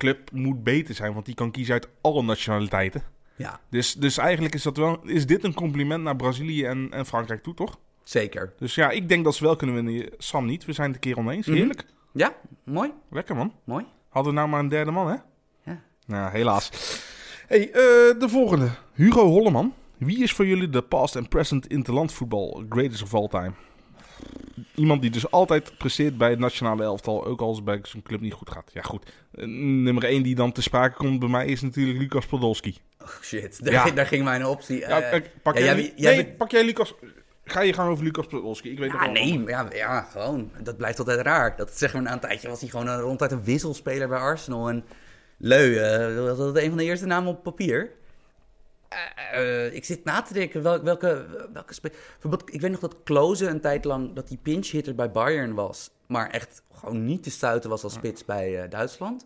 Club 0.00 0.30
moet 0.32 0.62
beter 0.64 0.94
zijn, 0.94 1.12
want 1.12 1.26
die 1.26 1.34
kan 1.34 1.50
kiezen 1.50 1.72
uit 1.74 1.88
alle 2.00 2.22
nationaliteiten. 2.22 3.02
Ja, 3.36 3.60
Dus, 3.70 3.94
dus 3.94 4.18
eigenlijk 4.18 4.54
is, 4.54 4.62
dat 4.62 4.76
wel, 4.76 5.00
is 5.04 5.26
dit 5.26 5.44
een 5.44 5.54
compliment 5.54 6.02
naar 6.02 6.16
Brazilië 6.16 6.64
en, 6.64 6.88
en 6.90 7.06
Frankrijk 7.06 7.42
toe, 7.42 7.54
toch? 7.54 7.78
zeker. 8.02 8.52
Dus 8.58 8.74
ja, 8.74 8.90
ik 8.90 9.08
denk 9.08 9.24
dat 9.24 9.34
ze 9.34 9.44
wel 9.44 9.56
kunnen 9.56 9.76
winnen. 9.84 10.08
Sam 10.18 10.46
niet, 10.46 10.64
we 10.64 10.72
zijn 10.72 10.86
het 10.86 10.96
een 10.96 11.00
keer 11.12 11.18
oneens. 11.18 11.46
Mhm. 11.46 11.56
Heerlijk. 11.56 11.84
Ja, 12.12 12.34
mooi, 12.64 12.92
Lekker 13.10 13.36
man. 13.36 13.52
mooi. 13.64 13.84
Hadden 14.08 14.32
we 14.32 14.38
nou 14.38 14.50
maar 14.50 14.60
een 14.60 14.68
derde 14.68 14.90
man, 14.90 15.08
hè? 15.08 15.16
Ja. 15.70 15.80
Nou, 16.06 16.30
helaas. 16.30 16.70
hey, 17.46 17.66
eh, 17.68 17.72
de 18.20 18.26
volgende. 18.28 18.68
Hugo 18.92 19.26
Holleman. 19.26 19.74
Wie 19.96 20.22
is 20.22 20.32
voor 20.32 20.46
jullie 20.46 20.68
de 20.68 20.82
past 20.82 21.16
en 21.16 21.28
present 21.28 21.66
interlandvoetbal 21.66 22.64
greatest 22.68 23.02
of 23.02 23.14
all 23.14 23.28
time? 23.28 23.52
Iemand 24.74 25.02
die 25.02 25.10
dus 25.10 25.30
altijd 25.30 25.78
presteert 25.78 26.18
bij 26.18 26.30
het 26.30 26.38
nationale 26.38 26.82
elftal, 26.82 27.24
ook 27.26 27.40
als 27.40 27.56
het 27.56 27.64
bij 27.64 27.80
zijn 27.82 28.02
club 28.02 28.20
niet 28.20 28.32
goed 28.32 28.50
gaat. 28.50 28.70
Ja, 28.72 28.82
goed. 28.82 29.12
Eh, 29.34 29.46
nummer 29.46 30.04
1 30.04 30.22
die 30.22 30.34
dan 30.34 30.52
te 30.52 30.62
sprake 30.62 30.96
komt 30.96 31.18
bij 31.18 31.28
mij 31.28 31.46
is 31.46 31.60
natuurlijk 31.60 31.98
Lucas 31.98 32.26
Podolski. 32.26 32.78
Oh 33.02 33.08
shit, 33.22 33.64
daar, 33.64 33.72
Ja. 33.72 33.82
ging- 33.82 33.94
daar 34.00 34.06
ging 34.06 34.24
mijn 34.24 34.46
optie. 34.46 34.78
Ja, 34.78 35.00
eh, 35.00 35.22
pak, 35.42 35.58
ja, 35.58 35.64
jij, 35.64 35.74
jij- 35.76 35.92
jij 35.96 36.14
nee, 36.16 36.24
bent- 36.24 36.36
pak 36.36 36.50
jij 36.50 36.64
Lucas... 36.64 36.94
Ga 37.44 37.60
je 37.60 37.72
gaan 37.72 37.88
over 37.88 38.04
Lucas 38.04 38.26
Podolski? 38.26 38.70
Ik 38.70 38.78
weet 38.78 38.92
wel. 38.92 39.10
nee, 39.10 39.42
ja, 39.46 39.68
ja, 39.72 40.00
gewoon. 40.12 40.50
Dat 40.62 40.76
blijft 40.76 40.98
altijd 40.98 41.20
raar. 41.20 41.56
Dat 41.56 41.70
zeg 41.78 41.92
maar 41.92 42.02
na 42.02 42.12
een 42.12 42.20
tijdje 42.20 42.48
was 42.48 42.60
hij 42.60 42.68
gewoon 42.68 42.88
een, 42.88 43.00
ronduit 43.00 43.32
een 43.32 43.44
wisselspeler 43.44 44.08
bij 44.08 44.18
Arsenal. 44.18 44.68
En 44.68 44.84
Leu, 45.38 45.76
eh, 45.76 46.16
dat 46.26 46.36
was 46.38 46.62
een 46.62 46.68
van 46.68 46.78
de 46.78 46.84
eerste 46.84 47.06
namen 47.06 47.30
op 47.32 47.42
papier. 47.42 47.90
Eh, 48.90 49.66
eh, 49.66 49.74
ik 49.74 49.84
zit 49.84 50.04
na 50.04 50.22
te 50.22 50.32
denken 50.32 50.62
welke, 50.62 50.84
welke, 50.84 51.26
Bijvoorbeeld, 51.82 52.54
ik 52.54 52.60
weet 52.60 52.70
nog 52.70 52.80
dat 52.80 52.96
Klose 53.04 53.46
een 53.46 53.60
tijd 53.60 53.84
lang 53.84 54.12
dat 54.12 54.28
hij 54.28 54.38
pinch 54.42 54.66
hitter 54.70 54.94
bij 54.94 55.10
Bayern 55.10 55.54
was, 55.54 55.90
maar 56.06 56.30
echt 56.30 56.62
gewoon 56.72 57.04
niet 57.04 57.22
te 57.22 57.30
stuiten 57.30 57.70
was 57.70 57.82
als 57.84 57.92
spits 57.92 58.24
bij 58.24 58.62
eh, 58.62 58.70
Duitsland. 58.70 59.24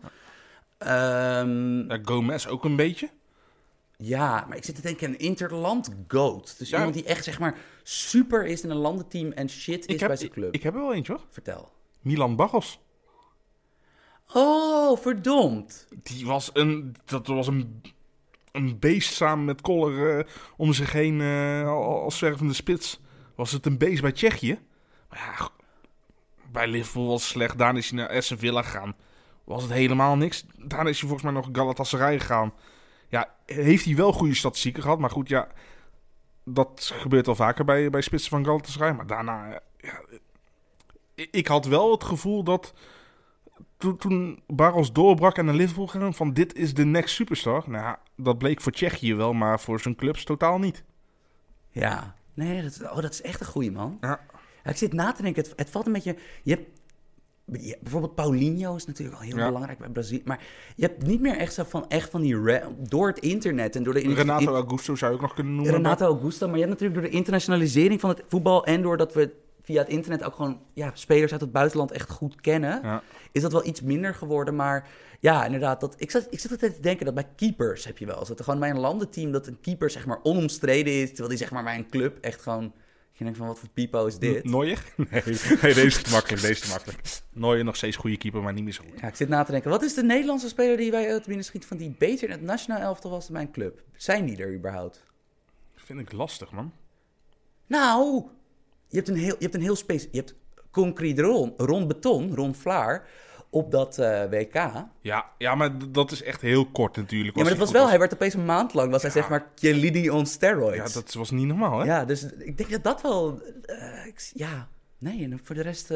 Ehm, 0.77 1.87
Ja, 1.87 1.99
Gomez 2.03 2.45
ook 2.47 2.63
een 2.63 2.75
beetje. 2.75 3.09
ja, 3.97 4.45
maar 4.47 4.57
ik 4.57 4.63
zit 4.63 4.75
te 4.75 4.81
denken 4.81 5.07
een 5.09 5.19
interland 5.19 5.89
goat. 6.07 6.55
Dus 6.57 6.69
Ja. 6.69 6.77
iemand 6.77 6.95
die 6.95 7.03
echt 7.05 7.23
zeg 7.23 7.39
maar 7.39 7.57
super 7.83 8.45
is 8.45 8.61
in 8.61 8.69
een 8.69 8.77
landenteam 8.77 9.31
en 9.31 9.49
shit 9.49 9.85
is 9.87 9.99
heb, 9.99 10.07
bij 10.07 10.17
zijn 10.17 10.31
club. 10.31 10.53
ik 10.53 10.63
heb 10.63 10.73
er 10.73 10.79
wel 10.81 10.93
eentje 10.93 11.13
hoor. 11.13 11.21
Vertel. 11.29 11.71
Milan 12.01 12.35
Barros. 12.35 12.79
Oh, 14.33 14.97
verdomd. 14.97 15.87
Die 16.03 16.25
was 16.25 16.49
een, 16.53 16.95
dat 17.05 17.27
was 17.27 17.47
een, 17.47 17.81
een 18.55 18.79
beest 18.79 19.13
samen 19.13 19.45
met 19.45 19.61
Koller 19.61 20.19
eh, 20.19 20.25
om 20.57 20.73
zich 20.73 20.91
heen 20.91 21.21
eh, 21.21 21.67
als 21.67 22.17
zwervende 22.17 22.53
spits. 22.53 22.99
Was 23.35 23.51
het 23.51 23.65
een 23.65 23.77
beest 23.77 24.01
bij 24.01 24.11
Tsjechië? 24.11 24.59
Maar 25.09 25.19
ja, 25.19 25.49
bij 26.51 26.67
Liverpool 26.67 27.07
was 27.07 27.21
het 27.21 27.31
slecht. 27.31 27.57
Daarna 27.57 27.79
is 27.79 27.89
hij 27.89 27.99
naar 27.99 28.09
Aston 28.09 28.37
Villa 28.37 28.61
gegaan. 28.61 28.95
Was 29.43 29.63
het 29.63 29.71
helemaal 29.71 30.15
niks. 30.15 30.45
Daarna 30.57 30.89
is 30.89 30.99
hij 30.99 31.09
volgens 31.09 31.31
mij 31.31 31.41
nog 31.41 31.49
Galatasaray 31.51 32.19
gegaan. 32.19 32.53
Ja, 33.07 33.35
heeft 33.45 33.85
hij 33.85 33.95
wel 33.95 34.13
goede 34.13 34.35
statistieken 34.35 34.81
gehad. 34.81 34.99
Maar 34.99 35.09
goed, 35.09 35.29
ja, 35.29 35.47
dat 36.43 36.91
gebeurt 36.93 37.25
wel 37.25 37.35
vaker 37.35 37.65
bij, 37.65 37.89
bij 37.89 38.01
spitsen 38.01 38.29
van 38.29 38.45
Galatasaray. 38.45 38.93
Maar 38.93 39.07
daarna, 39.07 39.51
eh, 39.51 39.59
ja, 39.77 40.01
ik 41.31 41.47
had 41.47 41.65
wel 41.65 41.91
het 41.91 42.03
gevoel 42.03 42.43
dat 42.43 42.73
toen, 43.77 43.97
toen 43.97 44.39
Barros 44.47 44.93
doorbrak 44.93 45.37
en 45.37 45.45
naar 45.45 45.55
Liverpool 45.55 45.87
ging, 45.87 46.15
van 46.15 46.33
dit 46.33 46.55
is 46.55 46.73
de 46.73 46.85
next 46.85 47.15
superstar. 47.15 47.63
Nou, 47.67 47.95
dat 48.15 48.37
bleek 48.37 48.61
voor 48.61 48.71
Tsjechië 48.71 49.15
wel, 49.15 49.33
maar 49.33 49.59
voor 49.59 49.79
zijn 49.79 49.95
clubs 49.95 50.23
totaal 50.23 50.59
niet. 50.59 50.83
Ja. 51.69 52.15
Nee, 52.33 52.61
dat, 52.61 52.81
oh, 52.81 53.01
dat 53.01 53.11
is 53.11 53.21
echt 53.21 53.39
een 53.39 53.45
goeie 53.45 53.71
man. 53.71 53.97
Ja. 54.01 54.19
Ja, 54.63 54.71
ik 54.71 54.77
zit 54.77 54.93
na 54.93 55.11
te 55.11 55.21
denken, 55.21 55.43
het, 55.43 55.53
het 55.55 55.69
valt 55.69 55.85
een 55.85 55.93
beetje... 55.93 56.15
Je 56.43 56.51
hebt, 56.55 56.67
je 57.65 57.77
bijvoorbeeld 57.81 58.15
Paulinho 58.15 58.75
is 58.75 58.85
natuurlijk 58.85 59.17
al 59.17 59.23
heel 59.23 59.37
Ja. 59.37 59.45
belangrijk 59.45 59.77
bij 59.77 59.89
Brazilië. 59.89 60.21
Maar 60.25 60.43
je 60.75 60.85
hebt 60.85 61.05
niet 61.05 61.21
meer 61.21 61.37
echt 61.37 61.53
zo 61.53 61.63
van, 61.63 61.87
echt 61.89 62.09
van 62.09 62.21
die... 62.21 62.61
door 62.77 63.07
het 63.07 63.19
internet 63.19 63.75
en 63.75 63.83
door 63.83 63.93
de... 63.93 64.13
Renato 64.13 64.41
in- 64.41 64.47
Augusto 64.47 64.95
zou 64.95 65.11
je 65.11 65.17
ook 65.17 65.23
nog 65.23 65.33
kunnen 65.33 65.55
noemen. 65.55 65.73
Renato 65.73 66.05
Augusto. 66.05 66.45
Maar 66.47 66.55
je 66.57 66.65
hebt 66.65 66.73
natuurlijk 66.73 67.01
door 67.01 67.09
de 67.11 67.17
internationalisering 67.17 67.99
van 67.99 68.09
het 68.09 68.23
voetbal... 68.27 68.65
en 68.65 68.81
doordat 68.81 69.13
we 69.13 69.31
via 69.65 69.79
het 69.79 69.89
internet 69.89 70.23
ook 70.23 70.35
gewoon 70.35 70.59
ja, 70.73 70.91
spelers 70.93 71.31
uit 71.31 71.41
het 71.41 71.51
buitenland 71.51 71.91
echt 71.91 72.09
goed 72.09 72.41
kennen... 72.41 72.79
Ja. 72.83 73.03
is 73.31 73.41
dat 73.41 73.51
wel 73.51 73.65
iets 73.65 73.81
minder 73.81 74.13
geworden. 74.13 74.55
Maar 74.55 74.87
ja, 75.19 75.45
inderdaad, 75.45 75.79
dat, 75.79 75.95
ik, 75.97 76.11
zat, 76.11 76.27
ik 76.29 76.39
zit 76.39 76.51
altijd 76.51 76.75
te 76.75 76.81
denken 76.81 77.05
dat 77.05 77.13
bij 77.13 77.27
keepers 77.35 77.85
heb 77.85 77.97
je 77.97 78.05
wel. 78.05 78.25
Dat 78.25 78.39
er 78.39 78.43
gewoon 78.43 78.59
bij 78.59 78.69
een 78.69 78.79
landenteam 78.79 79.31
dat 79.31 79.47
een 79.47 79.59
keeper 79.61 79.89
zeg 79.89 80.05
maar 80.05 80.19
onomstreden 80.23 80.93
is... 80.93 81.07
terwijl 81.07 81.29
die 81.29 81.37
zeg 81.37 81.51
maar 81.51 81.63
bij 81.63 81.75
een 81.75 81.89
club 81.89 82.17
echt 82.21 82.41
gewoon... 82.41 82.73
Je 83.17 83.23
denkt 83.23 83.39
van, 83.39 83.47
wat 83.47 83.59
voor 83.59 83.69
pipo 83.69 84.05
is 84.05 84.17
dit? 84.17 84.43
Neuer? 84.43 84.83
Nee, 85.11 85.21
nee, 85.25 85.73
deze 85.73 85.85
is 85.85 86.01
te 86.01 86.11
makkelijk, 86.11 86.41
deze 86.41 86.53
is 86.53 86.59
te 86.59 86.69
makkelijk. 86.69 87.21
Neuer 87.33 87.63
nog 87.63 87.75
steeds 87.75 87.95
goede 87.95 88.17
keeper, 88.17 88.41
maar 88.41 88.53
niet 88.53 88.63
meer 88.63 88.73
zo 88.73 88.83
goed. 88.89 88.99
Ja, 88.99 89.07
ik 89.07 89.15
zit 89.15 89.29
na 89.29 89.43
te 89.43 89.51
denken. 89.51 89.69
Wat 89.69 89.83
is 89.83 89.93
de 89.93 90.03
Nederlandse 90.03 90.47
speler 90.47 90.77
die 90.77 90.91
wij 90.91 91.11
uit 91.11 91.25
binnen 91.25 91.45
schiet 91.45 91.65
van 91.65 91.77
die 91.77 91.95
beter 91.97 92.29
in 92.29 92.31
het 92.31 92.41
nationaal 92.41 92.79
elftal 92.79 93.11
was 93.11 93.25
dan 93.25 93.35
mijn 93.35 93.51
club? 93.51 93.81
Zijn 93.95 94.25
die 94.25 94.37
er 94.37 94.53
überhaupt? 94.53 95.05
Vind 95.75 95.99
ik 95.99 96.11
lastig, 96.11 96.51
man. 96.51 96.73
Nou, 97.67 98.23
je 98.95 99.01
hebt 99.03 99.09
een 99.17 99.23
heel, 99.23 99.35
je 99.39 99.43
hebt 99.43 99.55
een 99.55 99.61
heel 99.61 99.75
space. 99.75 100.07
Je 100.11 100.17
hebt 100.17 100.35
concrete 100.71 101.21
Ron, 101.21 101.53
Ron 101.57 101.87
Beton, 101.87 102.35
Ron 102.35 102.55
Vlaar, 102.55 103.07
op 103.49 103.71
dat 103.71 103.97
eh, 103.97 104.23
WK. 104.29 104.53
Ja, 104.53 104.91
Ja, 105.01 105.29
ja, 105.37 105.55
maar 105.55 105.91
dat 105.91 106.11
is 106.11 106.23
echt 106.23 106.41
heel 106.41 106.65
kort 106.65 106.95
natuurlijk. 106.95 107.35
maar 107.35 107.45
dat 107.45 107.57
was 107.57 107.71
wel, 107.71 107.87
hij 107.89 107.99
werd 107.99 108.13
opeens 108.13 108.33
een 108.33 108.45
maand 108.45 108.73
lang, 108.73 108.91
was 108.91 109.01
hij 109.01 109.11
Ja. 109.13 109.17
zeg 109.17 109.29
maar 109.29 109.47
Chiellini 109.55 110.09
on 110.09 110.25
steroids. 110.25 110.93
Ja, 110.93 110.99
dat 111.01 111.13
was 111.13 111.31
niet 111.31 111.47
normaal, 111.47 111.79
hè? 111.79 111.85
Ja, 111.85 112.05
dus 112.05 112.23
ik 112.23 112.57
denk 112.57 112.69
dat 112.69 112.83
dat 112.83 113.01
wel, 113.01 113.41
eh, 113.65 114.05
ik- 114.05 114.31
ja, 114.33 114.67
nee, 114.97 115.23
en 115.23 115.39
voor 115.43 115.55
de 115.55 115.61
rest, 115.61 115.89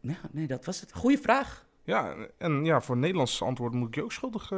ja, 0.00 0.18
nee, 0.30 0.46
dat 0.46 0.64
was 0.64 0.80
het. 0.80 0.92
Goeie 0.92 1.18
vraag. 1.18 1.66
Ja, 1.84 2.14
en 2.38 2.64
ja, 2.64 2.80
voor 2.80 2.96
Nederlands 2.96 3.42
antwoord 3.42 3.72
moet 3.72 3.88
ik 3.88 3.94
je 3.94 4.02
ook 4.04 4.12
schuldig... 4.12 4.52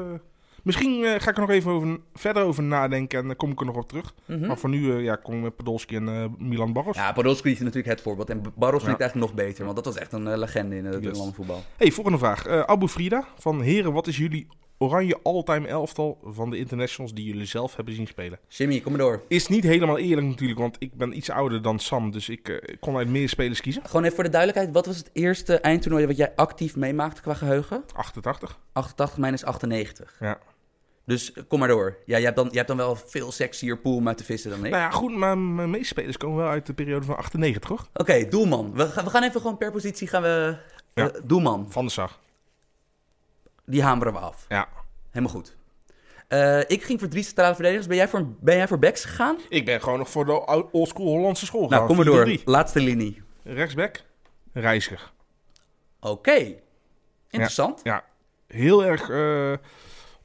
Misschien 0.65 1.05
eh, 1.05 1.11
ga 1.21 1.31
ik 1.31 1.35
er 1.37 1.41
nog 1.41 1.51
even 1.51 1.71
over, 1.71 1.99
verder 2.15 2.43
over 2.43 2.63
nadenken 2.63 3.19
en 3.19 3.27
dan 3.27 3.37
kom 3.37 3.51
ik 3.51 3.61
er 3.61 3.67
nog 3.67 3.77
op 3.77 3.89
terug. 3.89 4.15
Mhm. 4.27 4.47
Maar 4.47 4.59
voor 4.59 4.69
nu 4.71 4.93
eh, 4.97 5.03
ja, 5.03 5.17
kom 5.17 5.35
ik 5.35 5.43
met 5.43 5.57
Podolski 5.57 5.97
en 5.97 6.09
eh, 6.09 6.25
Milan 6.39 6.73
Barros. 6.73 6.97
Ja, 6.97 7.13
Podolski 7.13 7.51
is 7.51 7.59
natuurlijk 7.59 7.87
het 7.87 8.01
voorbeeld. 8.01 8.31
En 8.31 8.43
Barros 8.55 8.83
vind 8.83 8.93
ik 8.95 8.99
Ja. 8.99 9.05
eigenlijk 9.05 9.33
nog 9.37 9.47
beter, 9.47 9.65
want 9.65 9.77
dat 9.77 9.85
was 9.85 9.97
echt 9.97 10.13
een 10.13 10.39
legende 10.39 10.77
in 10.77 10.85
het 10.85 11.05
Yes. 11.05 11.17
landenvoetbal. 11.17 11.63
Hey, 11.77 11.91
volgende 11.91 12.19
vraag. 12.19 12.47
Abu 12.49 12.89
Frida 12.89 13.25
van 13.39 13.61
Heren, 13.61 13.93
wat 13.93 14.07
is 14.07 14.17
jullie 14.17 14.47
oranje 14.79 15.19
all-time 15.23 15.67
elftal 15.69 16.19
van 16.25 16.51
de 16.51 16.57
internationals 16.59 17.15
die 17.15 17.25
jullie 17.25 17.47
zelf 17.47 17.77
hebben 17.77 17.95
zien 17.95 18.07
spelen? 18.07 18.39
Jimmy, 18.49 18.81
kom 18.81 18.93
maar 18.93 19.01
door. 19.01 19.23
Is 19.29 19.49
niet 19.49 19.65
helemaal 19.65 19.99
eerlijk 19.99 20.27
natuurlijk, 20.27 20.59
want 20.61 20.77
ik 20.79 20.95
ben 20.95 21.17
iets 21.17 21.31
ouder 21.31 21.63
dan 21.63 21.79
Sam, 21.79 22.11
dus 22.11 22.29
ik 22.29 22.77
kon 22.81 22.97
uit 22.97 23.09
meer 23.09 23.29
spelers 23.29 23.61
kiezen. 23.61 23.83
Gewoon 23.87 24.03
even 24.03 24.15
voor 24.15 24.25
de 24.25 24.31
duidelijkheid. 24.31 24.75
Wat 24.75 24.87
was 24.87 24.97
het 24.97 25.11
eerste 25.13 25.59
eindtoernooi 25.61 26.07
wat 26.07 26.17
jij 26.17 26.33
actief 26.37 26.77
meemaakte 26.77 27.21
qua 27.21 27.35
geheugen? 27.35 27.85
88. 27.95 28.59
88 28.73 29.19
minus 29.19 29.45
98. 29.45 30.17
Ja. 30.21 30.39
Dus 31.07 31.33
eh, 31.33 31.43
kom 31.49 31.59
maar 31.59 31.69
door. 31.69 31.97
Ja, 32.05 32.17
jij 32.17 32.23
hebt 32.25 32.37
dan, 32.37 32.45
jij 32.47 32.55
hebt 32.57 32.69
dan 32.69 32.77
wel 32.77 32.97
veel 32.97 33.33
sexier 33.33 33.79
pool 33.79 33.97
om 33.97 34.09
uit 34.09 34.17
te 34.17 34.25
vissen 34.25 34.51
dan 34.51 34.65
ik. 34.65 34.71
Nou 34.71 34.83
ja, 34.83 34.91
goed, 34.91 35.17
maar 35.17 35.39
mijn 35.39 35.71
meeste 35.71 35.87
spelers 35.87 36.17
komen 36.17 36.37
wel 36.39 36.49
uit 36.49 36.67
de 36.67 36.75
periode 36.75 37.05
van 37.07 37.17
98, 37.17 37.71
toch? 37.71 37.89
Oké, 37.95 38.29
doelman. 38.29 38.73
We, 38.75 38.87
gaan- 38.89 39.05
we 39.05 39.11
gaan 39.11 39.23
even 39.23 39.41
gewoon 39.41 39.57
per 39.59 39.71
positie 39.73 40.09
gaan 40.09 40.23
we... 40.23 40.57
Ja. 40.95 41.11
eh, 41.11 41.21
doelman. 41.25 41.67
Van 41.73 41.85
de 41.85 41.91
Sar. 41.91 42.19
Die 43.67 43.83
hameren 43.83 44.13
we 44.13 44.19
af. 44.19 44.45
Ja. 44.49 44.69
Helemaal 45.11 45.35
goed. 45.35 45.57
Eh, 46.29 46.61
ik 46.61 46.83
ging 46.83 46.99
voor 47.01 47.09
drie 47.09 47.23
centrale 47.23 47.55
verdedigers. 47.55 47.87
Ben 47.87 47.97
jij 47.97 48.09
voor, 48.09 48.27
ben 48.41 48.57
jij 48.57 48.69
voor 48.69 48.79
backs 48.79 49.05
gegaan? 49.05 49.37
Ik 49.49 49.65
ben 49.65 49.81
gewoon 49.83 49.99
nog 49.99 50.11
voor 50.11 50.25
de 50.25 50.47
oldschool 50.73 51.07
Hollandse 51.07 51.47
school 51.47 51.69
Nou, 51.69 51.87
kom 51.87 51.97
maar 51.97 52.05
door. 52.05 52.27
4-3-3. 52.39 52.45
Laatste 52.45 52.81
linie. 52.81 53.23
Rechtsback, 53.43 54.03
Reiziger. 54.53 55.13
Oké. 56.01 56.55
Interessant. 57.31 57.81
Ja, 57.83 58.05
heel 58.47 58.85
erg 58.85 59.11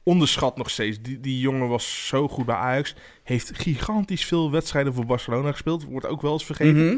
onderschat 0.10 0.58
nog 0.58 0.70
steeds. 0.70 1.02
Die, 1.02 1.20
die 1.20 1.40
jongen 1.40 1.68
was 1.68 2.08
zo 2.08 2.28
goed 2.28 2.46
bij 2.46 2.56
Ajax. 2.56 2.96
Heeft 3.24 3.52
gigantisch 3.58 4.26
veel 4.26 4.52
wedstrijden 4.52 4.94
voor 4.94 5.06
Barcelona 5.06 5.52
gespeeld. 5.52 5.84
Wordt 5.84 6.06
ook 6.06 6.22
wel 6.22 6.34
eens 6.34 6.46
vergeten. 6.46 6.86
Mhm. 6.86 6.98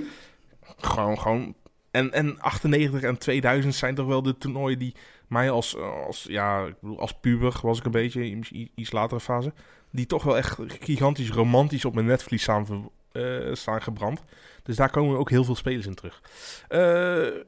Gewoon, 0.78 1.20
gewoon. 1.20 1.56
En, 1.92 2.12
en 2.12 2.40
98 2.40 3.02
en 3.02 3.18
2000 3.18 3.76
zijn 3.76 3.96
toch 3.96 4.06
wel 4.06 4.22
de 4.22 4.38
toernooien 4.38 4.80
die 4.80 4.96
mij 5.28 5.50
als, 5.50 5.78
als, 5.78 6.26
ja, 6.30 6.66
ik 6.66 6.76
bedoel, 6.82 7.00
als 7.00 7.14
puber 7.22 7.60
was 7.62 7.78
ik 7.78 7.86
een 7.86 7.92
beetje, 7.92 8.30
in 8.30 8.72
iets 8.76 8.92
latere 8.92 9.20
fase, 9.20 9.54
die 9.92 10.06
toch 10.06 10.24
wel 10.24 10.38
echt 10.38 10.58
gigantisch 10.80 11.30
romantisch 11.30 11.86
op 11.86 11.94
mijn 11.94 12.06
netvlies 12.06 12.42
staan, 12.42 12.90
eh, 13.12 13.54
staan 13.54 13.82
gebrand. 13.82 14.24
Dus 14.64 14.76
daar 14.76 14.90
komen 14.90 15.18
ook 15.18 15.30
heel 15.30 15.44
veel 15.44 15.56
spelers 15.56 15.86
in 15.86 15.96
terug. 15.96 16.22
Eh, 16.68 17.44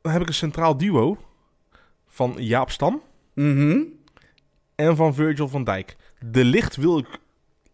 dan 0.00 0.12
heb 0.12 0.22
ik 0.22 0.28
een 0.28 0.34
centraal 0.34 0.76
duo 0.76 1.18
van 2.06 2.34
Jaap 2.38 2.70
Stam 2.70 3.02
Mhm. 3.34 3.82
En 4.74 4.96
van 4.96 5.14
Virgil 5.14 5.48
van 5.48 5.64
Dijk. 5.64 5.96
De 6.30 6.44
licht 6.44 6.76
wil 6.76 6.98
ik 6.98 7.18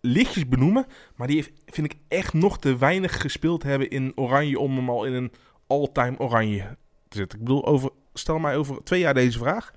lichtjes 0.00 0.48
benoemen, 0.48 0.86
maar 1.16 1.26
die 1.26 1.36
heeft, 1.36 1.50
vind 1.66 1.92
ik 1.92 1.98
echt 2.08 2.32
nog 2.32 2.58
te 2.58 2.76
weinig 2.76 3.20
gespeeld 3.20 3.62
hebben 3.62 3.90
in 3.90 4.12
oranje 4.14 4.58
om 4.58 4.76
hem 4.76 4.90
al 4.90 5.04
in 5.04 5.12
een 5.12 5.32
all-time 5.66 6.18
oranje 6.18 6.76
te 7.08 7.16
zetten. 7.16 7.38
Ik 7.38 7.44
bedoel, 7.44 7.66
over, 7.66 7.90
stel 8.14 8.38
mij 8.38 8.56
over 8.56 8.84
twee 8.84 9.00
jaar 9.00 9.14
deze 9.14 9.38
vraag 9.38 9.72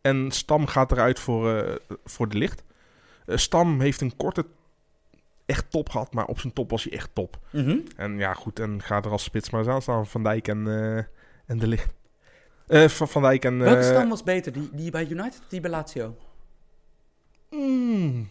en 0.00 0.30
Stam 0.30 0.66
gaat 0.66 0.92
eruit 0.92 1.20
voor, 1.20 1.56
eh, 1.56 1.74
voor 2.04 2.28
de 2.28 2.38
licht. 2.38 2.62
Eh, 3.26 3.36
Stam 3.36 3.80
heeft 3.80 4.00
een 4.00 4.16
korte 4.16 4.46
echt 5.46 5.70
top 5.70 5.88
gehad, 5.88 6.12
maar 6.14 6.26
op 6.26 6.40
zijn 6.40 6.52
top 6.52 6.70
was 6.70 6.84
hij 6.84 6.92
echt 6.92 7.10
top. 7.12 7.38
Mhm. 7.50 7.78
En 7.96 8.18
ja, 8.18 8.32
goed, 8.34 8.60
en 8.60 8.82
gaat 8.82 9.04
er 9.04 9.10
als 9.10 9.22
spits 9.22 9.50
maar 9.50 9.60
eens 9.60 9.70
aan 9.70 9.82
staan 9.82 10.06
Van 10.06 10.22
Dijk 10.22 10.48
en, 10.48 10.68
eh, 10.68 10.96
en 11.46 11.58
de 11.58 11.66
licht. 11.66 11.92
Eh, 12.66 12.88
van, 12.88 13.08
van 13.08 13.22
Dijk 13.22 13.44
en... 13.44 13.58
Welke 13.58 13.82
stam 13.82 14.08
was 14.08 14.22
beter? 14.22 14.52
Die, 14.52 14.68
die 14.72 14.90
bij 14.90 15.06
United 15.08 15.40
of 15.40 15.48
die 15.48 15.60
bij 15.60 15.70
Lazio? 15.70 16.16
Mm. 17.56 18.28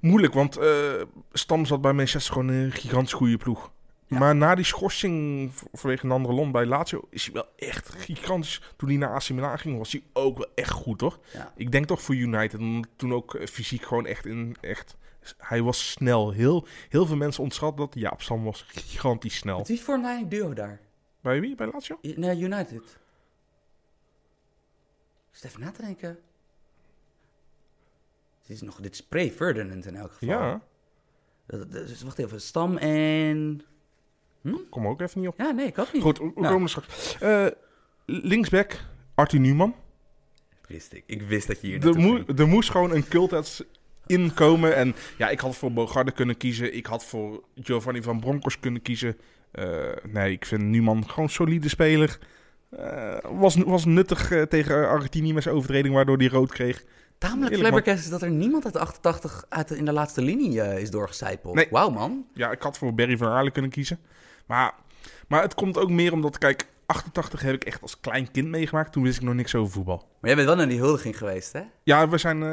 Moeilijk, 0.00 0.34
want 0.34 0.56
eh, 0.56 1.02
Stam 1.32 1.66
zat 1.66 1.80
bij 1.80 1.92
Manchester 1.92 2.32
gewoon 2.32 2.48
een 2.48 2.72
gigantisch 2.72 3.12
goede 3.12 3.36
ploeg. 3.36 3.70
Ja. 4.06 4.18
Maar 4.18 4.36
na 4.36 4.54
die 4.54 4.64
schorsing 4.64 5.50
vanwege 5.72 6.04
een 6.04 6.10
andere 6.10 6.34
land 6.34 6.52
bij 6.52 6.66
Lazio 6.66 7.06
is 7.10 7.24
hij 7.24 7.34
wel 7.34 7.46
echt 7.56 7.88
gigantisch. 7.88 8.62
Toen 8.76 8.88
hij 8.88 8.98
naar 8.98 9.14
AC 9.14 9.30
Milan 9.30 9.58
ging, 9.58 9.78
was 9.78 9.92
hij 9.92 10.02
ook 10.12 10.36
wel 10.38 10.46
echt 10.54 10.70
goed. 10.70 11.00
Ja. 11.32 11.52
Ik 11.56 11.72
denk 11.72 11.86
toch 11.86 12.02
voor 12.02 12.14
United. 12.14 12.60
Toen 12.96 13.12
ook 13.12 13.34
eh, 13.34 13.46
fysiek 13.46 13.82
gewoon 13.82 14.06
echt 14.06 14.26
in... 14.26 14.56
Echt, 14.60 14.96
hij 15.38 15.62
was 15.62 15.90
snel. 15.90 16.30
Heel, 16.30 16.66
heel 16.88 17.06
veel 17.06 17.16
mensen 17.16 17.42
ontschatten 17.42 17.86
dat. 17.86 17.94
Jaap 17.94 18.22
Stam 18.22 18.44
was 18.44 18.64
gigantisch 18.68 19.36
snel. 19.36 19.58
Wat 19.58 19.68
wie 19.68 19.80
voor 19.80 19.94
een 19.94 20.28
duo 20.28 20.52
daar? 20.52 20.80
Bij 21.20 21.40
wie? 21.40 21.54
Bij 21.54 21.70
Lazio? 21.72 21.98
Nee, 22.00 22.38
United. 22.38 22.82
Ik 25.30 25.42
zit 25.42 25.44
even 25.44 25.60
na 25.60 25.70
te 25.70 25.82
denken. 25.82 26.18
Dit 28.46 28.56
is 28.56 28.62
nog, 28.62 28.80
dit 28.80 28.92
is 28.92 29.00
pre-Ferdinand 29.06 29.86
in 29.86 29.94
elk 29.96 30.12
geval. 30.12 30.28
Ja, 30.28 30.62
Dat- 31.46 31.72
dat- 31.72 32.02
wacht 32.02 32.18
even, 32.18 32.40
Stam 32.40 32.76
en... 32.76 33.62
kom 34.70 34.86
ook 34.86 35.00
even 35.00 35.20
niet 35.20 35.28
op. 35.28 35.38
Ja, 35.38 35.50
nee, 35.50 35.66
ik 35.66 35.78
ook 35.78 35.92
niet. 35.92 36.02
Goed, 36.02 36.18
Nou. 36.20 36.32
komen 36.34 36.62
er 36.62 36.68
straks. 36.68 37.18
Eh, 37.20 37.46
linksback, 38.06 38.80
Arthur 39.14 39.40
Newman. 39.40 39.74
Wist 40.68 40.92
ik. 40.92 41.02
Ik 41.06 41.22
wist 41.22 41.46
dat 41.46 41.60
je 41.60 41.66
hier 41.66 41.86
Er, 41.86 42.40
er 42.40 42.46
moest 42.48 42.70
gewoon 42.70 42.92
een 42.92 43.08
culthats 43.08 43.62
inkomen. 44.06 44.76
En 44.76 44.94
ja, 45.18 45.28
ik 45.28 45.40
had 45.40 45.56
voor 45.56 45.72
Bogarde 45.72 46.12
kunnen 46.12 46.36
kiezen. 46.36 46.74
Ik 46.74 46.86
had 46.86 47.04
voor 47.04 47.42
Giovanni 47.54 48.02
van 48.02 48.20
Bronckhorst 48.20 48.60
kunnen 48.60 48.82
kiezen. 48.82 49.16
Eh, 49.50 49.92
nee, 50.08 50.32
ik 50.32 50.44
vind 50.46 50.62
Numan 50.62 51.08
gewoon 51.10 51.28
solide 51.28 51.68
speler. 51.68 52.18
Eh, 52.70 53.18
was, 53.22 53.56
was 53.56 53.84
nuttig 53.84 54.46
tegen 54.48 54.88
Argentinië 54.88 55.32
met 55.32 55.42
zijn 55.42 55.54
overtreding, 55.54 55.94
waardoor 55.94 56.16
hij 56.16 56.26
rood 56.28 56.52
kreeg. 56.52 56.84
Tamelijk 57.18 57.56
flabbergast 57.56 58.04
is 58.04 58.10
dat 58.10 58.22
er 58.22 58.30
niemand 58.30 58.64
uit 58.64 58.72
de 58.74 58.80
88 58.80 59.44
uit 59.48 59.68
de- 59.68 59.76
in 59.76 59.84
de 59.84 59.92
laatste 59.92 60.22
linie 60.22 60.60
eh, 60.60 60.78
is 60.78 60.90
doorgecijpeld. 60.90 61.54
Nee. 61.54 61.66
Wauw, 61.70 61.90
man. 61.90 62.26
Ja, 62.34 62.50
ik 62.50 62.62
had 62.62 62.78
voor 62.78 62.94
Barry 62.94 63.16
van 63.16 63.28
Aarle 63.28 63.50
kunnen 63.50 63.70
kiezen. 63.70 63.98
Maar, 64.46 64.74
maar 65.28 65.42
het 65.42 65.54
komt 65.54 65.78
ook 65.78 65.90
meer 65.90 66.12
omdat, 66.12 66.38
kijk, 66.38 66.66
88 66.86 67.40
heb 67.40 67.54
ik 67.54 67.64
echt 67.64 67.82
als 67.82 68.00
klein 68.00 68.30
kind 68.30 68.48
meegemaakt. 68.48 68.92
Toen 68.92 69.02
wist 69.02 69.16
ik 69.16 69.22
nog 69.24 69.34
niks 69.34 69.54
over 69.54 69.72
voetbal. 69.72 69.96
Maar 69.96 70.06
jij 70.30 70.34
bent 70.34 70.46
wel 70.46 70.56
naar 70.56 70.68
die 70.68 70.78
huldiging 70.78 71.18
geweest, 71.18 71.52
hè? 71.52 71.62
Ja, 71.82 72.08
we 72.08 72.18
zijn. 72.18 72.42
eh, 72.42 72.48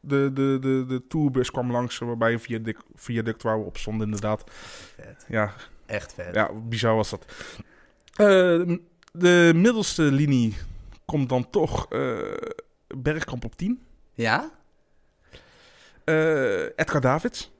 de, 0.00 0.30
de, 0.32 0.58
de, 0.60 0.84
de 0.88 1.02
tourbus 1.08 1.50
kwam 1.50 1.70
langs, 1.70 1.98
waarbij 1.98 2.32
een 2.32 2.40
viaduct, 2.40 2.82
viaduct 2.94 3.42
waar 3.42 3.58
we 3.58 3.64
op 3.64 3.76
stonden, 3.76 4.04
inderdaad. 4.06 4.50
Vet. 4.96 5.24
Ja, 5.28 5.52
Echt 5.86 6.12
vet. 6.14 6.34
ja 6.34 6.50
bizar 6.68 6.94
was 6.96 7.10
dat. 7.10 7.24
Eh, 8.14 8.76
de 9.12 9.52
middelste 9.54 10.02
linie 10.02 10.56
komt 11.04 11.28
dan 11.28 11.50
toch 11.50 11.86
Bergkamp 12.96 13.44
op 13.44 13.54
10. 13.56 13.82
Ja? 14.12 14.50
Eh, 16.04 16.62
Edgar 16.62 17.00
Davids. 17.00 17.50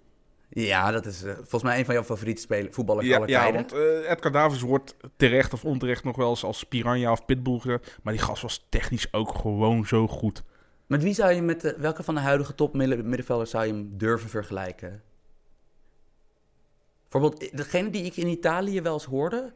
Ja, 0.49 0.91
dat 0.91 1.07
is 1.07 1.23
eh, 1.23 1.35
volgens 1.35 1.63
mij 1.63 1.79
een 1.79 1.85
van 1.85 1.95
jouw 1.95 2.05
favoriete 2.05 2.41
spelers, 2.41 2.75
voetballers 2.75 3.07
Ja, 3.07 3.17
aller 3.17 3.29
ja 3.29 3.41
tijden. 3.43 3.61
want 3.61 3.73
eh, 3.73 4.11
Edgar 4.11 4.33
Davids 4.33 4.63
wordt 4.63 4.97
terecht 5.17 5.53
of 5.53 5.65
onterecht 5.65 6.05
nog 6.05 6.17
wel 6.17 6.31
eens 6.31 6.45
als 6.45 6.65
Piranha 6.65 7.13
of 7.13 7.25
Pitbull. 7.25 7.79
Maar 8.03 8.13
die 8.13 8.23
gast 8.23 8.43
was 8.43 8.67
technisch 8.69 9.13
ook 9.13 9.35
gewoon 9.35 9.87
zo 9.87 10.09
goed. 10.09 10.43
Met 10.87 11.03
wie 11.03 11.15
zou 11.15 11.33
je 11.33 11.43
met 11.43 11.61
de, 11.61 11.75
welke 11.79 12.03
van 12.03 12.15
de 12.15 12.21
huidige 12.21 12.55
topmiddenvelders 12.55 13.51
zou 13.51 13.67
je 13.67 13.73
hem 13.73 13.91
durven 13.99 14.29
vergelijken? 14.29 15.03
Bijvoorbeeld, 17.09 17.57
degene 17.57 17.91
die 17.91 18.05
ik 18.05 18.17
in 18.17 18.27
Italië 18.27 18.81
wel 18.81 18.93
eens 18.93 19.05
hoorde, 19.05 19.53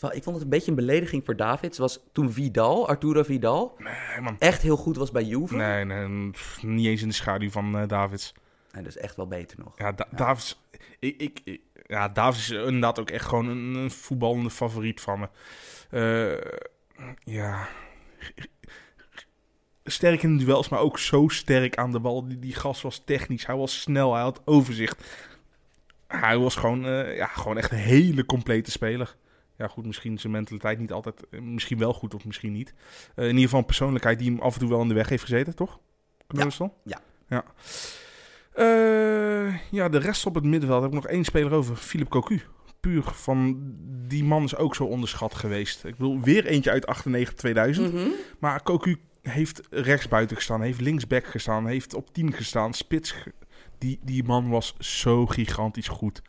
terwijl 0.00 0.18
ik 0.18 0.22
vond 0.22 0.36
het 0.36 0.44
een 0.44 0.50
beetje 0.50 0.70
een 0.70 0.76
belediging 0.76 1.24
voor 1.24 1.36
Davids, 1.36 1.78
was 1.78 2.00
toen 2.12 2.32
Vidal, 2.32 2.88
Arturo 2.88 3.22
Vidal, 3.22 3.74
Nee, 3.78 4.20
man. 4.20 4.36
echt 4.38 4.62
heel 4.62 4.76
goed 4.76 4.96
was 4.96 5.10
bij 5.10 5.22
Juve. 5.24 5.56
Nee, 5.56 5.84
nee, 5.84 6.30
pff, 6.30 6.62
niet 6.62 6.86
eens 6.86 7.02
in 7.02 7.08
de 7.08 7.14
schaduw 7.14 7.50
van 7.50 7.78
eh, 7.78 7.88
Davids. 7.88 8.34
En 8.70 8.84
dus 8.84 8.96
echt 8.96 9.16
wel 9.16 9.26
beter 9.26 9.58
nog. 9.64 9.72
Ja, 9.78 9.92
Da- 9.92 10.08
Davids. 10.10 10.60
Ik, 10.98 11.20
ik, 11.20 11.40
ik- 11.44 11.60
ja, 11.86 12.08
Davids 12.08 12.50
is 12.50 12.56
inderdaad 12.56 12.98
ook 13.00 13.10
echt 13.10 13.24
gewoon 13.26 13.46
een, 13.48 13.74
een 13.74 13.90
voetballende 13.90 14.50
favoriet 14.50 15.00
van 15.00 15.18
me. 15.20 15.28
Eh, 15.90 16.60
ja. 17.24 17.68
Sterk 19.84 20.22
in 20.22 20.36
de 20.38 20.44
duels, 20.44 20.68
maar 20.68 20.80
ook 20.80 20.98
zo 20.98 21.28
sterk 21.28 21.76
aan 21.76 21.92
de 21.92 22.00
bal. 22.00 22.26
Die, 22.28 22.38
die 22.38 22.54
gast 22.54 22.82
was 22.82 23.02
technisch, 23.04 23.46
hij 23.46 23.56
was 23.56 23.80
snel, 23.80 24.12
hij 24.14 24.22
had 24.22 24.40
overzicht. 24.44 25.04
Hij 26.06 26.38
was 26.38 26.56
gewoon, 26.56 26.86
eh, 26.86 27.16
ja, 27.16 27.26
gewoon 27.26 27.58
echt 27.58 27.70
een 27.72 27.78
hele 27.78 28.24
complete 28.24 28.70
speler. 28.70 29.16
Ja, 29.60 29.68
goed, 29.68 29.86
misschien 29.86 30.18
zijn 30.18 30.32
mentaliteit 30.32 30.78
niet 30.78 30.92
altijd, 30.92 31.28
eh, 31.30 31.40
misschien 31.40 31.78
wel 31.78 31.92
goed 31.92 32.14
of 32.14 32.24
misschien 32.24 32.52
niet. 32.52 32.74
Eh, 33.14 33.24
in 33.24 33.30
ieder 33.30 33.42
geval 33.44 33.58
een 33.58 33.66
persoonlijkheid 33.66 34.18
die 34.18 34.30
hem 34.30 34.40
af 34.40 34.54
en 34.54 34.60
toe 34.60 34.68
wel 34.68 34.80
in 34.80 34.88
de 34.88 34.94
weg 34.94 35.08
heeft 35.08 35.22
gezeten, 35.22 35.54
toch? 35.54 35.78
We 36.26 36.36
dat? 36.36 36.70
ja. 36.84 37.00
Ja. 37.28 37.44
Eh, 38.52 39.70
ja, 39.70 39.88
de 39.88 39.98
rest 39.98 40.26
op 40.26 40.34
het 40.34 40.44
middenveld 40.44 40.82
heb 40.82 40.90
ik 40.90 40.96
nog 40.96 41.06
één 41.06 41.24
speler 41.24 41.52
over. 41.52 41.76
Philip 41.76 42.08
Cocu. 42.08 42.42
Puur 42.80 43.02
van 43.02 43.74
die 44.08 44.24
man 44.24 44.44
is 44.44 44.56
ook 44.56 44.74
zo 44.74 44.84
onderschat 44.84 45.34
geweest. 45.34 45.84
Ik 45.84 45.96
bedoel, 45.96 46.20
weer 46.20 46.46
eentje 46.46 46.70
uit 46.70 46.86
98, 46.86 47.34
2000. 47.34 47.92
Mhm. 47.92 48.08
Maar 48.38 48.62
Cocu 48.62 48.96
heeft 49.22 49.60
rechtsbuiten 49.70 50.36
gestaan, 50.36 50.62
heeft 50.62 50.80
linksback 50.80 51.26
gestaan, 51.26 51.66
heeft 51.66 51.94
op 51.94 52.14
10 52.14 52.32
gestaan, 52.32 52.74
spits. 52.74 53.14
Die, 53.78 53.98
die 54.02 54.24
man 54.24 54.48
was 54.48 54.74
zo 54.78 55.26
gigantisch 55.26 55.88
goed. 55.88 56.22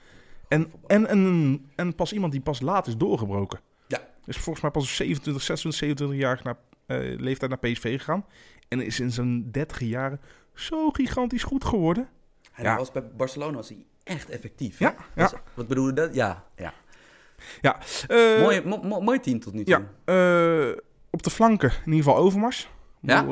En, 0.52 0.72
en, 0.88 1.08
en, 1.08 1.66
en 1.76 1.96
pas 1.96 2.14
iemand 2.14 2.32
die 2.32 2.42
pas 2.42 2.62
laat 2.62 2.88
is 2.88 2.98
doorgebroken. 2.98 3.60
Ja. 3.88 4.00
Dus 4.26 4.38
volgens 4.38 4.62
mij 4.62 4.72
pas 4.72 4.84
op 4.84 4.90
27, 4.90 5.44
26, 5.44 5.80
27 5.80 6.18
jaar 6.20 6.40
naar 6.44 6.58
eh, 6.86 7.20
leeftijd 7.20 7.50
naar 7.52 7.60
PSV 7.72 7.98
gegaan. 7.98 8.26
En 8.68 8.82
is 8.82 9.00
in 9.00 9.12
zijn 9.12 9.52
30 9.52 9.80
jaren 9.80 10.20
zo 10.54 10.90
gigantisch 10.90 11.44
goed 11.44 11.64
geworden. 11.66 12.10
En 12.54 12.64
Ja. 12.64 12.70
hij 12.70 12.78
was 12.78 12.92
bij 12.92 13.08
Barcelona 13.18 13.56
was 13.56 13.70
hij 13.70 13.86
echt 14.04 14.30
effectief. 14.30 14.80
Ja, 14.80 14.96
ja. 15.16 15.22
Was- 15.22 15.34
wat 15.54 15.68
bedoel 15.68 15.88
je 15.88 15.94
dat? 15.94 16.16
Ja, 16.16 16.46
ja. 16.56 16.74
Eh, 18.08 18.42
mooi, 18.42 18.62
mo- 18.66 18.82
mo- 18.84 19.02
mooi 19.02 19.20
team 19.20 19.40
tot 19.40 19.54
nu 19.54 19.64
toe. 19.64 19.86
Ja, 20.06 20.14
eh, 20.70 20.78
op 21.10 21.24
de 21.24 21.30
flanken 21.30 21.70
in 21.86 21.92
ieder 21.92 22.04
geval 22.04 22.18
Overmars. 22.24 22.70
Ja? 23.02 23.26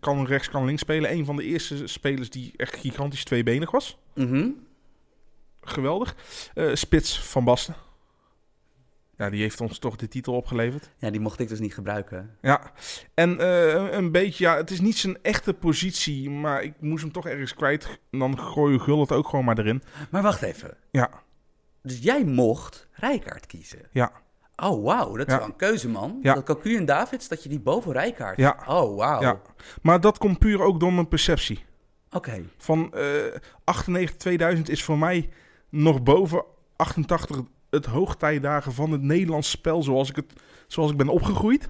Kan 0.00 0.26
rechts, 0.26 0.48
kan 0.50 0.64
links 0.64 0.80
spelen. 0.80 1.12
Een 1.12 1.24
van 1.24 1.36
de 1.36 1.44
eerste 1.44 1.86
spelers 1.86 2.30
die 2.30 2.52
echt 2.56 2.76
gigantisch 2.76 3.24
tweebenig 3.24 3.70
was. 3.70 3.98
Mhm. 4.14 4.48
Geweldig. 5.64 6.16
Eh, 6.54 6.74
Spits 6.74 7.20
van 7.20 7.44
Basten. 7.44 7.74
Ja, 9.16 9.30
die 9.30 9.40
heeft 9.40 9.60
ons 9.60 9.78
toch 9.78 9.96
de 9.96 10.08
titel 10.08 10.34
opgeleverd. 10.34 10.90
Ja, 10.98 11.10
die 11.10 11.20
mocht 11.20 11.40
ik 11.40 11.48
dus 11.48 11.58
niet 11.60 11.74
gebruiken. 11.74 12.36
Ja, 12.40 12.72
en 13.14 13.38
eh, 13.40 13.92
een 13.92 14.12
beetje, 14.12 14.44
ja, 14.44 14.56
het 14.56 14.70
is 14.70 14.80
niet 14.80 14.96
zijn 14.98 15.18
echte 15.22 15.54
positie, 15.54 16.30
maar 16.30 16.62
ik 16.62 16.74
moest 16.80 17.02
hem 17.02 17.12
toch 17.12 17.26
ergens 17.26 17.54
kwijt. 17.54 17.98
Dan 18.10 18.38
gooi 18.38 18.72
je 18.72 18.78
Gul 18.78 19.00
het 19.00 19.12
ook 19.12 19.28
gewoon 19.28 19.44
maar 19.44 19.58
erin. 19.58 19.82
Maar 20.10 20.22
wacht 20.22 20.42
even. 20.42 20.76
Ja, 20.90 21.10
Dus 21.82 21.98
jij 21.98 22.24
mocht 22.24 22.88
Rijkaard 22.92 23.46
kiezen? 23.46 23.78
ja, 23.92 24.12
Oh, 24.56 24.84
wauw. 24.84 25.16
Dat 25.16 25.26
is 25.26 25.32
Ja. 25.32 25.38
wel 25.38 25.48
een 25.48 25.56
keuze, 25.56 25.88
man. 25.88 26.18
Ja. 26.22 26.34
Dat 26.34 26.44
Cocu 26.44 26.76
en 26.76 26.84
Davids, 26.84 27.28
dat 27.28 27.42
je 27.42 27.48
die 27.48 27.60
boven 27.60 27.92
Rijkaard... 27.92 28.36
Ja. 28.36 28.56
Oh, 28.66 28.96
wauw. 28.96 29.20
ja. 29.20 29.40
Maar 29.82 30.00
dat 30.00 30.18
komt 30.18 30.38
puur 30.38 30.62
ook 30.62 30.80
door 30.80 30.92
mijn 30.92 31.08
perceptie. 31.08 31.64
Oké. 32.10 32.44
Van 32.56 32.92
eh 32.94 33.06
98, 33.64 34.16
2000 34.16 34.68
is 34.68 34.84
voor 34.84 34.98
mij 34.98 35.28
nog 35.72 36.02
boven 36.02 36.44
88 36.76 37.42
het 37.70 37.86
hoogtijdagen 37.86 38.72
van 38.72 38.90
het 38.90 39.02
Nederlands 39.02 39.50
spel 39.50 39.82
zoals 39.82 40.10
ik, 40.10 40.16
het, 40.16 40.32
zoals 40.66 40.90
ik 40.90 40.96
ben 40.96 41.08
opgegroeid. 41.08 41.68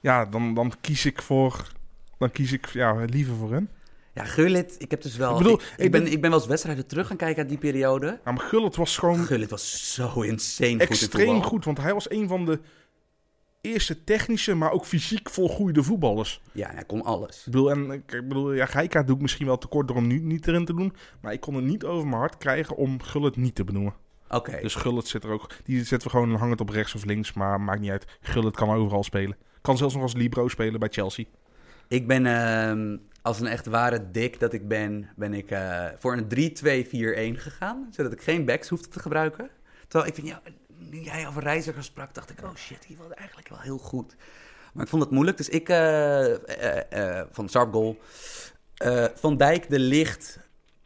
Ja, 0.00 0.24
dan, 0.24 0.54
dan 0.54 0.72
kies 0.80 1.04
ik 1.04 1.22
voor, 1.22 1.72
dan 2.18 2.30
kies 2.30 2.52
ik 2.52 2.66
ja, 2.66 3.04
liever 3.04 3.34
voor 3.34 3.52
hen. 3.52 3.70
Ja, 4.14 4.24
Gullit, 4.24 4.74
ik 4.78 4.90
heb 4.90 5.02
dus 5.02 5.16
wel... 5.16 5.30
Ik 5.30 5.38
bedoel, 5.38 5.60
ik, 5.60 5.72
ik 5.76 5.90
ben, 5.90 6.06
ik 6.06 6.20
ben 6.20 6.30
wel 6.30 6.38
eens 6.38 6.48
wedstrijden 6.48 6.86
terug 6.86 7.06
gaan 7.06 7.16
kijken 7.16 7.38
uit 7.38 7.48
die 7.48 7.58
periode. 7.58 8.20
Ja, 8.24 8.32
maar 8.32 8.44
Gullit 8.44 8.76
was 8.76 8.98
gewoon 8.98 9.18
Gullit 9.18 9.50
was 9.50 9.94
zo 9.94 10.20
insane 10.20 10.72
goed 10.72 10.80
extreem 10.80 11.42
goed, 11.42 11.64
want 11.64 11.78
hij 11.78 11.92
was 11.92 12.10
een 12.10 12.28
van 12.28 12.44
de 12.44 12.60
eerste 13.62 14.04
technische, 14.04 14.54
maar 14.54 14.70
ook 14.70 14.84
fysiek 14.84 15.30
volgroeide 15.30 15.82
voetballers. 15.82 16.40
Ja, 16.52 16.70
hij 16.70 16.84
kon 16.84 17.02
alles. 17.02 17.38
Ik 17.38 17.44
bedoel, 17.44 17.70
en 17.70 17.90
ik 17.90 18.06
bedoel, 18.06 18.52
ja, 18.52 18.66
Gijkaart 18.66 19.06
doe 19.06 19.16
ik 19.16 19.22
misschien 19.22 19.46
wel 19.46 19.58
tekort 19.58 19.88
door 19.88 19.96
hem 19.96 20.06
nu 20.06 20.18
niet 20.18 20.46
erin 20.46 20.64
te 20.64 20.74
doen, 20.74 20.92
maar 21.20 21.32
ik 21.32 21.40
kon 21.40 21.54
het 21.54 21.64
niet 21.64 21.84
over 21.84 22.06
mijn 22.06 22.20
hart 22.20 22.38
krijgen 22.38 22.76
om 22.76 23.02
Gullit 23.02 23.36
niet 23.36 23.54
te 23.54 23.64
benoemen. 23.64 23.94
Oké. 24.32 24.58
Dus 24.60 24.74
Gullit 24.74 25.08
zit 25.08 25.24
er 25.24 25.30
ook. 25.30 25.50
Die 25.64 25.84
zetten 25.84 26.10
we 26.10 26.14
gewoon 26.16 26.34
hangend 26.34 26.60
op 26.60 26.68
rechts 26.68 26.94
of 26.94 27.04
links. 27.04 27.32
Maar 27.32 27.60
maakt 27.60 27.80
niet 27.80 27.90
uit. 27.90 28.18
Gullit 28.20 28.56
kan 28.56 28.70
overal 28.70 29.02
spelen. 29.02 29.36
Kan 29.60 29.76
zelfs 29.76 29.94
nog 29.94 30.02
als 30.02 30.14
Libro 30.14 30.48
spelen 30.48 30.80
bij 30.80 30.88
Chelsea. 30.88 31.24
Ik 31.88 32.06
ben 32.06 32.26
ehm, 32.26 32.96
als 33.22 33.40
een 33.40 33.46
echt 33.46 33.66
ware 33.66 34.10
dik 34.10 34.40
dat 34.40 34.52
ik 34.52 34.68
ben, 34.68 35.08
ben 35.16 35.34
ik 35.34 35.50
eh, 35.50 35.86
voor 35.98 36.16
een 36.16 37.34
3-2-4-1 37.36 37.40
gegaan. 37.40 37.88
Zodat 37.90 38.12
ik 38.12 38.22
geen 38.22 38.44
backs 38.44 38.68
hoefde 38.68 38.88
te 38.88 39.00
gebruiken. 39.00 39.50
Terwijl 39.88 40.10
ik 40.10 40.14
vind, 40.14 40.28
ja, 40.28 40.42
nu 40.92 41.00
jij 41.00 41.26
over 41.28 41.42
reizigers 41.42 41.86
sprak, 41.86 42.14
dacht 42.14 42.30
ik, 42.30 42.42
oh 42.42 42.54
shit, 42.56 42.86
die 42.86 42.96
was 42.96 43.10
eigenlijk 43.10 43.48
wel 43.48 43.60
heel 43.60 43.78
goed. 43.78 44.16
Maar 44.72 44.84
ik 44.84 44.90
vond 44.90 45.02
het 45.02 45.10
moeilijk. 45.10 45.36
Dus 45.36 45.48
ik, 45.48 45.68
eh, 45.68 46.32
eh, 46.32 47.18
eh, 47.18 47.26
van 47.30 47.48
Sarp 47.48 47.72
goal, 47.72 47.98
eh, 48.76 49.04
Van 49.14 49.36
Dijk, 49.36 49.70
De 49.70 49.78
Licht, 49.78 50.38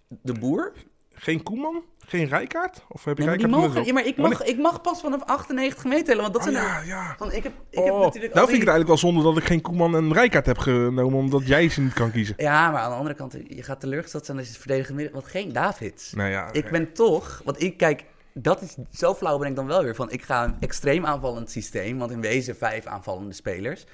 De 0.09 0.33
Boer. 0.33 0.73
Geen 1.19 1.43
Koeman? 1.43 1.83
Geen 1.99 2.27
Rijkaard? 2.27 2.85
Of 2.89 3.05
heb 3.05 3.19
je 3.19 3.24
Nee, 3.24 3.28
maar, 3.28 3.39
die 3.39 3.47
Rijkaard 3.47 3.65
mogen, 3.65 3.78
net 3.78 3.87
ja, 3.87 3.93
maar 3.93 4.07
ik, 4.07 4.19
Oh, 4.19 4.23
mag, 4.23 4.43
ik 4.43 4.59
mag 4.59 4.81
pas 4.81 5.01
vanaf 5.01 5.23
98 5.23 5.85
meter 5.85 6.05
tellen, 6.05 6.23
want 6.23 6.35
dat 6.35 6.47
Oh, 6.47 6.53
zijn 6.53 6.65
ja, 6.65 6.81
ja. 6.83 7.15
Van, 7.19 7.33
ik 7.33 7.43
heb, 7.43 7.53
ik 7.70 7.78
Oh, 7.78 7.85
heb 7.85 7.93
nou 7.93 8.05
natuurlijk 8.05 8.35
vind 8.35 8.35
al 8.35 8.55
ik 8.55 8.61
het 8.61 8.69
eigenlijk 8.69 8.87
wel 8.87 8.97
zonde 8.97 9.23
dat 9.23 9.37
ik 9.37 9.45
geen 9.45 9.61
Koeman 9.61 9.97
en 9.97 10.12
Rijkaard 10.12 10.47
heb 10.47 10.59
genomen. 10.59 11.15
Omdat 11.19 11.47
jij 11.47 11.69
ze 11.69 11.81
niet 11.81 11.93
kan 11.93 12.11
kiezen. 12.11 12.35
Ja, 12.39 12.70
maar 12.70 12.81
aan 12.81 12.91
de 12.91 12.97
andere 12.97 13.15
kant, 13.15 13.37
je 13.49 13.62
gaat 13.62 13.81
teleurgesteld 13.81 14.24
zijn 14.24 14.37
als 14.37 14.47
je 14.47 14.53
het 14.53 14.62
verdedigend 14.62 14.97
midden... 14.97 15.15
Want 15.15 15.27
geen 15.27 15.53
Davids. 15.53 16.12
Nou 16.12 16.31
ja, 16.31 16.53
Ik 16.53 16.70
ben 16.70 16.93
toch, 16.93 17.41
want 17.45 17.62
ik 17.62 17.77
kijk, 17.77 18.05
dat 18.39 18.63
is 18.63 18.77
zo 18.91 19.15
flauw 19.15 19.39
ben 19.39 19.49
ik 19.49 19.57
dan 19.57 19.67
wel 19.67 19.83
weer 19.83 19.95
van. 19.95 20.11
Ik 20.11 20.23
ga 20.23 20.45
een 20.45 20.57
extreem 20.61 21.07
aanvallend 21.07 21.51
systeem, 21.51 21.99
want 21.99 22.11
in 22.11 22.21
wezen 22.21 22.57
vijf 22.57 22.87
aanvallende 22.87 23.35
spelers. 23.35 23.85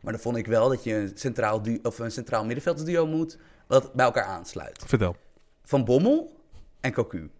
Maar 0.00 0.12
dan 0.12 0.22
vond 0.22 0.36
ik 0.36 0.46
wel 0.46 0.68
dat 0.68 0.84
je 0.84 0.94
een 0.94 1.12
centraal, 1.14 1.62
du 1.62 1.78
of 1.82 1.98
een 1.98 2.10
centraal 2.10 2.44
middenveldsduo 2.44 3.06
moet, 3.06 3.38
wat 3.66 3.92
bij 3.92 4.04
elkaar 4.04 4.24
aansluit. 4.24 4.82
Vertel. 4.86 5.16
Van 5.64 5.84
Bommel 5.84 6.32
en 6.80 6.92
Cocu. 6.92 7.30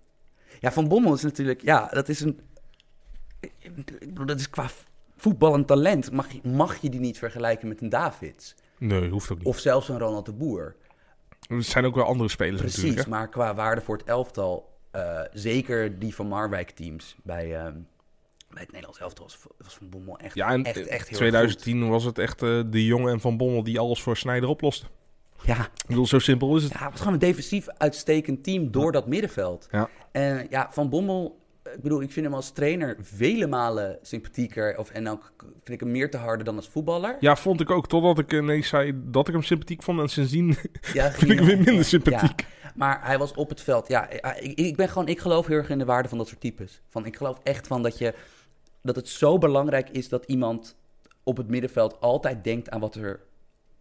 Ja, 0.61 0.73
Van 0.73 0.89
Bommel 0.89 1.15
is 1.15 1.23
natuurlijk, 1.23 1.63
ja, 1.63 1.89
dat 1.89 2.09
is 2.09 2.21
een, 2.21 2.41
ik 3.41 3.89
bedoel, 3.99 4.27
dat 4.27 4.39
is 4.39 4.51
qua 4.51 4.71
voetballend 5.17 5.67
talent. 5.67 6.13
Mag 6.13 6.33
je, 6.33 6.49
mag 6.49 6.77
je 6.77 6.91
die 6.91 7.01
niet 7.01 7.19
vergelijken 7.19 7.69
met 7.69 7.81
een 7.81 7.89
Davids? 7.89 8.55
Nee, 8.79 9.09
hoeft 9.09 9.31
ook 9.31 9.39
niet. 9.39 9.47
Of 9.47 9.59
zelfs 9.59 9.89
een 9.89 9.99
Ronald 9.99 10.27
de 10.27 10.33
Boer? 10.33 10.75
Er 11.49 11.63
zijn 11.63 11.85
ook 11.85 11.95
wel 11.95 12.05
andere 12.05 12.29
spelers 12.29 12.61
Precies, 12.61 12.77
natuurlijk. 12.77 13.05
hè. 13.05 13.11
maar 13.11 13.29
qua 13.29 13.55
waarde 13.55 13.81
voor 13.81 13.97
het 13.97 14.07
elftal, 14.07 14.70
eh, 14.91 15.21
zeker 15.33 15.99
die 15.99 16.15
van 16.15 16.27
Marwijk 16.29 16.71
teams 16.71 17.17
bij, 17.23 17.57
ehm, 17.57 17.75
bij 18.49 18.63
het 18.63 18.67
Nederlands 18.73 19.01
elftal 19.01 19.25
was, 19.25 19.39
was 19.59 19.75
Van 19.75 19.89
Bommel 19.89 20.19
echt, 20.19 20.35
Ja, 20.35 20.51
en 20.51 20.65
echt, 20.65 20.77
echt 20.77 20.87
heel 20.89 20.97
erg 20.99 21.05
2010 21.17 21.89
was 21.89 22.05
het 22.05 22.19
echt 22.19 22.43
eh, 22.43 22.61
de 22.67 22.85
jongen 22.85 23.13
en 23.13 23.21
Van 23.21 23.37
Bommel 23.37 23.63
die 23.63 23.79
alles 23.79 24.03
voor 24.03 24.17
Snijder 24.17 24.49
oplosten. 24.49 24.89
goed. 25.37 25.47
Ja, 25.47 25.61
Ik 25.65 25.87
bedoel, 25.87 26.07
zo 26.07 26.19
simpel 26.19 26.57
is 26.57 26.63
het. 26.63 26.73
ja, 26.73 26.79
het 26.81 26.91
was 26.91 26.99
gewoon 26.99 27.13
een 27.15 27.19
defensief 27.19 27.69
uitstekend 27.69 28.45
team 28.45 28.71
door 28.71 28.93
dat 28.93 29.07
middenveld. 29.07 29.69
Ja. 29.71 29.89
En 30.13 30.47
ja, 30.51 30.69
Van 30.73 30.89
Bommel, 30.89 31.39
ik 31.75 31.83
bedoel, 31.83 32.03
ik 32.03 32.13
vind 32.13 32.27
hem 32.27 32.35
als 32.35 32.51
trainer 32.51 32.97
vele 33.01 33.47
malen 33.47 33.99
sympathieker. 34.03 34.79
Of, 34.79 34.91
en 34.91 35.09
ook 35.09 35.33
vind 35.39 35.69
ik 35.69 35.81
hem 35.81 35.91
meer 35.91 36.11
te 36.11 36.17
harde 36.17 36.45
dan 36.45 36.57
als 36.57 36.69
voetballer. 36.69 37.17
Ja, 37.21 37.37
vond 37.37 37.61
ik 37.61 37.71
ook. 37.71 37.89
Totdat 37.89 38.19
ik 38.19 38.33
ineens 38.33 38.69
zei 38.69 38.93
dat 39.05 39.29
ik 39.29 39.35
hem 39.35 39.43
sympathiek 39.43 39.83
vond. 39.83 40.01
En 40.01 40.09
sindsdien 40.09 40.57
Ja, 40.93 41.11
vind 41.13 41.31
ik 41.31 41.39
hem 41.39 41.47
weer 41.47 41.59
minder 41.61 41.85
sympathiek. 41.85 42.41
Ja, 42.41 42.60
maar 42.75 43.01
hij 43.03 43.19
was 43.19 43.33
op 43.35 43.49
het 43.49 43.61
veld. 43.61 43.89
Ja, 43.89 44.09
ik, 44.41 44.59
ik 44.59 44.77
ben 44.77 44.89
gewoon, 44.89 45.09
ik 45.09 45.19
geloof 45.21 45.47
heel 45.47 45.57
erg 45.57 45.71
in 45.71 45.79
de 45.79 45.85
waarde 45.85 46.09
van 46.09 46.19
dat 46.19 46.29
soort 46.29 46.41
types. 46.41 46.83
Van, 46.89 47.07
ik 47.07 47.17
geloof 47.17 47.39
echt 47.43 47.67
van 47.67 47.83
dat, 47.83 47.99
je, 47.99 48.15
dat 48.83 48.97
het 48.97 49.09
zo 49.09 49.39
belangrijk 49.39 49.89
is 49.91 50.09
dat 50.09 50.25
iemand 50.25 50.77
op 51.23 51.37
het 51.37 51.49
middenveld 51.49 52.01
altijd 52.01 52.45
denkt 52.45 52.71
aan 52.71 52.81
wat 52.81 52.95
er 52.95 53.21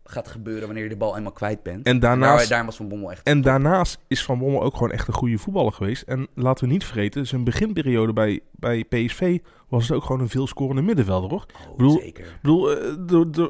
gaat 0.03 0.27
gebeuren 0.27 0.65
wanneer 0.65 0.83
je 0.83 0.89
de 0.89 0.97
bal 0.97 1.17
eenmaal 1.17 1.31
kwijt 1.31 1.63
bent. 1.63 1.85
En 1.85 1.99
daarnaast- 1.99 2.49
Daar, 2.49 2.57
daar 2.57 2.65
was 2.65 2.75
Van 2.75 2.87
Bommel 2.87 3.11
echt. 3.11 3.23
En 3.23 3.41
daarnaast 3.41 3.99
is 4.07 4.23
Van 4.23 4.39
Bommel 4.39 4.63
ook 4.63 4.73
gewoon 4.73 4.91
echt 4.91 5.07
een 5.07 5.13
goede 5.13 5.37
voetballer 5.37 5.73
geweest. 5.73 6.01
En 6.01 6.27
laten 6.35 6.67
we 6.67 6.71
niet 6.73 6.83
vergeten, 6.85 7.27
zijn 7.27 7.43
beginperiode 7.43 8.13
bij, 8.13 8.39
bij 8.51 8.83
PSV 8.83 9.37
was 9.67 9.87
het 9.87 9.97
ook 9.97 10.03
gewoon 10.03 10.21
een 10.21 10.29
veel 10.29 10.47
scorende 10.47 10.81
middenvelder, 10.81 11.29
hoor. 11.29 11.45
Oh, 11.69 11.75
bedoel- 11.77 11.99
zeker. 11.99 12.25
Ik 12.25 12.39
bedoel, 12.41 12.71
eh, 12.71 13.45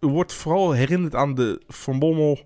er 0.00 0.08
wordt 0.08 0.32
vooral 0.32 0.72
herinnerd 0.72 1.14
aan 1.14 1.34
de 1.34 1.62
Van 1.68 1.98
Bommel 1.98 2.38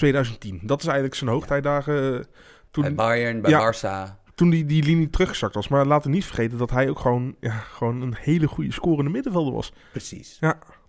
2010. 0.00 0.60
Dat 0.62 0.78
is 0.80 0.84
eigenlijk 0.86 1.14
zijn 1.16 1.30
hoogtijdagen. 1.30 2.14
eh, 2.18 2.24
Toen, 2.70 2.82
Bij 2.82 2.94
Bayern, 2.94 3.40
bij 3.40 3.50
Ja. 3.50 3.72
Barça. 3.72 4.18
toen 4.34 4.50
die, 4.50 4.64
die 4.64 4.82
linie 4.82 5.10
teruggezakt 5.10 5.54
was. 5.54 5.68
Maar 5.68 5.86
laten 5.86 6.10
we 6.10 6.16
niet 6.16 6.24
vergeten 6.24 6.58
dat 6.58 6.70
hij 6.70 6.88
ook 6.88 6.98
gewoon, 6.98 7.36
ja, 7.40 7.50
gewoon 7.58 8.00
een 8.02 8.14
hele 8.18 8.46
goede 8.48 8.72
scorende 8.72 9.10
middenvelder 9.10 9.52
was. 9.52 9.72
Precies. 9.90 10.38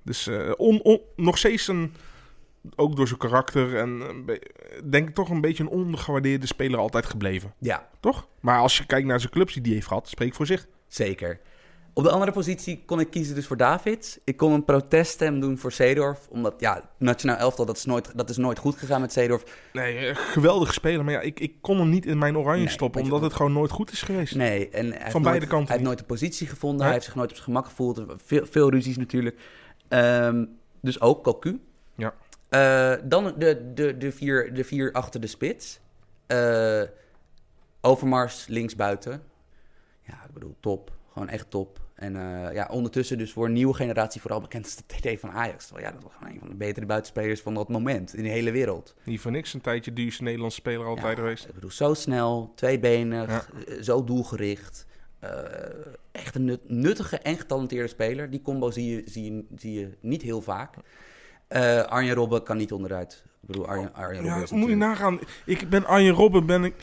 Dus 0.04 0.28
eh, 0.28 0.52
on, 0.58 0.82
on- 0.82 1.02
nog 1.16 1.38
steeds 1.38 1.68
een, 1.68 1.94
ook 2.76 2.96
door 2.96 3.08
zijn 3.08 3.20
karakter 3.20 3.76
en 3.78 4.02
denk 4.90 5.10
ik 5.10 5.16
toch 5.16 5.30
een 5.30 5.42
beetje 5.42 5.64
een 5.64 5.70
ondergewaardeerde 5.70 6.46
speler 6.48 6.80
altijd 6.80 7.06
gebleven. 7.06 7.54
Ja, 7.60 7.90
Toch? 8.00 8.28
Maar 8.40 8.60
als 8.60 8.78
je 8.78 8.86
kijkt 8.86 9.08
naar 9.08 9.20
zijn 9.20 9.32
clubs 9.32 9.54
die 9.54 9.64
hij 9.64 9.72
heeft 9.74 9.88
gehad, 9.88 10.10
spreekt 10.10 10.36
voor 10.36 10.46
zich. 10.46 10.68
zeker. 10.88 11.40
Op 11.94 12.04
de 12.04 12.10
andere 12.10 12.32
positie 12.32 12.84
kon 12.86 13.00
ik 13.00 13.10
kiezen 13.10 13.36
dus 13.36 13.48
voor 13.48 13.58
Davids. 13.58 14.20
Ik 14.24 14.38
kon 14.38 14.52
een 14.52 14.66
proteststem 14.66 15.40
doen 15.40 15.58
voor 15.58 15.72
Seedorf. 15.72 16.28
Omdat, 16.30 16.54
ja, 16.58 16.90
nationaal 16.98 17.38
elftal, 17.38 17.66
dat 17.66 17.78
is 17.78 17.86
nooit, 17.86 18.18
dat 18.18 18.30
is 18.30 18.38
nooit 18.38 18.58
goed 18.58 18.78
gegaan 18.78 19.02
met 19.02 19.12
Seedorf. 19.12 19.70
Nee, 19.74 20.08
eh, 20.08 20.16
geweldig 20.16 20.74
speler. 20.74 21.04
Maar 21.04 21.14
ja, 21.14 21.20
ik, 21.20 21.40
ik 21.40 21.54
kon 21.62 21.78
hem 21.78 21.90
niet 21.90 22.06
in 22.06 22.18
mijn 22.18 22.38
oranje 22.38 22.64
Nee, 22.64 22.70
stoppen, 22.70 23.02
omdat 23.02 23.22
het 23.22 23.34
gewoon 23.34 23.54
nooit 23.54 23.72
goed 23.72 23.92
is 23.92 24.02
geweest. 24.02 24.36
Nee, 24.36 24.70
en 24.70 24.86
hij 24.86 24.98
heeft 25.00 25.12
Van 25.12 25.22
beide 25.22 25.40
nooit, 25.40 25.52
kanten 25.52 25.68
Hij 25.68 25.76
heeft 25.76 25.88
nooit 25.88 26.00
een 26.00 26.06
positie 26.06 26.48
gevonden. 26.48 26.84
Hij 26.84 26.94
heeft 26.94 27.06
zich 27.06 27.16
nooit 27.16 27.30
op 27.30 27.36
zijn 27.36 27.48
gemak 27.48 27.66
gevoeld. 27.66 28.04
Veel, 28.26 28.46
veel 28.46 28.70
ruzies 28.70 28.98
natuurlijk. 28.98 29.40
Ehm, 29.88 30.46
dus 30.82 31.02
ook 31.02 31.24
Cocu. 31.24 31.60
Ja. 31.96 32.14
Eh, 32.50 32.94
dan 33.04 33.34
de, 33.38 33.72
de, 33.74 33.98
de, 33.98 34.12
vier, 34.12 34.54
de 34.54 34.64
vier 34.64 34.92
achter 34.92 35.22
de 35.22 35.28
spits. 35.28 35.80
Eh, 36.28 36.82
Overmars 37.82 38.48
linksbuiten. 38.48 39.24
Ja, 40.02 40.14
ik 40.14 40.34
bedoel, 40.34 40.56
top. 40.60 40.92
Gewoon 41.12 41.30
echt 41.30 41.50
top. 41.50 41.80
En 41.96 42.16
eh, 42.16 42.54
ja, 42.54 42.68
ondertussen 42.72 43.18
dus 43.18 43.32
voor 43.32 43.46
een 43.46 43.54
nieuwe 43.54 43.74
generatie 43.74 44.22
vooral 44.22 44.42
bekend 44.42 44.64
als 44.66 44.76
de 44.76 44.84
TD 44.86 45.20
van 45.20 45.32
Ajax. 45.32 45.66
Terwijl 45.66 45.88
ja, 45.88 45.94
dat 45.94 46.04
was 46.04 46.12
gewoon 46.18 46.34
een 46.34 46.40
van 46.40 46.50
de 46.50 46.56
betere 46.56 46.86
buitenspelers 46.86 47.42
van 47.42 47.54
dat 47.54 47.70
moment 47.70 48.14
in 48.14 48.24
de 48.24 48.30
hele 48.30 48.52
wereld. 48.52 48.96
Niet 49.04 49.20
voor 49.20 49.32
niks 49.32 49.54
een 49.54 49.62
tijdje 49.62 49.94
duurste 49.94 50.24
Nederlandse 50.24 50.58
speler 50.60 50.86
altijd 50.86 51.08
Ja, 51.08 51.14
geweest. 51.24 51.48
Ik 51.48 51.54
bedoel, 51.54 51.72
zo 51.72 51.94
snel, 51.94 52.52
tweebenig, 52.56 53.30
Ja. 53.30 53.46
eh, 53.68 53.82
zo 53.82 54.04
doelgericht. 54.04 54.86
Eh, 55.20 55.32
echt 56.12 56.36
een 56.36 56.46
nut- 56.46 56.70
nuttige 56.70 57.18
en 57.18 57.38
getalenteerde 57.38 57.88
speler. 57.88 58.30
Die 58.30 58.42
combo 58.42 58.72
zie 58.72 58.96
je, 58.96 59.02
zie 59.06 59.34
je, 59.34 59.46
zie 59.56 59.80
je 59.80 59.98
niet 60.02 60.22
heel 60.22 60.42
vaak. 60.42 60.76
Arjen 61.88 62.14
Robben 62.16 62.44
kan 62.44 62.58
niet 62.58 62.72
onderuit. 62.72 63.24
Ik 63.42 63.48
bedoel, 63.48 63.68
Arjen, 63.68 63.94
Arjen 63.94 64.22
Robben 64.22 64.38
Ja, 64.38 64.44
is 64.44 64.52
moet 64.52 64.70
je 64.70 64.76
nagaan. 64.76 65.20
Ik 65.46 65.70
ben 65.70 65.86
Arjen 65.86 66.14
Robben, 66.14 66.46
ben 66.46 66.64
ik... 66.64 66.74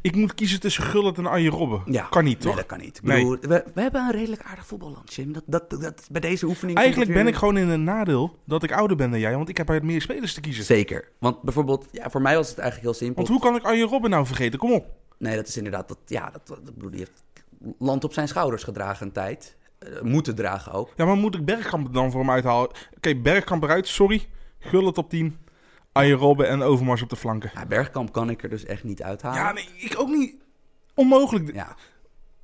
ik 0.00 0.16
moet 0.16 0.34
kiezen 0.34 0.60
tussen 0.60 0.84
Gullit 0.84 1.18
en 1.18 1.26
Arjen 1.26 1.50
Robben. 1.50 1.82
Ja. 1.86 2.02
Kan 2.02 2.24
niet, 2.24 2.38
Nee, 2.38 2.46
toch? 2.46 2.56
dat 2.56 2.66
kan 2.66 2.78
niet. 2.78 2.96
Ik 2.96 3.02
Nee. 3.02 3.26
we, 3.28 3.64
we 3.74 3.80
hebben 3.80 4.00
een 4.00 4.10
redelijk 4.10 4.42
aardig 4.42 4.66
voetballand, 4.66 5.14
Jim. 5.14 5.32
Dat, 5.32 5.42
dat, 5.46 5.80
dat, 5.80 6.08
bij 6.10 6.20
deze 6.20 6.46
oefening... 6.46 6.78
Eigenlijk 6.78 7.12
ben 7.12 7.26
ik 7.26 7.34
gewoon 7.34 7.56
in 7.56 7.68
een 7.68 7.84
nadeel 7.84 8.38
dat 8.44 8.62
ik 8.62 8.72
ouder 8.72 8.96
ben 8.96 9.10
dan 9.10 9.20
jij, 9.20 9.36
want 9.36 9.48
ik 9.48 9.56
heb 9.56 9.70
uit 9.70 9.82
meer 9.82 10.00
spelers 10.00 10.34
te 10.34 10.40
kiezen. 10.40 10.64
Zeker. 10.64 11.08
Want 11.18 11.42
bijvoorbeeld, 11.42 11.86
ja, 11.90 12.10
voor 12.10 12.22
mij 12.22 12.36
was 12.36 12.48
het 12.48 12.58
eigenlijk 12.58 12.90
heel 12.90 13.06
simpel. 13.06 13.24
Want 13.24 13.28
hoe 13.28 13.50
kan 13.50 13.60
ik 13.60 13.66
Arjen 13.66 13.88
Robben 13.88 14.10
nou 14.10 14.26
vergeten? 14.26 14.58
Kom 14.58 14.72
op. 14.72 14.86
Nee, 15.18 15.36
dat 15.36 15.48
is 15.48 15.56
inderdaad... 15.56 15.88
Dat, 15.88 15.98
ja, 16.06 16.30
dat, 16.44 16.64
bedoel, 16.64 16.90
die 16.90 16.98
heeft 16.98 17.22
land 17.78 18.04
op 18.04 18.12
zijn 18.12 18.28
schouders 18.28 18.62
gedragen 18.62 19.06
een 19.06 19.12
tijd. 19.12 19.56
Eh, 19.78 20.00
moeten 20.02 20.34
dragen 20.34 20.72
ook. 20.72 20.92
Ja, 20.96 21.04
maar 21.04 21.16
moet 21.16 21.34
ik 21.34 21.44
Bergkamp 21.44 21.86
er 21.86 21.92
dan 21.92 22.10
voor 22.10 22.20
hem 22.20 22.30
uithalen? 22.30 22.70
Oké, 22.96 23.14
Bergkamp 23.14 23.62
eruit, 23.62 23.88
sorry. 23.88 24.28
Gullit 24.58 24.98
op 24.98 25.10
10. 25.10 25.38
Arjen 25.98 26.16
Robben 26.18 26.48
en 26.48 26.62
Overmars 26.62 27.02
op 27.02 27.08
de 27.10 27.16
flanken. 27.16 27.50
Ja, 27.54 27.66
Bergkamp 27.66 28.12
kan 28.12 28.30
ik 28.30 28.42
er 28.42 28.48
dus 28.48 28.64
echt 28.64 28.84
niet 28.84 29.02
uithalen. 29.02 29.38
Ja, 29.38 29.52
nee, 29.52 29.68
ik 29.76 29.94
ook 30.00 30.08
niet. 30.08 30.34
Onmogelijk. 30.94 31.54
Ja, 31.54 31.76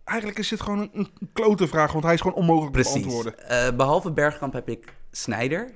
Eigenlijk 0.04 0.38
is 0.38 0.48
dit 0.48 0.60
gewoon 0.60 0.78
een, 0.78 0.90
een 0.92 1.08
klote 1.32 1.68
vraag, 1.68 1.92
want 1.92 2.04
hij 2.04 2.14
is 2.14 2.20
gewoon 2.20 2.36
onmogelijk 2.36 2.72
te 2.74 2.80
precies. 2.80 3.00
beantwoorden. 3.00 3.48
Eh, 3.48 3.76
behalve 3.76 4.12
Bergkamp 4.12 4.52
heb 4.52 4.68
ik 4.68 4.94
Snijder 5.10 5.70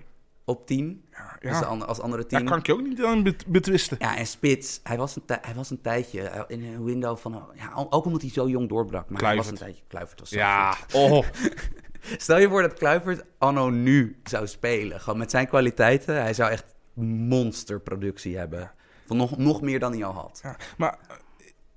op 0.45 0.67
10. 0.67 1.05
Ja, 1.11 1.37
Dus 1.51 1.59
de 1.59 1.65
als 1.67 2.01
andere 2.01 2.25
Daar 2.27 2.41
10. 2.41 2.49
kan 2.49 2.59
ik 2.59 2.67
je 2.67 2.73
ook 2.73 2.83
niet 2.83 3.05
aan 3.05 3.23
bet- 3.23 3.47
betwisten. 3.47 3.97
Ja, 4.01 4.17
en 4.17 4.27
Spits, 4.27 4.81
hij 4.83 4.97
was 4.97 5.17
een, 5.17 5.23
hij 5.41 5.55
was 5.55 5.71
een 5.71 5.81
tijdje 5.81 6.23
eh, 6.23 6.43
in 6.49 6.65
een 6.65 6.85
window 6.85 7.17
van... 7.17 7.43
Ja, 7.55 7.87
ook 7.91 8.05
omdat 8.05 8.21
hij 8.21 8.31
zo 8.31 8.49
jong 8.49 8.69
doorbrak. 8.69 9.11
Maar 9.11 9.23
hij 9.23 9.37
was 9.37 9.47
Kluivert. 9.47 9.51
een 9.61 9.67
tijdje... 9.67 9.83
Kluivert 9.89 10.21
was 10.21 10.31
Ja, 10.31 10.77
oh. 10.95 11.27
Stel 12.17 12.39
je 12.39 12.49
voor 12.49 12.63
dat 12.63 12.75
Kluivert 12.75 13.25
anno 13.39 13.71
nu 13.71 14.17
zou 14.25 14.47
spelen. 14.47 15.01
Gewoon 15.01 15.19
met 15.19 15.31
zijn 15.31 15.49
kwaliteiten. 15.49 16.21
Hij 16.23 16.35
zou 16.35 16.51
echt 16.51 16.65
monsterproductie 16.99 18.37
hebben. 18.37 18.73
Van 19.07 19.17
nog, 19.17 19.37
nog 19.39 19.61
meer 19.61 19.79
dan 19.79 19.93
hij 19.93 20.05
al 20.05 20.13
had. 20.13 20.41
Ja, 20.43 20.57
maar 20.77 20.99
eh, 21.09 21.17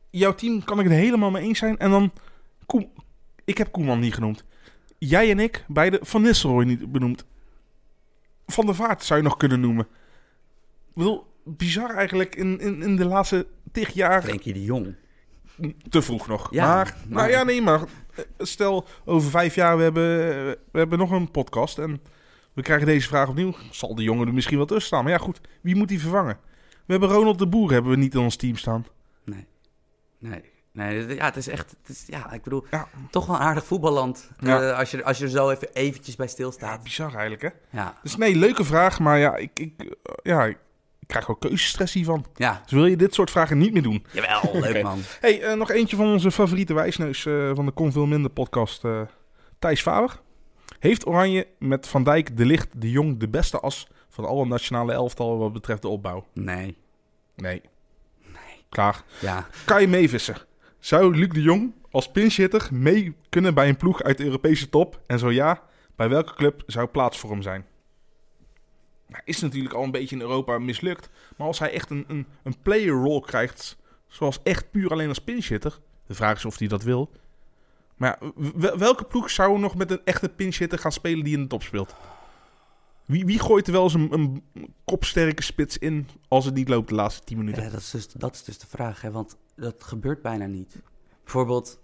jouw 0.09 0.35
team 0.35 0.63
kan 0.63 0.79
ik 0.79 0.85
het 0.85 0.93
helemaal 0.93 1.31
mee 1.31 1.43
eens 1.43 1.59
zijn. 1.59 1.77
En 1.77 1.89
dan, 1.89 2.11
Koem, 2.65 2.91
ik 3.45 3.57
heb 3.57 3.71
Koeman 3.71 3.99
niet 3.99 4.13
genoemd. 4.13 4.43
Jij 4.97 5.31
en 5.31 5.39
ik, 5.39 5.65
beide 5.67 5.99
Van 6.01 6.21
Nistelrooy 6.21 6.65
niet 6.65 6.91
benoemd. 6.91 7.25
Van 8.47 8.65
der 8.65 8.75
Vaart 8.75 9.03
zou 9.03 9.19
je 9.19 9.25
nog 9.25 9.37
kunnen 9.37 9.59
noemen. 9.59 9.83
Ik 10.87 10.93
bedoel, 10.93 11.25
bizar 11.43 11.89
eigenlijk 11.95 12.35
in, 12.35 12.59
in, 12.59 12.81
in 12.81 12.95
de 12.95 13.05
laatste 13.05 13.47
tig 13.71 13.89
jaar. 13.89 14.21
Frenkie 14.23 14.53
de 14.53 14.63
Jong. 14.63 14.95
Te 15.89 16.01
vroeg 16.01 16.27
nog. 16.27 16.47
Ja, 16.53 16.65
maar, 16.67 16.85
maar- 16.85 16.95
maar 17.09 17.29
ja, 17.29 17.43
nee, 17.43 17.61
maar 17.61 17.79
eh, 17.81 18.23
stel 18.37 18.85
over 19.05 19.29
vijf 19.29 19.55
jaar, 19.55 19.77
we 19.77 19.83
hebben, 19.83 20.03
we 20.71 20.77
hebben 20.79 20.97
nog 20.99 21.11
een 21.11 21.31
podcast 21.31 21.77
en 21.79 22.01
we 22.61 22.67
krijgen 22.67 22.87
deze 22.87 23.07
vraag 23.07 23.29
opnieuw. 23.29 23.53
Zal 23.71 23.95
de 23.95 24.03
jongen 24.03 24.27
er 24.27 24.33
misschien 24.33 24.57
wel 24.57 24.65
tussen 24.65 24.85
staan? 24.87 25.03
Maar 25.03 25.11
ja, 25.13 25.17
goed, 25.17 25.41
wie 25.61 25.75
moet 25.75 25.87
die 25.87 25.99
vervangen? 25.99 26.37
We 26.85 26.91
hebben 26.97 27.09
Ronald 27.09 27.39
de 27.39 27.47
Boer 27.47 27.71
hebben 27.71 27.91
we 27.91 27.97
niet 27.97 28.13
in 28.13 28.19
ons 28.19 28.35
team 28.35 28.55
staan. 28.55 28.85
Nee. 29.23 29.47
Nee. 30.19 30.41
Nee, 30.73 31.15
ja, 31.15 31.25
het 31.25 31.35
is 31.35 31.47
echt... 31.47 31.75
Het 31.81 31.89
is, 31.89 32.03
ja, 32.07 32.31
ik 32.31 32.43
bedoel, 32.43 32.65
Ja. 32.71 32.87
toch 33.09 33.25
wel 33.25 33.35
een 33.35 33.41
aardig 33.41 33.65
voetballand. 33.65 34.29
Ja. 34.39 34.61
Eh, 34.61 34.77
als, 34.77 34.91
je, 34.91 35.03
als 35.03 35.17
je 35.17 35.23
er 35.23 35.29
zo 35.29 35.49
even 35.49 35.73
eventjes 35.73 36.15
bij 36.15 36.25
Ja, 36.25 36.31
stilstaat. 36.31 36.83
bizar 36.83 37.11
eigenlijk, 37.13 37.41
hè? 37.41 37.49
Ja. 37.77 37.99
Dus 38.03 38.17
nee, 38.17 38.35
leuke 38.35 38.63
vraag, 38.63 38.99
maar 38.99 39.17
ja, 39.19 39.35
ik, 39.35 39.59
ik, 39.59 39.73
eh, 39.77 39.87
ja, 40.23 40.45
ik, 40.45 40.57
krijg 41.07 41.29
ook 41.29 41.39
keuzestress 41.39 41.93
hiervan. 41.93 42.25
Ja. 42.35 42.61
Dus 42.63 42.71
wil 42.71 42.85
je 42.85 42.95
dit 42.95 43.13
soort 43.13 43.31
vragen 43.31 43.57
niet 43.57 43.73
meer 43.73 43.83
doen? 43.83 44.05
Jawel, 44.11 44.59
leuk 44.59 44.83
man. 44.83 44.99
hey, 45.19 45.41
eh, 45.41 45.57
nog 45.57 45.71
eentje 45.71 45.95
van 45.95 46.05
onze 46.05 46.31
favoriete 46.31 46.73
wijsneus 46.73 47.21
van 47.53 47.65
de 47.65 47.71
Kon 47.71 47.91
Veel 47.91 48.05
Minder 48.05 48.31
podcast, 48.31 48.81
Thijs 49.59 49.81
Faber. 49.81 50.19
Heeft 50.81 51.07
Oranje 51.07 51.47
met 51.59 51.87
Van 51.87 52.03
Dijk, 52.03 52.37
De 52.37 52.45
Licht, 52.45 52.81
De 52.81 52.91
Jong 52.91 53.19
de 53.19 53.27
beste 53.27 53.59
as 53.59 53.87
van 54.09 54.25
alle 54.25 54.45
nationale 54.45 54.93
elftallen 54.93 55.37
wat 55.37 55.53
betreft 55.53 55.81
de 55.81 55.87
opbouw? 55.87 56.25
Nee. 56.33 56.77
Nee. 57.35 57.61
Klaar. 58.69 59.03
Ja. 59.19 59.47
Kai 59.65 59.87
Meevissen. 59.87 60.35
Zou 60.79 61.15
Luc 61.15 61.29
de 61.29 61.41
Jong 61.41 61.73
als 61.91 62.11
pinchhitter 62.11 62.69
mee 62.71 63.15
kunnen 63.29 63.53
bij 63.53 63.69
een 63.69 63.77
ploeg 63.77 64.03
uit 64.03 64.17
de 64.17 64.23
Europese 64.23 64.69
top? 64.69 65.01
En 65.05 65.19
zo 65.19 65.31
ja, 65.31 65.63
bij 65.95 66.09
welke 66.09 66.33
club 66.33 66.63
zou 66.65 66.87
plaats 66.87 67.19
voor 67.19 67.29
hem 67.29 67.41
zijn? 67.41 67.65
Nou, 69.07 69.21
is 69.25 69.41
natuurlijk 69.41 69.73
al 69.73 69.83
een 69.83 69.91
beetje 69.91 70.15
in 70.15 70.21
Europa 70.21 70.59
mislukt. 70.59 71.09
Maar 71.37 71.47
als 71.47 71.59
hij 71.59 71.73
echt 71.73 71.89
een, 71.89 72.05
een, 72.07 72.27
een 72.43 72.61
player 72.61 72.93
role 72.93 73.21
krijgt, 73.21 73.77
zoals 74.07 74.39
echt 74.43 74.71
puur 74.71 74.89
alleen 74.91 75.09
als 75.09 75.19
pinchhitter. 75.19 75.79
De 76.07 76.13
vraag 76.13 76.37
is 76.37 76.45
of 76.45 76.57
hij 76.57 76.67
dat 76.67 76.83
wil. 76.83 77.11
Maar 78.01 78.19
ja, 78.59 78.77
welke 78.77 79.03
ploeg 79.03 79.29
zou 79.29 79.59
nog 79.59 79.75
met 79.75 79.91
een 79.91 80.01
echte 80.03 80.29
pinchhitter 80.29 80.79
gaan 80.79 80.91
spelen 80.91 81.23
die 81.23 81.35
in 81.35 81.41
de 81.41 81.47
top 81.47 81.63
speelt? 81.63 81.95
Wie, 83.05 83.25
wie 83.25 83.39
gooit 83.39 83.67
er 83.67 83.73
wel 83.73 83.83
eens 83.83 83.93
een, 83.93 84.13
een 84.13 84.43
kopsterke 84.83 85.43
spits 85.43 85.77
in 85.77 86.07
als 86.27 86.45
het 86.45 86.53
niet 86.53 86.69
loopt 86.69 86.89
de 86.89 86.95
laatste 86.95 87.23
10 87.23 87.37
minuten? 87.37 87.63
Ja, 87.63 87.69
dat, 87.69 87.79
is 87.79 87.91
dus, 87.91 88.07
dat 88.07 88.35
is 88.35 88.43
dus 88.43 88.57
de 88.57 88.67
vraag, 88.67 89.01
hè? 89.01 89.11
want 89.11 89.37
dat 89.55 89.83
gebeurt 89.83 90.21
bijna 90.21 90.45
niet. 90.45 90.81
Bijvoorbeeld, 91.23 91.79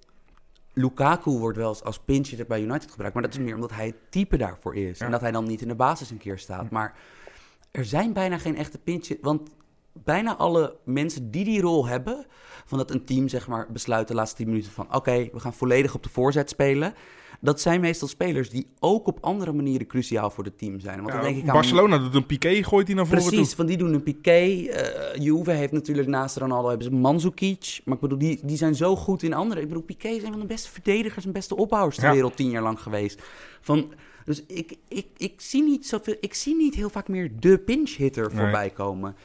Lukaku 0.74 1.32
wordt 1.32 1.58
wel 1.58 1.70
eens 1.70 1.84
als 1.84 2.00
pinch 2.00 2.46
bij 2.48 2.62
United 2.62 2.90
gebruikt, 2.90 3.14
maar 3.14 3.24
dat 3.24 3.34
is 3.34 3.40
meer 3.40 3.56
omdat 3.56 3.72
hij 3.72 3.86
het 3.86 4.12
type 4.12 4.38
daarvoor 4.38 4.76
is. 4.76 5.00
Ja. 5.00 5.06
En 5.06 5.12
dat 5.12 5.22
hij 5.22 5.32
dan 5.32 5.46
niet 5.46 5.62
in 5.62 5.68
de 5.68 5.76
basis 5.76 6.10
een 6.10 6.18
keer 6.18 6.40
staat. 6.40 6.70
Maar 6.70 6.98
er 7.72 7.86
zijn 7.86 8.14
bijna 8.14 8.38
geen 8.38 8.58
echte 8.58 8.78
pinch 8.78 9.08
want 9.22 9.50
bijna 10.04 10.36
alle 10.36 10.76
mensen 10.86 11.32
die 11.32 11.44
die 11.44 11.62
rol 11.62 11.88
hebben, 11.88 12.26
van 12.66 12.78
dat 12.78 12.92
een 12.92 13.06
team 13.06 13.28
zeg 13.28 13.48
maar 13.48 13.68
besluit 13.72 14.08
de 14.08 14.14
laatste 14.14 14.36
10 14.38 14.48
minuten 14.48 14.72
van 14.72 14.96
oké, 14.96 15.30
we 15.34 15.40
gaan 15.40 15.54
volledig 15.54 15.96
op 15.96 16.04
de 16.04 16.10
voorzet 16.10 16.50
spelen. 16.50 16.94
Dat 17.42 17.62
zijn 17.62 17.82
meestal 17.82 18.08
spelers 18.08 18.50
die 18.50 18.68
ook 18.80 19.08
op 19.08 19.18
andere 19.22 19.54
manieren 19.54 19.88
cruciaal 19.88 20.30
voor 20.30 20.44
het 20.44 20.58
team 20.58 20.80
zijn. 20.80 21.00
Want 21.02 21.12
dan 21.12 21.22
denk 21.22 21.38
ik 21.38 21.48
aan 21.48 21.54
Barcelona 21.54 21.98
doet 21.98 22.16
een 22.16 22.26
piqué, 22.26 22.64
gooit 22.64 22.88
hij 22.88 22.96
naar 22.96 23.06
voren 23.08 23.24
Precies, 23.24 23.48
toe. 23.48 23.56
van 23.56 23.66
die 23.66 23.78
doen 23.78 23.94
een 23.94 24.04
Piqué. 24.04 24.68
eh 24.70 25.22
Juve 25.24 25.52
heeft 25.52 25.72
natuurlijk 25.72 26.08
naast 26.08 26.38
Ronaldo 26.38 26.68
hebben 26.70 26.88
ze 26.88 26.94
Mandzukic. 26.94 27.82
Maar 27.86 27.96
ik 27.96 28.02
bedoel, 28.02 28.18
die, 28.18 28.40
die 28.44 28.58
zijn 28.58 28.76
zo 28.76 28.96
goed 28.96 29.24
in 29.24 29.34
andere. 29.34 29.62
Ik 29.62 29.68
bedoel, 29.68 29.84
Piqué 29.84 30.08
is 30.08 30.24
een 30.24 30.32
van 30.32 30.40
de 30.40 30.46
beste 30.46 30.70
verdedigers 30.72 31.26
en 31.26 31.32
beste 31.32 31.56
opbouwers 31.56 31.96
ter 31.96 32.06
Ja. 32.06 32.12
wereld 32.14 32.36
tien 32.36 32.50
jaar 32.50 32.64
lang 32.64 32.80
geweest. 32.82 33.22
Van, 33.62 33.94
dus 34.26 34.44
ik, 34.48 34.76
ik, 34.88 35.08
ik, 35.18 35.34
zie 35.42 35.64
niet 35.64 35.88
zoveel, 35.88 36.16
ik 36.20 36.34
zie 36.34 36.56
niet 36.56 36.76
heel 36.76 36.90
vaak 36.90 37.08
meer 37.08 37.32
de 37.40 37.58
pinch 37.58 37.96
hitter 37.96 38.28
Nee. 38.28 38.38
voorbij 38.38 38.70
komen. 38.70 39.16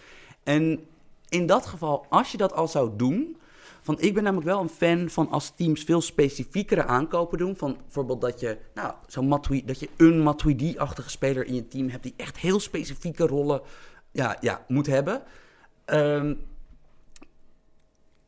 En 0.43 0.86
in 1.28 1.47
dat 1.47 1.66
geval, 1.66 2.06
als 2.09 2.32
je 2.32 2.36
dat 2.36 2.52
al 2.52 2.69
zou 2.69 2.90
doen... 2.97 3.36
Van, 3.85 4.01
ik 4.01 4.14
ben 4.14 4.23
namelijk 4.23 4.48
wel 4.48 4.60
een 4.60 4.69
fan 4.69 5.10
van 5.10 5.31
als 5.31 5.52
teams 5.55 5.85
veel 5.85 6.01
specifiekere 6.01 6.85
aankopen 6.85 7.39
doen. 7.39 7.56
Van 7.56 7.77
bijvoorbeeld 7.82 8.20
dat 8.20 8.40
je, 8.40 8.59
nou, 8.74 8.94
zo'n 9.06 9.28
Matuidi, 9.28 9.66
dat 9.66 9.81
je 9.81 9.89
een 9.97 10.23
Matuidi-achtige 10.23 11.10
speler 11.10 11.47
in 11.47 11.55
je 11.55 11.69
team 11.69 11.89
hebt 11.89 12.02
die 12.02 12.14
echt 12.16 12.36
heel 12.36 12.60
specifieke 12.60 13.27
rollen 13.27 13.60
ja, 14.10 14.36
ja, 14.40 14.64
moet 14.69 14.86
hebben. 14.86 15.23
Ehm, 15.85 16.35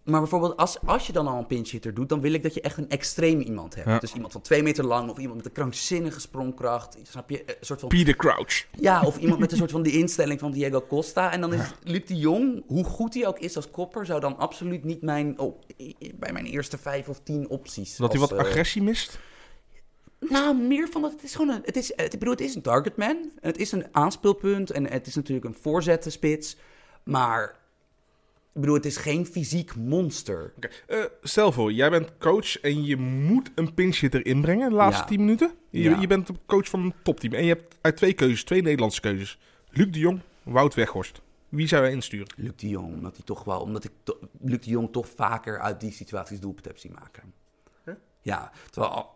maar 0.05 0.21
bijvoorbeeld, 0.21 0.57
als, 0.57 0.79
als 0.85 1.07
je 1.07 1.13
dan 1.13 1.27
al 1.27 1.39
een 1.39 1.47
pinch 1.47 1.71
hitter 1.71 1.95
doet, 1.95 2.09
dan 2.09 2.21
wil 2.21 2.33
ik 2.33 2.43
dat 2.43 2.55
je 2.55 2.61
echt 2.61 2.77
een 2.77 2.89
extreem 2.89 3.41
iemand 3.41 3.75
hebt. 3.75 3.89
Ja. 3.89 3.99
Dus 3.99 4.15
iemand 4.15 4.33
van 4.33 4.41
twee 4.41 4.63
meter 4.63 4.85
lang 4.85 5.11
of 5.11 5.19
iemand 5.19 5.37
met 5.37 5.47
een 5.47 5.53
krankzinnige 5.53 6.21
sprongkracht. 6.21 6.99
Snap 7.03 7.31
je? 7.31 7.43
Een 7.47 7.55
soort 7.61 7.81
van 7.81 7.89
Peter 7.89 8.17
Crouch. 8.17 8.67
ja, 8.81 9.03
of 9.03 9.19
iemand 9.19 9.41
met 9.41 9.53
een 9.53 9.59
soort 9.59 9.71
van 9.71 9.83
die 9.83 9.93
instelling 9.93 10.41
van 10.41 10.51
Diego 10.51 10.85
Costa. 10.89 11.33
En 11.33 11.41
dan 11.41 11.53
is 11.53 11.61
Luc 11.83 12.07
de 12.07 12.17
Jong, 12.17 12.63
hoe 12.67 12.85
goed 12.85 13.15
hij 13.15 13.27
ook 13.27 13.39
is 13.39 13.57
als 13.57 13.71
kopper, 13.71 14.07
zou 14.07 14.21
dan 14.21 14.39
absoluut 14.39 14.85
niet 14.85 15.03
mijn, 15.03 15.39
oh, 15.39 15.61
bij 16.15 16.33
mijn 16.33 16.47
eerste 16.47 16.79
vijf 16.79 17.09
of 17.09 17.21
tien 17.23 17.49
opties. 17.49 17.97
Dat 17.97 18.13
hij 18.13 18.21
wat 18.21 18.33
eh, 18.33 18.39
agressie 18.39 18.83
mist. 18.83 19.19
nou, 20.19 20.57
meer 20.57 20.89
van 20.89 21.03
dat 21.03 21.13
het 21.13 21.23
is 21.23 21.35
gewoon 21.35 21.55
een, 21.55 21.63
het 21.65 21.77
is, 21.77 21.91
ik 21.91 22.11
bedoel, 22.11 22.31
het 22.31 22.41
is 22.41 22.55
een 22.55 22.63
targetman. 22.63 23.31
Het 23.41 23.59
is 23.59 23.73
een 23.73 23.87
aanspeelpunt 23.93 24.71
en 24.71 24.91
het 24.91 25.07
is 25.07 25.15
natuurlijk 25.15 25.47
een 25.47 25.57
voorzettenspits. 25.61 26.57
Maar, 27.05 27.57
ik 28.55 28.61
bedoel, 28.61 28.75
het 28.75 28.87
is 28.87 28.97
geen 28.97 29.27
fysiek 29.27 29.77
monster. 29.77 30.53
Eh, 30.87 30.99
stel 31.23 31.53
voor, 31.53 31.73
jij 31.73 31.91
bent 31.91 32.19
coach 32.19 32.61
en 32.61 32.85
je 32.85 32.97
moet 32.97 33.51
een 33.55 33.75
pinchhitter 33.75 34.27
inbrengen 34.27 34.69
de 34.69 34.75
laatste 34.75 35.03
Ja. 35.03 35.09
10 35.09 35.21
minuten. 35.21 35.51
Je, 35.71 35.83
Ja. 35.83 36.01
je 36.01 36.07
bent 36.07 36.27
de 36.27 36.35
coach 36.47 36.69
van 36.69 36.81
een 36.81 36.95
topteam 37.03 37.33
en 37.33 37.43
je 37.43 37.49
hebt 37.49 37.79
uit 37.81 37.97
twee 37.97 38.13
keuzes, 38.13 38.45
twee 38.45 38.63
Nederlandse 38.63 39.01
keuzes. 39.01 39.39
Luc 39.71 39.91
de 39.91 39.99
Jong, 39.99 40.21
Wout 40.43 40.75
Weghorst. 40.75 41.21
Wie 41.49 41.67
zou 41.69 41.83
jij 41.83 41.93
insturen? 41.93 42.27
Luc 42.37 42.53
de 42.57 42.69
Jong, 42.69 42.95
omdat 42.95 43.17
hij 43.17 43.25
toch 43.25 43.45
wel, 43.45 43.61
omdat 43.61 43.85
ik 43.85 43.91
to- 44.03 44.19
Luc 44.41 44.59
de 44.61 44.71
Jong 44.71 44.93
toch 44.93 45.09
vaker 45.17 45.59
uit 45.61 45.81
die 45.81 45.93
situaties 45.93 46.41
doelpunt 46.41 46.65
heb 46.67 46.79
zien 46.79 46.93
maken. 46.93 47.33
Ja? 47.87 47.97
Ja, 48.21 48.53
terwijl 48.71 49.11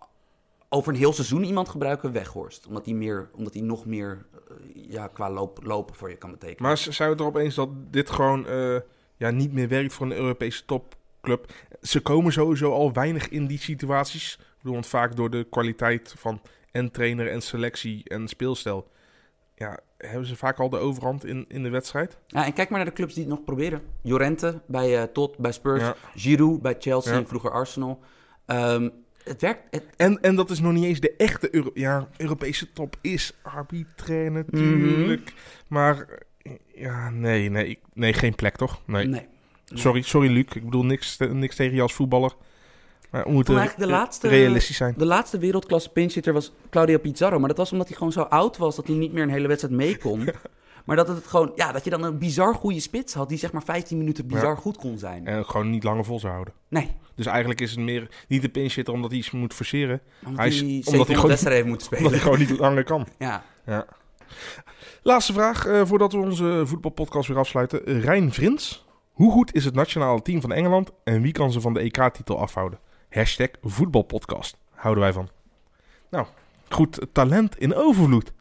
over 0.69 0.93
een 0.93 0.99
heel 0.99 1.13
seizoen 1.13 1.45
iemand 1.45 1.69
gebruiken 1.69 2.13
Weghorst. 2.13 2.67
Omdat 2.67 2.85
hij, 2.85 2.95
meer, 2.95 3.31
omdat 3.35 3.55
hij 3.55 3.63
nog 3.63 3.87
meer 3.87 4.27
eh, 4.49 4.57
ja, 4.91 5.07
qua 5.07 5.31
loop, 5.31 5.59
lopen 5.63 5.95
voor 5.95 6.11
je 6.11 6.17
kan 6.17 6.31
betekenen. 6.31 6.63
Maar 6.63 6.79
zou 6.79 7.11
het 7.11 7.21
erop 7.21 7.37
eens 7.37 7.55
dat 7.55 7.69
dit 7.93 8.11
gewoon 8.11 8.47
eh, 8.47 8.77
ja, 9.19 9.31
niet 9.31 9.53
meer 9.53 9.69
werkt 9.69 9.93
voor 9.93 10.07
een 10.07 10.13
Europese 10.17 10.65
topclub? 10.65 11.53
Ze 11.83 12.01
komen 12.01 12.33
sowieso 12.33 12.73
al 12.73 12.93
weinig 12.93 13.29
in 13.29 13.47
die 13.47 13.59
situaties. 13.59 14.35
Ik 14.41 14.57
bedoel, 14.59 14.73
want 14.73 14.87
vaak 14.87 15.17
door 15.17 15.31
de 15.31 15.47
kwaliteit 15.51 16.15
van 16.19 16.41
en 16.71 16.91
trainer 16.91 17.29
en 17.29 17.43
selectie 17.43 18.09
en 18.09 18.29
speelstijl... 18.29 18.91
Ja, 19.55 19.79
hebben 19.97 20.27
ze 20.27 20.37
vaak 20.37 20.59
al 20.59 20.69
de 20.69 20.77
overhand 20.77 21.25
in, 21.25 21.45
in 21.49 21.63
de 21.63 21.69
wedstrijd. 21.69 22.19
Ja, 22.27 22.45
en 22.45 22.53
kijk 22.53 22.69
maar 22.69 22.79
naar 22.79 22.89
de 22.89 22.95
clubs 22.95 23.15
die 23.15 23.23
het 23.25 23.33
nog 23.33 23.45
proberen. 23.45 23.83
Jorente 24.03 24.61
bij 24.67 24.99
eh 25.01 25.03
Tot, 25.03 25.39
bij 25.39 25.53
Spurs. 25.53 25.81
Ja. 25.81 25.97
Giroud 26.15 26.63
bij 26.63 26.77
Chelsea 26.79 27.13
Ja. 27.13 27.19
en 27.19 27.27
vroeger 27.27 27.51
Arsenal. 27.51 28.01
Ehm, 28.47 28.89
het 29.25 29.41
werkt. 29.41 29.63
Het, 29.71 29.85
En, 29.97 30.21
en 30.21 30.37
dat 30.37 30.51
is 30.51 30.61
nog 30.61 30.73
niet 30.73 30.85
eens 30.85 31.01
de 31.01 31.15
echte 31.17 31.55
Euro 31.55 31.71
ja, 31.75 32.09
Europese 32.17 32.73
top 32.73 32.97
is 33.01 33.33
arbitrair 33.43 34.31
natuurlijk. 34.33 35.33
Maar 35.69 36.01
eh, 36.01 36.17
ja, 36.75 37.11
nee, 37.11 37.51
nee, 37.51 37.67
ik- 37.69 37.81
nee, 37.95 38.13
geen 38.13 38.35
plek 38.35 38.57
toch? 38.57 38.81
Nee. 38.87 39.07
nee. 39.07 39.27
Sorry, 39.65 40.03
sorry 40.03 40.29
Luc. 40.33 40.45
Ik 40.55 40.65
bedoel 40.65 40.85
niks, 40.85 41.17
niks 41.33 41.57
tegen 41.57 41.75
je 41.75 41.83
als 41.83 41.93
voetballer. 41.93 42.33
Maar 43.11 43.25
we 43.25 43.31
moeten 43.33 43.57
eigenlijk 43.57 43.91
de 43.91 43.97
laatste- 43.97 44.29
realistisch 44.29 44.77
zijn. 44.77 44.95
De 44.97 45.05
laatste 45.07 45.39
wereldklasse 45.39 45.89
pinchitter 45.91 46.33
was 46.33 46.53
Claudio 46.71 46.99
Pizarro. 46.99 47.39
Maar 47.39 47.49
dat 47.49 47.57
was 47.57 47.73
omdat 47.73 47.89
hij 47.89 47.97
gewoon 47.97 48.13
zo 48.13 48.21
oud 48.23 48.57
was 48.57 48.77
dat 48.77 48.87
hij 48.87 48.97
niet 48.97 49.13
meer 49.13 49.23
een 49.23 49.31
hele 49.31 49.49
wedstrijd 49.49 49.75
mee 49.77 49.97
kon. 50.07 50.29
maar 50.85 50.97
dat 50.97 51.09
het 51.09 51.27
gewoon, 51.27 51.53
ja, 51.57 51.73
dat 51.73 51.85
je 51.85 51.91
dan 51.91 52.03
een 52.03 52.19
bizar 52.19 52.55
goede 52.55 52.81
spits 52.81 53.15
had 53.15 53.29
die 53.29 53.39
zeg 53.39 53.53
maar 53.53 53.63
15 53.63 53.99
minuten 53.99 54.27
bizar 54.27 54.45
Ja. 54.49 54.55
goed 54.55 54.77
kon 54.77 54.99
zijn. 54.99 55.27
En 55.27 55.45
gewoon 55.45 55.71
niet 55.71 55.83
langer 55.85 56.05
vol 56.05 56.19
zou 56.21 56.33
houden. 56.33 56.55
Nee, 56.69 56.91
Dus 57.15 57.27
eigenlijk 57.27 57.61
is 57.61 57.71
het 57.71 57.81
meer 57.81 58.09
niet 58.29 58.43
de 58.43 58.49
pinch 58.49 58.75
hitter 58.75 58.95
omdat 58.95 59.11
hij 59.11 59.19
iets 59.19 59.31
moet 59.31 59.55
forceren. 59.55 60.01
omdat 60.25 60.39
Hij 60.39 60.49
is- 60.49 60.61
omdat 60.61 60.75
700 60.75 61.07
hij 61.07 61.15
gewoon- 61.15 61.31
wedstrijden 61.31 61.65
heeft 61.65 61.69
moeten 61.81 61.87
Omdat 61.97 62.11
hij 62.13 62.21
spelen. 62.21 62.39
gewoon 62.39 62.51
niet 62.51 62.61
langer 62.61 62.85
kan. 62.85 63.07
Ja. 63.19 63.43
Ja. 63.67 63.87
Laatste 65.03 65.33
vraag 65.33 65.67
eh, 65.67 65.81
voordat 65.85 66.13
we 66.13 66.19
onze 66.19 66.63
voetbalpodcast 66.67 67.29
weer 67.29 67.39
afsluiten. 67.39 68.01
Rijn 68.01 68.33
Vrins. 68.33 68.87
Hoe 69.13 69.33
goed 69.33 69.55
is 69.55 69.65
het 69.65 69.75
nationale 69.75 70.23
team 70.23 70.41
van 70.41 70.53
Engeland 70.53 70.91
en 71.05 71.23
wie 71.23 71.33
kan 71.33 71.53
ze 71.53 71.61
van 71.61 71.75
de 71.75 71.81
EK-titel 71.81 72.39
afhouden? 72.39 72.79
Hashtag 73.11 73.49
voetbalpodcast. 73.63 74.57
Houden 74.75 75.03
wij 75.03 75.13
van. 75.13 75.29
Nou, 76.11 76.27
goed 76.69 77.07
talent 77.13 77.59
in 77.59 77.75
overvloed. 77.75 78.33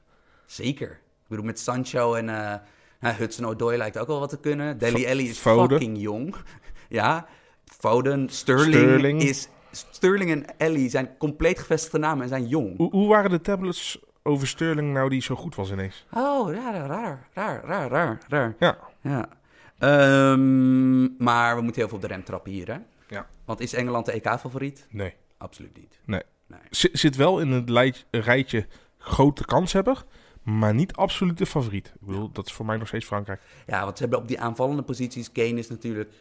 Zeker. 0.46 0.90
Ik 0.92 1.28
bedoel, 1.28 1.46
met 1.46 1.60
Sancho 1.60 2.14
en 2.14 2.26
nou, 2.26 3.16
Hudson 3.16 3.56
lijkt 3.78 3.98
ook 3.98 4.08
wel 4.08 4.20
wat 4.20 4.30
te 4.30 4.40
kunnen. 4.40 4.78
Deli 4.78 5.04
Fo- 5.04 5.10
Alli 5.10 5.30
is 5.30 5.38
Foden. 5.38 5.70
fucking 5.80 6.02
jong. 6.02 6.36
ja, 6.90 7.28
Foden, 7.66 8.30
Sterling, 8.30 8.74
Sterling. 8.74 9.22
is... 9.22 9.48
Sterling 9.72 10.32
en 10.32 10.58
Ellie 10.58 10.90
zijn 10.90 11.18
compleet 11.18 11.60
gevestigde 11.60 11.98
namen 11.98 12.24
en 12.24 12.30
zijn 12.30 12.48
jong. 12.48 12.78
Hoe, 12.78 12.90
hoe 12.92 13.08
waren 13.08 13.30
de 13.30 13.42
tablets 13.42 14.00
over 14.28 14.48
Sterling 14.48 14.94
nou 14.94 15.10
die 15.10 15.22
zo 15.22 15.36
goed 15.36 15.56
was 15.56 15.72
ineens? 15.72 16.06
Oh, 16.14 16.54
ja, 16.54 16.72
raar, 16.72 17.28
raar, 17.34 17.64
raar, 17.66 17.90
raar, 17.90 18.20
raar. 18.28 18.56
Ja. 18.60 18.78
Ja. 19.02 19.30
Ehm, 19.78 21.24
maar 21.24 21.56
we 21.56 21.62
moeten 21.62 21.82
heel 21.82 21.90
veel 21.90 21.98
op 21.98 22.04
de 22.04 22.08
rem 22.08 22.24
trappen 22.24 22.52
hier, 22.52 22.68
hè? 22.68 22.78
Ja. 23.08 23.28
Want 23.46 23.60
is 23.60 23.74
Engeland 23.74 24.06
de 24.06 24.12
EK-favoriet? 24.12 24.88
Nee. 24.90 25.14
Absoluut 25.38 25.78
niet. 25.78 26.00
Nee. 26.06 26.22
Nee. 26.48 26.60
Zit 26.70 27.16
wel 27.16 27.40
in 27.40 27.52
het 27.52 28.04
rijtje 28.12 28.68
grote 28.98 29.46
kanshebber, 29.46 30.06
maar 30.44 30.74
niet 30.74 30.94
absolute 30.94 31.46
favoriet. 31.46 31.88
Ik 31.88 32.08
bedoel, 32.08 32.32
dat 32.32 32.46
is 32.46 32.54
voor 32.54 32.66
mij 32.66 32.78
nog 32.78 32.88
steeds 32.88 33.06
Frankrijk. 33.06 33.42
Ja, 33.66 33.84
want 33.84 33.98
ze 33.98 34.04
hebben 34.04 34.22
op 34.22 34.28
die 34.28 34.40
aanvallende 34.40 34.84
posities... 34.84 35.32
Kane 35.32 35.58
is 35.58 35.70
natuurlijk... 35.70 36.14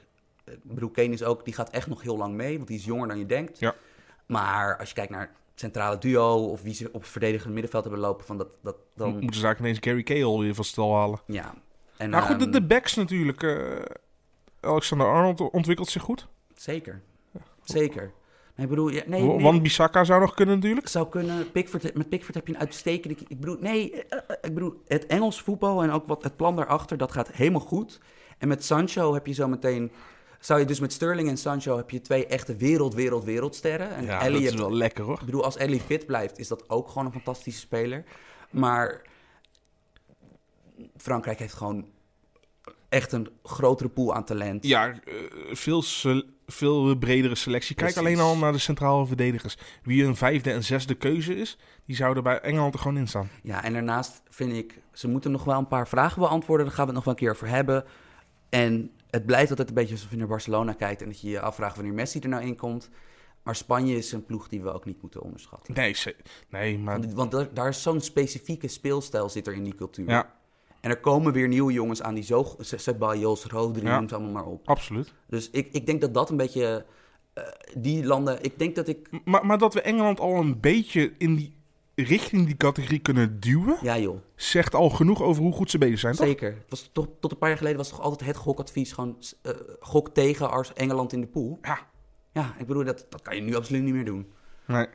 Ik 0.45 0.63
bedoel, 0.63 0.91
Kane 0.91 1.09
is 1.09 1.23
ook... 1.23 1.45
Die 1.45 1.55
gaat 1.55 1.71
echt 1.71 1.87
nog 1.87 2.03
heel 2.03 2.17
lang 2.17 2.35
mee, 2.35 2.57
want 2.57 2.69
die 2.69 2.79
is 2.79 2.85
jonger 2.85 3.09
dan 3.09 3.19
je 3.19 3.27
denkt. 3.27 3.59
Ja. 3.59 3.75
Maar 4.27 4.79
als 4.79 4.89
je 4.89 4.95
kijkt 4.95 5.11
naar 5.11 5.31
centrale 5.61 5.99
duo... 5.99 6.51
of 6.51 6.63
wie 6.63 6.75
ze 6.75 6.89
op 6.93 7.01
het 7.01 7.11
verdedigende 7.11 7.53
middenveld 7.53 7.85
hebben 7.85 8.03
lopen... 8.03 8.27
Van 8.27 8.39
dat, 8.39 8.49
dat, 8.63 8.77
dan... 8.95 9.11
Moeten 9.11 9.41
ze 9.41 9.47
eigenlijk 9.47 9.61
ineens 9.61 9.79
Gary 9.85 10.03
Cahill 10.03 10.39
weer 10.39 10.55
van 10.55 10.65
stal 10.65 10.95
halen. 10.95 11.21
Ja. 11.27 11.55
En, 11.97 12.11
Nou 12.11 12.25
goed, 12.25 12.39
de, 12.39 12.45
ehm, 12.45 12.53
de 12.53 12.63
backs 12.63 12.95
natuurlijk. 12.95 13.43
eh, 13.43 13.83
Alexander 14.61 15.07
Arnold 15.07 15.41
ontwikkelt 15.41 15.89
zich 15.89 16.03
goed. 16.03 16.29
Zeker. 16.55 17.03
Zeker. 17.63 18.13
Nee, 18.55 18.67
ik 18.67 18.69
bedoel... 18.69 18.89
Ja, 18.89 19.03
nee, 19.07 19.23
nee. 19.23 19.43
Want 19.43 19.63
Bissaka 19.63 20.05
zou 20.05 20.21
nog 20.21 20.35
kunnen 20.35 20.55
natuurlijk. 20.55 20.89
zou 20.89 21.09
kunnen. 21.09 21.51
Pickford, 21.51 21.95
met 21.95 22.09
Pickford 22.09 22.35
heb 22.35 22.47
je 22.47 22.55
een 22.55 22.61
uitstekende. 22.61 23.17
Ik 23.29 23.41
bedoel, 23.41 23.57
nee, 23.61 23.93
eh, 23.93 24.19
eh, 24.19 24.37
ik 24.43 24.55
bedoel, 24.55 24.83
het 24.87 25.07
Engels 25.07 25.43
voetbal 25.43 25.83
en 25.83 25.91
ook 25.91 26.07
wat 26.07 26.23
het 26.23 26.37
plan 26.37 26.57
daarachter, 26.57 26.97
dat 26.97 27.13
gaat 27.13 27.33
helemaal 27.33 27.61
goed. 27.61 28.01
En 28.39 28.49
met 28.49 28.65
Sancho 28.65 29.15
heb 29.15 29.27
je 29.27 29.33
zo 29.33 29.49
meteen. 29.49 29.93
Zou 30.41 30.61
je 30.61 30.67
dus 30.67 30.81
met 30.81 30.93
Sterling 30.93 31.29
en 31.29 31.37
Sancho 31.37 31.77
heb 31.77 31.91
je 31.91 32.01
twee 32.01 32.27
echte 32.27 32.57
wereld, 32.57 32.95
wereld, 32.95 33.25
wereldsterren. 33.25 33.91
En 33.95 34.05
Ja, 34.05 34.21
Ellie 34.21 34.33
dat 34.33 34.41
is 34.43 34.47
hebt- 34.49 34.61
wel 34.61 34.73
lekker 34.73 35.05
hoor. 35.05 35.19
Ik 35.21 35.25
bedoel, 35.25 35.45
als 35.45 35.57
Ellie 35.57 35.81
fit 35.81 36.07
blijft, 36.07 36.39
is 36.39 36.49
dat 36.49 36.69
ook 36.71 36.89
gewoon 36.89 37.07
een 37.07 37.13
fantastische 37.13 37.61
speler. 37.61 38.05
Maar 38.51 39.03
Frankrijk 40.97 41.39
heeft 41.39 41.55
gewoon 41.55 41.87
echt 42.89 43.13
een 43.13 43.29
grotere 43.43 43.89
pool 43.89 44.15
aan 44.15 44.25
talent. 44.25 44.67
Ja, 44.67 44.89
eh, 44.91 45.15
veel, 45.53 45.83
veel 46.47 46.95
bredere 46.97 47.35
selectie. 47.35 47.75
Kijk 47.75 47.93
Precies. 47.93 48.09
alleen 48.15 48.27
al 48.27 48.37
naar 48.37 48.53
de 48.53 48.59
centrale 48.59 49.07
verdedigers. 49.07 49.57
Wie 49.83 50.05
een 50.05 50.17
vijfde 50.17 50.51
en 50.53 50.65
zesde 50.65 50.95
keuze 50.95 51.37
is, 51.37 51.59
die 51.85 51.97
zouden 51.97 52.23
bij 52.23 52.41
Engeland 52.41 52.75
er 52.75 52.81
gewoon 52.81 52.97
in 52.97 53.09
staan. 53.09 53.31
Ja, 53.43 53.65
en 53.65 53.73
daarnaast 53.73 54.23
vind 54.29 54.53
ik, 54.53 54.79
ze 54.93 55.09
moeten 55.09 55.31
nog 55.31 55.45
wel 55.45 55.59
een 55.59 55.69
paar 55.69 55.89
vragen 55.89 56.21
beantwoorden. 56.21 56.67
Daar 56.67 56.75
gaan 56.75 56.87
we 56.87 56.93
het 56.95 57.05
nog 57.05 57.05
wel 57.05 57.15
een 57.15 57.21
keer 57.21 57.31
over 57.43 57.57
hebben. 57.57 57.85
En 58.49 58.91
het 59.11 59.27
blijft 59.27 59.51
altijd 59.51 59.69
een 59.69 59.75
beetje 59.75 59.95
alsof 59.95 60.11
je 60.11 60.17
naar 60.17 60.27
Barcelona 60.27 60.73
kijkt 60.73 61.03
en 61.03 61.09
dat 61.09 61.21
je 61.21 61.29
je 61.29 61.41
afvraagt 61.41 61.77
wanneer 61.77 61.95
Messi 61.95 62.19
er 62.21 62.29
nou 62.29 62.43
in 62.43 62.57
komt. 62.57 62.89
Maar 63.43 63.57
Spanje 63.57 63.97
is 63.97 64.13
een 64.13 64.25
ploeg 64.25 64.49
die 64.49 64.63
we 64.63 64.73
ook 64.73 64.85
niet 64.85 65.03
moeten 65.03 65.23
onderschatten. 65.23 65.75
Nee, 65.75 65.95
nee 66.51 66.79
maar 66.79 67.01
Want, 67.01 67.13
want 67.13 67.31
daar, 67.31 67.55
daar 67.55 67.69
is 67.69 67.83
zo'n 67.83 68.01
specifieke 68.01 68.69
speelstijl 68.69 69.29
zit 69.29 69.47
er 69.47 69.55
in 69.55 69.65
die 69.65 69.75
cultuur. 69.75 70.09
ja, 70.09 70.35
En 70.81 70.91
er 70.91 71.01
komen 71.01 71.33
weer 71.33 71.49
nieuwe 71.49 71.73
jongens 71.73 72.03
aan 72.03 72.15
die 72.15 72.25
zo... 72.25 72.55
Ceballos, 72.61 73.45
Rodri, 73.45 73.87
Ja. 73.87 73.99
noem 73.99 74.09
ze 74.09 74.15
allemaal 74.15 74.33
maar 74.33 74.47
op. 74.53 74.69
absoluut. 74.69 75.13
Dus 75.29 75.51
ik, 75.51 75.69
ik 75.73 75.87
denk 75.87 76.01
dat 76.01 76.15
dat 76.15 76.31
een 76.31 76.37
beetje... 76.37 76.87
eh, 77.35 77.45
die 77.77 78.05
landen... 78.05 78.43
Ik 78.43 78.59
denk 78.59 78.75
dat 78.75 78.89
ik... 78.89 79.09
Maar, 79.25 79.47
maar 79.47 79.59
dat 79.59 79.75
we 79.75 79.81
Engeland 79.81 80.21
al 80.21 80.35
een 80.37 80.61
beetje 80.61 81.13
in 81.19 81.35
die 81.35 81.56
richting 82.05 82.47
die 82.47 82.57
categorie 82.57 82.99
kunnen 82.99 83.41
duwen, 83.41 83.77
Ja 83.83 83.99
joh, 83.99 84.19
zegt 84.35 84.75
al 84.75 84.91
genoeg 84.91 85.23
over 85.23 85.43
hoe 85.43 85.53
goed 85.53 85.71
ze 85.71 85.79
bezig 85.79 85.99
zijn, 85.99 86.15
toch? 86.15 86.27
zeker. 86.27 86.65
Was 86.69 86.91
toch, 86.93 87.07
tot 87.21 87.31
een 87.33 87.39
paar 87.39 87.49
jaar 87.49 87.59
geleden 87.59 87.79
was 87.79 87.89
toch 87.89 88.01
altijd 88.01 88.31
het 88.31 88.37
gokadvies... 88.39 88.93
gewoon 88.93 89.17
eh, 89.43 89.53
gok 89.81 90.09
tegen 90.09 90.51
Ars 90.51 90.73
Engeland 90.73 91.13
in 91.13 91.21
de 91.21 91.27
pool. 91.27 91.59
Ja, 91.63 91.79
Ja, 92.33 92.55
ik 92.59 92.67
bedoel, 92.67 92.85
dat, 92.85 93.07
dat 93.09 93.23
kan 93.23 93.37
je 93.37 93.43
nu 93.43 93.55
absoluut 93.57 93.83
niet 93.83 93.95
meer 93.95 94.05
doen. 94.05 94.33
nee. 94.67 94.87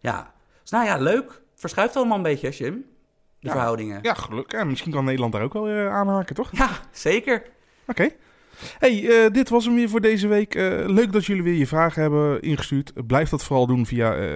Ja, 0.00 0.34
dus 0.62 0.70
nou 0.70 0.84
ja, 0.84 0.96
leuk. 0.96 1.42
Verschuift 1.54 1.96
allemaal 1.96 2.16
een 2.16 2.22
beetje, 2.22 2.50
Jim. 2.50 2.74
De 3.40 3.46
Ja. 3.46 3.52
verhoudingen. 3.52 3.98
Ja, 4.02 4.14
gelukkig. 4.14 4.60
En 4.60 4.66
misschien 4.68 4.92
kan 4.92 5.04
Nederland 5.04 5.32
daar 5.32 5.42
ook 5.42 5.52
wel 5.52 5.64
weer 5.64 5.90
aanhaken, 5.90 6.34
toch? 6.34 6.48
Ja, 6.52 6.70
zeker. 6.90 7.42
Oké. 7.86 8.08
Hey, 8.78 9.08
eh, 9.24 9.30
dit 9.32 9.48
was 9.48 9.64
hem 9.64 9.74
weer 9.74 9.88
voor 9.88 10.00
deze 10.00 10.28
week. 10.28 10.54
Eh, 10.54 10.64
leuk 10.86 11.12
dat 11.12 11.24
jullie 11.26 11.42
weer 11.42 11.54
je 11.54 11.66
vragen 11.66 12.02
hebben 12.02 12.42
ingestuurd. 12.42 13.06
Blijf 13.06 13.28
dat 13.28 13.44
vooral 13.44 13.66
doen 13.66 13.86
via 13.86 14.14
eh, 14.14 14.34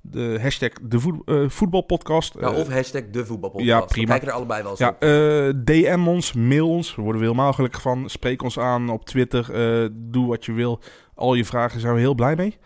de 0.00 0.38
hashtag 0.42 0.70
de 0.82 1.00
voet- 1.00 1.22
voetbalpodcast. 1.52 2.34
Ja, 2.40 2.50
of 2.52 2.68
hashtag 2.68 3.02
de 3.10 3.26
voetbalpodcast. 3.26 3.70
ja, 3.70 3.80
We 3.80 3.86
prima. 3.86 4.06
kijken 4.10 4.28
er 4.28 4.34
allebei 4.34 4.62
wel 4.62 4.70
eens 4.70 4.80
ja, 4.80 5.52
DM 5.64 6.06
ons, 6.06 6.32
mail 6.32 6.68
ons. 6.68 6.94
We 6.94 7.02
worden 7.02 7.20
we 7.20 7.26
helemaal 7.26 7.52
gelukkig 7.52 7.82
van. 7.82 8.08
Spreek 8.10 8.42
ons 8.42 8.58
aan 8.58 8.88
op 8.90 9.04
Twitter. 9.04 9.46
doe 9.92 10.26
wat 10.26 10.44
je 10.44 10.52
wil. 10.52 10.80
Al 11.14 11.34
je 11.34 11.44
vragen 11.44 11.80
zijn 11.80 11.94
we 11.94 12.00
heel 12.00 12.14
blij 12.14 12.36
mee. 12.36 12.56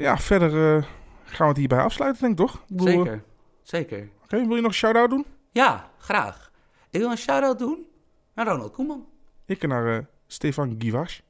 Ja, 0.00 0.18
verder 0.18 0.50
gaan 1.24 1.46
we 1.46 1.52
het 1.52 1.56
hierbij 1.56 1.78
afsluiten, 1.80 2.20
denk 2.22 2.38
ik 2.40 2.46
toch? 2.46 2.64
Bedoel, 2.68 2.86
Zeker. 3.04 3.22
Zeker. 3.62 4.08
Oké, 4.24 4.36
wil 4.46 4.54
je 4.56 4.62
nog 4.62 4.70
een 4.70 4.76
shout-out 4.76 5.10
doen? 5.10 5.26
Ja, 5.52 5.90
graag. 5.98 6.50
Ik 6.90 7.00
wil 7.00 7.10
een 7.10 7.16
shout-out 7.18 7.58
doen 7.58 7.86
naar 8.34 8.46
Ronald 8.46 8.72
Koeman. 8.72 9.04
Ik 9.50 9.66
naar 9.66 9.96
eh, 9.96 10.04
Stefan 10.26 10.74
Givash. 10.78 11.20